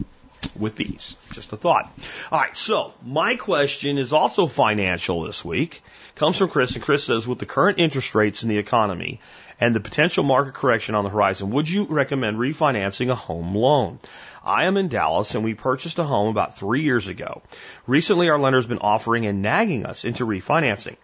with 0.59 0.77
bees. 0.77 1.17
Just 1.33 1.53
a 1.53 1.57
thought. 1.57 1.93
All 2.31 2.41
right. 2.41 2.57
So 2.57 2.93
my 3.05 3.37
question 3.37 3.99
is 3.99 4.13
also 4.13 4.47
financial 4.47 5.23
this 5.23 5.45
week. 5.45 5.83
Comes 6.15 6.39
from 6.39 6.49
Chris, 6.49 6.75
and 6.77 6.85
Chris 6.85 7.05
says, 7.05 7.27
with 7.27 7.39
the 7.39 7.47
current 7.47 7.79
interest 7.79 8.15
rates 8.15 8.43
in 8.43 8.49
the 8.49 8.59
economy 8.59 9.21
and 9.65 9.75
the 9.75 9.81
potential 9.81 10.25
market 10.25 10.53
correction 10.53 10.95
on 10.95 11.05
the 11.05 11.11
horizon, 11.11 11.49
would 11.49 11.67
you 11.67 11.85
recommend 11.85 12.37
refinancing 12.37 13.09
a 13.09 13.15
home 13.15 13.57
loan? 13.57 13.99
I 14.45 14.67
am 14.67 14.77
in 14.77 14.89
Dallas 14.89 15.35
and 15.35 15.43
we 15.43 15.55
purchased 15.55 15.99
a 15.99 16.05
home 16.05 16.29
about 16.29 16.59
three 16.59 16.83
years 16.83 17.09
ago. 17.09 17.41
Recently, 17.87 18.29
our 18.29 18.39
lender 18.39 18.59
has 18.59 18.67
been 18.67 18.77
offering 18.81 19.25
and 19.25 19.41
nagging 19.41 19.87
us 19.87 20.05
into 20.05 20.27
refinancing. 20.27 20.97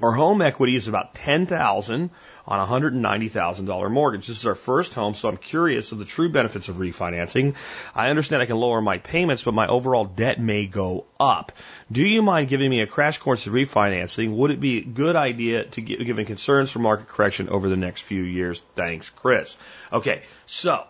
Our 0.00 0.12
home 0.12 0.40
equity 0.40 0.74
is 0.74 0.88
about 0.88 1.14
10000 1.14 2.10
on 2.46 2.60
a 2.60 2.66
$190,000 2.66 3.90
mortgage. 3.90 4.26
This 4.26 4.38
is 4.38 4.46
our 4.46 4.54
first 4.54 4.94
home, 4.94 5.14
so 5.14 5.28
I'm 5.28 5.36
curious 5.36 5.92
of 5.92 5.98
the 5.98 6.06
true 6.06 6.30
benefits 6.30 6.70
of 6.70 6.76
refinancing. 6.76 7.56
I 7.94 8.08
understand 8.08 8.42
I 8.42 8.46
can 8.46 8.56
lower 8.56 8.80
my 8.80 8.98
payments, 8.98 9.44
but 9.44 9.52
my 9.52 9.66
overall 9.66 10.06
debt 10.06 10.40
may 10.40 10.66
go 10.66 11.04
up. 11.20 11.52
Do 11.90 12.00
you 12.00 12.22
mind 12.22 12.48
giving 12.48 12.70
me 12.70 12.80
a 12.80 12.86
crash 12.86 13.18
course 13.18 13.46
of 13.46 13.52
refinancing? 13.52 14.34
Would 14.34 14.50
it 14.50 14.60
be 14.60 14.78
a 14.78 14.84
good 14.84 15.14
idea 15.14 15.64
to 15.64 15.80
give, 15.82 16.04
given 16.04 16.24
concerns 16.24 16.70
for 16.70 16.78
market 16.78 17.08
correction 17.08 17.50
over 17.50 17.68
the 17.68 17.76
next 17.76 18.00
few 18.00 18.22
years? 18.22 18.62
Thanks, 18.74 19.10
Chris. 19.10 19.58
Okay, 19.92 20.22
so 20.46 20.84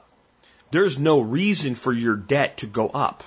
there's 0.71 0.97
no 0.99 1.21
reason 1.21 1.75
for 1.75 1.93
your 1.93 2.15
debt 2.15 2.59
to 2.59 2.67
go 2.67 2.89
up 2.89 3.25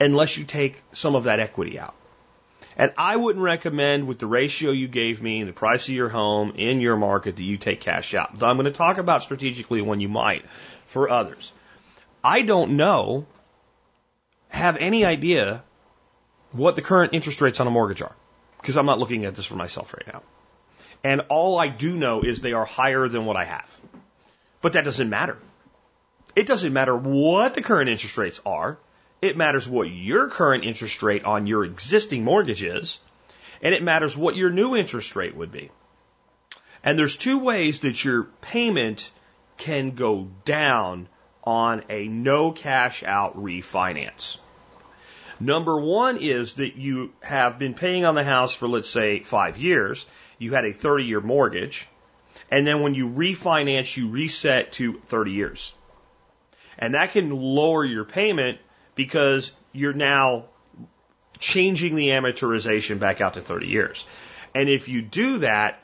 unless 0.00 0.38
you 0.38 0.44
take 0.44 0.82
some 0.92 1.14
of 1.14 1.24
that 1.24 1.38
equity 1.38 1.78
out. 1.78 1.94
And 2.76 2.92
I 2.98 3.16
wouldn't 3.16 3.42
recommend 3.42 4.06
with 4.06 4.18
the 4.18 4.26
ratio 4.26 4.70
you 4.70 4.86
gave 4.86 5.22
me, 5.22 5.42
the 5.44 5.52
price 5.52 5.88
of 5.88 5.94
your 5.94 6.10
home 6.10 6.52
in 6.56 6.80
your 6.80 6.96
market 6.96 7.36
that 7.36 7.42
you 7.42 7.56
take 7.56 7.80
cash 7.80 8.12
out. 8.14 8.38
So 8.38 8.46
I'm 8.46 8.56
going 8.56 8.66
to 8.66 8.70
talk 8.70 8.98
about 8.98 9.22
strategically 9.22 9.80
when 9.80 10.00
you 10.00 10.08
might 10.08 10.44
for 10.86 11.08
others. 11.10 11.52
I 12.22 12.42
don't 12.42 12.76
know, 12.76 13.26
have 14.48 14.76
any 14.76 15.04
idea 15.04 15.62
what 16.52 16.76
the 16.76 16.82
current 16.82 17.14
interest 17.14 17.40
rates 17.40 17.60
on 17.60 17.66
a 17.66 17.70
mortgage 17.70 18.02
are 18.02 18.14
because 18.58 18.76
I'm 18.76 18.86
not 18.86 18.98
looking 18.98 19.24
at 19.24 19.34
this 19.34 19.46
for 19.46 19.56
myself 19.56 19.94
right 19.94 20.06
now. 20.12 20.22
And 21.04 21.22
all 21.28 21.58
I 21.58 21.68
do 21.68 21.96
know 21.96 22.22
is 22.22 22.40
they 22.40 22.52
are 22.52 22.64
higher 22.64 23.08
than 23.08 23.26
what 23.26 23.36
I 23.36 23.44
have. 23.44 23.78
But 24.60 24.72
that 24.72 24.84
doesn't 24.84 25.08
matter. 25.08 25.38
It 26.34 26.46
doesn't 26.46 26.72
matter 26.72 26.96
what 26.96 27.54
the 27.54 27.62
current 27.62 27.88
interest 27.88 28.18
rates 28.18 28.40
are. 28.44 28.78
It 29.26 29.36
matters 29.36 29.68
what 29.68 29.90
your 29.90 30.28
current 30.28 30.64
interest 30.64 31.02
rate 31.02 31.24
on 31.24 31.46
your 31.46 31.64
existing 31.64 32.24
mortgage 32.24 32.62
is, 32.62 33.00
and 33.60 33.74
it 33.74 33.82
matters 33.82 34.16
what 34.16 34.36
your 34.36 34.50
new 34.50 34.76
interest 34.76 35.16
rate 35.16 35.34
would 35.34 35.50
be. 35.50 35.70
And 36.84 36.98
there's 36.98 37.16
two 37.16 37.38
ways 37.38 37.80
that 37.80 38.04
your 38.04 38.24
payment 38.40 39.10
can 39.56 39.90
go 39.92 40.28
down 40.44 41.08
on 41.42 41.82
a 41.88 42.06
no 42.06 42.52
cash 42.52 43.02
out 43.02 43.36
refinance. 43.36 44.38
Number 45.40 45.78
one 45.78 46.16
is 46.18 46.54
that 46.54 46.76
you 46.76 47.12
have 47.22 47.58
been 47.58 47.74
paying 47.74 48.04
on 48.04 48.14
the 48.14 48.24
house 48.24 48.54
for, 48.54 48.68
let's 48.68 48.88
say, 48.88 49.20
five 49.20 49.58
years. 49.58 50.06
You 50.38 50.54
had 50.54 50.64
a 50.64 50.72
30 50.72 51.04
year 51.04 51.20
mortgage. 51.20 51.88
And 52.50 52.66
then 52.66 52.80
when 52.80 52.94
you 52.94 53.08
refinance, 53.08 53.96
you 53.96 54.08
reset 54.08 54.72
to 54.74 55.00
30 55.06 55.32
years. 55.32 55.74
And 56.78 56.94
that 56.94 57.12
can 57.12 57.30
lower 57.30 57.84
your 57.84 58.04
payment 58.04 58.58
because 58.96 59.52
you're 59.72 59.92
now 59.92 60.46
changing 61.38 61.94
the 61.94 62.08
amortization 62.08 62.98
back 62.98 63.20
out 63.20 63.34
to 63.34 63.40
30 63.40 63.68
years. 63.68 64.04
And 64.54 64.68
if 64.68 64.88
you 64.88 65.02
do 65.02 65.38
that, 65.38 65.80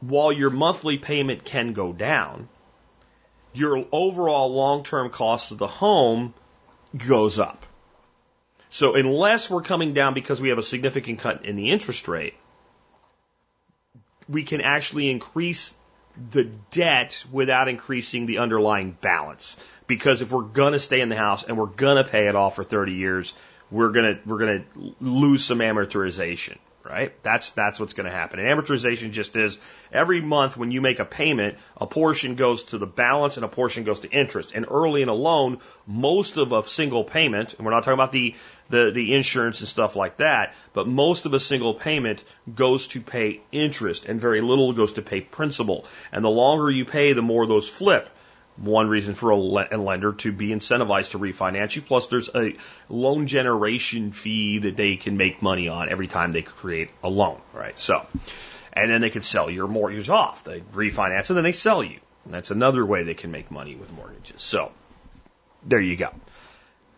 while 0.00 0.32
your 0.32 0.50
monthly 0.50 0.96
payment 0.96 1.44
can 1.44 1.74
go 1.74 1.92
down, 1.92 2.48
your 3.52 3.86
overall 3.92 4.52
long 4.52 4.84
term 4.84 5.10
cost 5.10 5.52
of 5.52 5.58
the 5.58 5.66
home 5.66 6.32
goes 6.96 7.38
up. 7.38 7.66
So 8.70 8.94
unless 8.94 9.50
we're 9.50 9.62
coming 9.62 9.92
down 9.92 10.14
because 10.14 10.40
we 10.40 10.48
have 10.48 10.58
a 10.58 10.62
significant 10.62 11.18
cut 11.18 11.44
in 11.44 11.56
the 11.56 11.70
interest 11.70 12.08
rate, 12.08 12.34
we 14.28 14.44
can 14.44 14.60
actually 14.60 15.10
increase 15.10 15.74
the 16.30 16.44
debt 16.70 17.24
without 17.30 17.68
increasing 17.68 18.26
the 18.26 18.38
underlying 18.38 18.96
balance. 19.00 19.56
Because 19.92 20.22
if 20.22 20.32
we're 20.32 20.40
gonna 20.40 20.78
stay 20.78 21.02
in 21.02 21.10
the 21.10 21.16
house 21.16 21.44
and 21.44 21.58
we're 21.58 21.66
gonna 21.66 22.02
pay 22.02 22.26
it 22.26 22.34
off 22.34 22.54
for 22.56 22.64
30 22.64 22.94
years, 22.94 23.34
we're 23.70 23.90
gonna 23.90 24.18
we're 24.24 24.38
gonna 24.38 24.64
lose 25.02 25.44
some 25.44 25.58
amortization, 25.58 26.56
right? 26.82 27.12
That's 27.22 27.50
that's 27.50 27.78
what's 27.78 27.92
gonna 27.92 28.10
happen. 28.10 28.40
And 28.40 28.48
amortization 28.48 29.10
just 29.10 29.36
is 29.36 29.58
every 29.92 30.22
month 30.22 30.56
when 30.56 30.70
you 30.70 30.80
make 30.80 30.98
a 30.98 31.04
payment, 31.04 31.58
a 31.76 31.86
portion 31.86 32.36
goes 32.36 32.64
to 32.70 32.78
the 32.78 32.86
balance 32.86 33.36
and 33.36 33.44
a 33.44 33.48
portion 33.48 33.84
goes 33.84 34.00
to 34.00 34.10
interest. 34.10 34.52
And 34.54 34.64
early 34.70 35.02
in 35.02 35.10
a 35.10 35.14
loan, 35.14 35.58
most 35.86 36.38
of 36.38 36.52
a 36.52 36.66
single 36.66 37.04
payment, 37.04 37.52
and 37.52 37.66
we're 37.66 37.72
not 37.72 37.80
talking 37.80 37.92
about 37.92 38.12
the 38.12 38.34
the, 38.70 38.92
the 38.94 39.12
insurance 39.12 39.60
and 39.60 39.68
stuff 39.68 39.94
like 39.94 40.16
that, 40.16 40.54
but 40.72 40.88
most 40.88 41.26
of 41.26 41.34
a 41.34 41.38
single 41.38 41.74
payment 41.74 42.24
goes 42.54 42.88
to 42.88 43.02
pay 43.02 43.42
interest 43.52 44.06
and 44.06 44.18
very 44.18 44.40
little 44.40 44.72
goes 44.72 44.94
to 44.94 45.02
pay 45.02 45.20
principal. 45.20 45.84
And 46.12 46.24
the 46.24 46.30
longer 46.30 46.70
you 46.70 46.86
pay, 46.86 47.12
the 47.12 47.20
more 47.20 47.46
those 47.46 47.68
flip 47.68 48.08
one 48.62 48.88
reason 48.88 49.14
for 49.14 49.30
a 49.30 49.36
lender 49.36 50.12
to 50.12 50.32
be 50.32 50.48
incentivized 50.48 51.10
to 51.10 51.18
refinance 51.18 51.74
you. 51.74 51.82
Plus, 51.82 52.06
there's 52.06 52.30
a 52.34 52.56
loan 52.88 53.26
generation 53.26 54.12
fee 54.12 54.58
that 54.58 54.76
they 54.76 54.96
can 54.96 55.16
make 55.16 55.42
money 55.42 55.68
on 55.68 55.88
every 55.88 56.06
time 56.06 56.32
they 56.32 56.42
create 56.42 56.90
a 57.02 57.08
loan, 57.08 57.40
right? 57.52 57.76
So, 57.78 58.06
and 58.72 58.90
then 58.90 59.00
they 59.00 59.10
can 59.10 59.22
sell 59.22 59.50
your 59.50 59.66
mortgage 59.66 60.08
off. 60.08 60.44
They 60.44 60.60
refinance 60.60 61.28
and 61.28 61.36
then 61.36 61.44
they 61.44 61.52
sell 61.52 61.82
you. 61.82 61.98
And 62.24 62.32
that's 62.32 62.52
another 62.52 62.86
way 62.86 63.02
they 63.02 63.14
can 63.14 63.32
make 63.32 63.50
money 63.50 63.74
with 63.74 63.92
mortgages. 63.92 64.40
So, 64.40 64.70
there 65.64 65.80
you 65.80 65.96
go. 65.96 66.10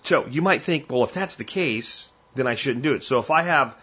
So, 0.03 0.27
you 0.27 0.43
might 0.43 0.61
think, 0.61 0.91
well, 0.91 1.03
if 1.03 1.15
that's 1.15 1.37
the 1.37 1.45
case, 1.45 2.13
then 2.35 2.47
I 2.47 2.57
shouldn't 2.57 2.83
do 2.83 2.95
it. 2.95 3.05
So, 3.05 3.21
if 3.21 3.31
I 3.31 3.41
have, 3.41 3.75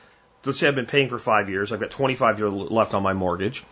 let's 0.46 0.60
say 0.60 0.68
I've 0.68 0.76
been 0.76 0.86
paying 0.86 1.10
for 1.10 1.18
five 1.18 1.50
years, 1.50 1.74
I've 1.74 1.80
got 1.80 1.90
25 1.90 2.38
years 2.38 2.54
left 2.54 2.94
on 2.94 3.02
my 3.02 3.14
mortgage, 3.14 3.64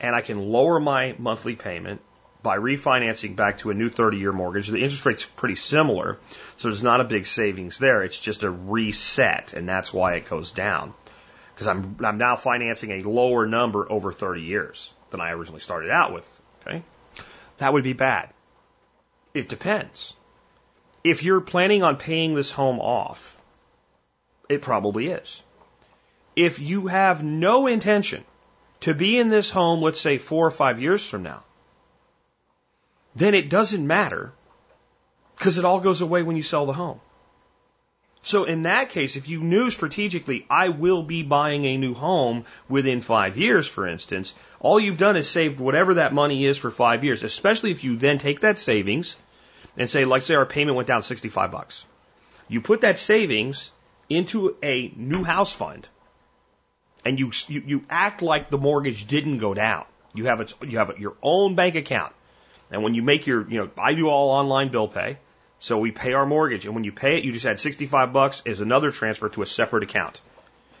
and 0.00 0.14
I 0.14 0.20
can 0.20 0.38
lower 0.38 0.78
my 0.78 1.16
monthly 1.18 1.56
payment 1.56 2.00
by 2.42 2.58
refinancing 2.58 3.36
back 3.36 3.58
to 3.58 3.70
a 3.70 3.74
new 3.74 3.88
30 3.88 4.18
year 4.18 4.32
mortgage. 4.32 4.68
The 4.68 4.82
interest 4.82 5.04
rate's 5.04 5.24
pretty 5.24 5.56
similar, 5.56 6.18
so 6.56 6.68
there's 6.68 6.82
not 6.82 7.00
a 7.00 7.04
big 7.04 7.26
savings 7.26 7.78
there. 7.78 8.02
It's 8.02 8.18
just 8.18 8.42
a 8.42 8.50
reset, 8.50 9.52
and 9.52 9.68
that's 9.68 9.92
why 9.92 10.14
it 10.14 10.28
goes 10.28 10.52
down. 10.52 10.94
Because 11.54 11.66
I'm, 11.66 11.96
I'm 12.04 12.18
now 12.18 12.36
financing 12.36 12.92
a 12.92 13.08
lower 13.08 13.46
number 13.46 13.90
over 13.90 14.12
30 14.12 14.42
years 14.42 14.92
than 15.10 15.20
I 15.20 15.32
originally 15.32 15.60
started 15.60 15.90
out 15.90 16.12
with. 16.12 16.40
Okay? 16.62 16.82
That 17.58 17.72
would 17.72 17.82
be 17.82 17.94
bad. 17.94 18.30
It 19.34 19.48
depends. 19.48 20.14
If 21.02 21.22
you're 21.22 21.40
planning 21.40 21.82
on 21.82 21.96
paying 21.96 22.34
this 22.34 22.50
home 22.50 22.78
off, 22.78 23.36
it 24.48 24.62
probably 24.62 25.08
is. 25.08 25.42
If 26.36 26.60
you 26.60 26.86
have 26.86 27.24
no 27.24 27.66
intention 27.66 28.24
to 28.80 28.94
be 28.94 29.18
in 29.18 29.28
this 29.28 29.50
home, 29.50 29.82
let's 29.82 30.00
say 30.00 30.18
four 30.18 30.46
or 30.46 30.50
five 30.50 30.80
years 30.80 31.04
from 31.04 31.24
now, 31.24 31.42
then 33.18 33.34
it 33.34 33.50
doesn't 33.50 33.86
matter 33.86 34.32
because 35.36 35.58
it 35.58 35.64
all 35.64 35.80
goes 35.80 36.00
away 36.00 36.22
when 36.22 36.36
you 36.36 36.42
sell 36.42 36.66
the 36.66 36.72
home. 36.72 37.00
So 38.22 38.44
in 38.44 38.62
that 38.62 38.90
case, 38.90 39.16
if 39.16 39.28
you 39.28 39.42
knew 39.42 39.70
strategically, 39.70 40.44
I 40.50 40.68
will 40.70 41.02
be 41.02 41.22
buying 41.22 41.64
a 41.64 41.78
new 41.78 41.94
home 41.94 42.44
within 42.68 43.00
five 43.00 43.36
years, 43.36 43.66
for 43.66 43.86
instance, 43.86 44.34
all 44.60 44.80
you've 44.80 44.98
done 44.98 45.16
is 45.16 45.28
saved 45.28 45.60
whatever 45.60 45.94
that 45.94 46.12
money 46.12 46.44
is 46.44 46.58
for 46.58 46.70
five 46.70 47.04
years, 47.04 47.22
especially 47.22 47.70
if 47.70 47.84
you 47.84 47.96
then 47.96 48.18
take 48.18 48.40
that 48.40 48.58
savings 48.58 49.16
and 49.76 49.88
say, 49.88 50.04
like 50.04 50.22
say 50.22 50.34
our 50.34 50.46
payment 50.46 50.76
went 50.76 50.88
down 50.88 51.02
65 51.02 51.50
bucks. 51.50 51.86
You 52.48 52.60
put 52.60 52.80
that 52.80 52.98
savings 52.98 53.70
into 54.08 54.56
a 54.62 54.92
new 54.96 55.22
house 55.22 55.52
fund 55.52 55.88
and 57.04 57.18
you, 57.18 57.30
you, 57.46 57.62
you 57.66 57.84
act 57.88 58.20
like 58.20 58.50
the 58.50 58.58
mortgage 58.58 59.06
didn't 59.06 59.38
go 59.38 59.54
down. 59.54 59.84
You 60.14 60.26
have 60.26 60.40
its, 60.40 60.54
you 60.62 60.78
have 60.78 60.98
your 60.98 61.14
own 61.22 61.54
bank 61.54 61.76
account. 61.76 62.12
And 62.70 62.82
when 62.82 62.94
you 62.94 63.02
make 63.02 63.26
your, 63.26 63.48
you 63.48 63.60
know, 63.60 63.70
I 63.78 63.94
do 63.94 64.08
all 64.08 64.30
online 64.30 64.68
bill 64.68 64.88
pay. 64.88 65.18
So 65.60 65.78
we 65.78 65.90
pay 65.90 66.12
our 66.12 66.26
mortgage. 66.26 66.66
And 66.66 66.74
when 66.74 66.84
you 66.84 66.92
pay 66.92 67.18
it, 67.18 67.24
you 67.24 67.32
just 67.32 67.46
add 67.46 67.58
65 67.58 68.12
bucks 68.12 68.42
as 68.46 68.60
another 68.60 68.90
transfer 68.90 69.28
to 69.30 69.42
a 69.42 69.46
separate 69.46 69.82
account. 69.82 70.20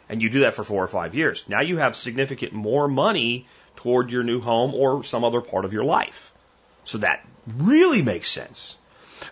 And 0.08 0.22
you 0.22 0.30
do 0.30 0.40
that 0.40 0.54
for 0.54 0.64
four 0.64 0.82
or 0.82 0.88
five 0.88 1.14
years. 1.14 1.44
Now 1.48 1.60
you 1.60 1.78
have 1.78 1.96
significant 1.96 2.52
more 2.52 2.88
money 2.88 3.46
toward 3.76 4.10
your 4.10 4.22
new 4.22 4.40
home 4.40 4.74
or 4.74 5.04
some 5.04 5.24
other 5.24 5.40
part 5.40 5.64
of 5.64 5.72
your 5.72 5.84
life. 5.84 6.32
So 6.84 6.98
that 6.98 7.26
really 7.58 8.02
makes 8.02 8.28
sense. 8.28 8.76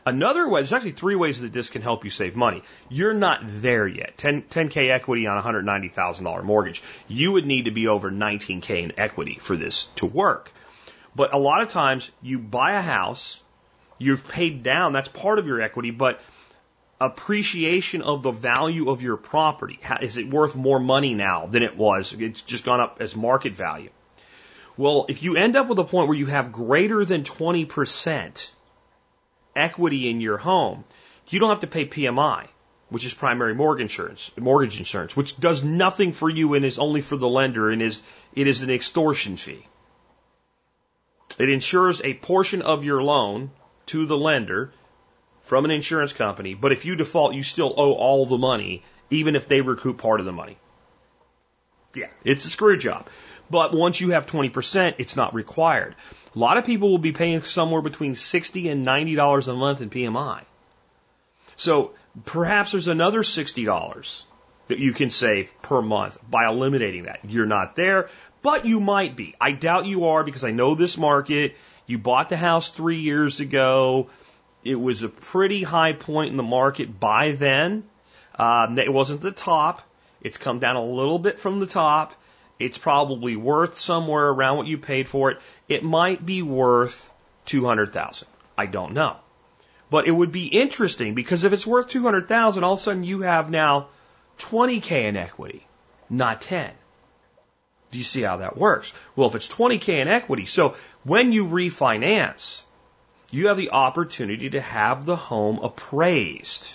Another 0.05 0.49
way, 0.49 0.61
there's 0.61 0.73
actually 0.73 0.93
three 0.93 1.15
ways 1.15 1.41
that 1.41 1.53
this 1.53 1.71
can 1.71 1.81
help 1.81 2.05
you 2.05 2.11
save 2.11 2.37
money. 2.37 2.63
You're 2.89 3.15
not 3.15 3.41
there 3.45 3.87
yet. 3.87 4.19
10, 4.19 4.43
10K 4.43 4.91
equity 4.91 5.27
on 5.27 5.39
a 5.39 5.43
$190,000 5.43 6.45
mortgage. 6.45 6.83
You 7.09 7.33
would 7.33 7.47
need 7.47 7.67
to 7.67 7.71
be 7.71 7.87
over 7.87 8.11
19K 8.11 8.83
in 8.83 8.93
equity 8.99 9.39
for 9.41 9.57
this 9.57 9.85
to 9.97 10.07
work. 10.07 10.53
But 11.17 11.33
a 11.33 11.39
lot 11.39 11.63
of 11.63 11.71
times 11.71 12.11
you 12.21 12.39
buy 12.39 12.73
a 12.73 12.83
house, 12.83 13.43
you've 13.99 14.29
paid 14.29 14.63
down, 14.63 14.93
that's 14.93 15.09
part 15.09 15.39
of 15.39 15.47
your 15.47 15.63
equity, 15.63 15.91
but 15.91 16.21
appreciation 17.01 18.03
of 18.03 18.23
the 18.23 18.31
value 18.31 18.91
of 18.91 19.01
your 19.01 19.17
property. 19.17 19.81
Is 20.03 20.19
it 20.19 20.29
worth 20.29 20.55
more 20.55 20.79
money 20.79 21.15
now 21.15 21.47
than 21.47 21.63
it 21.63 21.75
was? 21.77 22.13
It's 22.13 22.43
just 22.43 22.65
gone 22.65 22.81
up 22.81 22.99
as 23.01 23.17
market 23.17 23.55
value. 23.55 23.89
Well, 24.77 25.07
if 25.09 25.23
you 25.23 25.37
end 25.37 25.57
up 25.57 25.69
with 25.69 25.79
a 25.79 25.85
point 25.85 26.09
where 26.09 26.19
you 26.19 26.27
have 26.27 26.53
greater 26.53 27.03
than 27.07 27.25
20% 27.25 28.51
equity 29.55 30.11
in 30.11 30.21
your 30.21 30.37
home, 30.37 30.85
you 31.29 31.41
don't 31.41 31.49
have 31.49 31.61
to 31.61 31.67
pay 31.67 31.87
PMI, 31.87 32.47
which 32.91 33.07
is 33.07 33.15
primary 33.15 33.55
mortgage 33.55 33.85
insurance, 33.85 34.31
mortgage 34.37 34.79
insurance, 34.79 35.17
which 35.17 35.41
does 35.41 35.65
nothing 35.65 36.13
for 36.13 36.29
you 36.29 36.53
and 36.53 36.65
is 36.65 36.79
only 36.79 37.01
for 37.01 37.17
the 37.17 37.29
lender 37.29 37.71
and 37.71 37.81
is 37.81 38.03
it 38.35 38.47
is 38.47 38.61
an 38.61 38.69
extortion 38.69 39.37
fee. 39.37 39.67
It 41.39 41.51
insures 41.51 42.01
a 42.03 42.15
portion 42.15 42.63
of 42.63 42.85
your 42.85 43.03
loan 43.03 43.51
to 43.87 44.07
the 44.07 44.17
lender 44.17 44.73
from 45.43 45.65
an 45.65 45.71
insurance 45.71 46.13
company, 46.13 46.55
but 46.55 46.73
if 46.73 46.85
you 46.85 46.97
default, 46.97 47.35
you 47.35 47.43
still 47.43 47.75
owe 47.77 47.93
all 47.93 48.27
the 48.27 48.39
money, 48.39 48.83
even 49.11 49.37
if 49.37 49.47
they 49.47 49.61
recoup 49.61 49.99
part 49.99 50.21
of 50.21 50.27
the 50.27 50.33
money. 50.33 50.57
Yeah, 51.95 52.09
it's 52.25 52.45
a 52.45 52.51
screw 52.51 52.77
job. 52.77 53.07
But 53.49 53.73
once 53.73 54.01
you 54.01 54.11
have 54.11 54.27
20%, 54.27 54.97
it's 54.99 55.17
not 55.17 55.35
required. 55.35 55.95
A 56.35 56.39
lot 56.39 56.57
of 56.57 56.67
people 56.67 56.91
will 56.91 56.99
be 56.99 57.13
paying 57.13 57.41
somewhere 57.43 57.81
between 57.81 58.15
60 58.15 58.69
and 58.69 58.85
$90 58.85 59.49
a 59.49 59.55
month 59.55 59.81
in 59.81 59.91
PMI. 59.91 60.43
So 61.55 61.93
perhaps 62.25 62.73
there's 62.73 62.89
another 62.89 63.23
$60 63.23 64.25
that 64.69 64.79
you 64.79 64.93
can 64.93 65.11
save 65.11 65.53
per 65.63 65.81
month 65.81 66.19
by 66.29 66.47
eliminating 66.47 67.05
that. 67.05 67.21
You're 67.25 67.47
not 67.47 67.77
there, 67.77 68.11
but 68.47 68.65
you 68.65 68.79
might 68.79 69.17
be. 69.17 69.35
I 69.41 69.51
doubt 69.51 69.87
you 69.87 70.07
are 70.07 70.23
because 70.23 70.45
I 70.45 70.53
know 70.53 70.77
this 70.77 70.97
market. 70.97 71.57
You 71.89 71.99
bought 71.99 72.29
the 72.29 72.37
house 72.37 72.71
three 72.71 73.01
years 73.01 73.41
ago. 73.41 74.07
It 74.63 74.77
was 74.77 75.03
a 75.03 75.09
pretty 75.09 75.65
high 75.65 75.95
point 75.95 76.31
in 76.31 76.37
the 76.37 76.45
market 76.45 77.01
by 77.01 77.33
then. 77.33 77.83
Um, 78.39 78.79
it 78.79 78.93
wasn't 78.93 79.21
the 79.21 79.33
top. 79.33 79.83
It's 80.21 80.37
come 80.37 80.61
down 80.61 80.77
a 80.77 80.85
little 80.85 81.19
bit 81.19 81.41
from 81.41 81.59
the 81.59 81.67
top. 81.67 82.15
It's 82.61 82.79
probably 82.79 83.35
worth 83.35 83.77
somewhere 83.77 84.29
around 84.29 84.59
what 84.59 84.69
you 84.69 84.79
paid 84.79 85.09
for 85.09 85.33
it. 85.33 85.41
It 85.69 85.83
might 85.83 86.25
be 86.25 86.43
worth 86.43 87.13
200,000. 87.47 88.29
I 88.57 88.67
don't 88.67 88.93
know. 88.93 89.17
But 89.91 90.07
it 90.07 90.13
would 90.13 90.31
be 90.31 90.47
interesting 90.47 91.17
because 91.17 91.43
if 91.43 91.53
it's 91.53 91.67
worth 91.67 91.89
200,000, 91.89 92.63
all 92.63 92.75
of 92.75 92.79
a 92.79 92.83
sudden 92.83 93.03
you 93.03 93.23
have 93.23 93.51
now 93.51 93.89
20k 94.39 95.03
in 95.03 95.17
equity, 95.17 95.67
not 96.09 96.43
10. 96.43 96.71
Do 97.91 97.99
you 97.99 98.05
see 98.05 98.23
how 98.23 98.39
that 98.39 98.57
works? 98.57 98.93
Well, 99.15 99.29
if 99.29 99.35
it's 99.35 99.49
20k 99.49 99.89
in 99.89 100.09
equity, 100.09 100.47
so 100.47 100.77
when 101.05 101.33
you 101.33 101.47
refinance, 101.47 102.63
you 103.31 103.49
have 103.49 103.57
the 103.57 103.71
opportunity 103.71 104.51
to 104.51 104.61
have 104.61 105.05
the 105.05 105.17
home 105.17 105.59
appraised. 105.61 106.75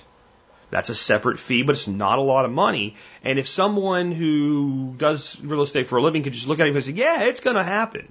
That's 0.69 0.89
a 0.89 0.95
separate 0.95 1.37
fee, 1.37 1.63
but 1.63 1.75
it's 1.75 1.87
not 1.87 2.17
a 2.17 2.23
lot 2.23 2.45
of 2.45 2.51
money. 2.51 2.95
And 3.23 3.37
if 3.37 3.47
someone 3.47 4.13
who 4.13 4.95
does 4.97 5.39
real 5.41 5.61
estate 5.61 5.87
for 5.87 5.97
a 5.97 6.01
living 6.01 6.23
could 6.23 6.33
just 6.33 6.47
look 6.47 6.59
at 6.59 6.67
it 6.67 6.75
and 6.75 6.83
say, 6.83 6.93
yeah, 6.93 7.23
it's 7.23 7.41
going 7.41 7.57
to 7.57 7.63
happen. 7.63 8.07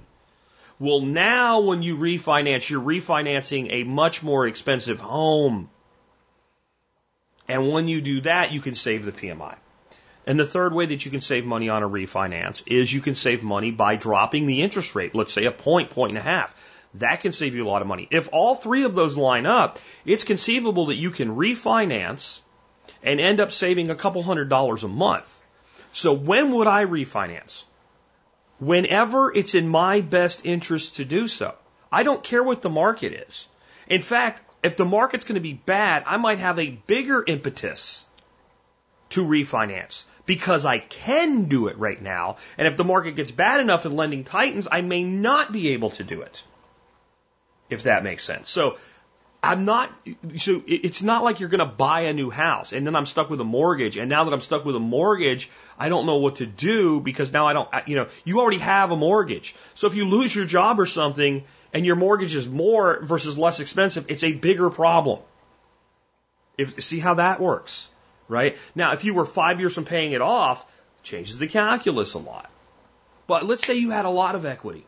Well, 0.79 1.01
now 1.01 1.61
when 1.61 1.81
you 1.81 1.97
refinance, 1.97 2.69
you're 2.69 2.81
refinancing 2.81 3.67
a 3.71 3.83
much 3.83 4.21
more 4.21 4.45
expensive 4.47 4.99
home. 4.99 5.69
And 7.47 7.71
when 7.71 7.87
you 7.87 8.01
do 8.01 8.21
that, 8.21 8.51
you 8.51 8.61
can 8.61 8.75
save 8.75 9.05
the 9.05 9.11
PMI. 9.11 9.55
And 10.27 10.39
the 10.39 10.45
third 10.45 10.73
way 10.73 10.85
that 10.85 11.03
you 11.03 11.11
can 11.11 11.21
save 11.21 11.45
money 11.45 11.69
on 11.69 11.83
a 11.83 11.89
refinance 11.89 12.63
is 12.67 12.93
you 12.93 13.01
can 13.01 13.15
save 13.15 13.43
money 13.43 13.71
by 13.71 13.95
dropping 13.95 14.45
the 14.45 14.61
interest 14.61 14.93
rate, 14.93 15.15
let's 15.15 15.33
say 15.33 15.45
a 15.45 15.51
point, 15.51 15.89
point 15.89 16.11
and 16.11 16.17
a 16.17 16.21
half. 16.21 16.55
That 16.95 17.21
can 17.21 17.31
save 17.31 17.55
you 17.55 17.65
a 17.65 17.69
lot 17.69 17.81
of 17.81 17.87
money. 17.87 18.07
If 18.11 18.29
all 18.31 18.55
three 18.55 18.83
of 18.83 18.95
those 18.95 19.17
line 19.17 19.45
up, 19.45 19.79
it's 20.05 20.23
conceivable 20.23 20.87
that 20.87 20.95
you 20.95 21.09
can 21.09 21.35
refinance 21.35 22.41
and 23.01 23.19
end 23.19 23.39
up 23.39 23.51
saving 23.51 23.89
a 23.89 23.95
couple 23.95 24.21
hundred 24.21 24.49
dollars 24.49 24.83
a 24.83 24.87
month. 24.87 25.39
So 25.91 26.13
when 26.13 26.51
would 26.51 26.67
I 26.67 26.85
refinance? 26.85 27.63
Whenever 28.59 29.33
it's 29.33 29.55
in 29.55 29.67
my 29.67 30.01
best 30.01 30.45
interest 30.45 30.97
to 30.97 31.05
do 31.05 31.27
so. 31.27 31.55
I 31.91 32.03
don't 32.03 32.23
care 32.23 32.43
what 32.43 32.61
the 32.61 32.69
market 32.69 33.27
is. 33.27 33.47
In 33.87 34.01
fact, 34.01 34.41
if 34.63 34.77
the 34.77 34.85
market's 34.85 35.25
going 35.25 35.35
to 35.35 35.41
be 35.41 35.53
bad, 35.53 36.03
I 36.05 36.17
might 36.17 36.39
have 36.39 36.59
a 36.59 36.69
bigger 36.69 37.23
impetus 37.25 38.05
to 39.09 39.25
refinance 39.25 40.05
because 40.31 40.65
I 40.65 40.79
can 40.79 41.49
do 41.49 41.67
it 41.67 41.77
right 41.77 42.01
now. 42.01 42.37
And 42.57 42.65
if 42.65 42.77
the 42.77 42.85
market 42.85 43.17
gets 43.17 43.31
bad 43.31 43.59
enough 43.59 43.83
and 43.83 43.97
lending 43.97 44.23
tightens, 44.23 44.65
I 44.71 44.79
may 44.79 45.03
not 45.03 45.51
be 45.51 45.73
able 45.73 45.89
to 45.89 46.05
do 46.05 46.21
it. 46.21 46.41
If 47.69 47.83
that 47.83 48.05
makes 48.05 48.23
sense. 48.23 48.47
So 48.49 48.77
I'm 49.43 49.65
not, 49.65 49.91
so 50.37 50.63
it's 50.65 51.03
not 51.03 51.25
like 51.25 51.41
you're 51.41 51.49
going 51.49 51.67
to 51.67 51.75
buy 51.83 52.03
a 52.03 52.13
new 52.13 52.29
house 52.29 52.71
and 52.71 52.87
then 52.87 52.95
I'm 52.95 53.05
stuck 53.05 53.29
with 53.29 53.41
a 53.41 53.43
mortgage. 53.43 53.97
And 53.97 54.09
now 54.09 54.23
that 54.23 54.33
I'm 54.33 54.39
stuck 54.39 54.63
with 54.63 54.77
a 54.77 54.79
mortgage, 54.79 55.49
I 55.77 55.89
don't 55.89 56.05
know 56.05 56.19
what 56.19 56.37
to 56.37 56.45
do 56.45 57.01
because 57.01 57.33
now 57.33 57.45
I 57.45 57.51
don't, 57.51 57.67
you 57.85 57.97
know, 57.97 58.07
you 58.23 58.39
already 58.39 58.59
have 58.59 58.91
a 58.91 58.95
mortgage. 58.95 59.53
So 59.73 59.87
if 59.87 59.95
you 59.95 60.05
lose 60.05 60.33
your 60.33 60.45
job 60.45 60.79
or 60.79 60.85
something 60.85 61.43
and 61.73 61.85
your 61.85 61.97
mortgage 61.97 62.35
is 62.35 62.47
more 62.47 63.01
versus 63.03 63.37
less 63.37 63.59
expensive, 63.59 64.05
it's 64.07 64.23
a 64.23 64.31
bigger 64.31 64.69
problem. 64.69 65.19
If, 66.57 66.81
see 66.81 66.99
how 66.99 67.15
that 67.15 67.41
works, 67.41 67.89
right? 68.31 68.57
Now, 68.73 68.93
if 68.93 69.03
you 69.03 69.13
were 69.13 69.25
five 69.25 69.59
years 69.59 69.75
from 69.75 69.85
paying 69.85 70.13
it 70.13 70.21
off, 70.21 70.65
changes 71.03 71.37
the 71.37 71.47
calculus 71.47 72.13
a 72.13 72.19
lot. 72.19 72.49
But 73.27 73.45
let's 73.45 73.65
say 73.65 73.75
you 73.75 73.91
had 73.91 74.05
a 74.05 74.09
lot 74.09 74.35
of 74.35 74.45
equity. 74.45 74.85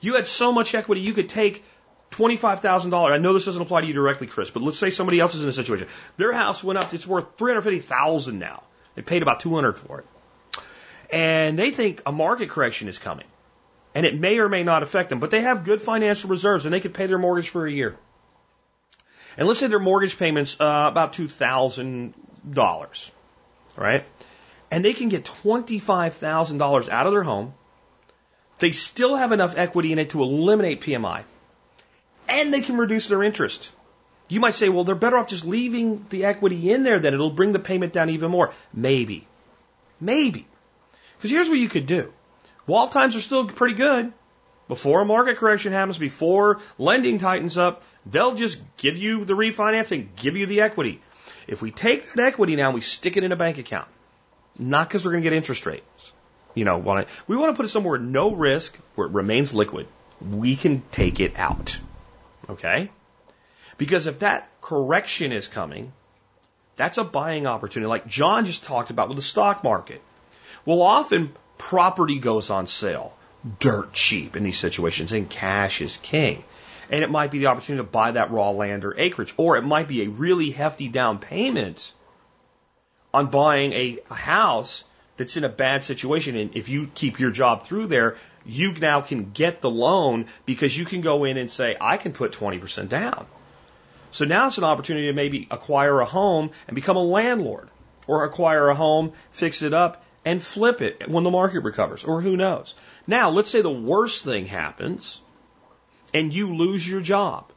You 0.00 0.14
had 0.14 0.26
so 0.26 0.52
much 0.52 0.74
equity, 0.74 1.00
you 1.00 1.14
could 1.14 1.30
take 1.30 1.64
$25,000. 2.12 3.10
I 3.10 3.16
know 3.16 3.32
this 3.32 3.46
doesn't 3.46 3.60
apply 3.60 3.80
to 3.80 3.86
you 3.86 3.94
directly, 3.94 4.26
Chris, 4.26 4.50
but 4.50 4.62
let's 4.62 4.78
say 4.78 4.90
somebody 4.90 5.18
else 5.18 5.34
is 5.34 5.42
in 5.42 5.48
a 5.48 5.52
situation. 5.52 5.88
Their 6.18 6.32
house 6.32 6.62
went 6.62 6.78
up, 6.78 6.92
it's 6.92 7.06
worth 7.06 7.38
350,000 7.38 8.38
now. 8.38 8.62
They 8.94 9.02
paid 9.02 9.22
about 9.22 9.40
200 9.40 9.78
for 9.78 10.00
it. 10.00 10.06
And 11.10 11.58
they 11.58 11.70
think 11.70 12.02
a 12.04 12.12
market 12.12 12.50
correction 12.50 12.88
is 12.88 12.98
coming. 12.98 13.26
And 13.94 14.04
it 14.04 14.18
may 14.18 14.38
or 14.38 14.48
may 14.50 14.62
not 14.62 14.82
affect 14.82 15.08
them, 15.08 15.20
but 15.20 15.30
they 15.30 15.40
have 15.40 15.64
good 15.64 15.80
financial 15.80 16.28
reserves 16.28 16.66
and 16.66 16.74
they 16.74 16.80
could 16.80 16.92
pay 16.92 17.06
their 17.06 17.18
mortgage 17.18 17.48
for 17.48 17.66
a 17.66 17.72
year. 17.72 17.96
And 19.36 19.46
let's 19.46 19.60
say 19.60 19.66
their 19.66 19.78
mortgage 19.78 20.18
payment's 20.18 20.58
uh, 20.58 20.86
about 20.88 21.12
$2,000, 21.12 22.14
right? 23.76 24.04
And 24.70 24.84
they 24.84 24.92
can 24.92 25.08
get 25.08 25.24
$25,000 25.24 26.88
out 26.88 27.06
of 27.06 27.12
their 27.12 27.22
home. 27.22 27.54
They 28.58 28.72
still 28.72 29.16
have 29.16 29.32
enough 29.32 29.56
equity 29.56 29.92
in 29.92 29.98
it 29.98 30.10
to 30.10 30.22
eliminate 30.22 30.80
PMI 30.80 31.24
and 32.28 32.52
they 32.52 32.60
can 32.60 32.76
reduce 32.76 33.06
their 33.06 33.22
interest. 33.22 33.70
You 34.28 34.40
might 34.40 34.54
say, 34.54 34.68
well, 34.68 34.84
they're 34.84 34.94
better 34.94 35.18
off 35.18 35.28
just 35.28 35.44
leaving 35.44 36.06
the 36.10 36.24
equity 36.24 36.72
in 36.72 36.82
there, 36.82 36.98
then 36.98 37.14
it'll 37.14 37.30
bring 37.30 37.52
the 37.52 37.58
payment 37.58 37.92
down 37.92 38.10
even 38.10 38.30
more. 38.30 38.52
Maybe. 38.72 39.26
Maybe. 40.00 40.46
Because 41.16 41.30
here's 41.30 41.48
what 41.48 41.58
you 41.58 41.68
could 41.68 41.86
do. 41.86 42.12
While 42.66 42.88
times 42.88 43.14
are 43.14 43.20
still 43.20 43.46
pretty 43.46 43.74
good, 43.74 44.12
before 44.66 45.02
a 45.02 45.04
market 45.04 45.36
correction 45.36 45.72
happens, 45.72 45.96
before 45.96 46.60
lending 46.76 47.18
tightens 47.18 47.56
up, 47.56 47.84
they'll 48.04 48.34
just 48.34 48.60
give 48.76 48.96
you 48.96 49.24
the 49.24 49.34
refinancing, 49.34 50.08
give 50.16 50.36
you 50.36 50.46
the 50.46 50.62
equity. 50.62 51.00
If 51.46 51.62
we 51.62 51.70
take 51.70 52.12
that 52.12 52.26
equity 52.26 52.56
now 52.56 52.66
and 52.66 52.74
we 52.74 52.80
stick 52.80 53.16
it 53.16 53.24
in 53.24 53.32
a 53.32 53.36
bank 53.36 53.58
account, 53.58 53.88
not 54.58 54.88
because 54.88 55.04
we're 55.04 55.12
going 55.12 55.22
to 55.22 55.30
get 55.30 55.36
interest 55.36 55.66
rates, 55.66 56.12
you 56.54 56.64
know, 56.64 56.78
want 56.78 57.06
to, 57.06 57.14
we 57.26 57.36
want 57.36 57.52
to 57.52 57.56
put 57.56 57.66
it 57.66 57.68
somewhere 57.68 57.98
no 57.98 58.34
risk, 58.34 58.76
where 58.94 59.06
it 59.06 59.12
remains 59.12 59.54
liquid. 59.54 59.86
We 60.20 60.56
can 60.56 60.82
take 60.92 61.20
it 61.20 61.36
out. 61.36 61.78
Okay? 62.48 62.90
Because 63.78 64.06
if 64.06 64.20
that 64.20 64.48
correction 64.60 65.32
is 65.32 65.48
coming, 65.48 65.92
That's 66.76 66.98
a 66.98 67.04
buying 67.04 67.46
opportunity, 67.46 67.88
like 67.88 68.06
John 68.06 68.44
just 68.44 68.64
talked 68.64 68.90
about 68.90 69.08
with 69.08 69.16
the 69.16 69.22
stock 69.22 69.64
market. 69.64 70.02
Well, 70.64 70.82
often 70.82 71.32
property 71.58 72.18
goes 72.18 72.50
on 72.50 72.66
sale 72.66 73.14
dirt 73.60 73.92
cheap 73.92 74.36
in 74.36 74.42
these 74.44 74.58
situations, 74.58 75.12
and 75.12 75.30
cash 75.30 75.80
is 75.80 75.96
king. 75.96 76.44
And 76.90 77.02
it 77.02 77.10
might 77.10 77.30
be 77.30 77.38
the 77.38 77.46
opportunity 77.46 77.84
to 77.84 77.90
buy 77.90 78.12
that 78.12 78.30
raw 78.30 78.50
land 78.50 78.84
or 78.84 78.98
acreage, 78.98 79.34
or 79.36 79.56
it 79.56 79.62
might 79.62 79.88
be 79.88 80.02
a 80.02 80.08
really 80.08 80.50
hefty 80.50 80.88
down 80.88 81.18
payment 81.18 81.92
on 83.12 83.28
buying 83.28 83.72
a, 83.72 83.98
house 84.10 84.84
that's 85.16 85.36
in 85.36 85.44
a 85.44 85.48
bad 85.48 85.82
situation. 85.82 86.36
And 86.36 86.54
if 86.54 86.68
you 86.68 86.88
keep 86.94 87.18
your 87.18 87.30
job 87.30 87.64
through 87.64 87.86
there, 87.86 88.16
you 88.44 88.72
now 88.74 89.00
can 89.00 89.30
get 89.32 89.60
the 89.60 89.70
loan 89.70 90.26
because 90.44 90.76
you 90.76 90.84
can 90.84 91.00
go 91.00 91.24
in 91.24 91.36
and 91.36 91.50
say, 91.50 91.76
I 91.80 91.96
can 91.96 92.12
put 92.12 92.32
20% 92.32 92.88
down. 92.88 93.26
So 94.10 94.24
now 94.24 94.48
it's 94.48 94.58
an 94.58 94.64
opportunity 94.64 95.06
to 95.06 95.12
maybe 95.12 95.48
acquire 95.50 96.00
a 96.00 96.04
home 96.04 96.50
and 96.68 96.74
become 96.74 96.96
a 96.96 97.02
landlord 97.02 97.68
or 98.06 98.24
acquire 98.24 98.68
a 98.68 98.74
home, 98.74 99.12
fix 99.30 99.62
it 99.62 99.74
up, 99.74 100.04
and 100.24 100.42
flip 100.42 100.82
it 100.82 101.08
when 101.08 101.24
the 101.24 101.30
market 101.30 101.60
recovers, 101.60 102.04
or 102.04 102.20
who 102.20 102.36
knows. 102.36 102.74
Now, 103.06 103.30
let's 103.30 103.50
say 103.50 103.62
the 103.62 103.70
worst 103.70 104.24
thing 104.24 104.46
happens 104.46 105.20
and 106.14 106.32
you 106.32 106.54
lose 106.54 106.86
your 106.88 107.00
job. 107.00 107.50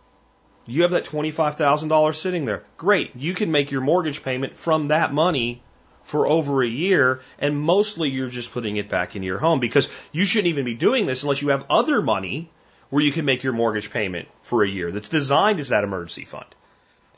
You 0.66 0.84
have 0.84 0.92
that 0.92 1.06
$25,000 1.06 2.16
sitting 2.16 2.46
there. 2.46 2.64
Great. 2.78 3.16
You 3.16 3.34
can 3.34 3.52
make 3.52 3.72
your 3.72 3.82
mortgage 3.82 4.24
payment 4.24 4.56
from 4.56 4.90
that 4.90 5.14
money 5.14 5.64
for 6.04 6.28
over 6.28 6.64
a 6.64 6.68
year, 6.68 7.22
and 7.40 7.60
mostly 7.60 8.10
you're 8.10 8.30
just 8.30 8.52
putting 8.52 8.78
it 8.78 8.90
back 8.90 9.16
into 9.16 9.26
your 9.26 9.40
home 9.40 9.60
because 9.60 9.90
you 10.12 10.26
shouldn't 10.26 10.48
even 10.48 10.66
be 10.66 10.76
doing 10.76 11.06
this 11.06 11.24
unless 11.24 11.42
you 11.42 11.50
have 11.50 11.66
other 11.70 12.02
money 12.02 12.50
where 12.90 13.04
you 13.04 13.12
can 13.12 13.26
make 13.26 13.44
your 13.44 13.54
mortgage 13.54 13.92
payment 13.92 14.28
for 14.42 14.64
a 14.64 14.70
year 14.70 14.92
that's 14.92 15.10
designed 15.10 15.60
as 15.60 15.70
that 15.70 15.84
emergency 15.84 16.26
fund. 16.26 16.48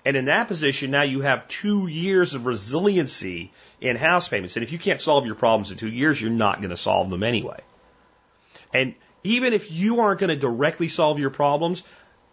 And 0.04 0.18
in 0.18 0.26
that 0.26 0.48
position, 0.48 0.92
now 0.92 1.04
you 1.04 1.22
have 1.22 1.48
two 1.48 1.88
years 1.88 2.34
of 2.34 2.46
resiliency 2.46 3.52
in 3.80 3.96
house 3.96 4.28
payments. 4.28 4.56
And 4.56 4.64
if 4.64 4.72
you 4.72 4.80
can't 4.80 5.00
solve 5.00 5.26
your 5.26 5.36
problems 5.36 5.72
in 5.72 5.78
two 5.78 5.90
years, 5.90 6.20
you're 6.20 6.32
not 6.32 6.58
going 6.58 6.72
to 6.72 6.78
solve 6.78 7.10
them 7.10 7.24
anyway. 7.24 7.60
And 8.74 8.96
even 9.24 9.54
if 9.54 9.72
you 9.72 10.00
aren't 10.00 10.20
going 10.20 10.30
to 10.30 10.36
directly 10.36 10.88
solve 10.88 11.20
your 11.20 11.30
problems, 11.30 11.84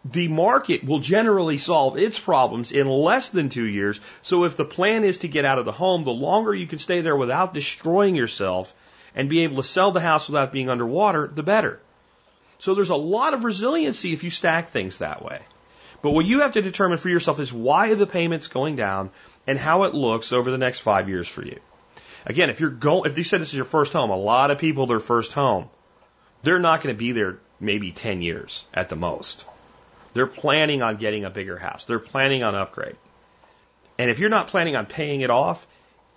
the 0.04 0.28
market 0.28 0.84
will 0.84 1.00
generally 1.00 1.58
solve 1.58 1.98
its 1.98 2.18
problems 2.18 2.72
in 2.72 2.86
less 2.86 3.30
than 3.30 3.48
two 3.48 3.66
years. 3.66 4.00
So 4.22 4.44
if 4.44 4.56
the 4.56 4.64
plan 4.64 5.04
is 5.04 5.18
to 5.18 5.28
get 5.28 5.44
out 5.44 5.58
of 5.58 5.64
the 5.64 5.72
home, 5.72 6.04
the 6.04 6.10
longer 6.10 6.54
you 6.54 6.66
can 6.66 6.78
stay 6.78 7.00
there 7.00 7.16
without 7.16 7.52
destroying 7.54 8.14
yourself 8.14 8.74
and 9.14 9.28
be 9.28 9.40
able 9.40 9.56
to 9.56 9.68
sell 9.68 9.90
the 9.90 10.00
house 10.00 10.28
without 10.28 10.52
being 10.52 10.70
underwater, 10.70 11.26
the 11.26 11.42
better. 11.42 11.80
So 12.58 12.74
there's 12.74 12.90
a 12.90 12.96
lot 12.96 13.34
of 13.34 13.44
resiliency 13.44 14.12
if 14.12 14.24
you 14.24 14.30
stack 14.30 14.68
things 14.68 14.98
that 14.98 15.24
way. 15.24 15.40
But 16.00 16.12
what 16.12 16.26
you 16.26 16.40
have 16.40 16.52
to 16.52 16.62
determine 16.62 16.98
for 16.98 17.08
yourself 17.08 17.40
is 17.40 17.52
why 17.52 17.90
are 17.90 17.96
the 17.96 18.06
payments 18.06 18.48
going 18.48 18.76
down 18.76 19.10
and 19.46 19.58
how 19.58 19.84
it 19.84 19.94
looks 19.94 20.32
over 20.32 20.50
the 20.50 20.58
next 20.58 20.80
five 20.80 21.08
years 21.08 21.26
for 21.26 21.44
you. 21.44 21.58
Again, 22.26 22.50
if 22.50 22.60
you're 22.60 22.70
going, 22.70 23.08
if 23.08 23.16
they 23.16 23.22
said 23.22 23.40
this 23.40 23.48
is 23.48 23.54
your 23.54 23.64
first 23.64 23.92
home, 23.92 24.10
a 24.10 24.16
lot 24.16 24.50
of 24.50 24.58
people 24.58 24.86
their 24.86 25.00
first 25.00 25.32
home, 25.32 25.68
they're 26.42 26.58
not 26.58 26.82
going 26.82 26.94
to 26.94 26.98
be 26.98 27.12
there 27.12 27.38
maybe 27.60 27.92
10 27.92 28.22
years 28.22 28.64
at 28.72 28.88
the 28.88 28.96
most. 28.96 29.44
They're 30.14 30.26
planning 30.26 30.82
on 30.82 30.96
getting 30.96 31.24
a 31.24 31.30
bigger 31.30 31.58
house. 31.58 31.84
They're 31.84 31.98
planning 31.98 32.42
on 32.42 32.54
upgrade. 32.54 32.96
And 33.98 34.10
if 34.10 34.18
you're 34.18 34.30
not 34.30 34.48
planning 34.48 34.76
on 34.76 34.86
paying 34.86 35.20
it 35.22 35.30
off, 35.30 35.66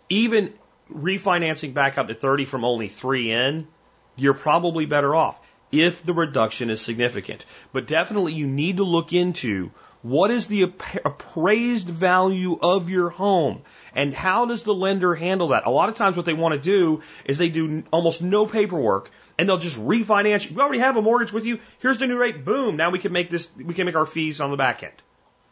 even 0.09 0.53
refinancing 0.93 1.73
back 1.73 1.97
up 1.97 2.07
to 2.07 2.13
30 2.13 2.45
from 2.45 2.63
only 2.63 2.87
three 2.87 3.31
in, 3.31 3.67
you're 4.15 4.33
probably 4.33 4.85
better 4.85 5.15
off 5.15 5.39
if 5.71 6.03
the 6.03 6.13
reduction 6.13 6.69
is 6.69 6.81
significant. 6.81 7.45
But 7.71 7.87
definitely 7.87 8.33
you 8.33 8.45
need 8.45 8.77
to 8.77 8.83
look 8.83 9.13
into 9.13 9.71
what 10.01 10.31
is 10.31 10.47
the 10.47 10.63
appraised 10.63 11.87
value 11.87 12.57
of 12.59 12.89
your 12.89 13.09
home 13.09 13.61
and 13.93 14.13
how 14.13 14.45
does 14.45 14.63
the 14.63 14.73
lender 14.73 15.13
handle 15.13 15.49
that? 15.49 15.67
A 15.67 15.69
lot 15.69 15.89
of 15.89 15.95
times 15.95 16.17
what 16.17 16.25
they 16.25 16.33
want 16.33 16.55
to 16.55 16.59
do 16.59 17.03
is 17.25 17.37
they 17.37 17.49
do 17.49 17.83
almost 17.91 18.21
no 18.21 18.45
paperwork 18.45 19.11
and 19.37 19.47
they'll 19.47 19.57
just 19.57 19.79
refinance 19.79 20.49
you. 20.49 20.59
Already 20.59 20.79
have 20.79 20.97
a 20.97 21.01
mortgage 21.01 21.31
with 21.31 21.45
you. 21.45 21.59
Here's 21.79 21.99
the 21.99 22.07
new 22.07 22.19
rate. 22.19 22.43
Boom. 22.43 22.77
Now 22.77 22.89
we 22.89 22.99
can 22.99 23.11
make 23.11 23.29
this, 23.29 23.49
we 23.55 23.73
can 23.73 23.85
make 23.85 23.95
our 23.95 24.05
fees 24.05 24.41
on 24.41 24.51
the 24.51 24.57
back 24.57 24.83
end. 24.83 24.93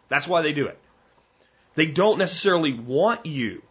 That's 0.07 0.27
why 0.27 0.41
they 0.41 0.53
do 0.53 0.67
it. 0.67 0.80
They 1.76 1.85
don't 1.85 2.17
necessarily 2.17 2.73
want 2.73 3.26
you 3.26 3.61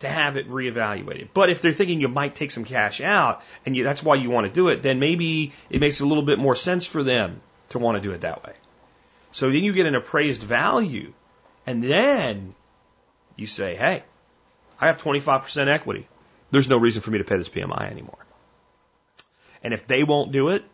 to 0.00 0.08
have 0.08 0.36
it 0.36 0.48
reevaluated. 0.48 1.28
But 1.34 1.50
if 1.50 1.60
they're 1.60 1.72
thinking 1.72 2.00
you 2.00 2.08
might 2.08 2.34
take 2.34 2.52
some 2.52 2.64
cash 2.64 3.00
out 3.00 3.42
and 3.66 3.76
you, 3.76 3.84
that's 3.84 4.02
why 4.02 4.14
you 4.14 4.30
want 4.30 4.46
to 4.46 4.52
do 4.52 4.68
it, 4.68 4.82
then 4.82 4.98
maybe 4.98 5.52
it 5.68 5.80
makes 5.80 6.00
a 6.00 6.06
little 6.06 6.22
bit 6.22 6.38
more 6.38 6.54
sense 6.54 6.86
for 6.86 7.02
them 7.02 7.40
to 7.70 7.78
want 7.78 7.96
to 7.96 8.00
do 8.00 8.12
it 8.12 8.22
that 8.22 8.44
way. 8.44 8.52
So 9.32 9.50
then 9.50 9.64
you 9.64 9.72
get 9.72 9.86
an 9.86 9.94
appraised 9.94 10.42
value 10.42 11.12
and 11.66 11.82
then 11.82 12.54
you 13.36 13.46
say, 13.46 13.76
hey, 13.76 14.02
I 14.80 14.86
have 14.86 15.02
25% 15.02 15.68
equity. 15.68 16.06
There's 16.50 16.68
no 16.68 16.78
reason 16.78 17.02
for 17.02 17.10
me 17.10 17.18
to 17.18 17.24
pay 17.24 17.36
this 17.36 17.48
PMI 17.48 17.90
anymore. 17.90 18.18
And 19.62 19.74
if 19.74 19.86
they 19.86 20.04
won't 20.04 20.32
do 20.32 20.48
it, 20.48 20.64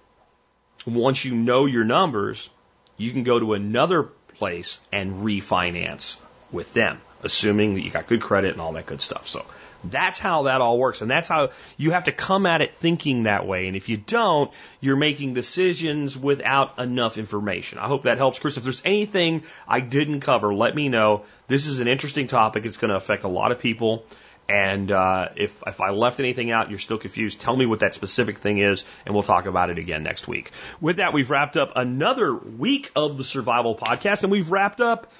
once 0.86 1.24
you 1.24 1.34
know 1.34 1.66
your 1.66 1.84
numbers, 1.84 2.48
you 2.96 3.12
can 3.12 3.24
go 3.24 3.38
to 3.38 3.54
another 3.54 4.04
place 4.38 4.78
and 4.92 5.16
refinance 5.16 6.18
with 6.52 6.72
them, 6.72 7.00
assuming 7.22 7.74
that 7.74 7.82
you 7.82 7.90
got 7.90 8.06
good 8.06 8.20
credit 8.20 8.52
and 8.52 8.60
all 8.60 8.72
that 8.74 8.86
good 8.86 9.00
stuff. 9.00 9.26
So 9.26 9.44
that's 9.90 10.18
how 10.18 10.44
that 10.44 10.60
all 10.60 10.78
works. 10.78 11.00
And 11.02 11.10
that's 11.10 11.28
how 11.28 11.50
you 11.76 11.92
have 11.92 12.04
to 12.04 12.12
come 12.12 12.46
at 12.46 12.62
it 12.62 12.74
thinking 12.76 13.24
that 13.24 13.46
way. 13.46 13.66
And 13.66 13.76
if 13.76 13.88
you 13.88 13.96
don't, 13.96 14.50
you're 14.80 14.96
making 14.96 15.34
decisions 15.34 16.16
without 16.16 16.78
enough 16.78 17.18
information. 17.18 17.78
I 17.78 17.88
hope 17.88 18.04
that 18.04 18.18
helps, 18.18 18.38
Chris. 18.38 18.56
If 18.56 18.64
there's 18.64 18.82
anything 18.84 19.42
I 19.66 19.80
didn't 19.80 20.20
cover, 20.20 20.54
let 20.54 20.74
me 20.74 20.88
know. 20.88 21.24
This 21.48 21.66
is 21.66 21.80
an 21.80 21.88
interesting 21.88 22.26
topic. 22.26 22.66
It's 22.66 22.78
going 22.78 22.90
to 22.90 22.96
affect 22.96 23.24
a 23.24 23.28
lot 23.28 23.52
of 23.52 23.58
people. 23.58 24.04
And 24.48 24.92
uh, 24.92 25.30
if 25.34 25.62
if 25.66 25.80
I 25.80 25.90
left 25.90 26.20
anything 26.20 26.52
out, 26.52 26.70
you're 26.70 26.78
still 26.78 26.98
confused. 26.98 27.40
Tell 27.40 27.56
me 27.56 27.66
what 27.66 27.80
that 27.80 27.94
specific 27.94 28.38
thing 28.38 28.58
is, 28.58 28.84
and 29.04 29.12
we'll 29.12 29.24
talk 29.24 29.46
about 29.46 29.70
it 29.70 29.78
again 29.78 30.04
next 30.04 30.28
week. 30.28 30.52
With 30.80 30.98
that, 30.98 31.12
we've 31.12 31.30
wrapped 31.30 31.56
up 31.56 31.72
another 31.74 32.32
week 32.32 32.92
of 32.94 33.18
the 33.18 33.24
Survival 33.24 33.74
Podcast, 33.74 34.22
and 34.22 34.30
we've 34.30 34.50
wrapped 34.50 34.80
up 34.80 35.12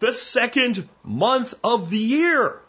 the 0.00 0.12
second 0.12 0.88
month 1.04 1.54
of 1.62 1.90
the 1.90 1.98
year. 1.98 2.60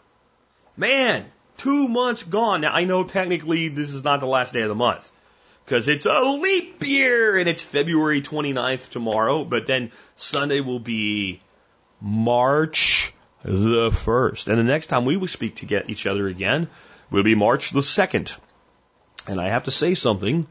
Man, 0.76 1.26
two 1.58 1.88
months 1.88 2.22
gone. 2.22 2.62
Now 2.62 2.72
I 2.72 2.84
know 2.84 3.04
technically 3.04 3.68
this 3.68 3.92
is 3.92 4.04
not 4.04 4.20
the 4.20 4.26
last 4.26 4.52
day 4.52 4.62
of 4.62 4.68
the 4.68 4.74
month 4.74 5.10
because 5.64 5.88
it's 5.88 6.06
a 6.06 6.20
leap 6.20 6.86
year 6.86 7.38
and 7.38 7.48
it's 7.48 7.62
February 7.62 8.22
29th 8.22 8.90
tomorrow, 8.90 9.44
but 9.44 9.66
then 9.66 9.92
Sunday 10.16 10.60
will 10.60 10.80
be 10.80 11.40
March 12.00 13.14
the 13.42 13.90
1st. 13.90 14.48
And 14.48 14.58
the 14.58 14.64
next 14.64 14.88
time 14.88 15.04
we 15.04 15.16
will 15.16 15.26
speak 15.26 15.56
to 15.56 15.66
get 15.66 15.90
each 15.90 16.06
other 16.06 16.26
again 16.28 16.68
will 17.10 17.22
be 17.22 17.34
March 17.34 17.70
the 17.70 17.80
2nd. 17.80 18.36
And 19.26 19.40
I 19.40 19.48
have 19.48 19.64
to 19.64 19.70
say 19.70 19.94
something. 19.94 20.46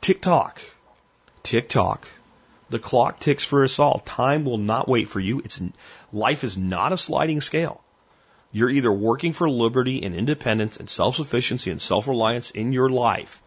Tick 0.00 0.22
tock. 0.22 0.60
Tick 1.42 1.68
tock. 1.68 2.08
The 2.68 2.78
clock 2.78 3.20
ticks 3.20 3.44
for 3.44 3.64
us 3.64 3.78
all. 3.78 4.00
Time 4.00 4.44
will 4.44 4.58
not 4.58 4.88
wait 4.88 5.08
for 5.08 5.20
you. 5.20 5.40
It's, 5.40 5.62
life 6.12 6.42
is 6.44 6.56
not 6.58 6.92
a 6.92 6.98
sliding 6.98 7.40
scale. 7.40 7.80
You're 8.52 8.70
either 8.70 8.92
working 8.92 9.32
for 9.32 9.50
liberty 9.50 10.02
and 10.02 10.14
independence 10.14 10.76
and 10.76 10.88
self-sufficiency 10.88 11.70
and 11.70 11.80
self-reliance 11.80 12.50
in 12.50 12.72
your 12.72 12.88
life, 12.88 13.42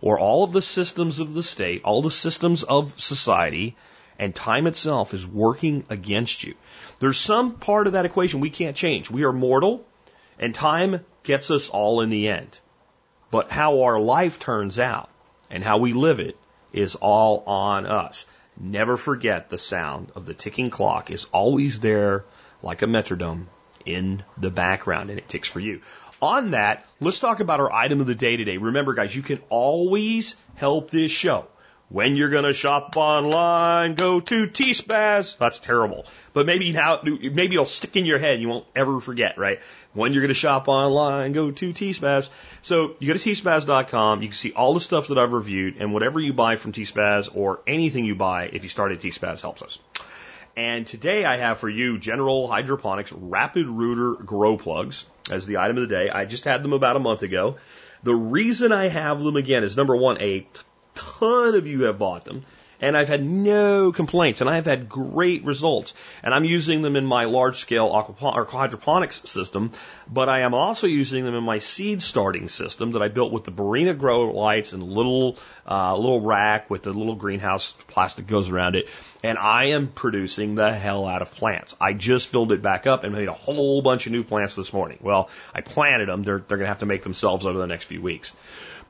or 0.00 0.18
all 0.18 0.44
of 0.44 0.52
the 0.52 0.62
systems 0.62 1.18
of 1.18 1.34
the 1.34 1.42
state, 1.42 1.82
all 1.84 2.02
the 2.02 2.10
systems 2.10 2.62
of 2.62 2.98
society, 2.98 3.76
and 4.18 4.34
time 4.34 4.66
itself 4.66 5.14
is 5.14 5.26
working 5.26 5.84
against 5.88 6.42
you. 6.42 6.54
There's 6.98 7.18
some 7.18 7.54
part 7.54 7.86
of 7.86 7.92
that 7.92 8.06
equation 8.06 8.40
we 8.40 8.50
can't 8.50 8.76
change. 8.76 9.10
We 9.10 9.24
are 9.24 9.32
mortal, 9.32 9.84
and 10.38 10.54
time 10.54 11.04
gets 11.22 11.50
us 11.50 11.68
all 11.68 12.00
in 12.00 12.10
the 12.10 12.28
end. 12.28 12.58
But 13.30 13.50
how 13.50 13.82
our 13.82 14.00
life 14.00 14.38
turns 14.38 14.78
out 14.78 15.10
and 15.50 15.62
how 15.62 15.78
we 15.78 15.92
live 15.92 16.20
it 16.20 16.36
is 16.72 16.96
all 16.96 17.44
on 17.46 17.86
us. 17.86 18.26
Never 18.58 18.96
forget 18.96 19.50
the 19.50 19.58
sound 19.58 20.10
of 20.16 20.26
the 20.26 20.34
ticking 20.34 20.70
clock 20.70 21.10
is 21.10 21.26
always 21.32 21.78
there 21.78 22.24
like 22.62 22.82
a 22.82 22.86
metronome 22.86 23.48
in 23.88 24.22
the 24.36 24.50
background 24.50 25.10
and 25.10 25.18
it 25.18 25.28
ticks 25.28 25.48
for 25.48 25.60
you. 25.60 25.80
On 26.20 26.50
that, 26.50 26.84
let's 27.00 27.20
talk 27.20 27.40
about 27.40 27.60
our 27.60 27.72
item 27.72 28.00
of 28.00 28.06
the 28.06 28.14
day 28.14 28.36
today. 28.36 28.56
Remember 28.56 28.94
guys, 28.94 29.14
you 29.14 29.22
can 29.22 29.40
always 29.48 30.34
help 30.56 30.90
this 30.90 31.12
show. 31.12 31.46
When 31.90 32.16
you're 32.16 32.28
going 32.28 32.44
to 32.44 32.52
shop 32.52 32.98
online, 32.98 33.94
go 33.94 34.20
to 34.20 34.46
T-Spaz. 34.46 35.38
That's 35.38 35.58
terrible. 35.58 36.04
But 36.34 36.44
maybe 36.44 36.70
now, 36.70 37.00
maybe 37.02 37.54
it'll 37.54 37.64
stick 37.64 37.96
in 37.96 38.04
your 38.04 38.18
head. 38.18 38.40
You 38.40 38.48
won't 38.50 38.66
ever 38.76 39.00
forget, 39.00 39.38
right? 39.38 39.60
When 39.94 40.12
you're 40.12 40.20
going 40.20 40.28
to 40.28 40.34
shop 40.34 40.68
online, 40.68 41.32
go 41.32 41.50
to 41.50 41.72
T-Spaz. 41.72 42.28
So 42.60 42.94
you 42.98 43.06
go 43.10 43.18
to 43.18 43.30
tspaz.com. 43.30 44.20
You 44.20 44.28
can 44.28 44.36
see 44.36 44.52
all 44.52 44.74
the 44.74 44.82
stuff 44.82 45.08
that 45.08 45.16
I've 45.16 45.32
reviewed 45.32 45.76
and 45.78 45.94
whatever 45.94 46.20
you 46.20 46.34
buy 46.34 46.56
from 46.56 46.72
T-Spaz 46.72 47.30
or 47.34 47.60
anything 47.66 48.04
you 48.04 48.16
buy 48.16 48.50
if 48.52 48.64
you 48.64 48.68
start 48.68 48.92
at 48.92 49.00
T-Spaz 49.00 49.40
helps 49.40 49.62
us. 49.62 49.78
And 50.58 50.88
today 50.88 51.24
I 51.24 51.36
have 51.36 51.58
for 51.58 51.68
you 51.68 51.98
General 51.98 52.48
Hydroponics 52.48 53.12
Rapid 53.12 53.68
Rooter 53.68 54.20
Grow 54.20 54.56
Plugs 54.56 55.06
as 55.30 55.46
the 55.46 55.58
item 55.58 55.76
of 55.76 55.88
the 55.88 55.94
day. 55.94 56.10
I 56.10 56.24
just 56.24 56.42
had 56.42 56.64
them 56.64 56.72
about 56.72 56.96
a 56.96 56.98
month 56.98 57.22
ago. 57.22 57.58
The 58.02 58.12
reason 58.12 58.72
I 58.72 58.88
have 58.88 59.22
them 59.22 59.36
again 59.36 59.62
is 59.62 59.76
number 59.76 59.96
one, 59.96 60.20
a 60.20 60.48
ton 60.96 61.54
of 61.54 61.68
you 61.68 61.84
have 61.84 62.00
bought 62.00 62.24
them. 62.24 62.44
And 62.80 62.96
I've 62.96 63.08
had 63.08 63.24
no 63.24 63.90
complaints 63.92 64.40
and 64.40 64.48
I've 64.48 64.66
had 64.66 64.88
great 64.88 65.44
results. 65.44 65.94
And 66.22 66.32
I'm 66.32 66.44
using 66.44 66.82
them 66.82 66.96
in 66.96 67.04
my 67.04 67.24
large 67.24 67.56
scale 67.56 67.86
or 67.86 68.44
hydroponics 68.44 69.22
system, 69.28 69.72
but 70.08 70.28
I 70.28 70.40
am 70.40 70.54
also 70.54 70.86
using 70.86 71.24
them 71.24 71.34
in 71.34 71.42
my 71.42 71.58
seed 71.58 72.02
starting 72.02 72.48
system 72.48 72.92
that 72.92 73.02
I 73.02 73.08
built 73.08 73.32
with 73.32 73.44
the 73.44 73.52
Barrina 73.52 73.98
grow 73.98 74.30
lights 74.30 74.72
and 74.72 74.82
little, 74.82 75.38
uh, 75.68 75.96
little 75.96 76.20
rack 76.20 76.70
with 76.70 76.84
the 76.84 76.92
little 76.92 77.16
greenhouse 77.16 77.72
plastic 77.88 78.26
goes 78.26 78.48
around 78.50 78.76
it. 78.76 78.88
And 79.24 79.38
I 79.38 79.66
am 79.66 79.88
producing 79.88 80.54
the 80.54 80.72
hell 80.72 81.06
out 81.06 81.22
of 81.22 81.34
plants. 81.34 81.74
I 81.80 81.92
just 81.92 82.28
filled 82.28 82.52
it 82.52 82.62
back 82.62 82.86
up 82.86 83.02
and 83.02 83.12
made 83.12 83.28
a 83.28 83.32
whole 83.32 83.82
bunch 83.82 84.06
of 84.06 84.12
new 84.12 84.22
plants 84.22 84.54
this 84.54 84.72
morning. 84.72 84.98
Well, 85.00 85.30
I 85.52 85.60
planted 85.60 86.08
them. 86.08 86.22
They're, 86.22 86.38
they're 86.38 86.58
going 86.58 86.66
to 86.66 86.68
have 86.68 86.78
to 86.80 86.86
make 86.86 87.02
themselves 87.02 87.44
over 87.44 87.58
the 87.58 87.66
next 87.66 87.84
few 87.84 88.00
weeks. 88.00 88.36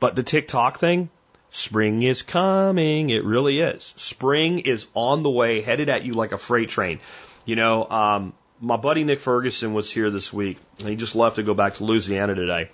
But 0.01 0.15
the 0.15 0.23
tick 0.23 0.49
tock 0.49 0.79
thing, 0.79 1.09
Spring 1.51 2.03
is 2.03 2.23
coming. 2.23 3.11
It 3.11 3.25
really 3.25 3.61
is. 3.61 3.95
Spring 3.97 4.61
is 4.61 4.87
on 4.95 5.23
the 5.23 5.31
way, 5.31 5.61
headed 5.61 5.89
at 5.89 6.05
you 6.05 6.13
like 6.13 6.33
a 6.33 6.39
freight 6.39 6.69
train. 6.69 7.01
You 7.45 7.57
know, 7.57 7.89
um, 7.89 8.33
my 8.61 8.77
buddy 8.77 9.05
Nick 9.05 9.21
Ferguson 9.21 9.73
was 9.73 9.91
here 9.91 10.11
this 10.11 10.33
week. 10.33 10.59
And 10.79 10.89
he 10.89 10.97
just 10.97 11.15
left 11.15 11.37
to 11.37 11.43
go 11.43 11.55
back 11.55 11.75
to 11.75 11.85
Louisiana 11.85 12.35
today. 12.35 12.71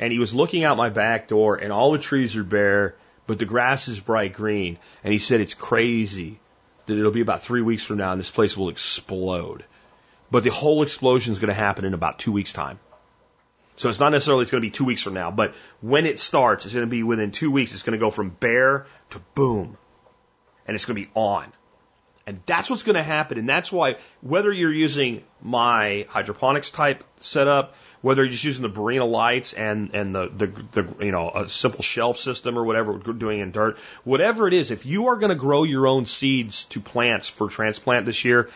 And 0.00 0.12
he 0.12 0.18
was 0.18 0.34
looking 0.34 0.64
out 0.64 0.76
my 0.76 0.90
back 0.90 1.28
door, 1.28 1.56
and 1.56 1.72
all 1.72 1.92
the 1.92 1.98
trees 1.98 2.36
are 2.36 2.44
bare, 2.44 2.94
but 3.26 3.38
the 3.38 3.44
grass 3.44 3.88
is 3.88 3.98
bright 3.98 4.32
green. 4.32 4.78
And 5.02 5.12
he 5.12 5.18
said 5.18 5.40
it's 5.40 5.54
crazy 5.54 6.38
that 6.86 6.96
it'll 6.96 7.10
be 7.10 7.20
about 7.20 7.42
three 7.42 7.62
weeks 7.62 7.84
from 7.84 7.98
now, 7.98 8.12
and 8.12 8.20
this 8.20 8.30
place 8.30 8.56
will 8.56 8.68
explode. 8.68 9.64
But 10.30 10.44
the 10.44 10.50
whole 10.50 10.82
explosion 10.82 11.32
is 11.32 11.38
going 11.38 11.48
to 11.48 11.54
happen 11.54 11.84
in 11.84 11.94
about 11.94 12.18
two 12.18 12.32
weeks' 12.32 12.52
time. 12.52 12.78
So 13.78 13.88
it's 13.88 14.00
not 14.00 14.10
necessarily 14.10 14.42
it's 14.42 14.50
going 14.50 14.60
to 14.60 14.66
be 14.66 14.72
two 14.72 14.84
weeks 14.84 15.02
from 15.02 15.14
now, 15.14 15.30
but 15.30 15.54
when 15.80 16.04
it 16.04 16.18
starts, 16.18 16.64
it's 16.64 16.74
going 16.74 16.86
to 16.86 16.90
be 16.90 17.04
within 17.04 17.30
two 17.30 17.50
weeks. 17.52 17.72
It's 17.72 17.84
going 17.84 17.98
to 17.98 18.04
go 18.04 18.10
from 18.10 18.30
bare 18.30 18.86
to 19.10 19.20
boom, 19.34 19.78
and 20.66 20.74
it's 20.74 20.84
going 20.84 21.00
to 21.00 21.06
be 21.06 21.10
on. 21.14 21.52
And 22.26 22.40
that's 22.44 22.68
what's 22.68 22.82
going 22.82 22.96
to 22.96 23.02
happen. 23.02 23.38
And 23.38 23.48
that's 23.48 23.70
why 23.70 23.96
whether 24.20 24.52
you're 24.52 24.72
using 24.72 25.22
my 25.40 26.06
hydroponics 26.10 26.72
type 26.72 27.04
setup, 27.18 27.74
whether 28.02 28.22
you're 28.22 28.32
just 28.32 28.44
using 28.44 28.64
the 28.64 28.68
Barrina 28.68 29.08
lights 29.08 29.52
and, 29.52 29.94
and 29.94 30.14
the, 30.14 30.28
the, 30.28 30.46
the, 30.82 31.06
you 31.06 31.12
know, 31.12 31.30
a 31.30 31.48
simple 31.48 31.82
shelf 31.82 32.18
system 32.18 32.58
or 32.58 32.64
whatever 32.64 32.92
we're 32.92 33.12
doing 33.14 33.38
in 33.38 33.52
dirt, 33.52 33.78
whatever 34.04 34.46
it 34.48 34.54
is, 34.54 34.70
if 34.70 34.86
you 34.86 35.06
are 35.06 35.16
going 35.16 35.30
to 35.30 35.36
grow 35.36 35.62
your 35.62 35.86
own 35.86 36.04
seeds 36.04 36.64
to 36.66 36.80
plants 36.80 37.28
for 37.28 37.48
transplant 37.48 38.06
this 38.06 38.24
year, 38.24 38.50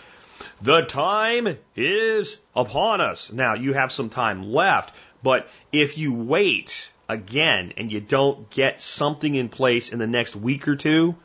the 0.61 0.83
time 0.83 1.57
is 1.77 2.39
upon 2.55 3.01
us. 3.01 3.33
Now 3.33 3.55
you 3.55 3.73
have 3.73 3.91
some 3.91 4.11
time 4.11 4.53
left, 4.53 4.95
but 5.23 5.49
if 5.71 5.99
you 5.99 6.13
wait 6.15 6.91
again 7.09 7.73
and 7.77 7.91
you 7.91 8.01
don't 8.01 8.51
get 8.51 8.81
something 8.81 9.35
in 9.35 9.49
place 9.49 9.93
in 9.93 9.99
the 9.99 10.07
next 10.07 10.35
week 10.35 10.69
or 10.69 10.77
two, 10.77 11.17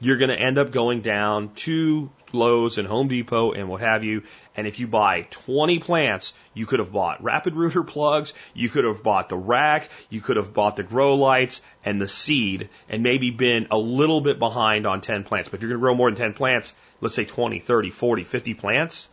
you're 0.00 0.18
going 0.18 0.30
to 0.30 0.38
end 0.38 0.58
up 0.58 0.70
going 0.70 1.00
down 1.00 1.54
to 1.54 2.10
Lowe's 2.32 2.78
and 2.78 2.86
Home 2.88 3.08
Depot 3.08 3.52
and 3.52 3.68
what 3.68 3.80
have 3.80 4.04
you. 4.04 4.24
And 4.56 4.66
if 4.66 4.80
you 4.80 4.86
buy 4.86 5.26
20 5.30 5.78
plants, 5.78 6.34
you 6.52 6.66
could 6.66 6.80
have 6.80 6.92
bought 6.92 7.22
rapid 7.22 7.56
rooter 7.56 7.84
plugs, 7.84 8.32
you 8.52 8.68
could 8.68 8.84
have 8.84 9.02
bought 9.02 9.28
the 9.28 9.36
rack, 9.36 9.88
you 10.10 10.20
could 10.20 10.36
have 10.36 10.52
bought 10.52 10.76
the 10.76 10.82
grow 10.82 11.14
lights 11.14 11.62
and 11.84 12.00
the 12.00 12.08
seed 12.08 12.68
and 12.88 13.02
maybe 13.02 13.30
been 13.30 13.68
a 13.70 13.78
little 13.78 14.20
bit 14.20 14.38
behind 14.38 14.86
on 14.86 15.00
10 15.00 15.24
plants. 15.24 15.48
But 15.48 15.56
if 15.56 15.62
you're 15.62 15.70
going 15.70 15.80
to 15.80 15.84
grow 15.84 15.94
more 15.94 16.10
than 16.10 16.18
10 16.18 16.34
plants, 16.34 16.74
let's 17.00 17.14
say 17.14 17.24
20, 17.24 17.60
30, 17.60 17.90
40, 17.90 18.24
50 18.24 18.54
plants, 18.54 19.08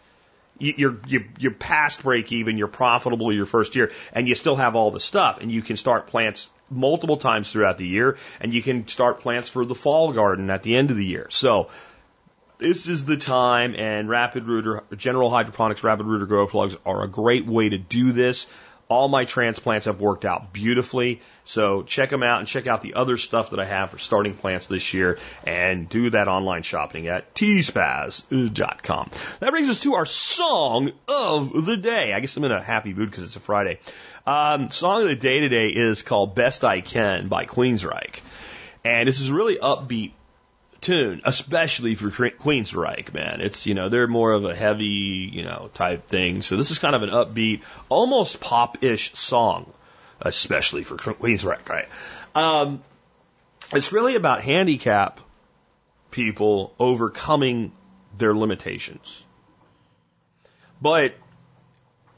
you're, 0.60 0.98
you're, 1.07 1.26
you're 1.40 1.52
past 1.52 2.03
break 2.03 2.32
even, 2.32 2.57
you're 2.57 2.68
profitable 2.68 3.34
your 3.34 3.45
first 3.45 3.76
year, 3.76 3.91
and 4.14 4.28
you 4.28 4.36
still 4.36 4.56
have 4.56 4.76
all 4.76 4.91
the 4.91 4.99
stuff, 4.99 5.40
and 5.41 5.52
you 5.52 5.61
can 5.61 5.78
start 5.78 6.07
plants 6.07 6.49
multiple 6.69 7.18
times 7.18 7.52
throughout 7.52 7.78
the 7.78 7.88
year, 7.88 8.18
and 8.40 8.53
you 8.53 8.61
can 8.61 8.88
start 8.88 9.22
plants 9.22 9.49
for 9.49 9.65
the 9.65 9.76
fall 9.76 10.14
garden 10.14 10.49
at 10.49 10.64
the 10.64 10.76
end 10.76 10.91
of 10.91 10.98
the 10.98 11.06
year. 11.06 11.28
So, 11.30 11.69
this 12.57 12.88
is 12.88 13.06
the 13.06 13.18
time, 13.18 13.73
and 13.76 14.07
rapid 14.07 14.45
rooter, 14.45 14.84
general 14.95 15.32
hydroponics 15.32 15.84
rapid 15.84 16.06
rooter 16.06 16.28
grow 16.28 16.45
plugs 16.45 16.78
are 16.86 17.03
a 17.03 17.07
great 17.07 17.48
way 17.48 17.69
to 17.69 17.80
do 17.80 18.11
this. 18.11 18.45
All 18.92 19.08
my 19.08 19.24
transplants 19.24 19.86
have 19.86 20.02
worked 20.02 20.26
out 20.26 20.52
beautifully. 20.52 21.22
So 21.46 21.84
check 21.84 22.10
them 22.10 22.24
out 22.24 22.40
and 22.40 22.48
check 22.48 22.68
out 22.68 22.82
the 22.82 22.96
other 22.96 23.16
stuff 23.16 23.52
that 23.52 23.60
I 23.62 23.64
have 23.64 23.90
for 23.90 23.98
starting 23.98 24.34
plants 24.34 24.68
this 24.68 24.94
year 24.94 25.18
and 25.46 25.88
do 25.88 26.10
that 26.10 26.28
online 26.28 26.64
shopping 26.64 27.08
at 27.08 27.34
tspaz.com. 27.34 29.10
That 29.40 29.52
brings 29.52 29.70
us 29.70 29.80
to 29.84 29.94
our 29.94 30.06
song 30.06 30.92
of 31.08 31.66
the 31.66 31.78
day. 31.78 32.12
I 32.12 32.20
guess 32.20 32.36
I'm 32.36 32.44
in 32.44 32.52
a 32.52 32.62
happy 32.62 32.94
mood 32.94 33.10
because 33.10 33.24
it's 33.24 33.38
a 33.38 33.40
Friday. 33.40 33.80
Um, 34.28 34.70
song 34.72 35.04
of 35.04 35.08
the 35.08 35.16
day 35.16 35.40
today 35.40 35.68
is 35.68 36.02
called 36.02 36.36
Best 36.36 36.66
I 36.66 36.82
Can 36.82 37.30
by 37.30 37.46
Queensryche. 37.46 38.20
And 38.84 39.08
this 39.08 39.22
is 39.22 39.32
really 39.32 39.56
upbeat 39.56 40.12
tune, 40.82 41.22
especially 41.24 41.95
for 41.95 42.10
Queensryche, 42.10 43.14
man. 43.14 43.40
It's, 43.41 43.68
you 43.68 43.76
know, 43.76 43.88
they're 43.88 44.08
more 44.08 44.32
of 44.34 44.45
a 44.45 44.56
heavy, 44.56 45.30
you 45.32 45.44
know, 45.44 45.70
type 45.74 46.08
thing. 46.08 46.41
So 46.41 46.58
this 46.58 46.72
is 46.72 46.80
kind 46.80 46.95
of 46.95 47.03
an 47.03 47.10
upbeat, 47.10 47.62
almost 47.88 48.41
pop-ish 48.41 49.14
song, 49.14 49.72
especially 50.20 50.84
for 50.84 50.98
Queensryche, 50.98 51.70
right? 51.70 51.88
Um, 52.36 52.84
it's 53.72 53.94
really 53.94 54.16
about 54.16 54.41
handicap 54.41 55.22
people 56.10 56.74
overcoming 56.80 57.72
their 58.18 58.36
limitations. 58.36 59.26
But, 60.82 61.16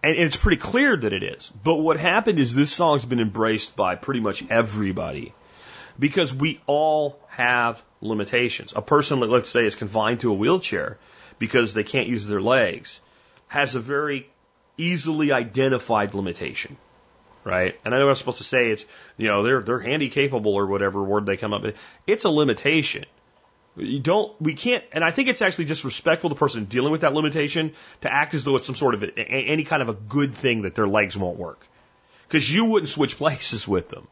and 0.01 0.15
it's 0.15 0.37
pretty 0.37 0.57
clear 0.57 0.95
that 0.95 1.13
it 1.13 1.21
is. 1.21 1.51
But 1.63 1.75
what 1.75 1.99
happened 1.99 2.39
is 2.39 2.55
this 2.55 2.71
song's 2.71 3.05
been 3.05 3.19
embraced 3.19 3.75
by 3.75 3.95
pretty 3.95 4.21
much 4.21 4.43
everybody 4.49 5.33
because 6.03 6.35
we 6.35 6.59
all 6.65 7.17
have 7.29 7.81
limitations. 8.01 8.73
A 8.75 8.81
person, 8.81 9.21
let's 9.21 9.49
say, 9.49 9.65
is 9.65 9.75
confined 9.75 10.19
to 10.19 10.31
a 10.31 10.33
wheelchair 10.33 10.97
because 11.39 11.73
they 11.73 11.85
can't 11.85 12.09
use 12.09 12.27
their 12.27 12.41
legs, 12.41 12.99
has 13.47 13.75
a 13.75 13.79
very 13.79 14.27
easily 14.77 15.31
identified 15.31 16.13
limitation, 16.13 16.75
right? 17.45 17.79
And 17.85 17.95
I 17.95 17.99
know 17.99 18.09
I'm 18.09 18.15
supposed 18.15 18.39
to 18.39 18.43
say 18.43 18.71
it's, 18.71 18.83
you 19.15 19.29
know, 19.29 19.43
they're 19.43 19.61
they're 19.61 19.79
handy 19.79 20.09
capable 20.09 20.55
or 20.55 20.67
whatever 20.67 21.01
word 21.01 21.25
they 21.25 21.37
come 21.37 21.53
up 21.53 21.61
with. 21.61 21.77
It's 22.05 22.25
a 22.25 22.29
limitation. 22.29 23.05
You 23.77 24.01
don't, 24.01 24.29
we 24.41 24.55
can't, 24.55 24.83
and 24.91 25.05
I 25.05 25.11
think 25.11 25.29
it's 25.29 25.41
actually 25.41 25.65
disrespectful 25.71 26.31
to 26.31 26.33
the 26.33 26.39
person 26.39 26.65
dealing 26.65 26.91
with 26.91 27.01
that 27.01 27.13
limitation 27.13 27.71
to 28.01 28.11
act 28.11 28.33
as 28.33 28.43
though 28.43 28.57
it's 28.57 28.65
some 28.65 28.75
sort 28.75 28.95
of 28.95 29.03
a, 29.03 29.17
any 29.17 29.63
kind 29.63 29.81
of 29.81 29.87
a 29.87 29.93
good 29.93 30.35
thing 30.35 30.63
that 30.63 30.75
their 30.75 30.85
legs 30.85 31.17
won't 31.17 31.39
work. 31.39 31.65
Because 32.27 32.53
you 32.53 32.65
wouldn't 32.65 32.89
switch 32.89 33.15
places 33.23 33.65
with 33.65 33.87
them. 33.87 34.09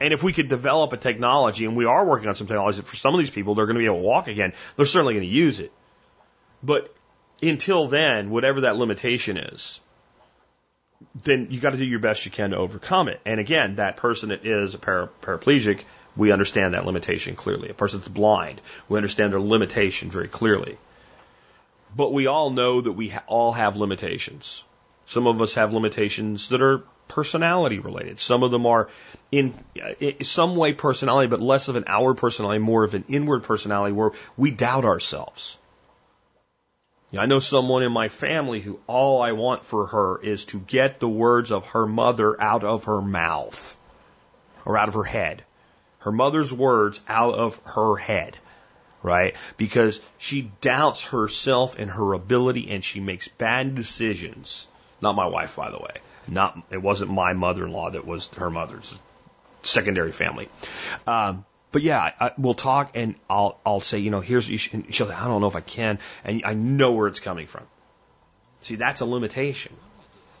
And 0.00 0.14
if 0.14 0.22
we 0.22 0.32
could 0.32 0.48
develop 0.48 0.92
a 0.94 0.96
technology, 0.96 1.66
and 1.66 1.76
we 1.76 1.84
are 1.84 2.04
working 2.04 2.28
on 2.28 2.34
some 2.34 2.46
technology 2.46 2.80
that 2.80 2.86
for 2.86 2.96
some 2.96 3.14
of 3.14 3.20
these 3.20 3.30
people, 3.30 3.54
they're 3.54 3.66
going 3.66 3.76
to 3.76 3.80
be 3.80 3.84
able 3.84 3.96
to 3.96 4.02
walk 4.02 4.28
again, 4.28 4.54
they're 4.76 4.86
certainly 4.86 5.14
going 5.14 5.26
to 5.26 5.32
use 5.32 5.60
it. 5.60 5.72
But 6.62 6.94
until 7.42 7.88
then, 7.88 8.30
whatever 8.30 8.62
that 8.62 8.76
limitation 8.76 9.36
is, 9.36 9.80
then 11.22 11.48
you 11.50 11.60
got 11.60 11.70
to 11.70 11.76
do 11.76 11.84
your 11.84 11.98
best 11.98 12.24
you 12.24 12.30
can 12.30 12.50
to 12.50 12.56
overcome 12.56 13.08
it. 13.08 13.20
And 13.24 13.40
again, 13.40 13.76
that 13.76 13.96
person 13.96 14.30
that 14.30 14.44
is 14.44 14.74
a 14.74 14.78
para- 14.78 15.10
paraplegic, 15.22 15.84
we 16.16 16.32
understand 16.32 16.74
that 16.74 16.86
limitation 16.86 17.36
clearly. 17.36 17.70
A 17.70 17.74
person 17.74 18.00
that's 18.00 18.08
blind, 18.08 18.60
we 18.88 18.96
understand 18.96 19.32
their 19.32 19.40
limitation 19.40 20.10
very 20.10 20.28
clearly. 20.28 20.78
But 21.94 22.12
we 22.12 22.26
all 22.26 22.50
know 22.50 22.80
that 22.80 22.92
we 22.92 23.08
ha- 23.08 23.22
all 23.26 23.52
have 23.52 23.76
limitations. 23.76 24.64
Some 25.06 25.26
of 25.26 25.40
us 25.42 25.54
have 25.54 25.72
limitations 25.72 26.50
that 26.50 26.62
are 26.62 26.84
personality 27.10 27.78
related. 27.78 28.18
Some 28.18 28.42
of 28.42 28.50
them 28.50 28.64
are 28.64 28.88
in, 29.30 29.52
in 30.00 30.24
some 30.24 30.56
way 30.56 30.72
personality, 30.72 31.28
but 31.28 31.42
less 31.42 31.68
of 31.68 31.76
an 31.76 31.84
outward 31.86 32.14
personality, 32.14 32.58
more 32.58 32.84
of 32.84 32.94
an 32.94 33.04
inward 33.08 33.42
personality 33.42 33.92
where 33.92 34.12
we 34.36 34.50
doubt 34.50 34.84
ourselves. 34.84 35.58
I 37.16 37.26
know 37.26 37.40
someone 37.40 37.82
in 37.82 37.92
my 37.92 38.08
family 38.08 38.60
who 38.60 38.80
all 38.86 39.20
I 39.20 39.32
want 39.32 39.64
for 39.64 39.86
her 39.86 40.20
is 40.22 40.44
to 40.46 40.60
get 40.60 41.00
the 41.00 41.08
words 41.08 41.50
of 41.50 41.66
her 41.66 41.86
mother 41.86 42.40
out 42.40 42.64
of 42.64 42.84
her 42.84 43.02
mouth 43.02 43.76
or 44.64 44.78
out 44.78 44.88
of 44.88 44.94
her 44.94 45.04
head. 45.04 45.42
Her 45.98 46.12
mother's 46.12 46.52
words 46.52 47.00
out 47.08 47.34
of 47.34 47.60
her 47.64 47.96
head 47.96 48.38
right? 49.02 49.34
Because 49.56 50.00
she 50.18 50.50
doubts 50.60 51.04
herself 51.04 51.78
and 51.78 51.90
her 51.90 52.12
ability 52.12 52.70
and 52.70 52.84
she 52.84 53.00
makes 53.00 53.28
bad 53.28 53.74
decisions. 53.74 54.66
Not 55.00 55.14
my 55.14 55.26
wife, 55.26 55.56
by 55.56 55.70
the 55.70 55.78
way. 55.78 55.96
Not 56.28 56.60
it 56.70 56.82
wasn't 56.82 57.10
my 57.10 57.32
mother-in-law 57.32 57.90
that 57.90 58.06
was 58.06 58.28
her 58.34 58.50
mother's 58.50 58.98
secondary 59.62 60.12
family. 60.12 60.48
Um, 61.06 61.44
but 61.72 61.82
yeah, 61.82 62.12
I, 62.18 62.32
we'll 62.36 62.54
talk 62.54 62.92
and 62.94 63.14
I'll 63.28 63.58
I'll 63.64 63.80
say, 63.80 63.98
you 63.98 64.10
know, 64.10 64.20
here's 64.20 64.48
you 64.48 64.58
should, 64.58 64.94
she'll 64.94 65.08
say, 65.08 65.14
I 65.14 65.26
don't 65.26 65.40
know 65.40 65.46
if 65.46 65.56
I 65.56 65.60
can, 65.60 65.98
and 66.24 66.42
I 66.44 66.54
know 66.54 66.92
where 66.92 67.06
it's 67.06 67.20
coming 67.20 67.46
from. 67.46 67.64
See, 68.60 68.76
that's 68.76 69.00
a 69.00 69.06
limitation. 69.06 69.74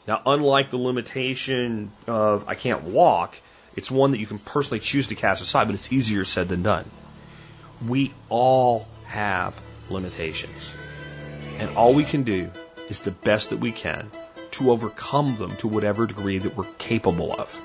Now, 0.06 0.20
unlike 0.26 0.70
the 0.70 0.78
limitation 0.78 1.92
of 2.06 2.48
I 2.48 2.54
can't 2.54 2.82
walk, 2.82 3.40
it's 3.76 3.90
one 3.90 4.10
that 4.10 4.18
you 4.18 4.26
can 4.26 4.38
personally 4.38 4.80
choose 4.80 5.08
to 5.08 5.14
cast 5.14 5.42
aside, 5.42 5.66
but 5.66 5.74
it's 5.74 5.92
easier 5.92 6.24
said 6.24 6.48
than 6.48 6.62
done. 6.62 6.84
We 7.86 8.12
all 8.28 8.86
have 9.04 9.60
limitations. 9.88 10.74
And 11.58 11.76
all 11.76 11.94
we 11.94 12.04
can 12.04 12.24
do 12.24 12.50
is 12.88 13.00
the 13.00 13.10
best 13.10 13.50
that 13.50 13.58
we 13.58 13.70
can 13.70 14.10
to 14.52 14.70
overcome 14.70 15.36
them 15.36 15.56
to 15.56 15.68
whatever 15.68 16.06
degree 16.06 16.38
that 16.38 16.56
we're 16.56 16.64
capable 16.78 17.32
of. 17.32 17.60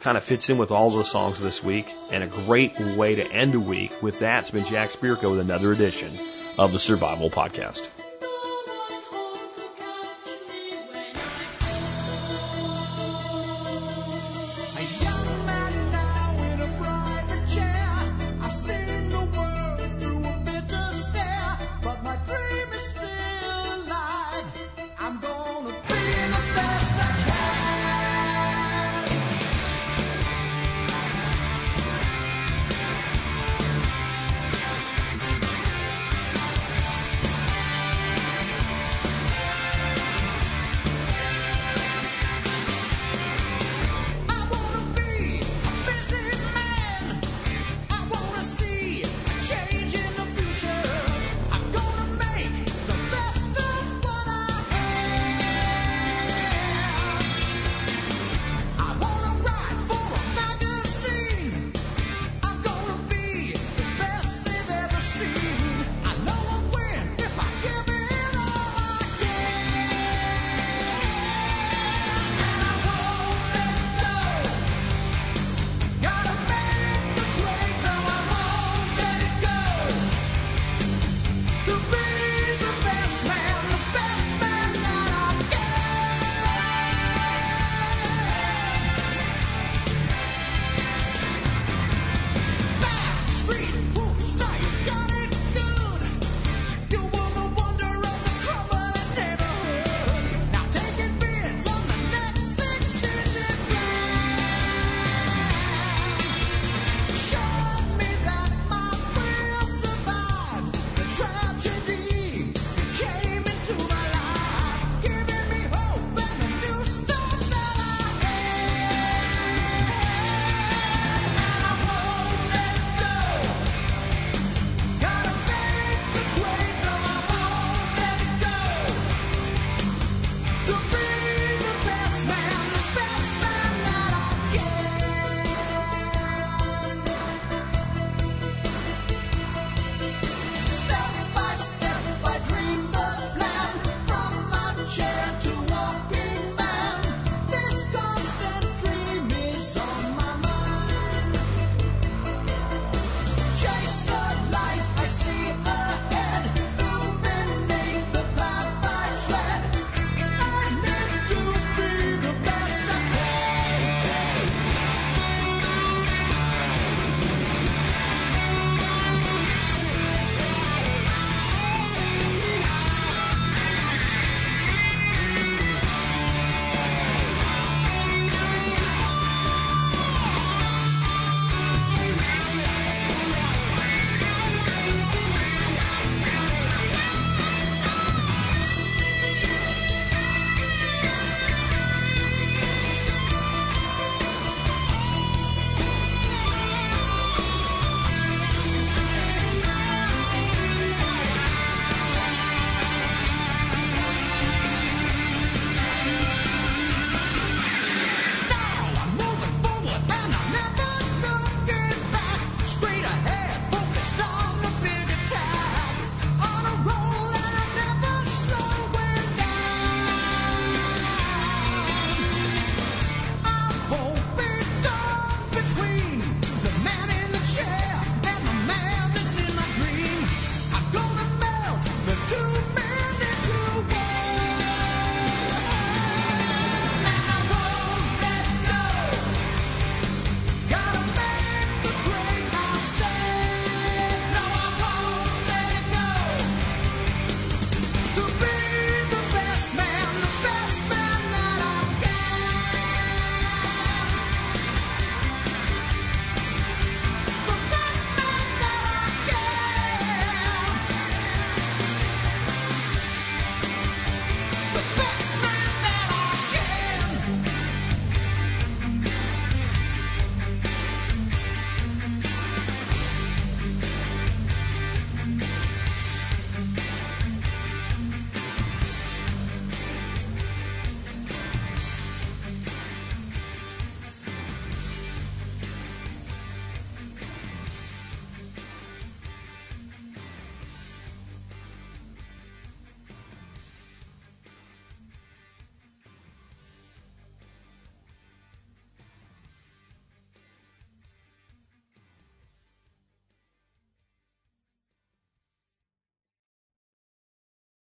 kind 0.00 0.16
of 0.16 0.24
fits 0.24 0.48
in 0.48 0.58
with 0.58 0.70
all 0.70 0.90
the 0.90 1.04
songs 1.04 1.40
this 1.40 1.62
week 1.62 1.92
and 2.10 2.22
a 2.22 2.26
great 2.26 2.78
way 2.78 3.16
to 3.16 3.32
end 3.32 3.54
a 3.54 3.60
week 3.60 4.02
with 4.02 4.20
that. 4.20 4.40
It's 4.40 4.50
been 4.50 4.64
Jack 4.64 4.90
Spirko 4.90 5.30
with 5.30 5.40
another 5.40 5.72
edition 5.72 6.18
of 6.56 6.72
the 6.72 6.78
Survival 6.78 7.30
Podcast. 7.30 7.88